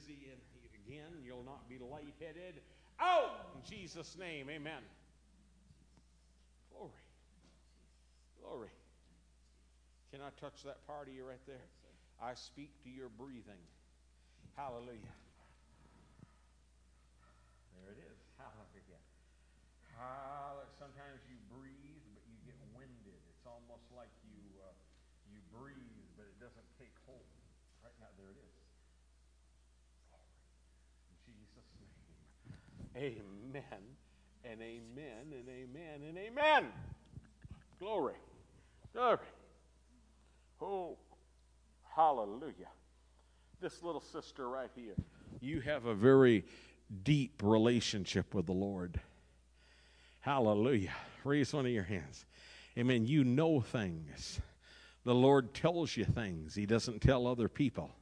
and 0.06 0.38
again. 0.86 1.10
You'll 1.24 1.44
not 1.44 1.68
be 1.68 1.78
lightheaded. 1.78 2.62
Oh, 3.00 3.30
in 3.54 3.62
Jesus' 3.68 4.16
name, 4.18 4.48
amen. 4.50 4.82
Glory. 6.72 7.04
Glory. 8.40 8.72
Can 10.10 10.20
I 10.22 10.30
touch 10.40 10.64
that 10.64 10.86
part 10.86 11.08
of 11.08 11.14
you 11.14 11.24
right 11.26 11.42
there? 11.46 11.66
I 12.22 12.34
speak 12.34 12.72
to 12.82 12.90
your 12.90 13.10
breathing. 13.14 13.62
Hallelujah. 14.56 15.14
There 17.78 17.94
it 17.94 18.00
is. 18.02 18.18
Hallelujah. 18.40 19.02
Hallelujah. 19.94 20.66
Sometimes 20.74 21.22
you 21.30 21.38
breathe, 21.52 22.02
but 22.14 22.24
you 22.26 22.34
get 22.42 22.58
winded. 22.74 23.22
It's 23.30 23.46
almost 23.46 23.86
like 23.94 24.10
you 24.26 24.42
uh, 24.64 24.74
you 25.30 25.38
breathe 25.54 25.87
Amen 32.98 33.62
and 34.44 34.60
amen 34.60 35.32
and 35.32 35.48
amen 35.48 36.08
and 36.08 36.18
amen. 36.18 36.66
Glory. 37.78 38.14
Glory. 38.92 39.18
Oh, 40.60 40.96
hallelujah. 41.94 42.68
This 43.60 43.84
little 43.84 44.00
sister 44.00 44.48
right 44.48 44.70
here, 44.74 44.94
you 45.40 45.60
have 45.60 45.86
a 45.86 45.94
very 45.94 46.44
deep 47.04 47.40
relationship 47.44 48.34
with 48.34 48.46
the 48.46 48.52
Lord. 48.52 49.00
Hallelujah. 50.20 50.94
Raise 51.22 51.52
one 51.52 51.66
of 51.66 51.72
your 51.72 51.84
hands. 51.84 52.24
Amen. 52.76 53.06
You 53.06 53.22
know 53.22 53.60
things. 53.60 54.40
The 55.04 55.14
Lord 55.14 55.54
tells 55.54 55.96
you 55.96 56.04
things, 56.04 56.56
He 56.56 56.66
doesn't 56.66 57.00
tell 57.00 57.28
other 57.28 57.48
people. 57.48 57.92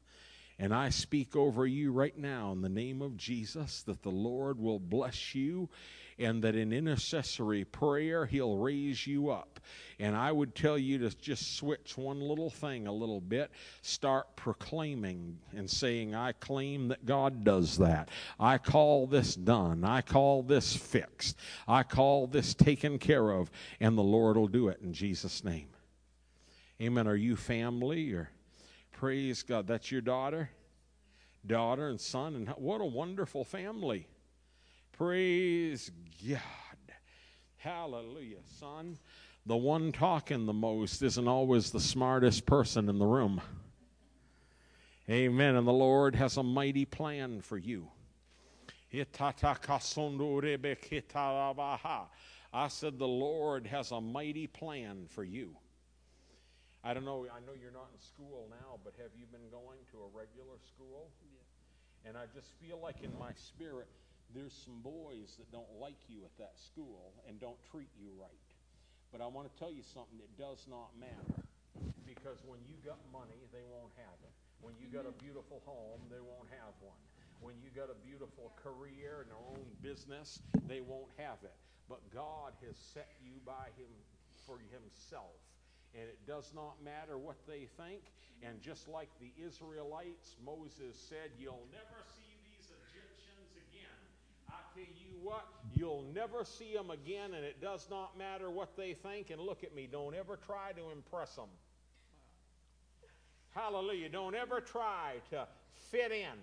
And 0.58 0.74
I 0.74 0.88
speak 0.88 1.36
over 1.36 1.66
you 1.66 1.92
right 1.92 2.16
now 2.16 2.52
in 2.52 2.62
the 2.62 2.68
name 2.68 3.02
of 3.02 3.16
Jesus 3.16 3.82
that 3.82 4.02
the 4.02 4.10
Lord 4.10 4.58
will 4.58 4.78
bless 4.78 5.34
you 5.34 5.68
and 6.18 6.42
that 6.44 6.54
in 6.54 6.72
intercessory 6.72 7.64
prayer, 7.64 8.24
He'll 8.24 8.56
raise 8.56 9.06
you 9.06 9.30
up. 9.30 9.60
And 9.98 10.16
I 10.16 10.32
would 10.32 10.54
tell 10.54 10.78
you 10.78 10.98
to 10.98 11.10
just 11.18 11.56
switch 11.56 11.98
one 11.98 12.20
little 12.20 12.48
thing 12.48 12.86
a 12.86 12.92
little 12.92 13.20
bit. 13.20 13.50
Start 13.82 14.34
proclaiming 14.36 15.38
and 15.54 15.68
saying, 15.68 16.14
I 16.14 16.32
claim 16.32 16.88
that 16.88 17.04
God 17.04 17.44
does 17.44 17.76
that. 17.78 18.10
I 18.40 18.56
call 18.58 19.06
this 19.06 19.34
done. 19.34 19.84
I 19.84 20.00
call 20.00 20.42
this 20.42 20.74
fixed. 20.74 21.36
I 21.68 21.82
call 21.82 22.26
this 22.26 22.54
taken 22.54 22.98
care 22.98 23.30
of. 23.30 23.50
And 23.78 23.96
the 23.98 24.02
Lord 24.02 24.38
will 24.38 24.48
do 24.48 24.68
it 24.68 24.80
in 24.82 24.94
Jesus' 24.94 25.44
name. 25.44 25.68
Amen. 26.80 27.06
Are 27.06 27.16
you 27.16 27.36
family 27.36 28.12
or 28.12 28.30
praise 28.98 29.42
God? 29.42 29.66
That's 29.66 29.90
your 29.90 30.00
daughter? 30.00 30.50
Daughter 31.46 31.88
and 31.88 32.00
son, 32.00 32.34
and 32.34 32.48
what 32.50 32.80
a 32.80 32.84
wonderful 32.84 33.44
family. 33.44 34.08
Praise 34.92 35.90
God. 36.28 36.40
Hallelujah, 37.56 38.38
son. 38.58 38.98
The 39.44 39.56
one 39.56 39.92
talking 39.92 40.46
the 40.46 40.52
most 40.52 41.02
isn't 41.02 41.28
always 41.28 41.70
the 41.70 41.80
smartest 41.80 42.46
person 42.46 42.88
in 42.88 42.98
the 42.98 43.06
room. 43.06 43.40
Amen. 45.08 45.54
And 45.54 45.66
the 45.66 45.72
Lord 45.72 46.16
has 46.16 46.36
a 46.36 46.42
mighty 46.42 46.84
plan 46.84 47.40
for 47.40 47.56
you. 47.56 47.88
I 52.52 52.68
said, 52.68 52.98
The 52.98 53.06
Lord 53.06 53.66
has 53.66 53.92
a 53.92 54.00
mighty 54.00 54.46
plan 54.46 55.06
for 55.08 55.22
you. 55.22 55.56
I 56.86 56.94
don't 56.94 57.02
know, 57.02 57.26
I 57.26 57.42
know 57.42 57.58
you're 57.58 57.74
not 57.74 57.90
in 57.90 57.98
school 57.98 58.46
now, 58.46 58.78
but 58.86 58.94
have 59.02 59.10
you 59.18 59.26
been 59.34 59.50
going 59.50 59.82
to 59.90 60.06
a 60.06 60.08
regular 60.14 60.54
school? 60.62 61.10
Yeah. 61.26 61.42
And 62.06 62.14
I 62.14 62.30
just 62.30 62.54
feel 62.62 62.78
like 62.78 63.02
in 63.02 63.10
my 63.18 63.34
spirit, 63.34 63.90
there's 64.30 64.54
some 64.54 64.86
boys 64.86 65.34
that 65.42 65.50
don't 65.50 65.66
like 65.82 65.98
you 66.06 66.22
at 66.22 66.30
that 66.38 66.54
school 66.54 67.10
and 67.26 67.42
don't 67.42 67.58
treat 67.74 67.90
you 67.98 68.14
right. 68.14 68.50
But 69.10 69.18
I 69.18 69.26
want 69.26 69.50
to 69.50 69.54
tell 69.58 69.74
you 69.74 69.82
something, 69.82 70.14
that 70.22 70.30
does 70.38 70.70
not 70.70 70.94
matter. 70.94 71.42
Because 72.06 72.38
when 72.46 72.62
you 72.70 72.78
got 72.86 73.02
money, 73.10 73.42
they 73.50 73.66
won't 73.66 73.90
have 73.98 74.22
it. 74.22 74.30
When 74.62 74.78
you 74.78 74.86
got 74.86 75.10
a 75.10 75.10
mm-hmm. 75.10 75.26
beautiful 75.26 75.66
home, 75.66 76.06
they 76.06 76.22
won't 76.22 76.46
have 76.54 76.70
one. 76.78 77.02
When 77.42 77.58
you 77.58 77.74
got 77.74 77.90
a 77.90 77.98
beautiful 77.98 78.54
career 78.62 79.26
and 79.26 79.28
their 79.34 79.42
own 79.42 79.66
business, 79.82 80.38
they 80.70 80.86
won't 80.86 81.10
have 81.18 81.42
it. 81.42 81.58
But 81.90 81.98
God 82.14 82.54
has 82.62 82.78
set 82.78 83.10
you 83.18 83.42
by 83.42 83.74
him 83.74 83.90
for 84.46 84.62
himself. 84.70 85.34
And 85.98 86.04
it 86.04 86.18
does 86.26 86.52
not 86.54 86.76
matter 86.84 87.16
what 87.16 87.36
they 87.48 87.68
think. 87.76 88.02
And 88.42 88.60
just 88.60 88.86
like 88.86 89.08
the 89.18 89.32
Israelites, 89.42 90.36
Moses 90.44 90.94
said, 91.08 91.32
You'll 91.38 91.66
never 91.72 92.04
see 92.14 92.36
these 92.44 92.68
Egyptians 92.68 93.56
again. 93.56 93.96
I 94.50 94.60
tell 94.74 94.84
you 94.84 95.16
what, 95.22 95.48
you'll 95.74 96.04
never 96.14 96.44
see 96.44 96.74
them 96.74 96.90
again, 96.90 97.32
and 97.34 97.44
it 97.44 97.62
does 97.62 97.88
not 97.90 98.18
matter 98.18 98.50
what 98.50 98.76
they 98.76 98.92
think. 98.92 99.30
And 99.30 99.40
look 99.40 99.64
at 99.64 99.74
me, 99.74 99.88
don't 99.90 100.14
ever 100.14 100.36
try 100.36 100.72
to 100.72 100.90
impress 100.90 101.34
them. 101.34 101.48
Hallelujah. 103.54 104.10
Don't 104.10 104.34
ever 104.34 104.60
try 104.60 105.14
to 105.30 105.48
fit 105.90 106.12
in. 106.12 106.36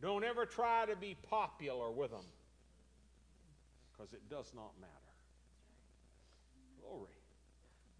Don't 0.00 0.24
ever 0.24 0.46
try 0.46 0.86
to 0.86 0.96
be 0.96 1.16
popular 1.28 1.90
with 1.90 2.10
them. 2.10 2.24
Because 3.92 4.14
it 4.14 4.22
does 4.30 4.50
not 4.54 4.72
matter. 4.80 4.90
Glory. 6.80 7.21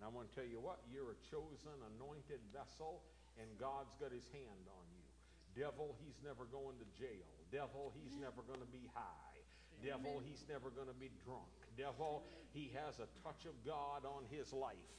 And 0.03 0.11
I'm 0.11 0.19
going 0.19 0.27
to 0.27 0.35
tell 0.35 0.51
you 0.51 0.59
what, 0.59 0.83
you're 0.91 1.15
a 1.15 1.21
chosen, 1.31 1.79
anointed 1.95 2.43
vessel, 2.51 3.07
and 3.39 3.47
God's 3.55 3.95
got 4.03 4.11
his 4.11 4.27
hand 4.35 4.67
on 4.67 4.83
you. 4.91 5.07
Devil, 5.55 5.95
he's 6.03 6.19
never 6.27 6.43
going 6.51 6.75
to 6.83 6.87
jail. 6.99 7.31
Devil, 7.55 7.95
he's 7.95 8.19
never 8.19 8.43
going 8.43 8.59
to 8.59 8.67
be 8.75 8.91
high. 8.99 9.39
Devil, 9.79 10.19
he's 10.27 10.43
never 10.51 10.75
going 10.75 10.91
to 10.91 10.99
be 10.99 11.07
drunk. 11.23 11.47
Devil, 11.79 12.27
he 12.51 12.75
has 12.75 12.99
a 12.99 13.07
touch 13.23 13.47
of 13.47 13.55
God 13.63 14.03
on 14.03 14.27
his 14.27 14.51
life. 14.51 14.91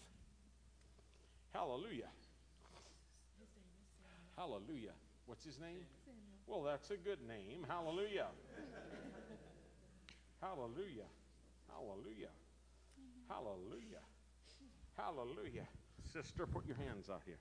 Hallelujah. 1.51 2.07
Hallelujah. 4.39 4.95
What's 5.27 5.43
his 5.43 5.59
name? 5.59 5.83
Well, 6.47 6.63
that's 6.63 6.95
a 6.95 6.97
good 6.97 7.19
name. 7.27 7.67
Hallelujah. 7.67 8.31
Hallelujah. 10.39 11.11
Hallelujah. 11.67 12.31
Hallelujah. 13.27 14.03
Hallelujah. 14.97 15.67
Sister, 16.11 16.45
put 16.45 16.65
your 16.67 16.77
hands 16.77 17.09
out 17.09 17.21
here. 17.25 17.37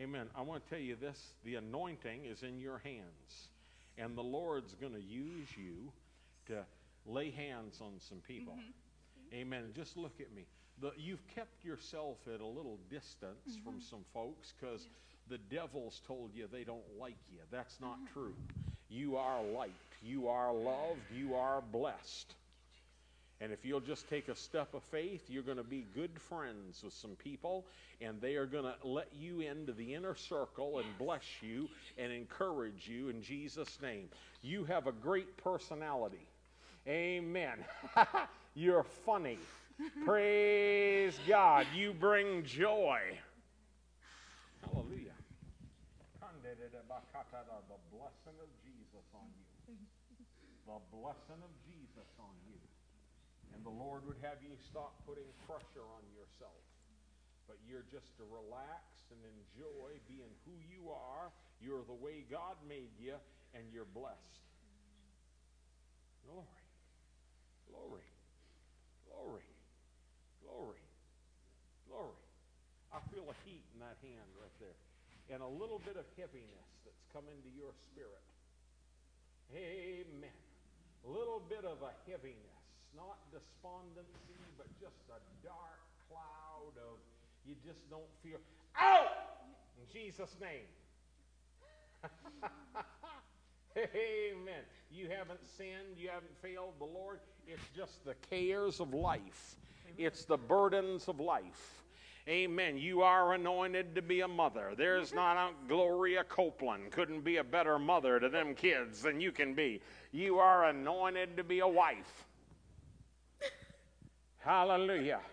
Amen. 0.00 0.26
I 0.36 0.42
want 0.42 0.64
to 0.64 0.70
tell 0.70 0.82
you 0.82 0.96
this 0.96 1.34
the 1.44 1.54
anointing 1.56 2.24
is 2.24 2.42
in 2.42 2.58
your 2.58 2.78
hands. 2.78 3.48
And 3.96 4.16
the 4.16 4.22
Lord's 4.22 4.74
going 4.74 4.94
to 4.94 5.00
use 5.02 5.48
you 5.56 5.92
to 6.46 6.64
lay 7.06 7.30
hands 7.30 7.78
on 7.80 7.92
some 8.00 8.18
people. 8.26 8.54
Mm-hmm. 8.54 9.36
Amen. 9.36 9.64
Just 9.74 9.96
look 9.96 10.20
at 10.20 10.34
me. 10.34 10.46
The, 10.80 10.90
you've 10.96 11.24
kept 11.28 11.64
yourself 11.64 12.16
at 12.32 12.40
a 12.40 12.46
little 12.46 12.78
distance 12.90 13.36
mm-hmm. 13.48 13.64
from 13.64 13.80
some 13.80 14.04
folks 14.12 14.52
because 14.58 14.80
yes. 14.82 14.90
the 15.28 15.38
devil's 15.54 16.00
told 16.06 16.30
you 16.34 16.48
they 16.50 16.64
don't 16.64 16.82
like 16.98 17.16
you. 17.30 17.38
That's 17.52 17.80
not 17.80 17.96
mm-hmm. 17.96 18.12
true. 18.12 18.34
You 18.88 19.16
are 19.16 19.42
liked, 19.42 19.72
you 20.02 20.28
are 20.28 20.52
loved, 20.52 21.00
you 21.12 21.34
are 21.34 21.62
blessed. 21.72 22.34
And 23.40 23.52
if 23.52 23.64
you'll 23.64 23.80
just 23.80 24.08
take 24.08 24.28
a 24.28 24.36
step 24.36 24.74
of 24.74 24.82
faith, 24.84 25.24
you're 25.28 25.42
going 25.42 25.56
to 25.56 25.64
be 25.64 25.86
good 25.94 26.18
friends 26.20 26.82
with 26.82 26.92
some 26.92 27.16
people, 27.16 27.66
and 28.00 28.20
they 28.20 28.36
are 28.36 28.46
going 28.46 28.64
to 28.64 28.74
let 28.86 29.08
you 29.12 29.40
into 29.40 29.72
the 29.72 29.94
inner 29.94 30.14
circle 30.14 30.78
and 30.78 30.86
bless 30.98 31.24
you 31.42 31.68
and 31.98 32.12
encourage 32.12 32.88
you 32.88 33.08
in 33.08 33.22
Jesus' 33.22 33.78
name. 33.82 34.08
You 34.42 34.64
have 34.64 34.86
a 34.86 34.92
great 34.92 35.36
personality. 35.36 36.26
Amen. 36.86 37.64
you're 38.54 38.84
funny. 38.84 39.38
Praise 40.04 41.18
God. 41.26 41.66
You 41.74 41.92
bring 41.92 42.44
joy. 42.44 43.00
Hallelujah. 44.62 45.10
The 47.68 47.80
blessing 47.90 48.38
of 48.40 48.48
Jesus 48.62 49.04
on 49.14 49.26
you. 49.34 49.76
The 50.66 50.78
blessing 50.92 51.40
of 51.42 51.50
Jesus 51.50 51.50
on 51.50 51.63
you. 51.63 51.63
And 53.54 53.62
the 53.62 53.70
Lord 53.70 54.02
would 54.10 54.18
have 54.26 54.42
you 54.42 54.50
stop 54.66 54.98
putting 55.06 55.30
pressure 55.46 55.86
on 55.94 56.02
yourself. 56.10 56.58
But 57.46 57.62
you're 57.62 57.86
just 57.94 58.10
to 58.18 58.24
relax 58.26 58.82
and 59.14 59.20
enjoy 59.22 59.94
being 60.10 60.34
who 60.42 60.58
you 60.66 60.90
are. 60.90 61.30
You're 61.62 61.86
the 61.86 61.96
way 61.96 62.26
God 62.26 62.58
made 62.66 62.90
you, 62.98 63.14
and 63.54 63.62
you're 63.70 63.88
blessed. 63.94 64.42
Glory. 66.26 66.64
Glory. 67.70 68.08
Glory. 69.06 69.48
Glory. 70.42 70.84
Glory. 71.86 72.24
I 72.90 72.98
feel 73.12 73.28
a 73.28 73.36
heat 73.46 73.62
in 73.76 73.78
that 73.84 73.98
hand 74.02 74.28
right 74.40 74.56
there. 74.58 74.78
And 75.30 75.40
a 75.44 75.48
little 75.48 75.80
bit 75.84 75.94
of 75.96 76.04
heaviness 76.16 76.68
that's 76.82 77.04
come 77.12 77.24
into 77.30 77.50
your 77.54 77.70
spirit. 77.92 78.24
Amen. 79.52 80.40
A 81.06 81.08
little 81.08 81.44
bit 81.44 81.64
of 81.64 81.84
a 81.84 81.92
heaviness 82.08 82.53
not 82.96 83.18
despondency, 83.30 84.38
but 84.56 84.66
just 84.80 85.02
a 85.10 85.20
dark 85.44 85.82
cloud 86.08 86.74
of 86.78 86.98
you 87.46 87.54
just 87.64 87.88
don't 87.90 88.08
feel. 88.22 88.38
Out! 88.78 89.10
In 89.76 89.86
Jesus' 89.92 90.34
name. 90.40 90.66
Amen. 93.76 94.62
You 94.90 95.08
haven't 95.08 95.40
sinned. 95.56 95.98
You 95.98 96.08
haven't 96.08 96.36
failed 96.40 96.74
the 96.78 96.84
Lord. 96.84 97.20
It's 97.46 97.68
just 97.76 98.04
the 98.04 98.14
cares 98.30 98.80
of 98.80 98.94
life. 98.94 99.56
It's 99.98 100.24
the 100.24 100.36
burdens 100.36 101.08
of 101.08 101.20
life. 101.20 101.82
Amen. 102.26 102.78
You 102.78 103.02
are 103.02 103.34
anointed 103.34 103.94
to 103.94 104.02
be 104.02 104.20
a 104.22 104.28
mother. 104.28 104.72
There's 104.76 105.12
not 105.12 105.36
a 105.36 105.50
Gloria 105.68 106.24
Copeland 106.24 106.90
couldn't 106.90 107.20
be 107.20 107.36
a 107.36 107.44
better 107.44 107.78
mother 107.78 108.18
to 108.18 108.30
them 108.30 108.54
kids 108.54 109.02
than 109.02 109.20
you 109.20 109.30
can 109.30 109.52
be. 109.52 109.82
You 110.10 110.38
are 110.38 110.70
anointed 110.70 111.36
to 111.36 111.44
be 111.44 111.58
a 111.58 111.68
wife. 111.68 112.26
Hallelujah. 114.44 115.24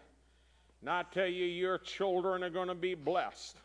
And 0.80 0.90
I 0.90 1.04
tell 1.12 1.28
you, 1.28 1.44
your 1.44 1.78
children 1.84 2.48
are 2.48 2.50
going 2.50 2.72
to 2.72 2.80
be 2.80 2.96
blessed. 2.96 3.60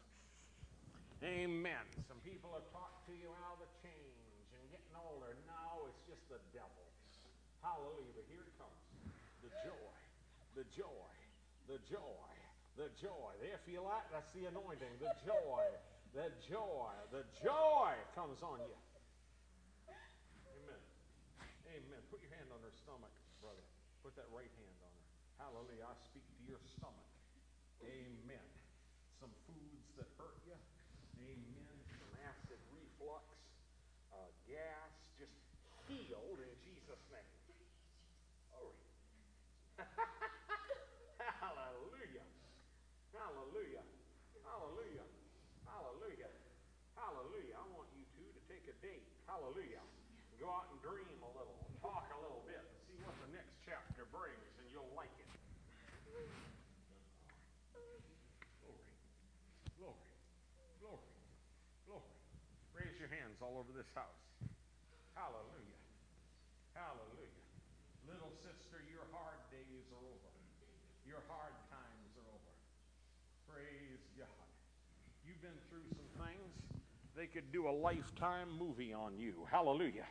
Amen. 1.23 1.87
Some 2.11 2.19
people 2.27 2.51
have 2.59 2.67
talked 2.75 3.07
to 3.07 3.15
you 3.15 3.31
how 3.47 3.55
the 3.63 3.71
change 3.79 4.43
and 4.59 4.67
getting 4.75 4.91
older. 4.99 5.39
No, 5.47 5.87
it's 5.87 6.03
just 6.11 6.27
the 6.27 6.43
devil. 6.51 6.83
Hallelujah. 7.63 8.11
But 8.19 8.27
here 8.27 8.43
it 8.43 8.55
comes. 8.59 8.83
The 9.47 9.55
joy, 9.63 9.95
the 10.59 10.67
joy, 10.75 11.15
the 11.71 11.79
joy, 11.87 12.31
the 12.75 12.91
joy. 12.99 13.31
There, 13.39 13.63
feel 13.63 13.87
that? 13.87 14.11
That's 14.11 14.35
the 14.35 14.51
anointing. 14.51 14.99
The 14.99 15.15
joy, 15.23 15.63
the 16.11 16.27
joy, 16.43 16.91
the 17.15 17.23
joy 17.39 17.95
comes 18.19 18.43
on 18.43 18.61
you. 18.67 18.77
Amen. 19.89 20.83
Amen. 21.71 22.01
Put 22.11 22.19
your 22.19 22.35
hand 22.35 22.51
on 22.51 22.59
her 22.67 22.75
stomach, 22.83 23.15
brother. 23.39 23.63
Put 24.03 24.19
that 24.19 24.27
right 24.35 24.51
hand. 24.59 24.76
Hallelujah. 25.39 25.87
I 25.89 25.95
speak 26.09 26.25
to 26.25 26.41
your 26.49 26.61
stomach. 26.77 27.09
Amen. 27.85 28.47
Some 29.21 29.33
foods 29.47 29.89
that 30.01 30.09
hurt 30.17 30.41
you. 30.49 30.57
Amen. 31.23 31.77
Some 31.97 32.13
acid 32.27 32.59
reflux, 32.73 33.25
uh, 34.13 34.29
gas, 34.49 34.93
just 35.21 35.33
healed 35.89 36.41
in 36.41 36.53
Jesus' 36.65 37.05
name. 37.13 37.29
Hallelujah. 41.41 42.25
Hallelujah. 43.13 43.85
Hallelujah. 44.45 45.05
Hallelujah. 45.69 46.33
Hallelujah. 46.97 47.55
I 47.61 47.65
want 47.77 47.89
you 47.93 48.05
two 48.17 48.25
to 48.25 48.41
take 48.49 48.65
a 48.73 48.77
date. 48.81 49.05
Hallelujah. 49.29 49.85
Go 50.41 50.49
out 50.53 50.69
and 50.73 50.81
dream 50.85 51.17
a 51.25 51.31
little, 51.33 51.57
talk 51.81 52.05
a 52.13 52.19
little 52.21 52.45
bit, 52.45 52.61
and 52.61 52.77
see 52.89 52.97
what 53.05 53.17
the 53.25 53.29
next 53.33 53.57
chapter 53.65 54.05
brings, 54.13 54.53
and 54.61 54.69
you'll 54.69 54.93
like 54.93 55.13
it. 55.17 55.29
Glory. 56.13 56.29
Glory. 59.81 60.05
Glory. 60.81 61.09
Glory. 61.89 62.13
Raise 62.77 62.97
your 63.01 63.09
hands 63.37 63.43
all 63.43 63.59
over 63.61 63.73
this 63.77 63.89
house. 63.95 64.25
Hallelujah. 65.15 65.81
Hallelujah. 66.75 67.45
Little 68.09 68.33
sister, 68.41 68.81
your 68.89 69.05
hard 69.13 69.37
days 69.51 69.85
are 69.93 70.05
over. 70.05 70.33
Your 71.07 71.21
hard 71.29 71.53
times 71.71 72.11
are 72.17 72.29
over. 72.33 72.55
Praise 73.49 74.01
God. 74.19 74.49
You've 75.27 75.41
been 75.43 75.61
through 75.69 75.85
some 75.89 76.27
things. 76.27 76.81
They 77.17 77.27
could 77.27 77.53
do 77.53 77.69
a 77.69 77.73
lifetime 77.73 78.49
movie 78.59 78.93
on 78.93 79.19
you. 79.19 79.47
Hallelujah. 79.51 80.07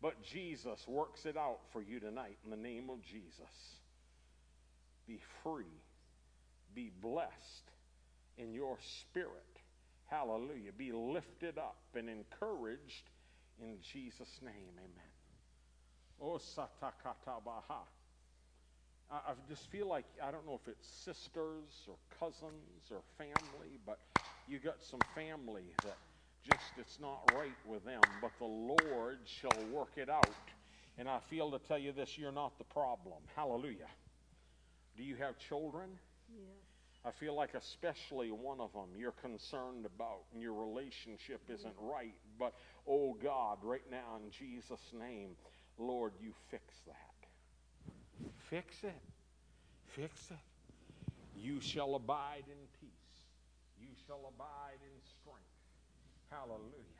But 0.00 0.22
Jesus 0.22 0.86
works 0.86 1.26
it 1.26 1.36
out 1.36 1.60
for 1.72 1.82
you 1.82 2.00
tonight 2.00 2.38
in 2.44 2.50
the 2.50 2.56
name 2.56 2.88
of 2.90 3.02
Jesus. 3.02 3.80
Be 5.06 5.20
free. 5.42 5.64
Be 6.74 6.90
blessed 7.00 7.72
in 8.36 8.54
your 8.54 8.78
spirit. 8.80 9.57
Hallelujah. 10.08 10.72
Be 10.72 10.92
lifted 10.92 11.58
up 11.58 11.76
and 11.94 12.08
encouraged 12.08 13.10
in 13.60 13.80
Jesus' 13.82 14.40
name. 14.42 14.72
Amen. 14.78 15.10
Oh, 16.20 16.38
satakatabaha. 16.38 17.86
I 19.10 19.16
I 19.16 19.34
just 19.48 19.68
feel 19.68 19.86
like, 19.86 20.06
I 20.22 20.30
don't 20.30 20.46
know 20.46 20.54
if 20.54 20.68
it's 20.68 20.86
sisters 20.86 21.86
or 21.88 21.96
cousins 22.18 22.90
or 22.90 23.02
family, 23.18 23.78
but 23.84 23.98
you 24.46 24.58
got 24.58 24.82
some 24.82 25.00
family 25.14 25.64
that 25.82 25.98
just, 26.42 26.78
it's 26.78 27.00
not 27.00 27.20
right 27.30 27.56
with 27.66 27.84
them, 27.84 28.00
but 28.20 28.38
the 28.38 28.44
Lord 28.46 29.18
shall 29.28 29.62
work 29.64 29.98
it 29.98 30.08
out. 30.08 30.36
And 30.98 31.08
I 31.08 31.20
feel 31.20 31.50
to 31.52 31.58
tell 31.58 31.78
you 31.78 31.92
this, 31.92 32.18
you're 32.18 32.32
not 32.32 32.58
the 32.58 32.64
problem. 32.64 33.22
Hallelujah. 33.36 33.88
Do 34.96 35.04
you 35.04 35.16
have 35.16 35.38
children? 35.38 35.98
Yes. 36.28 36.67
I 37.04 37.10
feel 37.10 37.34
like 37.34 37.54
especially 37.54 38.30
one 38.30 38.60
of 38.60 38.72
them 38.72 38.88
you're 38.96 39.12
concerned 39.12 39.86
about 39.86 40.22
and 40.32 40.42
your 40.42 40.52
relationship 40.52 41.40
isn't 41.48 41.76
mm-hmm. 41.76 41.90
right. 41.90 42.14
But, 42.38 42.54
oh 42.86 43.16
God, 43.22 43.58
right 43.62 43.88
now 43.90 44.16
in 44.22 44.30
Jesus' 44.30 44.92
name, 44.98 45.30
Lord, 45.78 46.12
you 46.20 46.32
fix 46.50 46.64
that. 46.86 46.94
Fix 48.50 48.82
it. 48.82 49.00
Fix 49.94 50.30
it. 50.30 50.36
You 51.36 51.60
shall 51.60 51.94
abide 51.94 52.44
in 52.46 52.58
peace. 52.80 52.90
You 53.80 53.88
shall 54.06 54.32
abide 54.34 54.80
in 54.82 55.00
strength. 55.20 55.44
Hallelujah. 56.30 56.98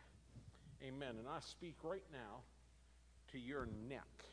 Amen. 0.83 1.17
And 1.19 1.29
I 1.29 1.41
speak 1.41 1.77
right 1.83 2.05
now 2.13 2.43
to 3.33 3.39
your 3.39 3.69
neck. 3.89 4.25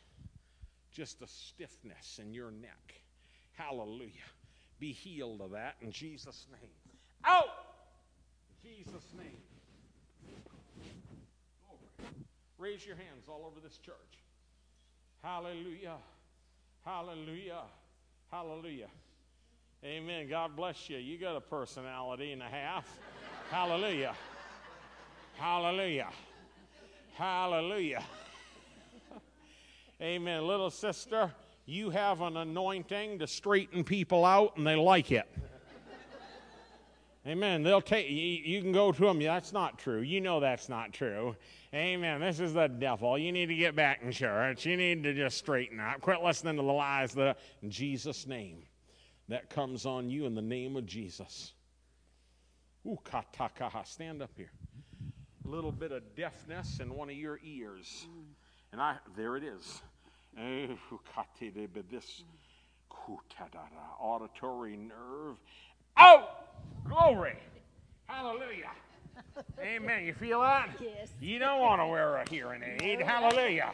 Just 0.92 1.22
a 1.22 1.28
stiffness 1.28 2.20
in 2.22 2.34
your 2.34 2.52
neck. 2.52 3.02
Hallelujah. 3.54 4.30
Be 4.80 4.92
healed 4.92 5.42
of 5.42 5.52
that 5.52 5.76
in 5.82 5.92
Jesus' 5.92 6.48
name. 6.52 6.72
Out! 7.24 7.46
In 8.64 8.72
Jesus' 8.72 9.14
name. 9.18 9.42
Glory. 11.66 12.12
Raise 12.58 12.86
your 12.86 12.96
hands 12.96 13.28
all 13.28 13.46
over 13.46 13.60
this 13.62 13.78
church. 13.78 13.96
Hallelujah. 15.24 15.96
Hallelujah. 16.84 17.62
Hallelujah. 18.32 18.88
Amen. 19.84 20.28
God 20.28 20.56
bless 20.56 20.90
you. 20.90 20.98
You 20.98 21.18
got 21.18 21.36
a 21.36 21.42
personality 21.42 22.32
and 22.32 22.42
a 22.42 22.48
half. 22.48 22.88
Hallelujah. 23.52 24.14
Hallelujah. 25.36 26.10
Hallelujah. 27.14 28.04
Amen. 30.02 30.46
Little 30.46 30.70
sister, 30.70 31.32
you 31.66 31.90
have 31.90 32.22
an 32.22 32.38
anointing 32.38 33.20
to 33.20 33.28
straighten 33.28 33.84
people 33.84 34.24
out 34.24 34.58
and 34.58 34.66
they 34.66 34.76
like 34.76 35.12
it. 35.12 35.28
Amen. 37.28 37.64
They'll 37.64 37.82
take 37.82 38.08
you, 38.08 38.16
you 38.16 38.62
can 38.62 38.72
go 38.72 38.92
to 38.92 39.06
them. 39.06 39.20
That's 39.20 39.52
not 39.52 39.80
true. 39.80 40.02
You 40.02 40.22
know 40.22 40.40
that's 40.40 40.70
not 40.70 40.94
true. 40.94 41.36
Amen. 41.74 42.22
This 42.22 42.40
is 42.40 42.54
the 42.54 42.68
devil. 42.68 43.18
You 43.18 43.32
need 43.32 43.48
to 43.48 43.56
get 43.56 43.76
back 43.76 44.04
in 44.04 44.12
church. 44.12 44.66
You 44.66 44.78
need 44.78 45.02
to 45.04 45.14
just 45.14 45.40
straighten 45.40 45.80
up. 45.80 46.02
Quit 46.02 46.22
listening 46.22 46.58
to 46.58 46.62
the 46.62 46.72
lies 46.72 47.14
that 47.16 47.40
in 47.64 47.72
Jesus' 47.72 48.28
name. 48.28 48.64
That 49.28 49.50
comes 49.50 49.88
on 49.88 50.08
you 50.08 50.28
in 50.28 50.36
the 50.36 50.42
name 50.42 50.76
of 50.76 50.86
Jesus. 50.86 51.54
Ooh, 52.86 53.00
katakaha. 53.04 53.88
Stand 53.88 54.22
up 54.22 54.30
here. 54.38 54.52
A 55.44 55.48
little 55.48 55.72
bit 55.72 55.92
of 55.92 56.04
deafness 56.16 56.80
in 56.80 56.94
one 56.94 57.10
of 57.10 57.16
your 57.16 57.40
ears. 57.44 58.06
And 58.72 58.80
I 58.80 58.98
there 59.18 59.36
it 59.36 59.44
is. 59.44 59.82
This 61.92 62.24
auditory 64.00 64.78
nerve. 64.78 65.38
Oh! 65.98 66.30
Glory! 66.88 67.38
Hallelujah. 68.08 68.72
Amen. 69.62 70.06
You 70.06 70.14
feel 70.14 70.42
that? 70.42 70.70
Yes. 70.80 71.10
You 71.22 71.40
don't 71.40 71.62
want 71.62 71.82
to 71.82 71.88
wear 71.88 72.18
a 72.18 72.30
hearing 72.30 72.62
aid. 72.82 73.02
Hallelujah. 73.02 73.72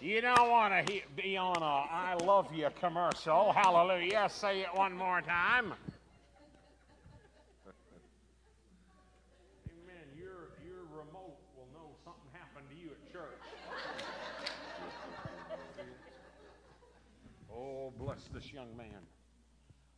You 0.00 0.20
don't 0.20 0.50
want 0.50 0.86
to 0.86 0.92
he- 0.92 1.02
be 1.16 1.36
on 1.36 1.56
a 1.62 1.64
I 1.64 2.16
love 2.24 2.52
you 2.54 2.68
commercial. 2.80 3.52
Hallelujah. 3.52 4.28
Say 4.30 4.60
it 4.60 4.68
one 4.74 4.94
more 4.94 5.20
time. 5.22 5.74
Amen. 9.66 10.06
Your, 10.16 10.50
your 10.64 10.84
remote 10.90 11.36
will 11.56 11.68
know 11.74 11.90
something 12.04 12.30
happened 12.32 12.66
to 12.70 12.76
you 12.76 12.90
at 12.90 13.12
church. 13.12 13.42
oh, 17.52 17.92
bless 18.08 18.28
this 18.32 18.54
young 18.54 18.74
man. 18.74 19.04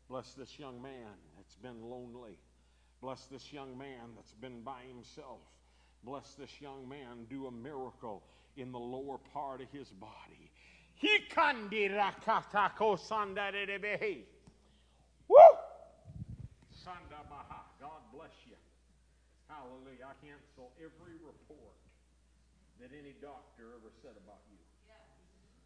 Bless 0.09 0.33
this 0.33 0.59
young 0.59 0.83
man 0.83 1.15
that's 1.37 1.55
been 1.55 1.81
lonely. 1.89 2.37
Bless 3.01 3.27
this 3.27 3.53
young 3.53 3.79
man 3.79 4.11
that's 4.17 4.35
been 4.35 4.63
by 4.63 4.83
himself. 4.89 5.39
Bless 6.03 6.35
this 6.35 6.51
young 6.61 6.89
man. 6.89 7.25
Do 7.31 7.47
a 7.47 7.53
miracle 7.53 8.25
in 8.57 8.73
the 8.73 8.81
lower 8.81 9.19
part 9.33 9.61
of 9.61 9.69
his 9.71 9.91
body. 9.91 10.51
He 10.97 11.21
kandirakatako 11.33 12.99
sandarebehe. 12.99 14.25
Woo! 15.29 15.39
Sandabaha. 16.85 17.63
God 17.81 18.03
bless 18.13 18.35
you. 18.45 18.57
Hallelujah. 19.47 20.11
I 20.11 20.27
cancel 20.27 20.73
every 20.79 21.15
report 21.15 21.79
that 22.81 22.91
any 22.91 23.15
doctor 23.23 23.71
ever 23.79 23.93
said 24.03 24.19
about 24.19 24.43
you. 24.51 24.59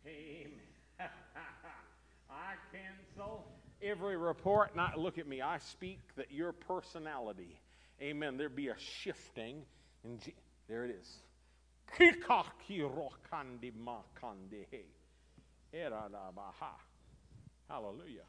Amen. 0.07 0.61
I 2.45 2.77
cancel 2.77 3.45
every 3.83 4.17
report. 4.17 4.77
Not 4.77 4.99
look 4.99 5.19
at 5.19 5.27
me. 5.27 5.41
I 5.41 5.59
speak 5.59 6.01
that 6.17 6.31
your 6.31 6.53
personality, 6.53 7.59
amen, 8.03 8.37
there 8.37 8.49
be 8.49 8.69
a 8.69 8.79
shifting. 8.79 9.63
And 10.05 10.21
Je- 10.21 10.35
there 10.69 10.85
it 10.85 10.91
is. 11.01 11.09
Hallelujah. 17.69 18.27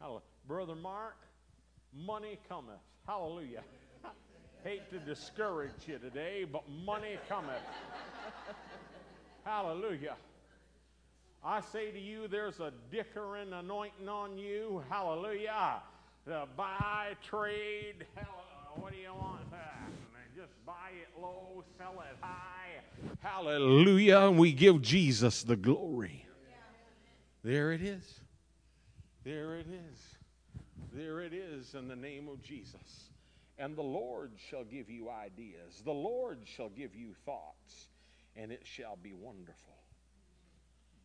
Hallelujah. 0.00 0.22
Brother 0.46 0.76
Mark, 0.76 1.16
Money 1.92 2.38
cometh. 2.48 2.80
Hallelujah. 3.06 3.62
Hate 4.64 4.88
to 4.90 4.98
discourage 4.98 5.72
you 5.86 5.98
today, 5.98 6.44
but 6.50 6.62
money 6.68 7.18
cometh. 7.28 7.62
Hallelujah. 9.44 10.14
I 11.44 11.60
say 11.60 11.90
to 11.90 11.98
you, 11.98 12.28
there's 12.28 12.60
a 12.60 12.72
dickering 12.90 13.52
anointing 13.52 14.08
on 14.08 14.36
you. 14.36 14.82
Hallelujah. 14.88 15.82
The 16.26 16.44
buy, 16.56 17.12
trade. 17.22 18.06
Uh, 18.16 18.22
what 18.74 18.92
do 18.92 18.98
you 18.98 19.14
want? 19.14 19.42
Ah, 19.52 19.56
just 20.36 20.52
buy 20.66 20.90
it 21.00 21.20
low, 21.20 21.64
sell 21.78 21.94
it 22.00 22.16
high. 22.20 22.82
Hallelujah. 23.20 24.18
And 24.28 24.38
we 24.38 24.52
give 24.52 24.82
Jesus 24.82 25.42
the 25.42 25.56
glory. 25.56 26.26
There 27.44 27.72
it 27.72 27.82
is. 27.82 28.20
There 29.24 29.56
it 29.56 29.66
is. 29.68 29.98
There 30.92 31.20
it 31.20 31.32
is 31.32 31.74
in 31.74 31.88
the 31.88 31.96
name 31.96 32.28
of 32.28 32.42
Jesus. 32.42 33.10
And 33.58 33.76
the 33.76 33.82
Lord 33.82 34.32
shall 34.50 34.64
give 34.64 34.90
you 34.90 35.08
ideas. 35.10 35.82
The 35.84 35.92
Lord 35.92 36.38
shall 36.44 36.68
give 36.68 36.94
you 36.94 37.14
thoughts. 37.24 37.88
And 38.36 38.52
it 38.52 38.62
shall 38.64 38.96
be 39.02 39.12
wonderful. 39.12 39.77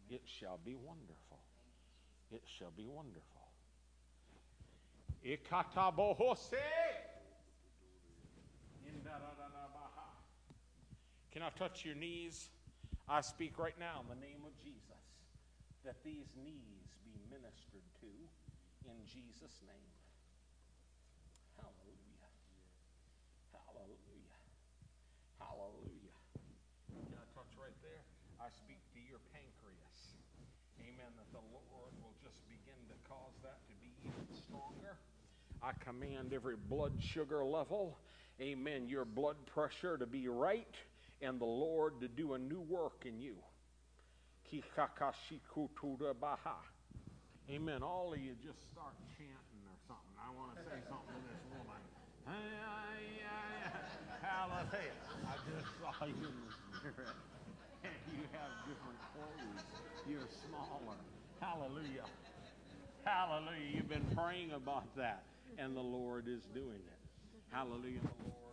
It 0.09 0.21
shall 0.25 0.59
be 0.63 0.75
wonderful. 0.75 1.39
It 2.31 2.43
shall 2.57 2.71
be 2.75 2.88
wonderful. 2.88 3.23
Can 11.31 11.41
I 11.41 11.49
touch 11.57 11.85
your 11.85 11.95
knees? 11.95 12.49
I 13.07 13.21
speak 13.21 13.59
right 13.59 13.77
now 13.80 14.01
in 14.01 14.07
the 14.09 14.19
name 14.19 14.41
of 14.45 14.55
Jesus 14.59 15.03
that 15.85 15.99
these 16.03 16.31
knees 16.39 16.88
be 17.03 17.15
ministered 17.30 17.84
to 17.99 18.11
in 18.88 18.99
Jesus' 19.07 19.59
name. 19.63 19.93
Hallelujah. 21.55 22.31
Hallelujah. 23.53 24.39
Hallelujah. 25.39 26.17
Can 26.91 27.15
I 27.15 27.27
touch 27.35 27.53
right 27.55 27.75
there? 27.80 28.03
I 28.41 28.49
speak 28.51 28.81
to 28.97 28.99
your 28.99 29.23
pancreas. 29.31 30.19
Amen. 30.81 31.05
That 31.05 31.21
the 31.34 31.41
Lord 31.51 31.91
will 32.01 32.14
just 32.23 32.38
begin 32.47 32.77
to 32.89 32.95
cause 33.10 33.34
that 33.41 33.57
to 33.68 33.73
be 33.81 33.89
even 34.05 34.26
stronger. 34.45 34.95
I 35.61 35.72
command 35.84 36.31
every 36.34 36.55
blood 36.55 36.93
sugar 37.01 37.43
level, 37.43 37.97
amen, 38.39 38.88
your 38.88 39.05
blood 39.05 39.38
pressure 39.47 39.97
to 39.97 40.05
be 40.05 40.27
right, 40.27 40.76
and 41.22 41.39
the 41.39 41.45
Lord 41.45 41.99
to 42.01 42.07
do 42.07 42.34
a 42.34 42.38
new 42.39 42.61
work 42.61 43.05
in 43.05 43.19
you. 43.19 43.35
Amen. 47.49 47.81
All 47.84 48.14
of 48.14 48.19
you 48.19 48.35
just 48.45 48.60
start 48.72 48.93
chanting 49.18 49.64
or 49.65 49.77
something. 49.88 50.15
I 50.22 50.30
want 50.38 50.55
to 50.55 50.61
say 50.64 50.80
something 50.88 51.11
to 51.11 51.22
this 51.27 51.43
woman. 51.51 51.81
Hallelujah. 54.22 54.95
I 55.27 55.35
just 55.49 55.68
saw 55.81 56.05
you 56.05 56.14
in 56.14 56.35
the 56.45 56.51
spirit. 56.80 57.15
And 57.84 57.91
you 58.15 58.23
have 58.31 58.51
different 58.64 58.99
clothes. 59.11 59.64
You're 60.07 60.30
smaller. 60.47 60.95
Hallelujah. 61.44 62.06
Hallelujah. 63.03 63.76
You've 63.76 63.90
been 63.90 64.06
praying 64.15 64.52
about 64.52 64.86
that, 64.95 65.24
and 65.57 65.76
the 65.76 65.82
Lord 65.82 66.28
is 66.28 66.41
doing 66.53 66.68
it. 66.70 66.99
Hallelujah. 67.52 67.99
The 68.02 68.30
Lord 68.30 68.44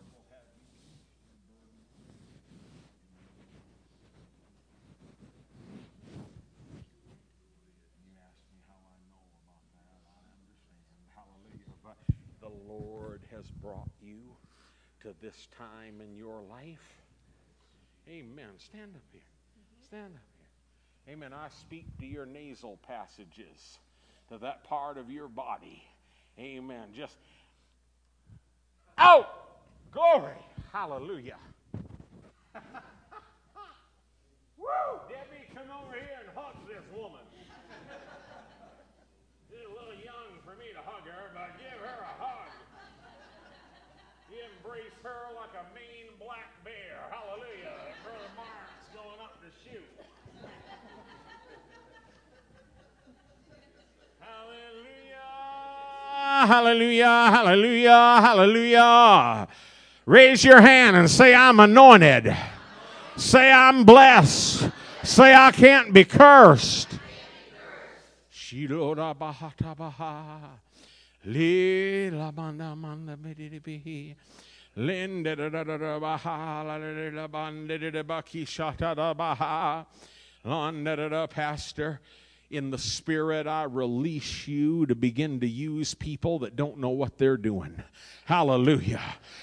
Lord 13.11 13.21
has 13.35 13.51
brought 13.61 13.89
you 14.01 14.19
to 15.01 15.13
this 15.21 15.47
time 15.57 15.99
in 16.01 16.15
your 16.15 16.41
life. 16.49 16.95
Amen. 18.07 18.51
Stand 18.57 18.95
up 18.95 19.01
here. 19.11 19.21
Stand 19.85 20.15
up. 20.15 20.30
Amen. 21.09 21.33
I 21.33 21.47
speak 21.61 21.85
to 21.99 22.05
your 22.05 22.25
nasal 22.25 22.77
passages, 22.87 23.79
to 24.29 24.37
that 24.37 24.63
part 24.63 24.97
of 24.97 25.09
your 25.09 25.27
body. 25.27 25.83
Amen. 26.39 26.89
Just 26.95 27.17
out. 28.97 29.27
Glory. 29.91 30.37
Hallelujah. 30.71 31.37
Woo! 34.57 35.01
Debbie, 35.09 35.51
come 35.53 35.67
over 35.67 35.97
here 35.97 36.21
and 36.23 36.29
hug 36.37 36.55
this 36.67 36.85
woman. 36.95 37.19
She's 39.49 39.59
a 39.67 39.73
little 39.73 39.99
young 39.99 40.39
for 40.45 40.55
me 40.55 40.71
to 40.71 40.79
hug 40.79 41.03
her, 41.03 41.33
but 41.33 41.59
give 41.59 41.75
her 41.81 41.99
a 42.07 42.13
hug. 42.23 42.47
He 44.31 44.39
embraced 44.55 44.95
her 45.03 45.35
like 45.35 45.51
a 45.59 45.67
mean 45.75 46.15
black 46.15 46.55
bear. 46.63 47.10
Hallelujah. 56.47 57.05
Hallelujah. 57.05 58.21
Hallelujah. 58.21 59.47
Raise 60.05 60.43
your 60.43 60.61
hand 60.61 60.95
and 60.95 61.09
say, 61.09 61.33
I'm 61.33 61.59
anointed. 61.59 62.35
Say, 63.17 63.51
I'm 63.51 63.83
blessed. 63.83 64.69
Say, 65.03 65.33
I 65.33 65.51
can't 65.51 65.93
be 65.93 66.05
cursed. 66.05 66.89
Pastor 81.29 81.99
in 82.51 82.69
the 82.69 82.77
Spirit, 82.77 83.47
I 83.47 83.63
release 83.63 84.47
you 84.47 84.85
to 84.87 84.95
begin 84.95 85.39
to 85.39 85.47
use 85.47 85.93
people 85.93 86.39
that 86.39 86.55
don't 86.55 86.77
know 86.77 86.89
what 86.89 87.17
they're 87.17 87.37
doing. 87.37 87.81
Hallelujah. 88.25 89.01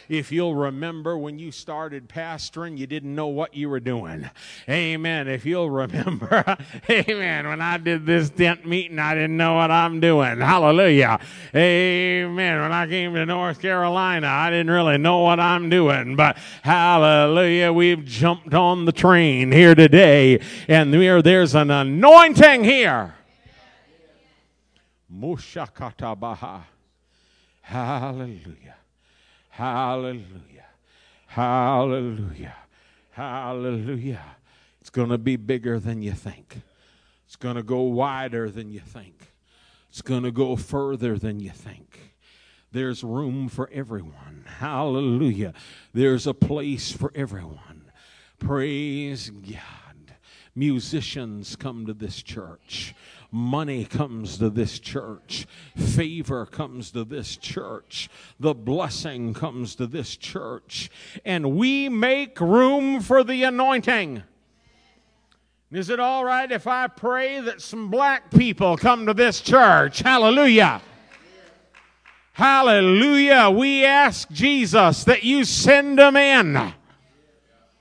If 0.09 0.33
you'll 0.33 0.55
remember 0.55 1.19
when 1.19 1.39
you 1.39 1.53
started 1.53 2.09
pastoring, 2.09 2.79
you 2.79 2.87
didn't 2.87 3.15
know 3.15 3.27
what 3.27 3.55
you 3.55 3.69
were 3.69 3.81
doing. 3.81 4.31
Amen. 4.67 5.29
If 5.29 5.45
you'll 5.45 5.69
remember, 5.69 6.57
amen, 6.91 7.49
when 7.49 7.61
I 7.61 7.77
did 7.77 8.07
this 8.07 8.31
tent 8.31 8.67
meeting, 8.67 8.99
I 8.99 9.15
didn't 9.15 9.37
know 9.37 9.57
what 9.57 9.71
I'm 9.71 10.01
doing. 10.01 10.41
Hallelujah. 10.41 11.19
Amen. 11.55 12.61
When 12.63 12.73
I 12.73 12.87
came 12.87 13.13
to 13.15 13.27
North 13.27 13.61
Carolina, 13.61 14.27
I 14.27 14.49
didn't 14.49 14.71
really 14.71 14.97
know 14.97 15.19
what 15.19 15.39
I'm 15.39 15.69
doing. 15.69 16.17
But 16.17 16.39
hallelujah, 16.63 17.73
we've 17.73 18.05
jumped 18.07 18.55
on 18.55 18.87
the 18.87 18.93
train 18.93 19.53
here 19.53 19.75
today, 19.75 20.41
and 20.67 20.95
there's 20.95 21.55
an 21.55 21.71
anointing 21.71 22.65
here. 22.65 22.98
Mushakatabaha. 25.13 26.63
Hallelujah. 27.63 28.77
Hallelujah. 29.51 30.67
Hallelujah. 31.27 32.57
Hallelujah. 33.11 34.25
It's 34.81 34.91
going 34.91 35.11
to 35.11 35.19
be 35.19 35.37
bigger 35.37 35.79
than 35.79 36.03
you 36.03 36.13
think. 36.13 36.63
It's 37.27 37.37
going 37.37 37.57
to 37.57 37.63
go 37.63 37.83
wider 37.83 38.51
than 38.51 38.71
you 38.71 38.81
think. 38.81 39.33
It's 39.91 40.03
going 40.03 40.23
to 40.23 40.31
go 40.31 40.57
further 40.57 41.19
than 41.19 41.41
you 41.41 41.51
think. 41.51 42.15
There's 42.73 43.03
room 43.03 43.49
for 43.49 43.69
everyone. 43.73 44.45
Hallelujah. 44.59 45.55
There's 45.93 46.27
a 46.27 46.35
place 46.35 46.93
for 46.93 47.11
everyone. 47.15 47.91
Praise 48.39 49.31
God. 49.31 50.15
Musicians 50.55 51.57
come 51.57 51.87
to 51.87 51.95
this 51.95 52.23
church. 52.23 52.95
Money 53.31 53.85
comes 53.85 54.39
to 54.39 54.49
this 54.49 54.79
church. 54.79 55.47
Favor 55.77 56.47
comes 56.47 56.91
to 56.93 57.05
this 57.05 57.37
church. 57.37 58.09
The 58.41 58.55
blessing 58.55 59.35
comes 59.35 59.75
to 59.75 59.87
this 59.87 60.17
church. 60.17 60.91
And 61.27 61.57
we 61.57 61.91
make 61.91 62.41
room 62.41 63.01
for 63.01 63.23
the 63.23 63.43
anointing. 63.43 64.23
Is 65.71 65.91
it 65.91 66.01
all 66.01 66.25
right 66.25 66.51
if 66.51 66.67
I 66.67 66.87
pray 66.87 67.41
that 67.41 67.61
some 67.61 67.91
black 67.91 68.31
people 68.31 68.79
come 68.79 69.05
to 69.05 69.13
this 69.13 69.43
church? 69.43 69.99
Hallelujah. 69.99 70.81
Hallelujah. 72.33 73.51
We 73.51 73.85
ask 73.85 74.31
Jesus 74.31 75.05
that 75.05 75.23
you 75.23 75.45
send 75.45 75.99
them 75.99 76.17
in. 76.17 76.73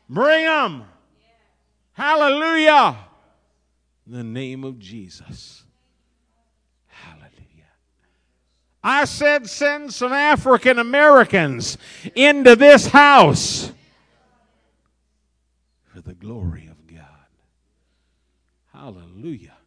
Bring 0.09 0.43
them. 0.43 0.83
Hallelujah 1.93 3.06
the 4.07 4.23
name 4.23 4.63
of 4.63 4.79
Jesus. 4.79 5.63
Hallelujah. 6.87 7.27
I 8.83 9.05
said, 9.05 9.47
send 9.47 9.93
some 9.93 10.13
African 10.13 10.79
Americans 10.79 11.77
into 12.15 12.55
this 12.55 12.87
house 12.87 13.71
for 15.93 16.01
the 16.01 16.13
glory 16.13 16.67
of 16.67 16.87
God. 16.87 17.05
Hallelujah. 18.73 19.57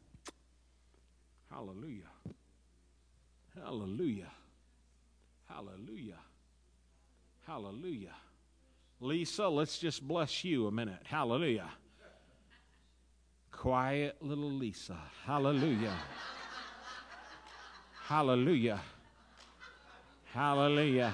Hallelujah. 1.50 2.04
Hallelujah. 3.54 4.30
Hallelujah. 5.48 6.18
Hallelujah. 7.46 8.14
Lisa, 9.00 9.48
let's 9.48 9.78
just 9.78 10.06
bless 10.06 10.44
you 10.44 10.66
a 10.66 10.70
minute. 10.70 11.00
Hallelujah. 11.04 11.68
Quiet 13.60 14.16
little 14.22 14.50
Lisa. 14.50 14.96
Hallelujah. 15.26 15.94
Hallelujah. 18.04 18.80
Hallelujah. 20.32 21.12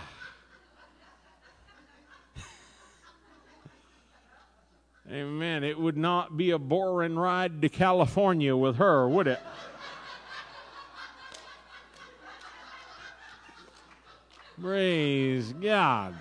Amen. 5.10 5.64
It 5.64 5.76
would 5.76 5.96
not 5.96 6.36
be 6.36 6.52
a 6.52 6.58
boring 6.58 7.16
ride 7.16 7.60
to 7.62 7.68
California 7.68 8.54
with 8.54 8.76
her, 8.76 9.08
would 9.08 9.26
it? 9.26 9.40
Praise 14.62 15.52
God. 15.52 16.14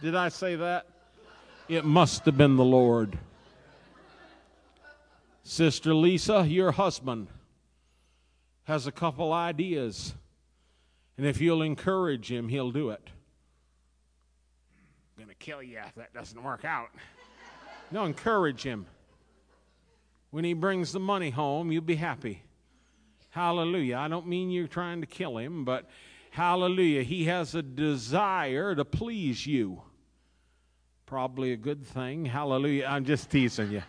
Did 0.00 0.14
I 0.14 0.28
say 0.28 0.54
that? 0.54 0.86
It 1.68 1.84
must 1.84 2.24
have 2.26 2.38
been 2.38 2.54
the 2.54 2.64
Lord. 2.64 3.18
Sister 5.50 5.92
Lisa, 5.92 6.46
your 6.46 6.70
husband 6.70 7.26
has 8.62 8.86
a 8.86 8.92
couple 8.92 9.32
ideas. 9.32 10.14
And 11.18 11.26
if 11.26 11.40
you'll 11.40 11.62
encourage 11.62 12.30
him, 12.30 12.48
he'll 12.48 12.70
do 12.70 12.90
it. 12.90 13.02
I'm 15.18 15.24
going 15.24 15.28
to 15.28 15.34
kill 15.34 15.60
you 15.60 15.80
if 15.84 15.96
that 15.96 16.14
doesn't 16.14 16.40
work 16.40 16.64
out. 16.64 16.90
No, 17.90 18.04
encourage 18.04 18.62
him. 18.62 18.86
When 20.30 20.44
he 20.44 20.52
brings 20.52 20.92
the 20.92 21.00
money 21.00 21.30
home, 21.30 21.72
you'll 21.72 21.82
be 21.82 21.96
happy. 21.96 22.44
Hallelujah. 23.30 23.96
I 23.96 24.06
don't 24.06 24.28
mean 24.28 24.52
you're 24.52 24.68
trying 24.68 25.00
to 25.00 25.08
kill 25.08 25.36
him, 25.36 25.64
but 25.64 25.90
hallelujah. 26.30 27.02
He 27.02 27.24
has 27.24 27.56
a 27.56 27.62
desire 27.62 28.76
to 28.76 28.84
please 28.84 29.48
you. 29.48 29.82
Probably 31.06 31.52
a 31.52 31.56
good 31.56 31.84
thing. 31.84 32.26
Hallelujah. 32.26 32.86
I'm 32.86 33.04
just 33.04 33.30
teasing 33.30 33.72
you. 33.72 33.82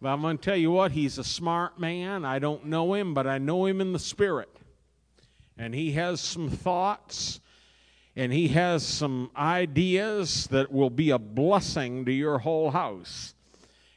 But 0.00 0.08
I'm 0.08 0.22
going 0.22 0.38
to 0.38 0.44
tell 0.44 0.56
you 0.56 0.70
what, 0.70 0.92
he's 0.92 1.18
a 1.18 1.24
smart 1.24 1.78
man. 1.78 2.24
I 2.24 2.38
don't 2.38 2.66
know 2.66 2.94
him, 2.94 3.12
but 3.12 3.26
I 3.26 3.38
know 3.38 3.66
him 3.66 3.80
in 3.80 3.92
the 3.92 3.98
spirit. 3.98 4.48
And 5.58 5.74
he 5.74 5.92
has 5.92 6.20
some 6.20 6.48
thoughts 6.48 7.40
and 8.16 8.32
he 8.32 8.48
has 8.48 8.84
some 8.84 9.30
ideas 9.36 10.46
that 10.48 10.72
will 10.72 10.90
be 10.90 11.10
a 11.10 11.18
blessing 11.18 12.04
to 12.06 12.12
your 12.12 12.38
whole 12.38 12.70
house. 12.70 13.34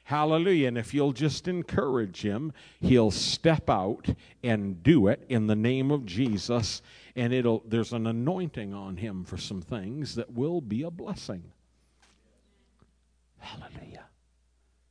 Hallelujah. 0.04 0.68
And 0.68 0.78
if 0.78 0.94
you'll 0.94 1.14
just 1.14 1.48
encourage 1.48 2.22
him, 2.22 2.54
he'll 2.82 3.12
step 3.12 3.70
out 3.70 4.08
and 4.44 4.84
do 4.84 5.08
it 5.08 5.24
in 5.30 5.48
the 5.48 5.56
name 5.56 5.90
of 5.90 6.06
Jesus. 6.06 6.82
And 7.16 7.34
it'll 7.34 7.64
there's 7.66 7.94
an 7.94 8.06
anointing 8.06 8.74
on 8.74 8.98
him 8.98 9.24
for 9.24 9.38
some 9.38 9.62
things 9.62 10.16
that 10.16 10.34
will 10.34 10.62
be 10.62 10.84
a 10.84 10.92
blessing. 10.92 11.44
Hallelujah. 13.40 14.06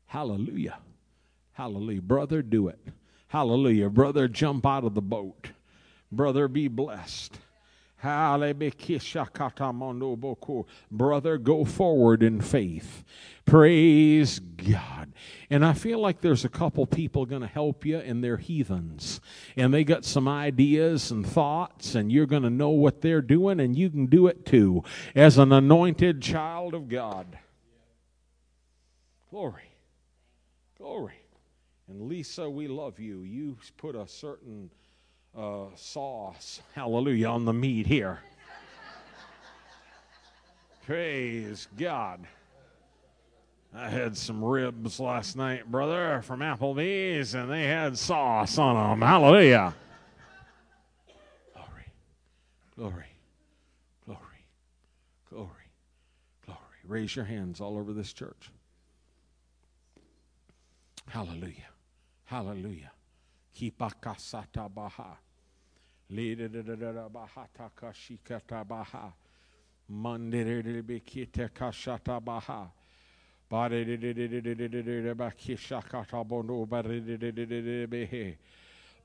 Hallelujah. 0.06 0.78
Hallelujah. 1.62 2.02
Brother, 2.02 2.43
do 2.43 2.66
it. 2.66 2.80
Hallelujah. 3.28 3.89
Brother, 3.89 4.26
jump 4.26 4.66
out 4.66 4.82
of 4.82 4.94
the 4.94 5.01
boat. 5.01 5.51
Brother, 6.10 6.48
be 6.48 6.66
blessed. 6.66 7.39
Brother, 10.90 11.39
go 11.39 11.64
forward 11.64 12.22
in 12.24 12.40
faith. 12.40 13.05
Praise 13.44 14.40
God. 14.40 15.12
And 15.51 15.64
I 15.64 15.72
feel 15.72 16.01
like 16.01 16.20
there's 16.20 16.44
a 16.44 16.48
couple 16.48 16.84
people 16.84 17.26
going 17.26 17.43
to 17.43 17.47
help 17.47 17.86
you, 17.86 17.98
and 17.98 18.24
they're 18.24 18.39
heathens. 18.39 19.20
And 19.56 19.72
they 19.72 19.84
got 19.84 20.05
some 20.05 20.26
ideas 20.26 21.12
and 21.12 21.24
thoughts, 21.24 21.94
and 21.94 22.10
you're 22.10 22.26
going 22.26 22.43
to 22.43 22.51
know 22.51 22.70
what 22.70 23.02
they're 23.02 23.22
doing, 23.22 23.60
and 23.60 23.76
you 23.76 23.89
can 23.89 24.06
do 24.06 24.26
it 24.26 24.44
too 24.44 24.82
as 25.14 25.39
an 25.39 25.52
anointed 25.52 26.20
child 26.22 26.74
of 26.74 26.89
God. 26.89 27.39
Glory. 29.30 29.70
Glory. 30.76 31.21
And 31.93 32.09
Lisa, 32.09 32.48
we 32.48 32.69
love 32.69 32.98
you. 32.98 33.20
You 33.20 33.59
put 33.77 33.94
a 33.94 34.09
certain 34.09 34.70
uh, 35.36 35.66
sauce, 35.74 36.62
hallelujah, 36.74 37.28
on 37.28 37.44
the 37.44 37.52
meat 37.52 37.86
here. 37.86 38.20
Praise 40.86 41.69
God. 41.77 42.27
I 43.74 43.90
had 43.90 44.16
some 44.16 44.43
ribs 44.43 45.01
last 45.01 45.36
night, 45.36 45.70
brother, 45.70 46.23
from 46.23 46.40
Applebee's, 46.40 47.35
and 47.35 47.51
they 47.51 47.64
had 47.64 47.98
sauce 47.98 48.56
on 48.56 48.98
them. 48.98 49.06
Hallelujah. 49.06 49.74
Glory, 51.52 51.93
glory, 52.74 53.16
glory, 54.06 54.47
glory, 55.28 55.51
glory. 56.47 56.59
Raise 56.86 57.14
your 57.14 57.27
hands 57.27 57.60
all 57.60 57.77
over 57.77 57.93
this 57.93 58.14
church. 58.14 58.51
Hallelujah. 61.10 61.71
Hallelujah. 62.32 62.90
Hipakasata 63.60 64.66
baha. 64.74 65.18
Kashikata 67.76 68.66
baha. 68.66 69.12
Mandirebekita 69.92 71.50
kashata 71.50 72.24
baha. 72.24 72.70
Bakishakata 75.14 76.26
bono 76.26 76.64
baridebehe. 76.64 78.36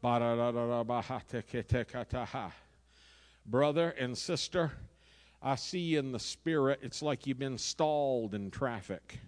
Bararabahata 0.01 1.43
Brother 3.45 3.89
and 3.99 4.17
sister, 4.17 4.71
I 5.43 5.55
see 5.55 5.97
in 5.97 6.13
the 6.13 6.19
spirit, 6.19 6.79
it's 6.81 7.01
like 7.01 7.27
you've 7.27 7.39
been 7.39 7.57
stalled 7.57 8.33
in 8.33 8.49
traffic. 8.51 9.19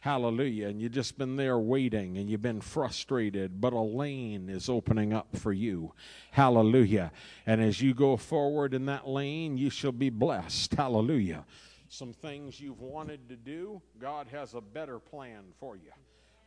Hallelujah. 0.00 0.68
And 0.68 0.80
you've 0.80 0.92
just 0.92 1.18
been 1.18 1.36
there 1.36 1.58
waiting 1.58 2.16
and 2.16 2.30
you've 2.30 2.40
been 2.40 2.62
frustrated, 2.62 3.60
but 3.60 3.74
a 3.74 3.80
lane 3.80 4.48
is 4.48 4.68
opening 4.68 5.12
up 5.12 5.36
for 5.36 5.52
you. 5.52 5.92
Hallelujah. 6.30 7.12
And 7.46 7.60
as 7.60 7.82
you 7.82 7.92
go 7.92 8.16
forward 8.16 8.72
in 8.72 8.86
that 8.86 9.06
lane, 9.06 9.58
you 9.58 9.68
shall 9.68 9.92
be 9.92 10.08
blessed. 10.08 10.74
Hallelujah. 10.74 11.44
Some 11.90 12.14
things 12.14 12.58
you've 12.58 12.80
wanted 12.80 13.28
to 13.28 13.36
do, 13.36 13.82
God 13.98 14.26
has 14.28 14.54
a 14.54 14.60
better 14.62 14.98
plan 14.98 15.42
for 15.58 15.76
you. 15.76 15.90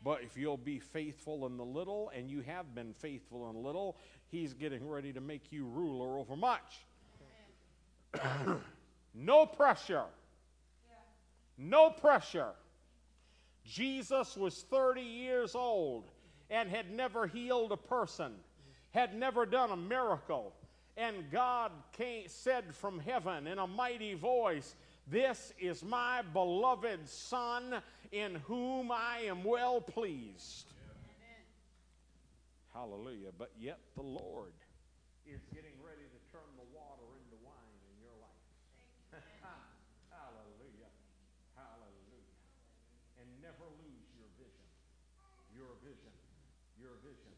But 0.03 0.21
if 0.23 0.35
you'll 0.35 0.57
be 0.57 0.79
faithful 0.79 1.45
in 1.45 1.55
the 1.55 1.63
little, 1.63 2.11
and 2.13 2.29
you 2.29 2.41
have 2.41 2.73
been 2.75 2.93
faithful 2.93 3.49
in 3.49 3.63
little, 3.63 3.97
He's 4.29 4.53
getting 4.53 4.87
ready 4.87 5.13
to 5.13 5.21
make 5.21 5.51
you 5.51 5.65
ruler 5.65 6.17
over 6.17 6.35
much. 6.35 6.85
no 9.13 9.45
pressure. 9.45 10.05
No 11.57 11.89
pressure. 11.91 12.53
Jesus 13.65 14.35
was 14.35 14.65
30 14.69 15.01
years 15.01 15.55
old 15.55 16.11
and 16.49 16.69
had 16.69 16.91
never 16.91 17.27
healed 17.27 17.71
a 17.71 17.77
person, 17.77 18.33
had 18.91 19.15
never 19.15 19.45
done 19.45 19.71
a 19.71 19.77
miracle. 19.77 20.53
And 20.95 21.31
God 21.31 21.71
came, 21.93 22.27
said 22.27 22.75
from 22.75 22.99
heaven 22.99 23.47
in 23.47 23.57
a 23.57 23.65
mighty 23.65 24.13
voice, 24.13 24.75
This 25.07 25.51
is 25.59 25.83
my 25.83 26.21
beloved 26.33 27.07
Son 27.09 27.81
in 28.11 28.35
whom 28.45 28.91
I 28.91 29.21
am 29.25 29.43
well 29.43 29.81
pleased. 29.81 30.71
Amen. 31.09 31.41
Hallelujah. 32.73 33.33
But 33.37 33.51
yet 33.59 33.79
the 33.95 34.03
Lord 34.03 34.53
is 35.25 35.41
getting 35.49 35.73
ready 35.81 36.05
to 36.05 36.19
turn 36.29 36.45
the 36.61 36.67
water 36.69 37.09
into 37.17 37.41
wine 37.41 37.79
in 37.89 37.95
your 38.05 38.13
life. 38.21 39.23
Hallelujah. 40.13 40.91
Hallelujah. 41.57 42.37
And 43.17 43.27
never 43.41 43.65
lose 43.81 44.07
your 44.13 44.29
vision. 44.37 44.67
Your 45.57 45.73
vision. 45.81 46.13
Your 46.77 47.01
vision. 47.01 47.33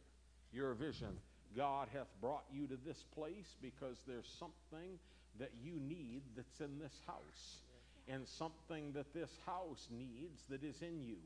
Your 0.56 0.74
vision. 0.74 1.20
God 1.56 1.90
hath 1.94 2.08
brought 2.22 2.46
you 2.50 2.66
to 2.68 2.78
this 2.86 3.04
place 3.14 3.56
because 3.62 3.98
there's 4.08 4.28
something 4.40 4.98
that 5.38 5.52
you 5.62 5.74
need 5.74 6.22
that's 6.36 6.62
in 6.62 6.80
this 6.80 6.94
house. 7.06 7.60
And 8.08 8.26
something 8.26 8.94
that 8.94 9.14
this 9.14 9.32
house 9.46 9.88
needs 9.92 10.44
that 10.50 10.64
is 10.64 10.82
in 10.82 11.04
you. 11.04 11.18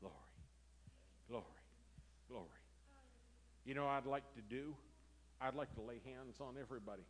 Glory. 0.00 0.14
Glory. 1.28 1.44
Glory. 2.28 2.46
You 3.64 3.74
know 3.74 3.88
I'd 3.88 4.06
like 4.06 4.32
to 4.34 4.42
do? 4.42 4.76
I'd 5.40 5.54
like 5.54 5.74
to 5.74 5.80
lay 5.80 6.00
hands 6.04 6.36
on 6.40 6.54
everybody. 6.60 7.02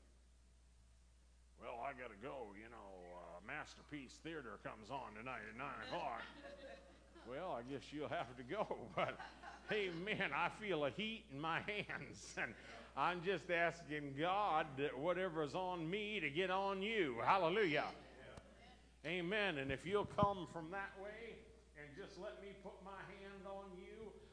Well, 1.60 1.84
I 1.84 1.92
got 1.92 2.08
to 2.08 2.20
go. 2.22 2.56
You 2.56 2.70
know, 2.72 2.88
uh, 3.12 3.44
Masterpiece 3.46 4.16
Theater 4.22 4.56
comes 4.64 4.88
on 4.88 5.12
tonight 5.18 5.44
at 5.50 5.58
9 5.58 5.66
o'clock. 5.88 6.22
well, 7.28 7.58
I 7.58 7.62
guess 7.70 7.82
you'll 7.92 8.08
have 8.08 8.34
to 8.38 8.42
go. 8.42 8.64
But 8.96 9.18
man, 10.04 10.30
I 10.34 10.48
feel 10.60 10.84
a 10.84 10.90
heat 10.90 11.24
in 11.32 11.40
my 11.40 11.60
hands. 11.66 12.34
And 12.36 12.54
I'm 12.96 13.22
just 13.24 13.50
asking 13.50 14.14
God 14.18 14.66
that 14.78 14.98
whatever's 14.98 15.54
on 15.54 15.88
me 15.88 16.20
to 16.20 16.28
get 16.30 16.50
on 16.50 16.82
you. 16.82 17.16
Hallelujah. 17.24 17.84
Amen. 19.06 19.58
And 19.58 19.70
if 19.70 19.86
you'll 19.86 20.10
come 20.16 20.46
from 20.52 20.70
that 20.72 20.90
way 21.02 21.36
and 21.78 21.88
just 21.96 22.20
let 22.20 22.42
me 22.42 22.48
put 22.62 22.72
my 22.84 22.89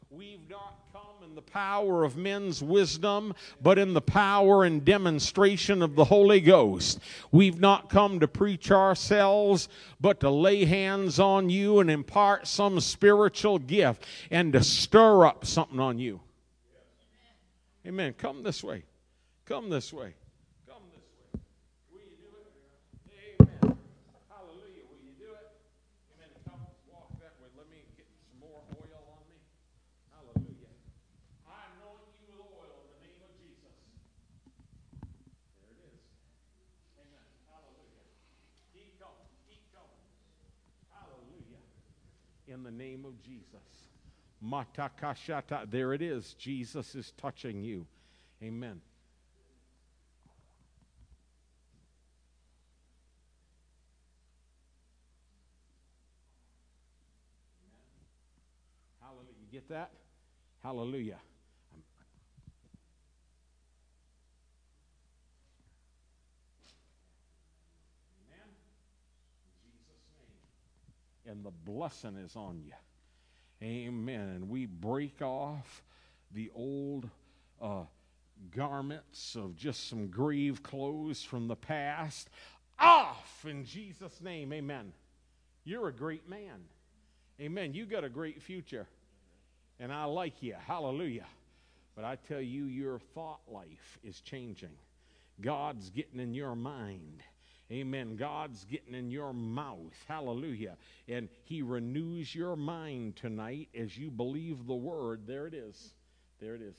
We've 0.09 0.49
not 0.49 0.75
come 0.93 1.23
in 1.25 1.35
the 1.35 1.41
power 1.41 2.03
of 2.03 2.15
men's 2.15 2.63
wisdom, 2.63 3.33
but 3.61 3.77
in 3.77 3.93
the 3.93 4.01
power 4.01 4.63
and 4.63 4.83
demonstration 4.83 5.81
of 5.81 5.95
the 5.95 6.05
Holy 6.05 6.39
Ghost. 6.39 6.99
We've 7.31 7.59
not 7.59 7.89
come 7.89 8.19
to 8.21 8.27
preach 8.27 8.71
ourselves, 8.71 9.67
but 9.99 10.19
to 10.21 10.29
lay 10.29 10.65
hands 10.65 11.19
on 11.19 11.49
you 11.49 11.79
and 11.79 11.91
impart 11.91 12.47
some 12.47 12.79
spiritual 12.79 13.59
gift 13.59 14.05
and 14.31 14.53
to 14.53 14.63
stir 14.63 15.25
up 15.25 15.45
something 15.45 15.79
on 15.79 15.99
you. 15.99 16.21
Amen. 17.85 18.13
Come 18.17 18.43
this 18.43 18.63
way. 18.63 18.83
Come 19.45 19.69
this 19.69 19.93
way. 19.93 20.11
Come 20.67 20.83
this 20.91 21.07
way. 21.15 21.39
Will 21.87 22.03
you 22.03 22.19
do 22.19 22.35
it? 22.35 22.51
Amen. 23.39 23.79
Hallelujah. 24.27 24.83
Will 24.91 24.99
you 25.07 25.15
do 25.15 25.31
it? 25.31 25.47
Amen. 26.19 26.27
Come 26.43 26.59
walk 26.91 27.15
that 27.23 27.31
way. 27.39 27.47
Let 27.55 27.71
me 27.71 27.79
get 27.95 28.11
some 28.27 28.43
more 28.43 28.59
oil 28.75 29.03
on 29.07 29.23
me. 29.31 29.39
Hallelujah. 30.11 30.75
I 31.47 31.63
anoint 31.79 32.11
you 32.19 32.27
with 32.27 32.43
oil 32.59 32.75
in 32.75 32.91
the 32.91 32.99
name 33.07 33.23
of 33.23 33.31
Jesus. 33.39 33.71
There 35.63 35.71
it 35.71 35.79
is. 35.87 36.03
Amen. 36.99 37.23
Hallelujah. 37.47 38.03
Keep 38.75 38.99
coming. 38.99 39.31
Keep 39.47 39.63
coming. 39.71 40.03
Hallelujah. 40.91 41.63
In 42.57 42.63
the 42.63 42.71
name 42.71 43.05
of 43.05 43.21
Jesus. 43.21 43.45
Matakashata. 44.43 45.69
There 45.69 45.93
it 45.93 46.01
is. 46.01 46.33
Jesus 46.39 46.95
is 46.95 47.13
touching 47.15 47.61
you. 47.61 47.85
Amen. 48.41 48.81
Hallelujah. 58.99 59.35
You 59.39 59.51
get 59.51 59.69
that? 59.69 59.91
Hallelujah. 60.63 61.19
Amen. 68.25 68.49
In 69.45 69.51
Jesus' 69.61 70.01
name. 70.17 70.41
And 71.27 71.43
the 71.43 71.51
blessing 71.51 72.15
is 72.15 72.35
on 72.35 72.61
you. 72.63 72.73
Amen. 73.61 74.29
And 74.29 74.49
we 74.49 74.65
break 74.65 75.21
off 75.21 75.83
the 76.31 76.49
old 76.55 77.09
uh, 77.61 77.83
garments 78.55 79.35
of 79.35 79.55
just 79.55 79.89
some 79.89 80.07
grave 80.07 80.63
clothes 80.63 81.23
from 81.23 81.47
the 81.47 81.55
past 81.55 82.29
off 82.79 83.45
in 83.47 83.65
Jesus' 83.65 84.21
name. 84.21 84.53
Amen. 84.53 84.93
You're 85.63 85.87
a 85.89 85.93
great 85.93 86.29
man. 86.29 86.65
Amen. 87.41 87.73
You 87.73 87.85
got 87.85 88.03
a 88.03 88.09
great 88.09 88.41
future. 88.41 88.87
And 89.79 89.91
I 89.91 90.05
like 90.05 90.41
you. 90.41 90.55
Hallelujah. 90.65 91.25
But 91.95 92.05
I 92.05 92.15
tell 92.15 92.41
you, 92.41 92.65
your 92.65 92.99
thought 92.99 93.41
life 93.47 93.99
is 94.03 94.21
changing. 94.21 94.75
God's 95.41 95.89
getting 95.89 96.19
in 96.19 96.33
your 96.33 96.55
mind. 96.55 97.23
Amen. 97.71 98.15
God's 98.15 98.63
getting 98.65 98.93
in 98.93 99.11
your 99.11 99.33
mouth. 99.33 99.93
Hallelujah. 100.07 100.77
And 101.09 101.27
He 101.43 101.61
renews 101.61 102.33
your 102.33 102.55
mind 102.55 103.17
tonight 103.17 103.67
as 103.77 103.97
you 103.97 104.09
believe 104.09 104.65
the 104.65 104.75
word. 104.75 105.27
There 105.27 105.47
it 105.47 105.53
is. 105.53 105.93
There 106.39 106.55
it 106.55 106.61
is. 106.61 106.75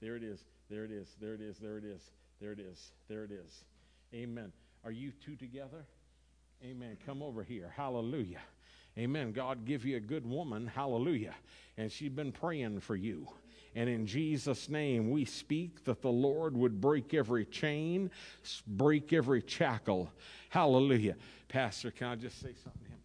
There 0.00 0.16
it 0.16 0.24
is. 0.24 0.44
There 0.68 0.84
it 0.84 0.90
is. 0.90 1.08
There 1.20 1.34
it 1.34 1.40
is. 1.40 1.58
There 1.58 1.78
it 1.78 1.84
is. 1.84 2.10
There 2.40 2.52
it 2.52 2.58
is. 2.58 2.92
There 3.08 3.24
it 3.24 3.30
is. 3.30 3.64
Amen. 4.14 4.52
Are 4.84 4.90
you 4.90 5.12
two 5.24 5.36
together? 5.36 5.86
Amen. 6.64 6.96
Come 7.06 7.22
over 7.22 7.44
here. 7.44 7.72
Hallelujah. 7.76 8.40
Amen. 8.98 9.32
God 9.32 9.64
give 9.64 9.84
you 9.84 9.96
a 9.96 10.00
good 10.00 10.26
woman. 10.26 10.66
Hallelujah. 10.66 11.34
And 11.76 11.90
she's 11.90 12.10
been 12.10 12.32
praying 12.32 12.80
for 12.80 12.96
you. 12.96 13.28
And 13.74 13.88
in 13.88 14.06
Jesus' 14.06 14.68
name, 14.68 15.10
we 15.10 15.24
speak 15.24 15.84
that 15.84 16.02
the 16.02 16.10
Lord 16.10 16.56
would 16.56 16.80
break 16.80 17.14
every 17.14 17.46
chain, 17.46 18.10
break 18.66 19.12
every 19.14 19.42
shackle. 19.46 20.12
Hallelujah. 20.50 21.16
Pastor, 21.48 21.90
can 21.90 22.08
I 22.08 22.16
just 22.16 22.38
say 22.38 22.52
something 22.62 22.82
to 22.84 22.90
him? 22.90 22.98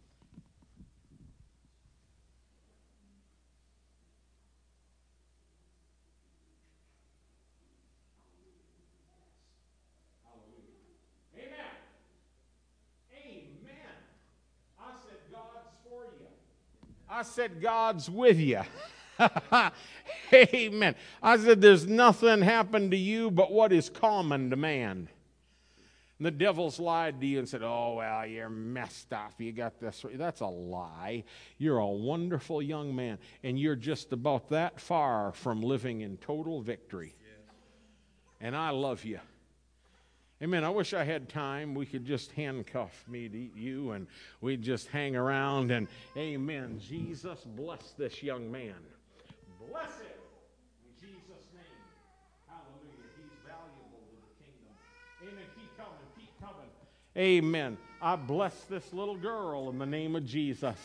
Hallelujah. 10.25 11.47
Amen. 11.47 11.71
Amen. 13.23 13.95
I 14.77 14.91
said, 14.91 15.17
God's 15.31 15.69
for 15.89 16.03
you. 16.19 16.27
I 17.09 17.23
said, 17.23 17.61
God's 17.61 18.09
with 18.09 18.37
you. 18.37 18.61
Amen. 20.33 20.95
I 21.21 21.37
said, 21.37 21.61
There's 21.61 21.85
nothing 21.85 22.41
happened 22.41 22.91
to 22.91 22.97
you 22.97 23.31
but 23.31 23.51
what 23.51 23.71
is 23.71 23.89
common 23.89 24.49
to 24.49 24.55
man. 24.55 25.09
And 26.19 26.25
the 26.25 26.31
devil's 26.31 26.79
lied 26.79 27.21
to 27.21 27.27
you 27.27 27.39
and 27.39 27.47
said, 27.47 27.61
Oh, 27.63 27.95
well, 27.97 28.25
you're 28.25 28.49
messed 28.49 29.13
up. 29.13 29.33
You 29.39 29.51
got 29.51 29.79
this. 29.79 30.03
That's 30.15 30.41
a 30.41 30.47
lie. 30.47 31.23
You're 31.57 31.77
a 31.77 31.87
wonderful 31.87 32.61
young 32.61 32.95
man, 32.95 33.19
and 33.43 33.59
you're 33.59 33.75
just 33.75 34.13
about 34.13 34.49
that 34.49 34.79
far 34.79 35.31
from 35.33 35.61
living 35.61 36.01
in 36.01 36.17
total 36.17 36.61
victory. 36.61 37.15
And 38.39 38.55
I 38.55 38.69
love 38.69 39.03
you. 39.03 39.19
Amen. 40.41 40.63
I 40.63 40.69
wish 40.69 40.93
I 40.93 41.03
had 41.03 41.29
time. 41.29 41.73
We 41.73 41.87
could 41.87 42.05
just 42.05 42.31
handcuff 42.33 43.03
me 43.07 43.27
to 43.27 43.59
you 43.59 43.91
and 43.91 44.05
we'd 44.39 44.61
just 44.61 44.87
hang 44.89 45.15
around 45.15 45.71
and, 45.71 45.87
Amen. 46.15 46.79
Jesus, 46.79 47.43
bless 47.43 47.93
this 47.97 48.21
young 48.21 48.51
man. 48.51 48.75
Bless 49.69 49.99
him 49.99 50.19
in 50.85 50.93
Jesus' 50.99 51.45
name. 51.53 51.83
Hallelujah. 52.47 53.09
He's 53.17 53.35
valuable 53.45 54.01
to 54.07 54.15
the 54.15 54.33
kingdom. 54.39 54.73
Amen. 55.21 55.45
Keep 55.55 55.77
coming. 55.77 56.07
Keep 56.15 56.39
coming. 56.39 56.69
Amen. 57.17 57.77
I 58.01 58.15
bless 58.15 58.53
this 58.69 58.93
little 58.93 59.17
girl 59.17 59.69
in 59.69 59.77
the 59.79 59.85
name 59.85 60.15
of 60.15 60.25
Jesus. 60.25 60.77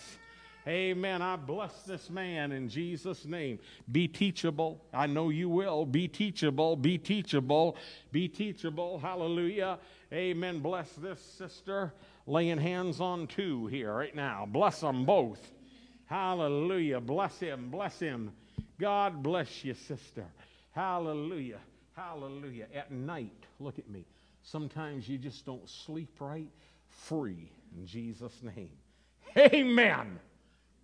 Amen. 0.66 1.22
I 1.22 1.36
bless 1.36 1.82
this 1.82 2.08
man 2.08 2.52
in 2.52 2.68
Jesus' 2.68 3.24
name. 3.24 3.58
Be 3.90 4.06
teachable. 4.06 4.80
I 4.92 5.06
know 5.06 5.30
you 5.30 5.48
will. 5.48 5.84
Be 5.84 6.06
teachable. 6.06 6.76
Be 6.76 6.98
teachable. 6.98 7.76
Be 8.12 8.28
teachable. 8.28 8.98
Hallelujah. 8.98 9.78
Amen. 10.12 10.60
Bless 10.60 10.90
this 10.92 11.20
sister. 11.20 11.92
Laying 12.26 12.58
hands 12.58 13.00
on 13.00 13.26
two 13.26 13.66
here 13.66 13.92
right 13.92 14.14
now. 14.14 14.46
Bless 14.48 14.80
them 14.80 15.04
both. 15.04 15.52
Hallelujah. 16.06 17.00
Bless 17.00 17.38
him. 17.40 17.68
Bless 17.68 17.98
him. 17.98 18.32
God 18.82 19.22
bless 19.22 19.64
you, 19.64 19.74
sister. 19.74 20.24
Hallelujah. 20.72 21.60
Hallelujah. 21.94 22.66
At 22.74 22.90
night, 22.90 23.30
look 23.60 23.78
at 23.78 23.88
me. 23.88 24.04
Sometimes 24.42 25.08
you 25.08 25.18
just 25.18 25.46
don't 25.46 25.68
sleep 25.70 26.10
right. 26.18 26.48
Free 26.88 27.48
in 27.76 27.86
Jesus' 27.86 28.42
name. 28.42 28.72
Amen. 29.38 30.18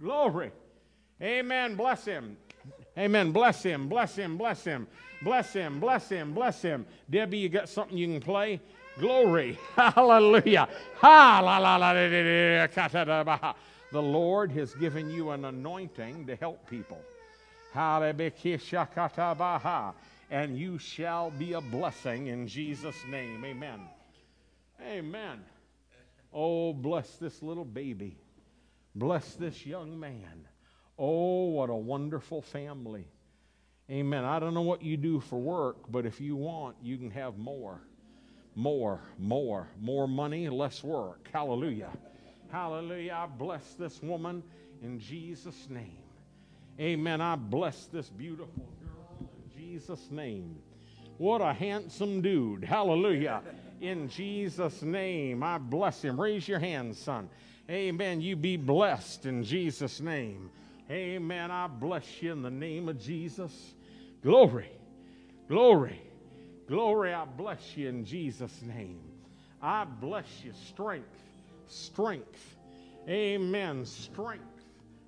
Glory. 0.01 0.53
Amen. 1.21 1.75
Bless 1.75 2.05
him. 2.05 2.37
Amen. 2.97 3.33
Bless 3.33 3.65
him. 3.65 3.89
Bless 3.89 4.15
him. 4.15 4.39
Bless 4.39 4.63
him. 4.63 4.87
Bless 5.21 5.53
him. 5.53 5.81
Bless 5.81 6.09
him. 6.09 6.33
Bless 6.35 6.63
him. 6.63 6.87
Debbie, 7.11 7.39
you 7.39 7.49
got 7.49 7.69
something 7.69 7.99
you 7.99 8.07
can 8.07 8.21
play? 8.21 8.61
Glory. 9.01 9.59
Hallelujah. 9.75 10.69
The 13.91 14.03
Lord 14.03 14.53
has 14.53 14.73
given 14.75 15.11
you 15.11 15.31
an 15.31 15.45
anointing 15.47 16.29
to 16.29 16.37
help 16.37 16.71
people. 16.71 17.03
And 20.31 20.59
you 20.59 20.79
shall 20.79 21.31
be 21.31 21.55
a 21.55 21.61
blessing 21.61 22.27
in 22.27 22.47
Jesus' 22.47 22.97
name. 23.09 23.45
Amen. 23.45 23.81
Amen. 24.83 25.41
Oh, 26.33 26.73
bless 26.73 27.17
this 27.17 27.43
little 27.43 27.65
baby. 27.65 28.19
Bless 28.95 29.35
this 29.35 29.65
young 29.65 29.99
man. 29.99 30.47
Oh, 30.99 31.47
what 31.47 31.71
a 31.71 31.75
wonderful 31.75 32.43
family. 32.43 33.07
Amen. 33.91 34.25
I 34.25 34.39
don't 34.39 34.53
know 34.53 34.63
what 34.63 34.83
you 34.83 34.97
do 34.97 35.21
for 35.21 35.39
work, 35.39 35.91
but 35.91 36.05
if 36.05 36.21
you 36.21 36.37
want, 36.37 36.77
you 36.83 36.99
can 36.99 37.11
have 37.11 37.39
more. 37.39 37.81
More, 38.55 39.01
more, 39.19 39.69
more 39.81 40.09
money, 40.09 40.49
less 40.49 40.83
work. 40.83 41.29
Hallelujah. 41.33 41.91
Hallelujah. 42.51 43.13
I 43.13 43.27
bless 43.27 43.75
this 43.75 44.03
woman 44.03 44.43
in 44.83 44.99
Jesus' 44.99 45.69
name. 45.71 46.08
Amen. 46.81 47.21
I 47.21 47.35
bless 47.37 47.87
this 47.87 48.09
beautiful 48.09 48.69
girl 48.81 49.31
in 49.31 49.61
Jesus' 49.61 50.11
name. 50.11 50.57
What 51.19 51.41
a 51.41 51.53
handsome 51.53 52.23
dude. 52.23 52.63
Hallelujah. 52.63 53.43
In 53.81 54.09
Jesus' 54.09 54.83
name, 54.83 55.43
I 55.43 55.59
bless 55.59 56.03
him. 56.03 56.21
Raise 56.21 56.47
your 56.47 56.61
hand, 56.61 56.95
son. 56.95 57.29
Amen. 57.69 58.21
You 58.21 58.37
be 58.37 58.57
blessed 58.57 59.27
in 59.27 59.43
Jesus' 59.43 60.01
name. 60.01 60.51
Amen. 60.91 61.51
I 61.51 61.67
bless 61.67 62.23
you 62.23 62.33
in 62.33 62.43
the 62.43 62.51
name 62.51 62.89
of 62.89 63.01
Jesus. 63.01 63.75
Glory. 64.23 64.71
Glory. 65.49 66.01
Glory. 66.69 67.13
I 67.13 67.25
bless 67.25 67.77
you 67.77 67.89
in 67.89 68.05
Jesus' 68.05 68.63
name. 68.63 69.01
I 69.61 69.85
bless 69.85 70.27
you. 70.45 70.53
Strength. 70.69 71.09
Strength. 71.67 72.57
Amen. 73.09 73.85
Strength. 73.85 74.45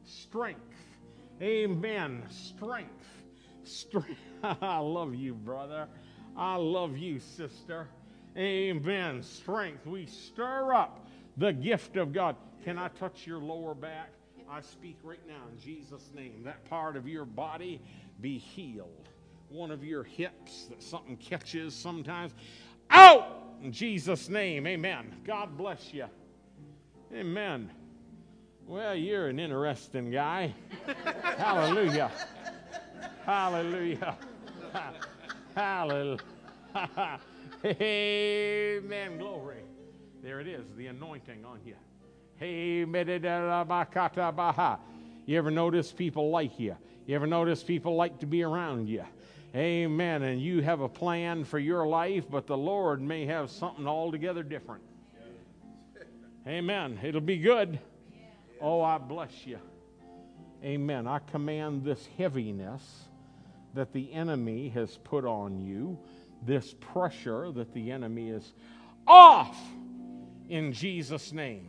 Strength. 0.05 0.70
Amen. 1.43 2.23
Strength. 2.29 3.07
Strength. 3.65 4.21
I 4.43 4.79
love 4.79 5.15
you, 5.15 5.35
brother. 5.35 5.89
I 6.37 6.57
love 6.57 6.99
you, 6.99 7.19
sister. 7.19 7.89
Amen. 8.37 9.23
Strength. 9.23 9.87
We 9.87 10.07
stir 10.07 10.75
up 10.75 11.07
the 11.37 11.53
gift 11.53 11.97
of 11.97 12.13
God. 12.13 12.37
Can 12.65 12.79
I 12.79 12.89
touch 12.89 13.27
your 13.27 13.39
lower 13.39 13.75
back? 13.75 14.11
I 14.51 14.61
speak 14.61 14.99
right 15.03 15.21
now 15.27 15.43
in 15.51 15.59
Jesus' 15.59 16.11
name. 16.15 16.43
That 16.45 16.69
part 16.69 16.97
of 16.97 17.09
your 17.09 17.25
body 17.25 17.81
be 18.21 18.37
healed. 18.37 19.09
One 19.49 19.71
of 19.71 19.83
your 19.83 20.03
hips 20.03 20.67
that 20.67 20.83
something 20.83 21.17
catches 21.17 21.75
sometimes. 21.75 22.35
Out! 22.91 23.37
In 23.63 23.73
Jesus' 23.73 24.29
name. 24.29 24.67
Amen. 24.67 25.15
God 25.25 25.57
bless 25.57 25.95
you. 25.95 26.07
Amen. 27.15 27.71
Well, 28.71 28.95
you're 28.95 29.27
an 29.27 29.41
interesting 29.41 30.13
guy. 30.13 30.55
Hallelujah. 31.37 32.09
Hallelujah. 33.27 34.17
Hallelujah. 35.57 36.21
Amen. 37.65 39.19
Glory. 39.19 39.57
There 40.23 40.39
it 40.39 40.47
is, 40.47 40.73
the 40.77 40.87
anointing 40.87 41.45
on 41.45 41.59
you. 41.67 41.75
Hey, 42.37 42.85
you 45.27 45.39
ever 45.39 45.51
notice 45.51 45.91
people 45.91 46.31
like 46.31 46.61
you? 46.61 46.77
You 47.07 47.17
ever 47.17 47.27
notice 47.27 47.65
people 47.65 47.97
like 47.97 48.21
to 48.21 48.27
be 48.27 48.45
around 48.45 48.89
you? 48.89 49.03
Amen. 49.53 50.23
And 50.23 50.41
you 50.41 50.63
have 50.63 50.81
a 50.81 50.89
plan 50.89 51.43
for 51.43 51.59
your 51.59 51.89
life, 51.89 52.23
but 52.31 52.47
the 52.47 52.57
Lord 52.57 53.03
may 53.03 53.27
have 53.27 53.51
something 53.51 53.89
altogether 53.89 54.45
different. 54.45 54.85
Amen. 56.47 57.01
It'll 57.03 57.21
be 57.21 57.39
good. 57.39 57.81
Oh, 58.61 58.83
I 58.83 58.99
bless 58.99 59.47
you. 59.47 59.59
Amen. 60.63 61.07
I 61.07 61.21
command 61.31 61.85
this 61.85 62.07
heaviness 62.19 62.83
that 63.75 63.93
the 63.93 64.13
enemy 64.13 64.69
has 64.71 64.99
put 64.99 65.25
on 65.25 65.59
you, 65.59 65.99
this 66.45 66.75
pressure 66.81 67.51
that 67.53 67.73
the 67.73 67.91
enemy 67.91 68.29
is 68.29 68.53
off 69.07 69.57
in 70.49 70.73
Jesus' 70.73 71.33
name. 71.33 71.69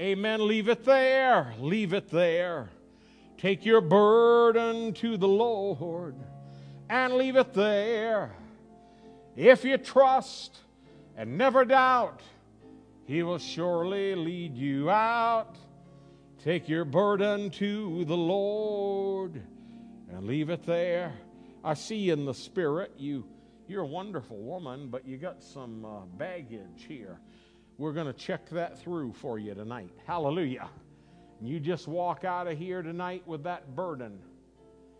Amen. 0.00 0.46
Leave 0.46 0.68
it 0.68 0.84
there. 0.84 1.54
Leave 1.58 1.92
it 1.92 2.08
there. 2.10 2.68
Take 3.36 3.64
your 3.64 3.80
burden 3.80 4.92
to 4.94 5.16
the 5.16 5.28
Lord 5.28 6.14
and 6.88 7.14
leave 7.14 7.36
it 7.36 7.52
there. 7.52 8.32
If 9.36 9.64
you 9.64 9.78
trust 9.78 10.58
and 11.18 11.36
never 11.36 11.64
doubt, 11.64 12.22
He 13.04 13.24
will 13.24 13.38
surely 13.38 14.14
lead 14.14 14.56
you 14.56 14.88
out. 14.88 15.58
Take 16.44 16.68
your 16.68 16.84
burden 16.84 17.50
to 17.50 18.04
the 18.04 18.16
Lord 18.16 19.42
and 20.10 20.26
leave 20.28 20.48
it 20.48 20.64
there. 20.64 21.12
I 21.64 21.74
see 21.74 22.10
in 22.10 22.24
the 22.24 22.32
spirit 22.32 22.92
you 22.96 23.26
you're 23.66 23.82
a 23.82 23.86
wonderful 23.86 24.38
woman, 24.38 24.88
but 24.88 25.06
you 25.06 25.18
got 25.18 25.42
some 25.42 25.84
uh, 25.84 26.06
baggage 26.16 26.86
here. 26.86 27.20
We're 27.76 27.92
going 27.92 28.06
to 28.06 28.14
check 28.14 28.48
that 28.50 28.78
through 28.78 29.12
for 29.14 29.38
you 29.38 29.54
tonight. 29.54 29.90
Hallelujah. 30.06 30.70
And 31.40 31.48
You 31.48 31.60
just 31.60 31.86
walk 31.86 32.24
out 32.24 32.46
of 32.46 32.56
here 32.56 32.80
tonight 32.80 33.24
with 33.26 33.42
that 33.42 33.76
burden 33.76 34.20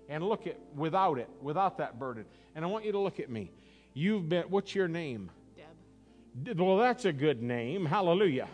and 0.09 0.23
look 0.23 0.47
at 0.47 0.59
without 0.75 1.19
it, 1.19 1.31
without 1.41 1.79
that 1.79 1.99
burden. 1.99 2.27
And 2.55 2.65
I 2.65 2.69
want 2.69 2.85
you 2.85 2.93
to 2.93 2.99
look 2.99 3.21
at 3.21 3.31
me. 3.31 3.51
You've 3.95 4.29
been, 4.29 4.45
what's 4.51 4.75
your 4.75 4.89
name? 4.89 5.31
Well, 6.57 6.77
that's 6.79 7.05
a 7.05 7.13
good 7.13 7.43
name. 7.43 7.85
Hallelujah. 7.85 8.49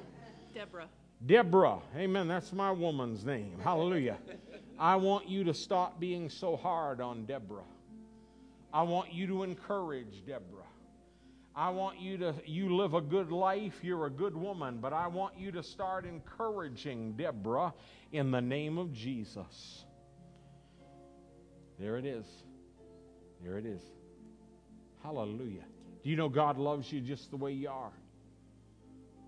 Deborah. 0.55 0.89
Deborah. 1.27 1.79
Amen. 1.97 2.29
That's 2.29 2.53
my 2.53 2.71
woman's 2.71 3.25
name. 3.25 3.59
Hallelujah. 3.63 4.19
I 4.79 4.97
want 4.97 5.29
you 5.29 5.45
to 5.45 5.55
stop 5.55 6.01
being 6.01 6.29
so 6.29 6.57
hard 6.57 7.01
on 7.01 7.25
Deborah. 7.25 7.63
I 8.73 8.83
want 8.83 9.13
you 9.13 9.27
to 9.29 9.43
encourage 9.43 10.25
Deborah. 10.27 10.63
I 11.57 11.71
want 11.71 12.01
you 12.01 12.19
to, 12.19 12.35
you 12.45 12.75
live 12.75 12.95
a 12.95 13.01
good 13.01 13.31
life, 13.31 13.79
you're 13.83 14.07
a 14.07 14.11
good 14.11 14.37
woman, 14.37 14.79
but 14.81 14.93
I 14.93 15.07
want 15.07 15.39
you 15.39 15.53
to 15.53 15.63
start 15.63 16.05
encouraging 16.05 17.13
Deborah 17.13 17.73
in 18.11 18.33
the 18.33 18.41
name 18.41 18.77
of 18.77 18.93
Jesus. 18.93 19.85
There 21.79 21.97
it 21.97 22.05
is. 22.05 22.27
There 23.43 23.57
it 23.59 23.67
is. 23.67 23.83
Hallelujah. 25.03 25.65
Do 26.05 26.11
you 26.11 26.17
know 26.17 26.29
God 26.29 26.59
loves 26.59 26.93
you 26.93 27.01
just 27.01 27.31
the 27.31 27.37
way 27.37 27.53
you 27.53 27.69
are? 27.69 27.93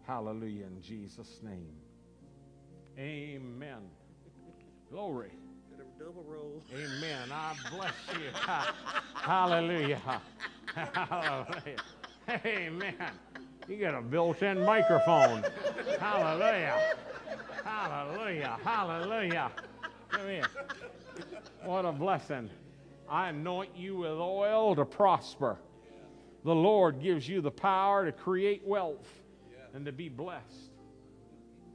Hallelujah 0.07 0.67
in 0.67 0.81
Jesus' 0.81 1.41
name. 1.43 1.73
Amen. 2.99 3.89
Glory 4.91 5.33
double 5.99 6.25
roll. 6.25 6.63
Amen. 6.75 7.33
I 7.33 7.55
bless 7.71 7.93
you. 8.13 8.29
Hallelujah. 9.15 10.01
Hallelujah. 10.75 11.77
Amen. 12.45 12.95
You 13.67 13.77
got 13.79 13.95
a 13.95 14.03
built 14.03 14.43
in 14.43 14.63
microphone. 14.63 15.43
Hallelujah. 15.99 16.97
Hallelujah. 17.65 18.59
Hallelujah. 18.63 19.51
Come 20.11 20.29
here. 20.29 20.45
What 21.65 21.85
a 21.85 21.93
blessing. 21.93 22.51
I 23.09 23.31
anoint 23.31 23.75
you 23.77 23.97
with 23.97 24.11
oil 24.11 24.77
to 24.77 24.85
prosper. 24.85 25.57
The 26.47 26.55
Lord 26.55 27.01
gives 27.01 27.29
you 27.29 27.41
the 27.41 27.51
power 27.51 28.05
to 28.05 28.13
create 28.13 28.63
wealth 28.65 29.09
and 29.75 29.85
to 29.85 29.91
be 29.91 30.09
blessed. 30.09 30.71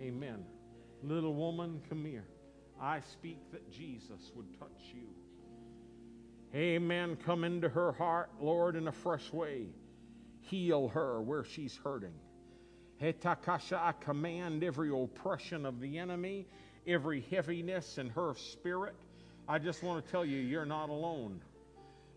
Amen. 0.01 0.45
Little 1.03 1.33
woman, 1.33 1.81
come 1.89 2.05
here. 2.05 2.23
I 2.79 3.01
speak 3.01 3.39
that 3.51 3.69
Jesus 3.69 4.31
would 4.33 4.57
touch 4.57 4.93
you. 4.95 5.09
Amen. 6.55 7.17
Come 7.17 7.43
into 7.43 7.67
her 7.67 7.91
heart, 7.91 8.29
Lord, 8.39 8.77
in 8.77 8.87
a 8.87 8.93
fresh 8.93 9.33
way. 9.33 9.65
Heal 10.39 10.87
her 10.87 11.21
where 11.21 11.43
she's 11.43 11.77
hurting. 11.83 12.15
Hetakasha, 13.01 13.77
I 13.77 13.91
command 13.99 14.63
every 14.63 14.89
oppression 14.89 15.65
of 15.65 15.81
the 15.81 15.97
enemy, 15.97 16.47
every 16.87 17.25
heaviness 17.29 17.97
in 17.97 18.07
her 18.11 18.35
spirit. 18.35 18.95
I 19.49 19.59
just 19.59 19.83
want 19.83 20.05
to 20.05 20.09
tell 20.09 20.23
you, 20.23 20.37
you're 20.37 20.63
not 20.63 20.87
alone. 20.87 21.41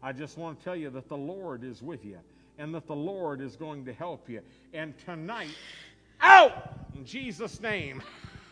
I 0.01 0.13
just 0.13 0.39
want 0.39 0.61
to 0.61 0.65
tell 0.65 0.77
you 0.77 0.91
that 0.91 1.09
the 1.09 1.17
Lord 1.17 1.65
is 1.65 1.83
with 1.83 2.05
you 2.05 2.21
and 2.59 2.75
that 2.75 2.87
the 2.87 2.95
Lord 2.95 3.41
is 3.41 3.57
going 3.57 3.85
to 3.87 3.93
help 3.93 4.29
you. 4.29 4.41
And 4.73 4.97
tonight, 4.99 5.57
out 6.21 6.75
in 6.95 7.05
Jesus' 7.05 7.61
name. 7.61 8.03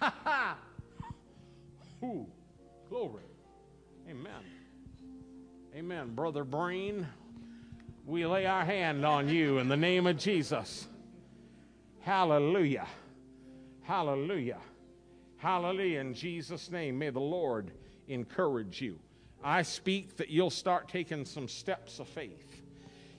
Ooh, 2.04 2.26
glory. 2.88 3.22
Amen. 4.08 4.42
Amen. 5.74 6.14
Brother 6.14 6.44
Brian, 6.44 7.06
we 8.04 8.26
lay 8.26 8.46
our 8.46 8.64
hand 8.64 9.04
on 9.04 9.28
you 9.28 9.58
in 9.58 9.68
the 9.68 9.76
name 9.76 10.06
of 10.06 10.18
Jesus. 10.18 10.88
Hallelujah. 12.00 12.86
Hallelujah. 13.82 14.58
Hallelujah. 15.36 16.00
In 16.00 16.14
Jesus' 16.14 16.70
name, 16.70 16.98
may 16.98 17.10
the 17.10 17.20
Lord 17.20 17.70
encourage 18.08 18.82
you. 18.82 18.98
I 19.44 19.62
speak 19.62 20.16
that 20.16 20.28
you'll 20.28 20.50
start 20.50 20.88
taking 20.88 21.24
some 21.24 21.48
steps 21.48 21.98
of 22.00 22.08
faith. 22.08 22.51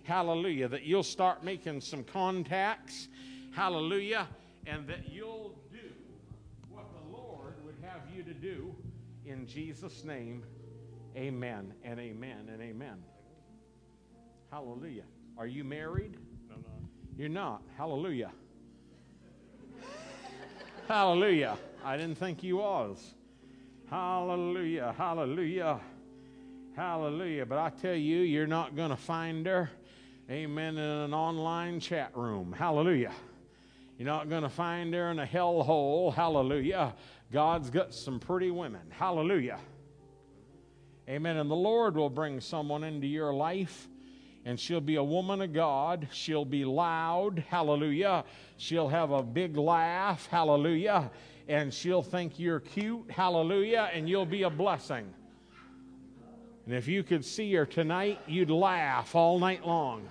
Hallelujah. 0.04 0.68
That 0.68 0.84
you'll 0.84 1.04
start 1.04 1.44
making 1.44 1.82
some 1.82 2.04
contacts. 2.04 3.08
Hallelujah. 3.52 4.28
And 4.66 4.88
that 4.88 5.10
you'll 5.10 5.56
do 5.72 5.80
what 6.70 6.86
the 6.94 7.18
Lord 7.18 7.56
would 7.66 7.76
have 7.82 8.02
you 8.16 8.24
to 8.24 8.34
do. 8.34 8.76
In 9.26 9.48
Jesus' 9.48 10.04
name, 10.04 10.44
amen 11.16 11.74
and 11.84 12.00
amen 12.00 12.50
and 12.52 12.62
amen. 12.62 12.98
Hallelujah. 14.52 15.04
Are 15.38 15.48
you 15.48 15.64
married? 15.64 16.18
No, 16.50 16.56
no. 16.58 16.90
You're 17.18 17.30
not. 17.30 17.62
Hallelujah. 17.78 18.32
Hallelujah. 20.88 21.58
I 21.84 21.98
didn't 21.98 22.18
think 22.18 22.44
you 22.44 22.58
was. 22.58 23.14
Hallelujah. 23.90 24.94
Hallelujah. 24.98 25.80
Hallelujah. 26.76 27.46
But 27.46 27.58
I 27.58 27.70
tell 27.70 27.96
you, 27.96 28.20
you're 28.20 28.48
not 28.48 28.76
going 28.76 28.90
to 28.90 28.98
find 28.98 29.46
her, 29.46 29.70
amen, 30.30 30.78
in 30.78 30.84
an 30.84 31.14
online 31.14 31.80
chat 31.80 32.16
room. 32.16 32.54
Hallelujah. 32.54 33.12
You're 33.98 34.08
not 34.08 34.30
going 34.30 34.44
to 34.44 34.50
find 34.50 34.94
her 34.94 35.12
in 35.12 35.20
a 35.20 35.26
hellhole. 35.26 36.14
Hallelujah. 36.14 36.96
God's 37.32 37.70
got 37.70 37.94
some 37.94 38.20
pretty 38.20 38.50
women. 38.50 38.82
Hallelujah. 38.90 39.60
Amen. 41.10 41.38
And 41.38 41.52
the 41.52 41.56
Lord 41.56 41.96
will 41.96 42.10
bring 42.10 42.40
someone 42.40 42.84
into 42.84 43.06
your 43.06 43.34
life, 43.34 43.88
and 44.46 44.60
she'll 44.60 44.82
be 44.82 44.96
a 44.96 45.04
woman 45.04 45.42
of 45.42 45.54
God. 45.54 46.08
She'll 46.12 46.46
be 46.46 46.64
loud. 46.64 47.44
Hallelujah. 47.50 48.24
She'll 48.58 48.88
have 48.88 49.12
a 49.12 49.22
big 49.22 49.58
laugh. 49.58 50.28
Hallelujah. 50.28 51.12
And 51.48 51.74
she'll 51.74 52.02
think 52.02 52.40
you're 52.40 52.62
cute. 52.62 53.12
Hallelujah. 53.12 53.90
And 53.94 54.08
you'll 54.08 54.26
be 54.26 54.44
a 54.44 54.50
blessing. 54.50 55.14
And 56.66 56.76
if 56.76 56.88
you 56.88 57.04
could 57.04 57.26
see 57.26 57.54
her 57.56 57.66
tonight, 57.66 58.20
you'd 58.28 58.50
laugh 58.50 59.16
all 59.16 59.38
night 59.40 59.66
long. 59.66 60.08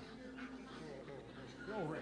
Glory. 1.65 1.99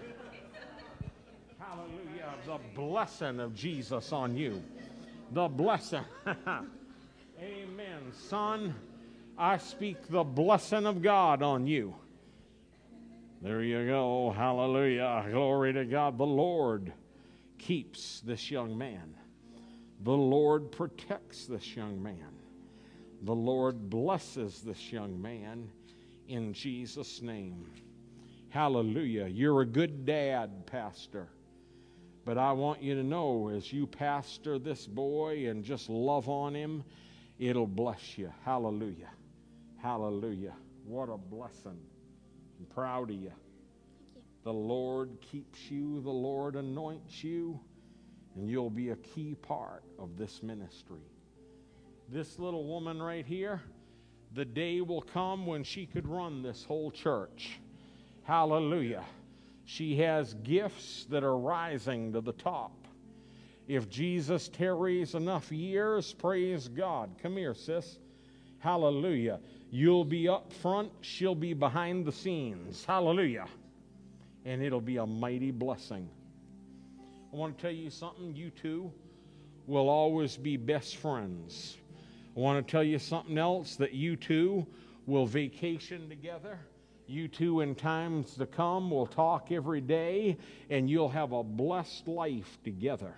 Hallelujah. 1.58 2.34
The 2.46 2.58
blessing 2.74 3.40
of 3.40 3.54
Jesus 3.54 4.12
on 4.12 4.36
you. 4.36 4.62
The 5.30 5.48
blessing. 5.48 6.04
Amen. 6.26 8.12
Son, 8.28 8.74
I 9.38 9.56
speak 9.56 10.08
the 10.08 10.22
blessing 10.22 10.84
of 10.84 11.00
God 11.00 11.42
on 11.42 11.66
you. 11.66 11.94
There 13.40 13.62
you 13.62 13.86
go. 13.86 14.34
Hallelujah. 14.36 15.26
Glory 15.30 15.72
to 15.72 15.86
God. 15.86 16.18
The 16.18 16.26
Lord 16.26 16.92
keeps 17.58 18.20
this 18.20 18.50
young 18.50 18.76
man. 18.76 19.14
The 20.02 20.12
Lord 20.12 20.70
protects 20.70 21.46
this 21.46 21.74
young 21.74 22.02
man. 22.02 22.31
The 23.22 23.34
Lord 23.34 23.88
blesses 23.88 24.62
this 24.62 24.92
young 24.92 25.20
man 25.20 25.70
in 26.26 26.52
Jesus' 26.52 27.22
name. 27.22 27.70
Hallelujah. 28.48 29.26
You're 29.26 29.60
a 29.60 29.66
good 29.66 30.04
dad, 30.04 30.66
Pastor. 30.66 31.28
But 32.24 32.36
I 32.36 32.52
want 32.52 32.82
you 32.82 32.94
to 32.96 33.02
know 33.02 33.48
as 33.48 33.72
you 33.72 33.86
pastor 33.86 34.58
this 34.58 34.86
boy 34.86 35.48
and 35.48 35.64
just 35.64 35.88
love 35.88 36.28
on 36.28 36.54
him, 36.54 36.82
it'll 37.38 37.66
bless 37.66 38.18
you. 38.18 38.32
Hallelujah. 38.44 39.10
Hallelujah. 39.80 40.54
What 40.84 41.08
a 41.08 41.16
blessing. 41.16 41.78
I'm 42.58 42.66
proud 42.74 43.10
of 43.10 43.16
you. 43.16 43.32
The 44.42 44.52
Lord 44.52 45.18
keeps 45.20 45.70
you, 45.70 46.00
the 46.00 46.10
Lord 46.10 46.56
anoints 46.56 47.22
you, 47.22 47.60
and 48.34 48.48
you'll 48.48 48.70
be 48.70 48.90
a 48.90 48.96
key 48.96 49.36
part 49.36 49.84
of 49.98 50.16
this 50.18 50.42
ministry. 50.42 51.11
This 52.12 52.38
little 52.38 52.66
woman 52.66 53.02
right 53.02 53.24
here, 53.24 53.62
the 54.34 54.44
day 54.44 54.82
will 54.82 55.00
come 55.00 55.46
when 55.46 55.64
she 55.64 55.86
could 55.86 56.06
run 56.06 56.42
this 56.42 56.62
whole 56.62 56.90
church. 56.90 57.58
Hallelujah. 58.24 59.02
She 59.64 59.96
has 59.96 60.34
gifts 60.34 61.06
that 61.08 61.24
are 61.24 61.38
rising 61.38 62.12
to 62.12 62.20
the 62.20 62.34
top. 62.34 62.72
If 63.66 63.88
Jesus 63.88 64.48
tarries 64.48 65.14
enough 65.14 65.50
years, 65.50 66.12
praise 66.12 66.68
God. 66.68 67.08
Come 67.22 67.38
here, 67.38 67.54
sis. 67.54 67.98
Hallelujah. 68.58 69.40
You'll 69.70 70.04
be 70.04 70.28
up 70.28 70.52
front, 70.52 70.92
she'll 71.00 71.34
be 71.34 71.54
behind 71.54 72.04
the 72.04 72.12
scenes. 72.12 72.84
Hallelujah. 72.84 73.46
And 74.44 74.62
it'll 74.62 74.82
be 74.82 74.98
a 74.98 75.06
mighty 75.06 75.50
blessing. 75.50 76.10
I 77.32 77.36
want 77.36 77.56
to 77.56 77.62
tell 77.62 77.72
you 77.72 77.88
something. 77.88 78.36
You 78.36 78.50
two 78.50 78.92
will 79.66 79.88
always 79.88 80.36
be 80.36 80.58
best 80.58 80.96
friends. 80.98 81.78
I 82.34 82.40
want 82.40 82.66
to 82.66 82.70
tell 82.70 82.82
you 82.82 82.98
something 82.98 83.36
else 83.36 83.76
that 83.76 83.92
you 83.92 84.16
two 84.16 84.66
will 85.06 85.26
vacation 85.26 86.08
together. 86.08 86.58
You 87.06 87.28
two, 87.28 87.60
in 87.60 87.74
times 87.74 88.36
to 88.36 88.46
come, 88.46 88.90
will 88.90 89.06
talk 89.06 89.52
every 89.52 89.82
day, 89.82 90.38
and 90.70 90.88
you'll 90.88 91.10
have 91.10 91.32
a 91.32 91.42
blessed 91.42 92.08
life 92.08 92.58
together. 92.64 93.14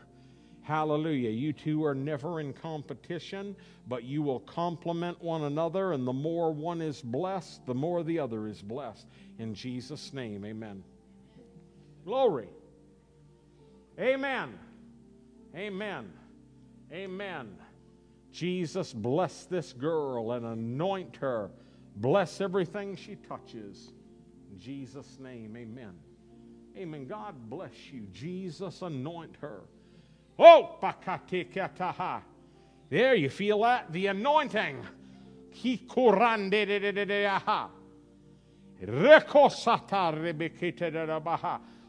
Hallelujah. 0.62 1.30
You 1.30 1.52
two 1.52 1.84
are 1.84 1.94
never 1.94 2.40
in 2.40 2.54
competition, 2.54 3.54
but 3.86 4.02
you 4.02 4.22
will 4.22 4.40
complement 4.40 5.22
one 5.22 5.44
another, 5.44 5.92
and 5.92 6.06
the 6.06 6.12
more 6.12 6.52
one 6.52 6.80
is 6.80 7.02
blessed, 7.02 7.64
the 7.66 7.74
more 7.74 8.02
the 8.02 8.18
other 8.18 8.48
is 8.48 8.62
blessed. 8.62 9.06
In 9.38 9.54
Jesus' 9.54 10.12
name, 10.12 10.44
amen. 10.44 10.82
Glory. 12.04 12.48
Amen. 14.00 14.58
Amen. 15.54 16.10
Amen. 16.90 17.56
Jesus, 18.34 18.92
bless 18.92 19.44
this 19.44 19.72
girl 19.72 20.32
and 20.32 20.44
anoint 20.44 21.14
her. 21.16 21.52
Bless 21.96 22.40
everything 22.40 22.96
she 22.96 23.14
touches. 23.14 23.92
In 24.50 24.58
Jesus' 24.58 25.18
name, 25.20 25.56
amen. 25.56 25.94
Amen. 26.76 27.06
God 27.06 27.36
bless 27.48 27.92
you. 27.92 28.08
Jesus, 28.12 28.82
anoint 28.82 29.36
her. 29.40 29.60
Oh. 30.36 30.76
There, 32.90 33.14
you 33.14 33.30
feel 33.30 33.62
that? 33.62 33.92
The 33.92 34.08
anointing. 34.08 34.84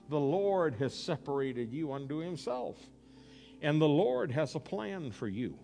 The 0.07 0.19
Lord 0.19 0.75
has 0.75 0.93
separated 0.93 1.73
you 1.73 1.91
unto 1.91 2.19
himself. 2.19 2.77
And 3.63 3.81
the 3.81 3.87
Lord 3.87 4.29
has 4.29 4.53
a 4.53 4.59
plan 4.59 5.09
for 5.09 5.27
you. 5.27 5.57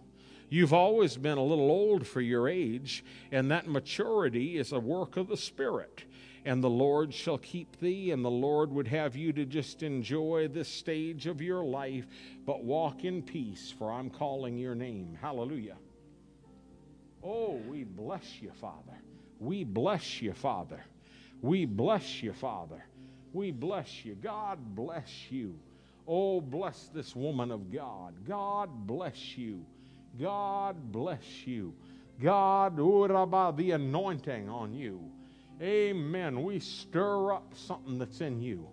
You've 0.53 0.73
always 0.73 1.15
been 1.15 1.37
a 1.37 1.43
little 1.43 1.71
old 1.71 2.05
for 2.05 2.19
your 2.19 2.49
age, 2.49 3.05
and 3.31 3.49
that 3.49 3.69
maturity 3.69 4.57
is 4.57 4.73
a 4.73 4.81
work 4.81 5.15
of 5.15 5.29
the 5.29 5.37
Spirit. 5.37 6.03
And 6.43 6.61
the 6.61 6.69
Lord 6.69 7.13
shall 7.13 7.37
keep 7.37 7.79
thee, 7.79 8.11
and 8.11 8.25
the 8.25 8.29
Lord 8.29 8.69
would 8.73 8.89
have 8.89 9.15
you 9.15 9.31
to 9.31 9.45
just 9.45 9.81
enjoy 9.81 10.49
this 10.49 10.67
stage 10.67 11.25
of 11.25 11.41
your 11.41 11.63
life, 11.63 12.05
but 12.45 12.65
walk 12.65 13.05
in 13.05 13.21
peace, 13.21 13.73
for 13.79 13.93
I'm 13.93 14.09
calling 14.09 14.57
your 14.57 14.75
name. 14.75 15.17
Hallelujah. 15.21 15.77
Oh, 17.23 17.61
we 17.69 17.85
bless 17.85 18.41
you, 18.41 18.51
Father. 18.59 19.01
We 19.39 19.63
bless 19.63 20.21
you, 20.21 20.33
Father. 20.33 20.83
We 21.41 21.63
bless 21.65 22.21
you, 22.21 22.33
Father. 22.33 22.83
We 23.31 23.51
bless 23.51 24.03
you. 24.03 24.15
God 24.15 24.75
bless 24.75 25.31
you. 25.31 25.57
Oh, 26.05 26.41
bless 26.41 26.89
this 26.93 27.15
woman 27.15 27.51
of 27.51 27.71
God. 27.71 28.15
God 28.27 28.85
bless 28.85 29.37
you. 29.37 29.65
God 30.19 30.91
bless 30.91 31.45
you. 31.45 31.73
God, 32.21 32.79
oh, 32.79 33.07
uraba, 33.07 33.55
the 33.55 33.71
anointing 33.71 34.49
on 34.49 34.73
you. 34.73 35.01
Amen. 35.61 36.43
We 36.43 36.59
stir 36.59 37.33
up 37.33 37.53
something 37.55 37.97
that's 37.97 38.21
in 38.21 38.41
you. 38.41 38.67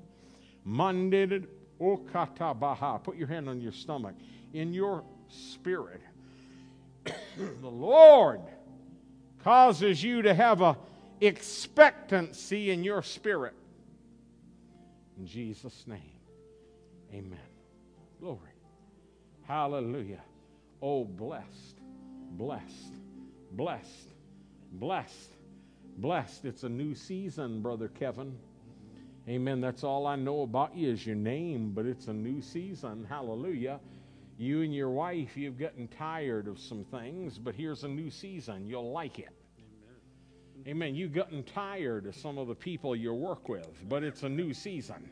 Mandid 0.66 1.46
okatabaha. 1.80 2.96
Oh, 2.96 2.98
Put 2.98 3.16
your 3.16 3.28
hand 3.28 3.48
on 3.48 3.60
your 3.60 3.72
stomach. 3.72 4.14
In 4.52 4.72
your 4.72 5.04
spirit, 5.28 6.00
the 7.04 7.68
Lord 7.68 8.40
causes 9.44 10.02
you 10.02 10.22
to 10.22 10.34
have 10.34 10.62
a 10.62 10.76
expectancy 11.20 12.70
in 12.70 12.84
your 12.84 13.02
spirit. 13.02 13.54
In 15.18 15.26
Jesus' 15.26 15.84
name. 15.86 16.00
Amen. 17.12 17.38
Glory. 18.20 18.38
Hallelujah. 19.46 20.20
Oh, 20.80 21.04
blessed, 21.04 21.80
blessed, 22.32 22.94
blessed, 23.52 24.14
blessed, 24.72 25.34
blessed. 25.96 26.44
It's 26.44 26.62
a 26.62 26.68
new 26.68 26.94
season, 26.94 27.62
Brother 27.62 27.88
Kevin. 27.88 28.36
Amen. 29.28 29.60
That's 29.60 29.82
all 29.82 30.06
I 30.06 30.14
know 30.14 30.42
about 30.42 30.76
you 30.76 30.90
is 30.90 31.04
your 31.04 31.16
name, 31.16 31.72
but 31.74 31.84
it's 31.84 32.06
a 32.06 32.12
new 32.12 32.40
season. 32.40 33.04
Hallelujah. 33.08 33.80
You 34.38 34.62
and 34.62 34.72
your 34.72 34.90
wife, 34.90 35.36
you've 35.36 35.58
gotten 35.58 35.88
tired 35.88 36.46
of 36.46 36.60
some 36.60 36.84
things, 36.84 37.38
but 37.38 37.56
here's 37.56 37.82
a 37.82 37.88
new 37.88 38.08
season. 38.08 38.64
You'll 38.64 38.92
like 38.92 39.18
it. 39.18 39.30
Amen. 39.58 40.68
Amen. 40.68 40.94
You've 40.94 41.12
gotten 41.12 41.42
tired 41.42 42.06
of 42.06 42.14
some 42.14 42.38
of 42.38 42.46
the 42.46 42.54
people 42.54 42.94
you 42.94 43.12
work 43.12 43.48
with, 43.48 43.82
but 43.88 44.04
it's 44.04 44.22
a 44.22 44.28
new 44.28 44.54
season. 44.54 45.10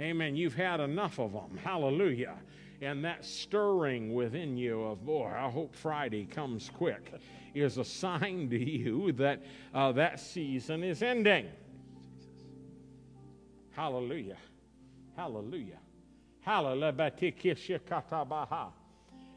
Amen. 0.00 0.34
You've 0.34 0.56
had 0.56 0.80
enough 0.80 1.20
of 1.20 1.32
them. 1.32 1.56
Hallelujah 1.62 2.34
and 2.80 3.04
that 3.04 3.24
stirring 3.24 4.14
within 4.14 4.56
you 4.56 4.82
of, 4.84 5.04
boy, 5.04 5.28
I 5.28 5.48
hope 5.50 5.74
Friday 5.74 6.24
comes 6.24 6.70
quick, 6.70 7.12
is 7.54 7.78
a 7.78 7.84
sign 7.84 8.50
to 8.50 8.58
you 8.58 9.12
that 9.12 9.42
uh, 9.74 9.92
that 9.92 10.20
season 10.20 10.84
is 10.84 11.02
ending. 11.02 11.46
Hallelujah. 13.70 14.36
Hallelujah. 15.16 15.78
Hallelujah. 16.40 16.98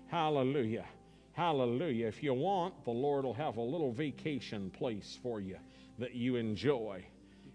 Hallelujah. 0.08 0.86
Hallelujah. 1.34 2.08
If 2.08 2.22
you 2.22 2.34
want, 2.34 2.84
the 2.84 2.92
Lord 2.92 3.24
will 3.24 3.34
have 3.34 3.58
a 3.58 3.62
little 3.62 3.92
vacation 3.92 4.70
place 4.72 5.18
for 5.24 5.40
you 5.40 5.58
that 5.98 6.14
you 6.14 6.36
enjoy, 6.36 7.04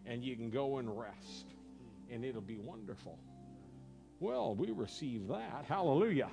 and 0.07 0.25
you 0.25 0.37
can 0.37 0.51
go 0.51 0.79
and 0.79 0.99
rest, 0.99 1.47
and 2.11 2.25
it'll 2.25 2.41
be 2.41 2.59
wonderful. 2.59 3.19
Well, 4.25 4.55
we 4.55 4.71
receive 4.71 5.29
that. 5.29 5.67
Hallelujah. 5.69 6.31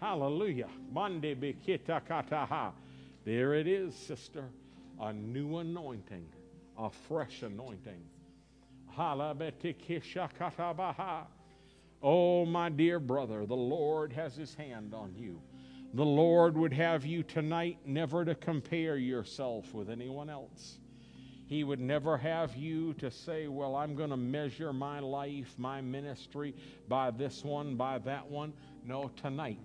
Hallelujah. 0.00 0.70
Mande 0.90 1.38
bikita 1.38 2.00
kataha. 2.08 2.72
There 3.26 3.52
it 3.52 3.66
is, 3.66 3.94
sister. 3.94 4.46
A 4.98 5.12
new 5.12 5.58
anointing, 5.58 6.24
a 6.78 6.88
fresh 6.88 7.42
anointing. 7.42 8.00
Oh, 12.02 12.46
my 12.46 12.70
dear 12.70 12.98
brother, 12.98 13.44
the 13.44 13.54
Lord 13.54 14.12
has 14.14 14.34
his 14.34 14.54
hand 14.54 14.94
on 14.94 15.14
you. 15.14 15.42
The 15.92 16.02
Lord 16.02 16.56
would 16.56 16.72
have 16.72 17.04
you 17.04 17.22
tonight 17.22 17.76
never 17.84 18.24
to 18.24 18.34
compare 18.34 18.96
yourself 18.96 19.74
with 19.74 19.90
anyone 19.90 20.30
else. 20.30 20.79
He 21.50 21.64
would 21.64 21.80
never 21.80 22.16
have 22.16 22.54
you 22.54 22.94
to 22.94 23.10
say, 23.10 23.48
Well, 23.48 23.74
I'm 23.74 23.96
going 23.96 24.10
to 24.10 24.16
measure 24.16 24.72
my 24.72 25.00
life, 25.00 25.52
my 25.58 25.80
ministry 25.80 26.54
by 26.88 27.10
this 27.10 27.44
one, 27.44 27.74
by 27.74 27.98
that 27.98 28.30
one. 28.30 28.52
No, 28.86 29.10
tonight 29.16 29.58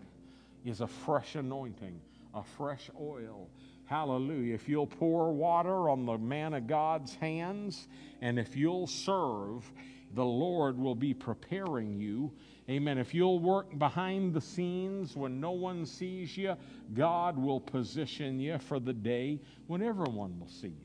is 0.66 0.82
a 0.82 0.88
fresh 0.88 1.36
anointing, 1.36 2.02
a 2.34 2.44
fresh 2.44 2.90
oil. 2.99 3.48
Hallelujah. 3.86 4.56
If 4.56 4.68
you'll 4.68 4.88
pour 4.88 5.32
water 5.32 5.88
on 5.90 6.07
the 6.07 6.18
man 6.18 6.56
of 6.56 6.66
God's 6.66 7.14
hands, 7.14 7.88
and 8.20 8.40
if 8.40 8.57
you'll 8.57 8.88
serve, 8.88 9.72
the 10.16 10.26
Lord 10.26 10.80
will 10.80 10.95
be 10.95 11.14
preparing 11.14 11.99
you 11.99 12.34
Amen. 12.68 12.98
If 12.98 13.14
you'll 13.14 13.38
work 13.38 13.78
behind 13.78 14.34
the 14.34 14.41
scenes 14.41 15.16
when 15.16 15.40
no 15.40 15.52
one 15.52 15.86
sees 15.86 16.36
you, 16.36 16.56
God 16.95 17.38
will 17.38 17.60
position 17.60 18.40
you 18.40 18.57
for 18.57 18.80
the 18.80 18.94
day 18.94 19.40
when 19.68 19.84
everyone 19.84 20.40
will 20.40 20.48
see 20.48 20.70
you. 20.70 20.85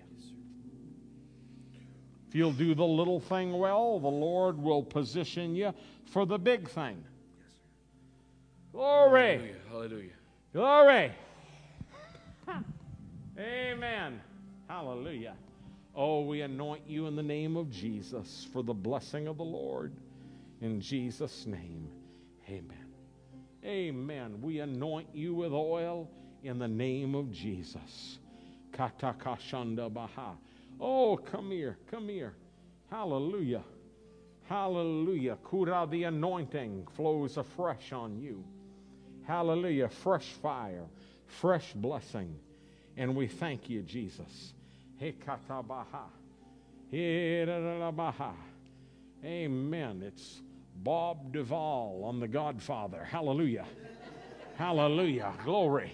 If 2.31 2.37
you'll 2.37 2.53
do 2.53 2.77
the 2.77 2.85
little 2.85 3.19
thing 3.19 3.59
well, 3.59 3.99
the 3.99 4.07
Lord 4.07 4.57
will 4.57 4.85
position 4.85 5.57
you 5.57 5.75
for 6.05 6.25
the 6.25 6.39
big 6.39 6.69
thing. 6.69 7.03
Glory. 8.71 9.57
Hallelujah. 9.69 10.13
Glory. 10.53 11.11
Amen. 13.37 14.21
Hallelujah. 14.69 15.35
Oh, 15.97 16.21
we 16.21 16.43
anoint 16.43 16.83
you 16.87 17.09
in 17.09 17.17
the 17.17 17.23
name 17.25 17.57
of 17.57 17.69
Jesus 17.69 18.47
for 18.53 18.63
the 18.63 18.73
blessing 18.73 19.27
of 19.27 19.37
the 19.37 19.43
Lord. 19.43 19.93
In 20.61 20.81
Jesus' 20.81 21.47
name, 21.47 21.89
amen. 22.49 22.87
Amen. 23.65 24.41
We 24.41 24.61
anoint 24.61 25.09
you 25.13 25.35
with 25.35 25.53
oil 25.53 26.09
in 26.45 26.61
the 26.61 26.69
name 26.69 27.17
of 27.17 27.33
Jesus. 27.33 28.21
Katakashanda 28.71 29.93
baha. 29.93 30.37
Oh, 30.81 31.17
come 31.17 31.51
here, 31.51 31.77
come 31.91 32.09
here. 32.09 32.35
Hallelujah. 32.91 33.63
Hallelujah. 34.49 35.37
Kura, 35.49 35.87
the 35.89 36.05
anointing 36.05 36.87
flows 36.97 37.37
afresh 37.37 37.93
on 37.93 38.19
you. 38.19 38.43
Hallelujah. 39.27 39.89
Fresh 39.89 40.27
fire, 40.43 40.87
fresh 41.27 41.73
blessing. 41.75 42.35
And 42.97 43.15
we 43.15 43.29
thank 43.29 43.69
you, 43.71 43.83
Jesus. 43.83 44.55
Amen. 49.25 50.03
It's 50.05 50.41
Bob 50.77 51.33
Duvall 51.33 52.03
on 52.05 52.21
The 52.21 52.29
Godfather. 52.29 53.05
Hallelujah. 53.05 53.67
Hallelujah. 54.57 55.33
Glory. 55.45 55.93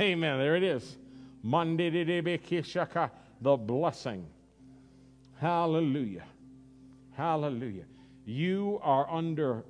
Amen. 0.00 0.38
There 0.38 0.56
it 0.56 0.62
is. 0.62 0.96
Mandididibikishaka, 1.44 3.10
the 3.40 3.56
blessing. 3.56 4.26
Hallelujah. 5.38 6.24
Hallelujah. 7.12 7.84
You 8.24 8.78
are 8.82 9.10
under 9.10 9.64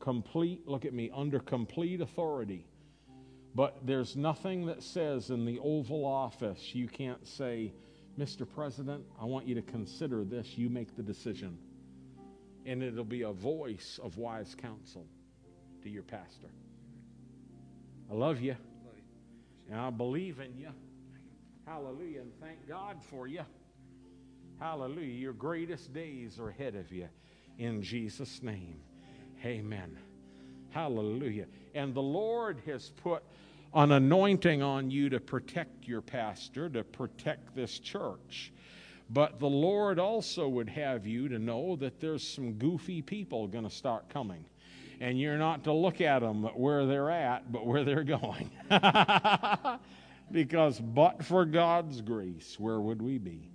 complete, 0.00 0.66
look 0.66 0.84
at 0.84 0.92
me, 0.92 1.10
under 1.14 1.38
complete 1.38 2.00
authority. 2.00 2.66
But 3.54 3.86
there's 3.86 4.16
nothing 4.16 4.66
that 4.66 4.82
says 4.82 5.30
in 5.30 5.44
the 5.44 5.60
Oval 5.60 6.04
Office 6.04 6.74
you 6.74 6.88
can't 6.88 7.24
say, 7.26 7.72
Mr. 8.18 8.46
President, 8.48 9.04
I 9.20 9.24
want 9.24 9.46
you 9.46 9.54
to 9.54 9.62
consider 9.62 10.24
this. 10.24 10.58
You 10.58 10.68
make 10.68 10.96
the 10.96 11.02
decision. 11.02 11.56
And 12.66 12.82
it'll 12.82 13.04
be 13.04 13.22
a 13.22 13.32
voice 13.32 14.00
of 14.02 14.18
wise 14.18 14.54
counsel 14.54 15.06
to 15.82 15.88
your 15.88 16.02
pastor. 16.02 16.48
I 18.10 18.14
love 18.14 18.40
you. 18.40 18.56
And 19.70 19.80
I 19.80 19.90
believe 19.90 20.40
in 20.40 20.56
you. 20.58 20.68
Hallelujah. 21.66 22.20
And 22.20 22.32
thank 22.40 22.68
God 22.68 23.02
for 23.02 23.26
you. 23.26 23.42
Hallelujah. 24.60 25.14
Your 25.14 25.32
greatest 25.32 25.92
days 25.92 26.38
are 26.38 26.50
ahead 26.50 26.74
of 26.74 26.92
you 26.92 27.08
in 27.58 27.82
Jesus' 27.82 28.42
name. 28.42 28.80
Amen. 29.44 29.96
Hallelujah. 30.70 31.46
And 31.74 31.94
the 31.94 32.02
Lord 32.02 32.60
has 32.66 32.90
put 33.02 33.22
an 33.74 33.92
anointing 33.92 34.62
on 34.62 34.90
you 34.90 35.08
to 35.08 35.20
protect 35.20 35.86
your 35.86 36.00
pastor, 36.00 36.68
to 36.68 36.84
protect 36.84 37.54
this 37.54 37.78
church. 37.78 38.52
But 39.10 39.38
the 39.38 39.48
Lord 39.48 39.98
also 39.98 40.48
would 40.48 40.68
have 40.70 41.06
you 41.06 41.28
to 41.28 41.38
know 41.38 41.76
that 41.76 42.00
there's 42.00 42.26
some 42.26 42.54
goofy 42.54 43.02
people 43.02 43.46
going 43.46 43.64
to 43.64 43.70
start 43.70 44.08
coming. 44.08 44.44
And 45.00 45.20
you're 45.20 45.38
not 45.38 45.64
to 45.64 45.72
look 45.72 46.00
at 46.00 46.20
them 46.20 46.44
where 46.54 46.86
they're 46.86 47.10
at, 47.10 47.50
but 47.52 47.66
where 47.66 47.84
they're 47.84 48.04
going. 48.04 48.50
because, 50.30 50.80
but 50.80 51.24
for 51.24 51.44
God's 51.44 52.00
grace, 52.00 52.56
where 52.58 52.80
would 52.80 53.02
we 53.02 53.18
be? 53.18 53.50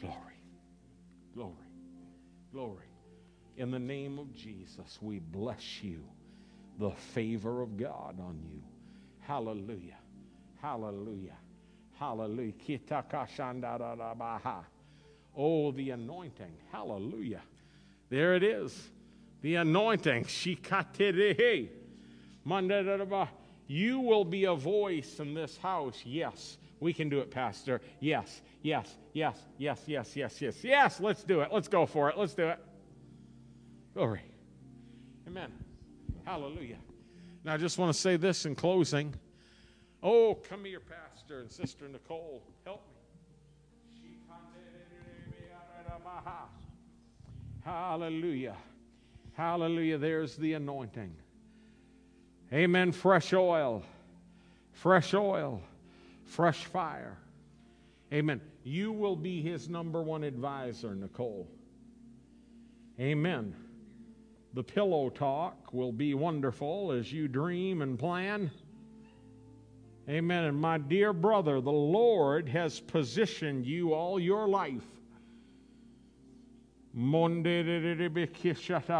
Glory, 0.00 0.42
glory, 1.34 1.54
glory. 2.52 2.86
In 3.56 3.70
the 3.70 3.78
name 3.78 4.18
of 4.18 4.32
Jesus, 4.34 4.98
we 5.00 5.18
bless 5.18 5.82
you. 5.82 6.04
The 6.78 6.90
favor 6.90 7.60
of 7.60 7.76
God 7.76 8.20
on 8.20 8.40
you. 8.48 8.62
Hallelujah. 9.20 9.98
Hallelujah. 10.62 11.36
Hallelujah. 11.98 12.56
Oh, 15.36 15.72
the 15.72 15.90
anointing. 15.90 16.52
Hallelujah. 16.70 17.42
There 18.08 18.36
it 18.36 18.44
is. 18.44 18.90
The 19.42 19.56
anointing. 19.56 20.26
You 23.68 24.00
will 24.00 24.24
be 24.24 24.44
a 24.44 24.54
voice 24.54 25.20
in 25.20 25.34
this 25.34 25.56
house. 25.58 26.02
Yes. 26.04 26.58
We 26.80 26.92
can 26.92 27.08
do 27.08 27.20
it, 27.20 27.30
Pastor. 27.30 27.80
Yes, 28.00 28.40
yes, 28.62 28.96
yes, 29.12 29.36
yes, 29.58 29.82
yes, 29.86 30.16
yes, 30.16 30.40
yes, 30.40 30.64
yes. 30.64 31.00
Let's 31.00 31.22
do 31.24 31.40
it. 31.40 31.50
Let's 31.52 31.68
go 31.68 31.86
for 31.86 32.08
it. 32.08 32.16
Let's 32.16 32.34
do 32.34 32.48
it. 32.48 32.58
Glory. 33.94 34.22
Amen. 35.26 35.52
Hallelujah. 36.24 36.78
Now, 37.44 37.54
I 37.54 37.56
just 37.56 37.78
want 37.78 37.92
to 37.92 37.98
say 37.98 38.16
this 38.16 38.46
in 38.46 38.54
closing. 38.54 39.14
Oh, 40.02 40.34
come 40.34 40.64
here, 40.64 40.80
Pastor 40.80 41.40
and 41.40 41.50
Sister 41.50 41.88
Nicole. 41.88 42.42
Help 42.64 42.86
me. 42.88 42.94
Hallelujah. 47.64 48.56
Hallelujah. 49.34 49.98
There's 49.98 50.36
the 50.36 50.54
anointing. 50.54 51.14
Amen. 52.52 52.92
Fresh 52.92 53.32
oil. 53.32 53.82
Fresh 54.72 55.14
oil. 55.14 55.60
Fresh 56.24 56.64
fire. 56.64 57.16
Amen. 58.12 58.40
You 58.64 58.92
will 58.92 59.16
be 59.16 59.42
his 59.42 59.68
number 59.68 60.02
one 60.02 60.24
advisor, 60.24 60.94
Nicole. 60.94 61.46
Amen. 62.98 63.54
The 64.54 64.62
pillow 64.62 65.10
talk 65.10 65.72
will 65.72 65.92
be 65.92 66.14
wonderful 66.14 66.92
as 66.92 67.12
you 67.12 67.28
dream 67.28 67.82
and 67.82 67.98
plan. 67.98 68.50
Amen. 70.08 70.44
And 70.44 70.58
my 70.58 70.78
dear 70.78 71.12
brother, 71.12 71.60
the 71.60 71.70
Lord 71.70 72.48
has 72.48 72.80
positioned 72.80 73.66
you 73.66 73.92
all 73.92 74.18
your 74.18 74.48
life. 74.48 74.86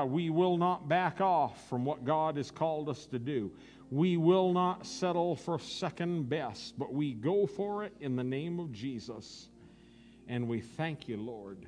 We 0.07 0.31
will 0.31 0.57
not 0.57 0.89
back 0.89 1.21
off 1.21 1.69
from 1.69 1.85
what 1.85 2.05
God 2.05 2.37
has 2.37 2.51
called 2.51 2.89
us 2.89 3.07
to 3.07 3.19
do. 3.19 3.51
We 3.91 4.17
will 4.17 4.53
not 4.53 4.87
settle 4.87 5.35
for 5.35 5.59
second 5.59 6.29
best, 6.29 6.79
but 6.79 6.95
we 6.95 7.13
go 7.15 7.45
for 7.47 7.83
it 7.83 7.93
in 8.01 8.15
the 8.15 8.23
name 8.23 8.61
of 8.61 8.71
Jesus. 8.71 9.49
And 10.29 10.47
we 10.47 10.61
thank 10.61 11.09
you, 11.09 11.17
Lord. 11.17 11.67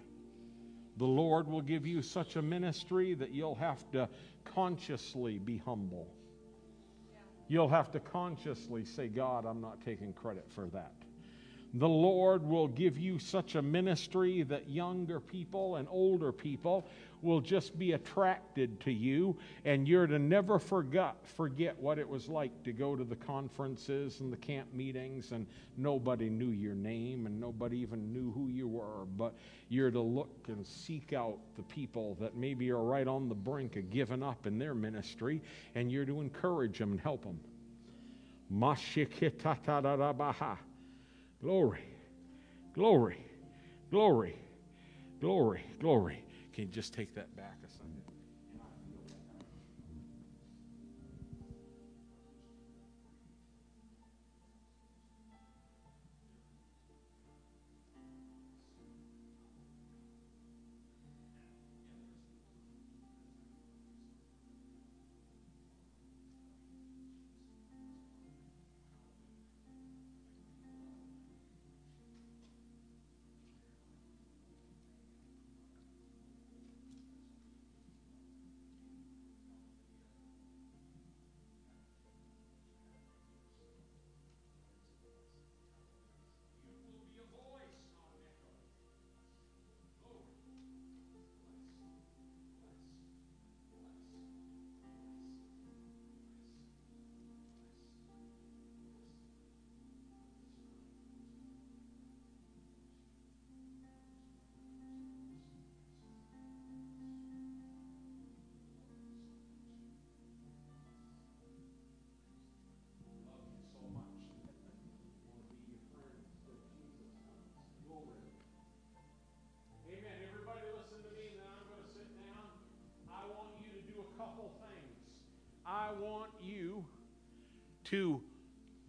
The 0.98 1.06
Lord 1.06 1.48
will 1.48 1.62
give 1.62 1.84
you 1.84 2.00
such 2.00 2.36
a 2.36 2.42
ministry 2.42 3.14
that 3.14 3.32
you'll 3.32 3.56
have 3.56 3.90
to 3.90 4.08
consciously 4.44 5.38
be 5.40 5.58
humble. 5.58 6.06
You'll 7.48 7.68
have 7.70 7.90
to 7.90 7.98
consciously 7.98 8.84
say, 8.84 9.08
God, 9.08 9.46
I'm 9.46 9.60
not 9.60 9.84
taking 9.84 10.12
credit 10.12 10.46
for 10.54 10.66
that. 10.66 10.92
The 11.74 11.88
Lord 11.88 12.42
will 12.42 12.66
give 12.66 12.98
you 12.98 13.20
such 13.20 13.54
a 13.54 13.62
ministry 13.62 14.42
that 14.42 14.68
younger 14.68 15.20
people 15.20 15.76
and 15.76 15.86
older 15.88 16.32
people 16.32 16.84
will 17.22 17.40
just 17.40 17.78
be 17.78 17.92
attracted 17.92 18.80
to 18.80 18.90
you, 18.90 19.36
and 19.64 19.86
you're 19.86 20.06
to 20.06 20.18
never 20.18 20.58
forget, 20.58 21.14
forget 21.22 21.78
what 21.78 21.98
it 21.98 22.08
was 22.08 22.28
like 22.28 22.64
to 22.64 22.72
go 22.72 22.96
to 22.96 23.04
the 23.04 23.14
conferences 23.14 24.20
and 24.20 24.32
the 24.32 24.36
camp 24.38 24.72
meetings, 24.74 25.30
and 25.30 25.46
nobody 25.76 26.28
knew 26.28 26.50
your 26.50 26.74
name 26.74 27.26
and 27.26 27.38
nobody 27.38 27.78
even 27.78 28.12
knew 28.12 28.32
who 28.32 28.48
you 28.48 28.66
were. 28.66 29.04
But 29.16 29.34
you're 29.68 29.92
to 29.92 30.00
look 30.00 30.46
and 30.48 30.66
seek 30.66 31.12
out 31.12 31.38
the 31.56 31.62
people 31.62 32.16
that 32.20 32.36
maybe 32.36 32.70
are 32.70 32.82
right 32.82 33.06
on 33.06 33.28
the 33.28 33.34
brink 33.34 33.76
of 33.76 33.90
giving 33.90 34.24
up 34.24 34.46
in 34.46 34.58
their 34.58 34.74
ministry, 34.74 35.40
and 35.76 35.92
you're 35.92 36.06
to 36.06 36.20
encourage 36.20 36.78
them 36.78 36.92
and 36.92 37.00
help 37.00 37.22
them. 37.22 37.38
Glory, 41.42 41.84
glory, 42.74 43.24
glory, 43.90 44.36
glory, 45.20 45.64
glory. 45.80 46.22
Can 46.52 46.64
you 46.64 46.70
just 46.70 46.92
take 46.92 47.14
that 47.14 47.34
back 47.34 47.59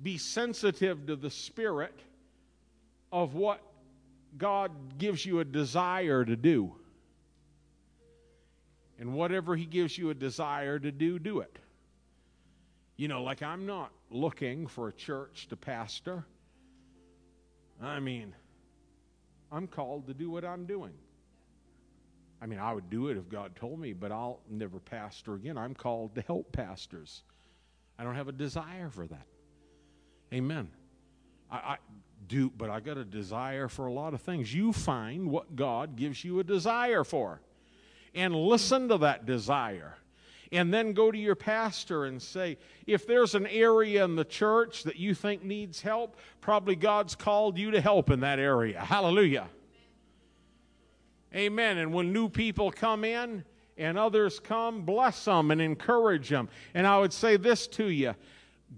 be 0.01 0.17
sensitive 0.17 1.07
to 1.07 1.15
the 1.15 1.29
Spirit 1.29 1.93
of 3.11 3.35
what 3.35 3.61
God 4.37 4.71
gives 4.97 5.25
you 5.25 5.39
a 5.39 5.45
desire 5.45 6.23
to 6.23 6.35
do. 6.35 6.73
And 8.99 9.13
whatever 9.13 9.55
He 9.55 9.65
gives 9.65 9.97
you 9.97 10.09
a 10.09 10.13
desire 10.13 10.79
to 10.79 10.91
do, 10.91 11.19
do 11.19 11.39
it. 11.39 11.57
You 12.97 13.07
know, 13.07 13.23
like 13.23 13.41
I'm 13.41 13.65
not 13.65 13.91
looking 14.11 14.67
for 14.67 14.87
a 14.87 14.93
church 14.93 15.47
to 15.49 15.55
pastor. 15.55 16.25
I 17.81 17.99
mean, 17.99 18.33
I'm 19.51 19.67
called 19.67 20.07
to 20.07 20.13
do 20.13 20.29
what 20.29 20.45
I'm 20.45 20.65
doing. 20.65 20.93
I 22.41 22.45
mean, 22.45 22.59
I 22.59 22.73
would 22.73 22.89
do 22.89 23.09
it 23.09 23.17
if 23.17 23.29
God 23.29 23.55
told 23.55 23.79
me, 23.79 23.93
but 23.93 24.11
I'll 24.11 24.39
never 24.49 24.79
pastor 24.79 25.35
again. 25.35 25.57
I'm 25.57 25.75
called 25.75 26.15
to 26.15 26.21
help 26.21 26.51
pastors. 26.51 27.23
I 27.99 28.03
don't 28.03 28.15
have 28.15 28.27
a 28.27 28.33
desire 28.33 28.89
for 28.89 29.05
that. 29.07 29.27
Amen. 30.33 30.69
I, 31.49 31.55
I 31.55 31.77
do, 32.27 32.49
but 32.57 32.69
I 32.69 32.79
got 32.79 32.97
a 32.97 33.03
desire 33.03 33.67
for 33.67 33.87
a 33.87 33.93
lot 33.93 34.13
of 34.13 34.21
things. 34.21 34.53
You 34.53 34.71
find 34.71 35.29
what 35.29 35.55
God 35.55 35.95
gives 35.95 36.23
you 36.23 36.39
a 36.39 36.43
desire 36.43 37.03
for, 37.03 37.41
and 38.15 38.35
listen 38.35 38.87
to 38.89 38.97
that 38.99 39.25
desire. 39.25 39.97
And 40.53 40.73
then 40.73 40.91
go 40.91 41.11
to 41.11 41.17
your 41.17 41.35
pastor 41.35 42.05
and 42.05 42.21
say, 42.21 42.57
if 42.85 43.07
there's 43.07 43.35
an 43.35 43.47
area 43.47 44.03
in 44.03 44.17
the 44.17 44.25
church 44.25 44.83
that 44.83 44.97
you 44.97 45.13
think 45.13 45.43
needs 45.43 45.81
help, 45.81 46.17
probably 46.41 46.75
God's 46.75 47.15
called 47.15 47.57
you 47.57 47.71
to 47.71 47.79
help 47.79 48.09
in 48.09 48.19
that 48.19 48.37
area. 48.37 48.81
Hallelujah. 48.81 49.47
Amen. 51.33 51.77
And 51.77 51.93
when 51.93 52.11
new 52.11 52.27
people 52.27 52.69
come 52.69 53.05
in 53.05 53.45
and 53.77 53.97
others 53.97 54.41
come, 54.41 54.81
bless 54.81 55.23
them 55.23 55.51
and 55.51 55.61
encourage 55.61 56.27
them. 56.27 56.49
And 56.73 56.85
I 56.85 56.99
would 56.99 57.13
say 57.13 57.37
this 57.37 57.65
to 57.67 57.85
you 57.85 58.13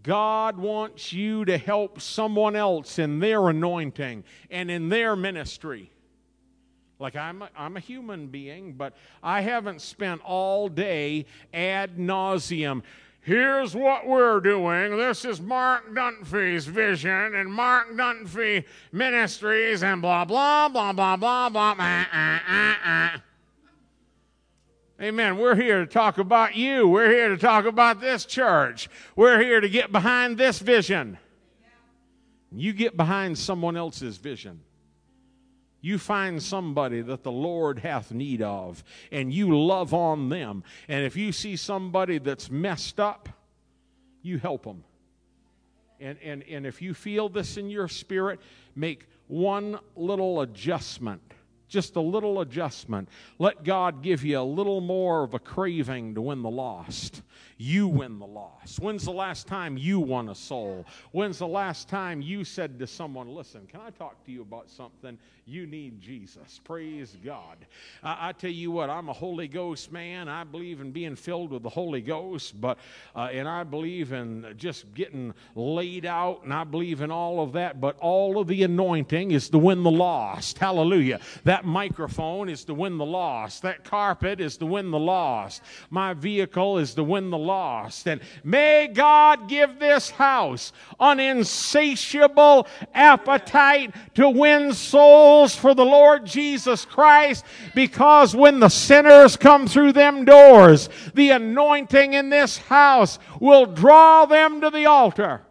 God 0.02 0.58
wants 0.58 1.14
you 1.14 1.46
to 1.46 1.58
help 1.58 2.02
someone 2.02 2.56
else 2.56 2.98
in 2.98 3.20
their 3.20 3.50
anointing 3.50 4.24
and 4.50 4.72
in 4.72 4.90
their 4.90 5.16
ministry. 5.16 5.92
Like 7.00 7.16
I'm 7.16 7.42
a, 7.42 7.50
I'm 7.56 7.78
a 7.78 7.80
human 7.80 8.28
being, 8.28 8.74
but 8.74 8.96
I 9.22 9.42
haven't 9.42 9.82
spent 9.82 10.22
all 10.24 10.68
day 10.68 11.26
ad 11.54 11.98
nauseum. 11.98 12.82
Here's 13.22 13.76
what 13.76 14.08
we're 14.08 14.40
doing. 14.42 14.98
This 14.98 15.24
is 15.24 15.40
Mark 15.40 15.94
Dunphy's 15.94 16.66
vision 16.66 17.36
and 17.36 17.52
Mark 17.52 17.92
Dunphy 17.94 18.66
Ministries 18.92 19.84
and 19.84 20.02
blah, 20.02 20.26
blah, 20.26 20.68
blah, 20.70 20.92
blah, 20.92 21.16
blah, 21.18 21.50
blah. 21.50 23.14
Amen. 25.02 25.38
We're 25.38 25.56
here 25.56 25.80
to 25.80 25.88
talk 25.92 26.18
about 26.18 26.56
you. 26.56 26.88
We're 26.88 27.10
here 27.10 27.30
to 27.30 27.38
talk 27.38 27.66
about 27.66 28.00
this 28.00 28.26
church. 28.26 28.90
We're 29.16 29.42
here 29.42 29.60
to 29.60 29.70
get 29.70 29.92
behind 29.92 30.38
this 30.38 30.60
vision. 30.60 31.18
You 32.52 32.74
get 32.74 32.96
behind 32.96 33.38
someone 33.38 33.76
else's 33.76 34.18
vision 34.18 34.62
you 35.84 36.00
find 36.00 36.42
somebody 36.42 37.02
that 37.02 37.24
the 37.24 37.32
Lord 37.32 37.78
hath 37.80 38.14
need 38.14 38.42
of, 38.42 38.86
and 39.12 39.34
you 39.34 39.60
love 39.60 39.94
on 39.94 40.30
them. 40.30 40.64
And 40.88 41.06
if 41.06 41.18
you 41.18 41.34
see 41.34 41.58
somebody 41.58 42.20
that's 42.20 42.50
messed 42.50 43.02
up, 43.02 43.28
you 44.22 44.40
help 44.40 44.64
them. 44.64 44.86
And, 46.00 46.18
and, 46.24 46.42
and 46.44 46.66
if 46.66 46.82
you 46.82 46.94
feel 46.94 47.28
this 47.28 47.58
in 47.58 47.70
your 47.70 47.90
spirit, 47.90 48.40
make 48.78 49.08
one 49.28 49.78
little 49.98 50.40
adjustment. 50.40 51.33
Just 51.74 51.96
a 51.96 52.02
little 52.02 52.40
adjustment. 52.40 53.10
Let 53.40 53.64
God 53.64 54.04
give 54.04 54.24
you 54.24 54.40
a 54.40 54.44
little 54.44 54.80
more 54.80 55.24
of 55.24 55.34
a 55.34 55.40
craving 55.40 56.14
to 56.14 56.22
win 56.22 56.44
the 56.44 56.50
lost 56.52 57.24
you 57.64 57.88
win 57.88 58.20
the 58.20 58.28
loss? 58.28 58.78
When's 58.78 59.06
the 59.06 59.12
last 59.12 59.48
time 59.48 59.78
you 59.78 60.02
won 60.02 60.28
a 60.28 60.36
soul? 60.36 60.86
When's 61.12 61.40
the 61.40 61.48
last 61.48 61.88
time 61.88 62.22
you 62.22 62.44
said 62.44 62.78
to 62.80 62.88
someone, 62.88 63.34
Listen, 63.34 63.66
can 63.68 63.80
I 63.80 63.90
talk 63.92 64.22
to 64.26 64.32
you 64.32 64.42
about 64.42 64.70
something? 64.70 65.18
You 65.46 65.66
need 65.66 66.00
Jesus. 66.00 66.62
Praise 66.64 67.18
God. 67.24 67.58
I, 68.02 68.30
I 68.30 68.32
tell 68.32 68.52
you 68.52 68.72
what, 68.72 68.90
I'm 68.90 69.10
a 69.10 69.14
Holy 69.14 69.48
Ghost 69.48 69.92
man. 69.92 70.30
I 70.30 70.46
believe 70.46 70.80
in 70.80 70.92
being 70.92 71.18
filled 71.18 71.52
with 71.52 71.64
the 71.64 71.70
Holy 71.70 72.00
Ghost, 72.00 72.60
but 72.60 72.78
uh, 73.16 73.30
and 73.32 73.48
I 73.48 73.64
believe 73.64 74.14
in 74.14 74.54
just 74.58 74.94
getting 74.94 75.34
laid 75.56 76.06
out, 76.06 76.44
and 76.44 76.54
I 76.54 76.64
believe 76.64 77.02
in 77.02 77.12
all 77.12 77.42
of 77.42 77.54
that. 77.54 77.82
But 77.82 77.98
all 78.00 78.40
of 78.40 78.48
the 78.48 78.64
anointing 78.64 79.32
is 79.32 79.50
to 79.50 79.58
win 79.58 79.84
the 79.84 79.92
lost. 79.92 80.60
Hallelujah. 80.60 81.20
That 81.44 81.66
microphone 81.66 82.48
is 82.48 82.64
to 82.66 82.74
win 82.74 82.98
the 82.98 83.06
lost. 83.06 83.64
That 83.64 83.84
carpet 83.84 84.40
is 84.40 84.58
to 84.58 84.66
win 84.66 84.92
the 84.92 85.00
lost. 85.00 85.62
My 85.90 86.14
vehicle 86.14 86.78
is 86.78 86.94
to 86.96 87.04
win 87.04 87.30
the 87.30 87.38
lost. 87.38 87.53
And 88.06 88.22
may 88.44 88.88
God 88.88 89.48
give 89.48 89.80
this 89.80 90.10
house 90.10 90.74
an 91.00 91.20
insatiable 91.20 92.68
appetite 92.94 93.96
to 94.16 94.30
win 94.30 94.74
souls 94.74 95.56
for 95.56 95.74
the 95.74 95.86
Lord 95.86 96.26
Jesus 96.26 96.86
Christ 96.86 97.46
because 97.76 98.36
when 98.36 98.60
the 98.60 98.70
sinners 98.70 99.38
come 99.38 99.68
through 99.68 99.94
them 99.94 100.26
doors, 100.26 100.90
the 101.14 101.32
anointing 101.32 102.14
in 102.14 102.30
this 102.30 102.58
house 102.58 103.20
will 103.40 103.66
draw 103.66 104.26
them 104.26 104.62
to 104.62 104.70
the 104.70 104.86
altar. 104.86 105.42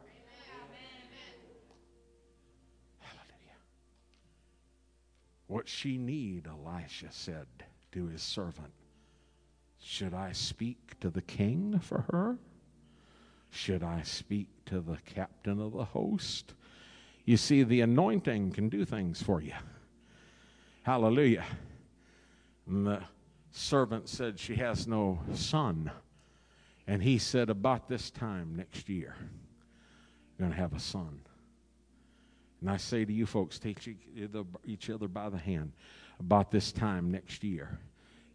What 5.47 5.69
she 5.69 5.99
need, 5.99 6.47
Elisha 6.47 7.09
said 7.11 7.47
to 7.93 8.07
his 8.07 8.23
servant. 8.23 8.73
Should 9.85 10.15
I 10.15 10.33
speak 10.33 10.99
to 11.01 11.11
the 11.11 11.23
king 11.23 11.81
for 11.81 12.07
her? 12.13 12.39
Should 13.51 13.83
I 13.83 14.03
speak 14.03 14.49
to 14.67 14.81
the 14.81 14.99
captain 15.05 15.61
of 15.61 15.73
the 15.73 15.85
host? 15.85 16.55
You 17.25 17.37
see, 17.37 17.65
the 17.65 17.81
anointing 17.81 18.53
can 18.53 18.69
do 18.69 18.85
things 18.85 19.21
for 19.21 19.41
you. 19.41 19.53
Hallelujah. 20.85 21.45
And 22.67 22.87
the 22.87 23.03
servant 23.51 24.09
said 24.09 24.39
she 24.39 24.55
has 24.55 24.87
no 24.87 25.19
son. 25.35 25.91
And 26.87 27.03
he 27.03 27.19
said, 27.19 27.51
About 27.51 27.89
this 27.89 28.11
time 28.11 28.55
next 28.57 28.89
year, 28.89 29.17
you're 29.19 30.49
going 30.49 30.53
to 30.53 30.57
have 30.57 30.75
a 30.75 30.81
son. 30.81 31.21
And 32.61 32.71
I 32.71 32.77
say 32.77 33.05
to 33.05 33.13
you 33.13 33.27
folks, 33.27 33.59
take 33.59 33.79
each 34.65 34.91
other 34.91 35.09
by 35.09 35.29
the 35.29 35.39
hand. 35.39 35.73
About 36.21 36.53
this 36.53 36.71
time 36.71 37.11
next 37.11 37.43
year, 37.43 37.81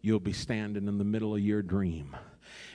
you'll 0.00 0.20
be 0.20 0.32
standing 0.32 0.88
in 0.88 0.98
the 0.98 1.04
middle 1.04 1.34
of 1.34 1.40
your 1.40 1.62
dream. 1.62 2.16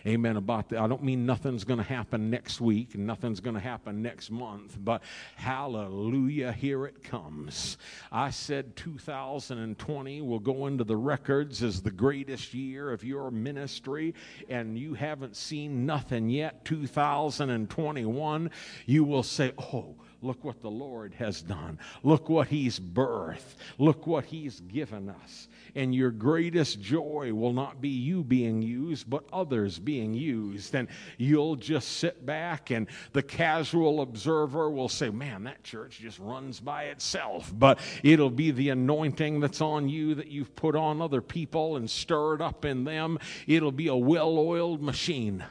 Amen. 0.06 0.36
About 0.36 0.70
that. 0.70 0.80
I 0.80 0.88
don't 0.88 1.04
mean 1.04 1.26
nothing's 1.26 1.64
going 1.64 1.78
to 1.78 1.84
happen 1.84 2.30
next 2.30 2.60
week 2.60 2.96
nothing's 2.96 3.40
going 3.40 3.56
to 3.56 3.62
happen 3.62 4.02
next 4.02 4.30
month, 4.30 4.78
but 4.80 5.02
hallelujah, 5.36 6.52
here 6.52 6.86
it 6.86 7.04
comes. 7.04 7.78
I 8.12 8.30
said 8.30 8.76
2020 8.76 10.22
will 10.22 10.40
go 10.40 10.68
into 10.68 10.84
the 10.84 10.98
records 10.98 11.64
as 11.64 11.82
the 11.82 11.92
greatest 11.92 12.54
year 12.54 12.92
of 12.92 13.04
your 13.04 13.32
ministry, 13.32 14.14
and 14.50 14.78
you 14.78 14.94
haven't 14.94 15.36
seen 15.36 15.86
nothing 15.86 16.30
yet. 16.30 16.66
2021, 16.66 18.52
you 18.86 19.04
will 19.04 19.24
say, 19.24 19.54
Oh, 19.58 19.96
Look 20.24 20.46
what 20.46 20.62
the 20.62 20.72
Lord 20.72 21.14
has 21.16 21.42
done. 21.42 21.78
Look 22.02 22.30
what 22.30 22.48
He's 22.48 22.80
birthed. 22.80 23.56
Look 23.78 24.08
what 24.08 24.24
He's 24.24 24.62
given 24.62 25.10
us. 25.10 25.50
And 25.76 25.94
your 25.94 26.12
greatest 26.12 26.80
joy 26.80 27.34
will 27.34 27.52
not 27.52 27.82
be 27.82 27.90
you 27.90 28.24
being 28.24 28.62
used, 28.62 29.10
but 29.10 29.26
others 29.34 29.80
being 29.80 30.14
used. 30.14 30.76
And 30.76 30.88
you'll 31.18 31.58
just 31.58 31.98
sit 31.98 32.26
back, 32.26 32.72
and 32.72 32.88
the 33.12 33.22
casual 33.22 34.00
observer 34.00 34.70
will 34.70 34.88
say, 34.88 35.10
Man, 35.10 35.44
that 35.44 35.62
church 35.64 36.00
just 36.00 36.20
runs 36.20 36.62
by 36.62 36.86
itself. 36.86 37.52
But 37.54 37.80
it'll 38.02 38.30
be 38.30 38.52
the 38.52 38.70
anointing 38.70 39.42
that's 39.42 39.60
on 39.60 39.90
you 39.90 40.16
that 40.16 40.28
you've 40.28 40.56
put 40.56 40.78
on 40.78 41.02
other 41.02 41.22
people 41.22 41.76
and 41.76 41.90
stirred 41.90 42.42
up 42.42 42.64
in 42.64 42.86
them. 42.86 43.20
It'll 43.46 43.74
be 43.74 43.88
a 43.88 43.96
well 43.96 44.38
oiled 44.38 44.82
machine. 44.82 45.44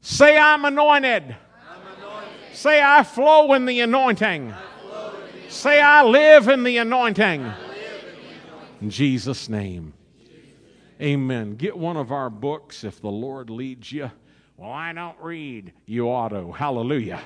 Say, 0.00 0.38
I'm 0.38 0.64
anointed. 0.64 1.34
Say, 2.52 2.82
I 2.82 3.02
flow 3.02 3.52
in 3.54 3.66
the 3.66 3.80
anointing. 3.80 4.52
Say, 5.48 5.80
I 5.80 6.02
live 6.04 6.48
in 6.48 6.62
the 6.62 6.78
anointing. 6.78 7.50
In 8.80 8.90
Jesus' 8.90 9.48
name. 9.48 9.94
Amen. 11.00 11.56
Get 11.56 11.76
one 11.76 11.96
of 11.96 12.12
our 12.12 12.30
books 12.30 12.84
if 12.84 13.00
the 13.00 13.10
Lord 13.10 13.50
leads 13.50 13.90
you. 13.90 14.10
Well, 14.56 14.70
I 14.70 14.92
don't 14.92 15.18
read. 15.20 15.72
You 15.86 16.08
ought 16.08 16.28
to. 16.28 16.52
Hallelujah. 16.52 17.20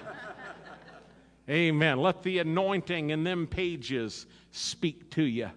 Amen. 1.49 1.99
Let 1.99 2.23
the 2.23 2.39
anointing 2.39 3.11
in 3.11 3.23
them 3.23 3.47
pages 3.47 4.27
speak 4.51 5.11
to 5.11 5.23
you. 5.23 5.51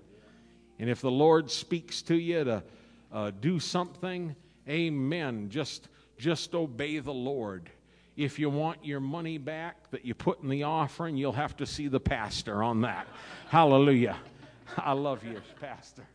And 0.80 0.90
if 0.90 1.02
the 1.02 1.12
Lord 1.12 1.50
speaks 1.50 2.02
to 2.04 2.16
you 2.16 2.44
to 2.44 2.64
uh, 3.12 3.32
do 3.40 3.60
something, 3.60 4.36
amen. 4.68 5.50
Just, 5.50 5.90
just 6.18 6.54
obey 6.54 7.00
the 7.00 7.14
Lord. 7.14 7.70
If 8.20 8.38
you 8.38 8.50
want 8.50 8.84
your 8.84 9.00
money 9.00 9.38
back 9.38 9.92
that 9.92 10.04
you 10.04 10.14
put 10.14 10.44
in 10.44 10.50
the 10.50 10.64
offering, 10.64 11.16
you'll 11.16 11.32
have 11.32 11.56
to 11.56 11.66
see 11.66 11.88
the 11.88 12.02
pastor 12.02 12.62
on 12.62 12.82
that. 12.82 13.08
Hallelujah. 13.48 14.18
I 14.76 14.92
love 14.92 15.24
you, 15.24 15.42
Pastor. 15.62 16.06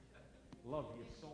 Love 0.67 0.85
you. 0.99 1.04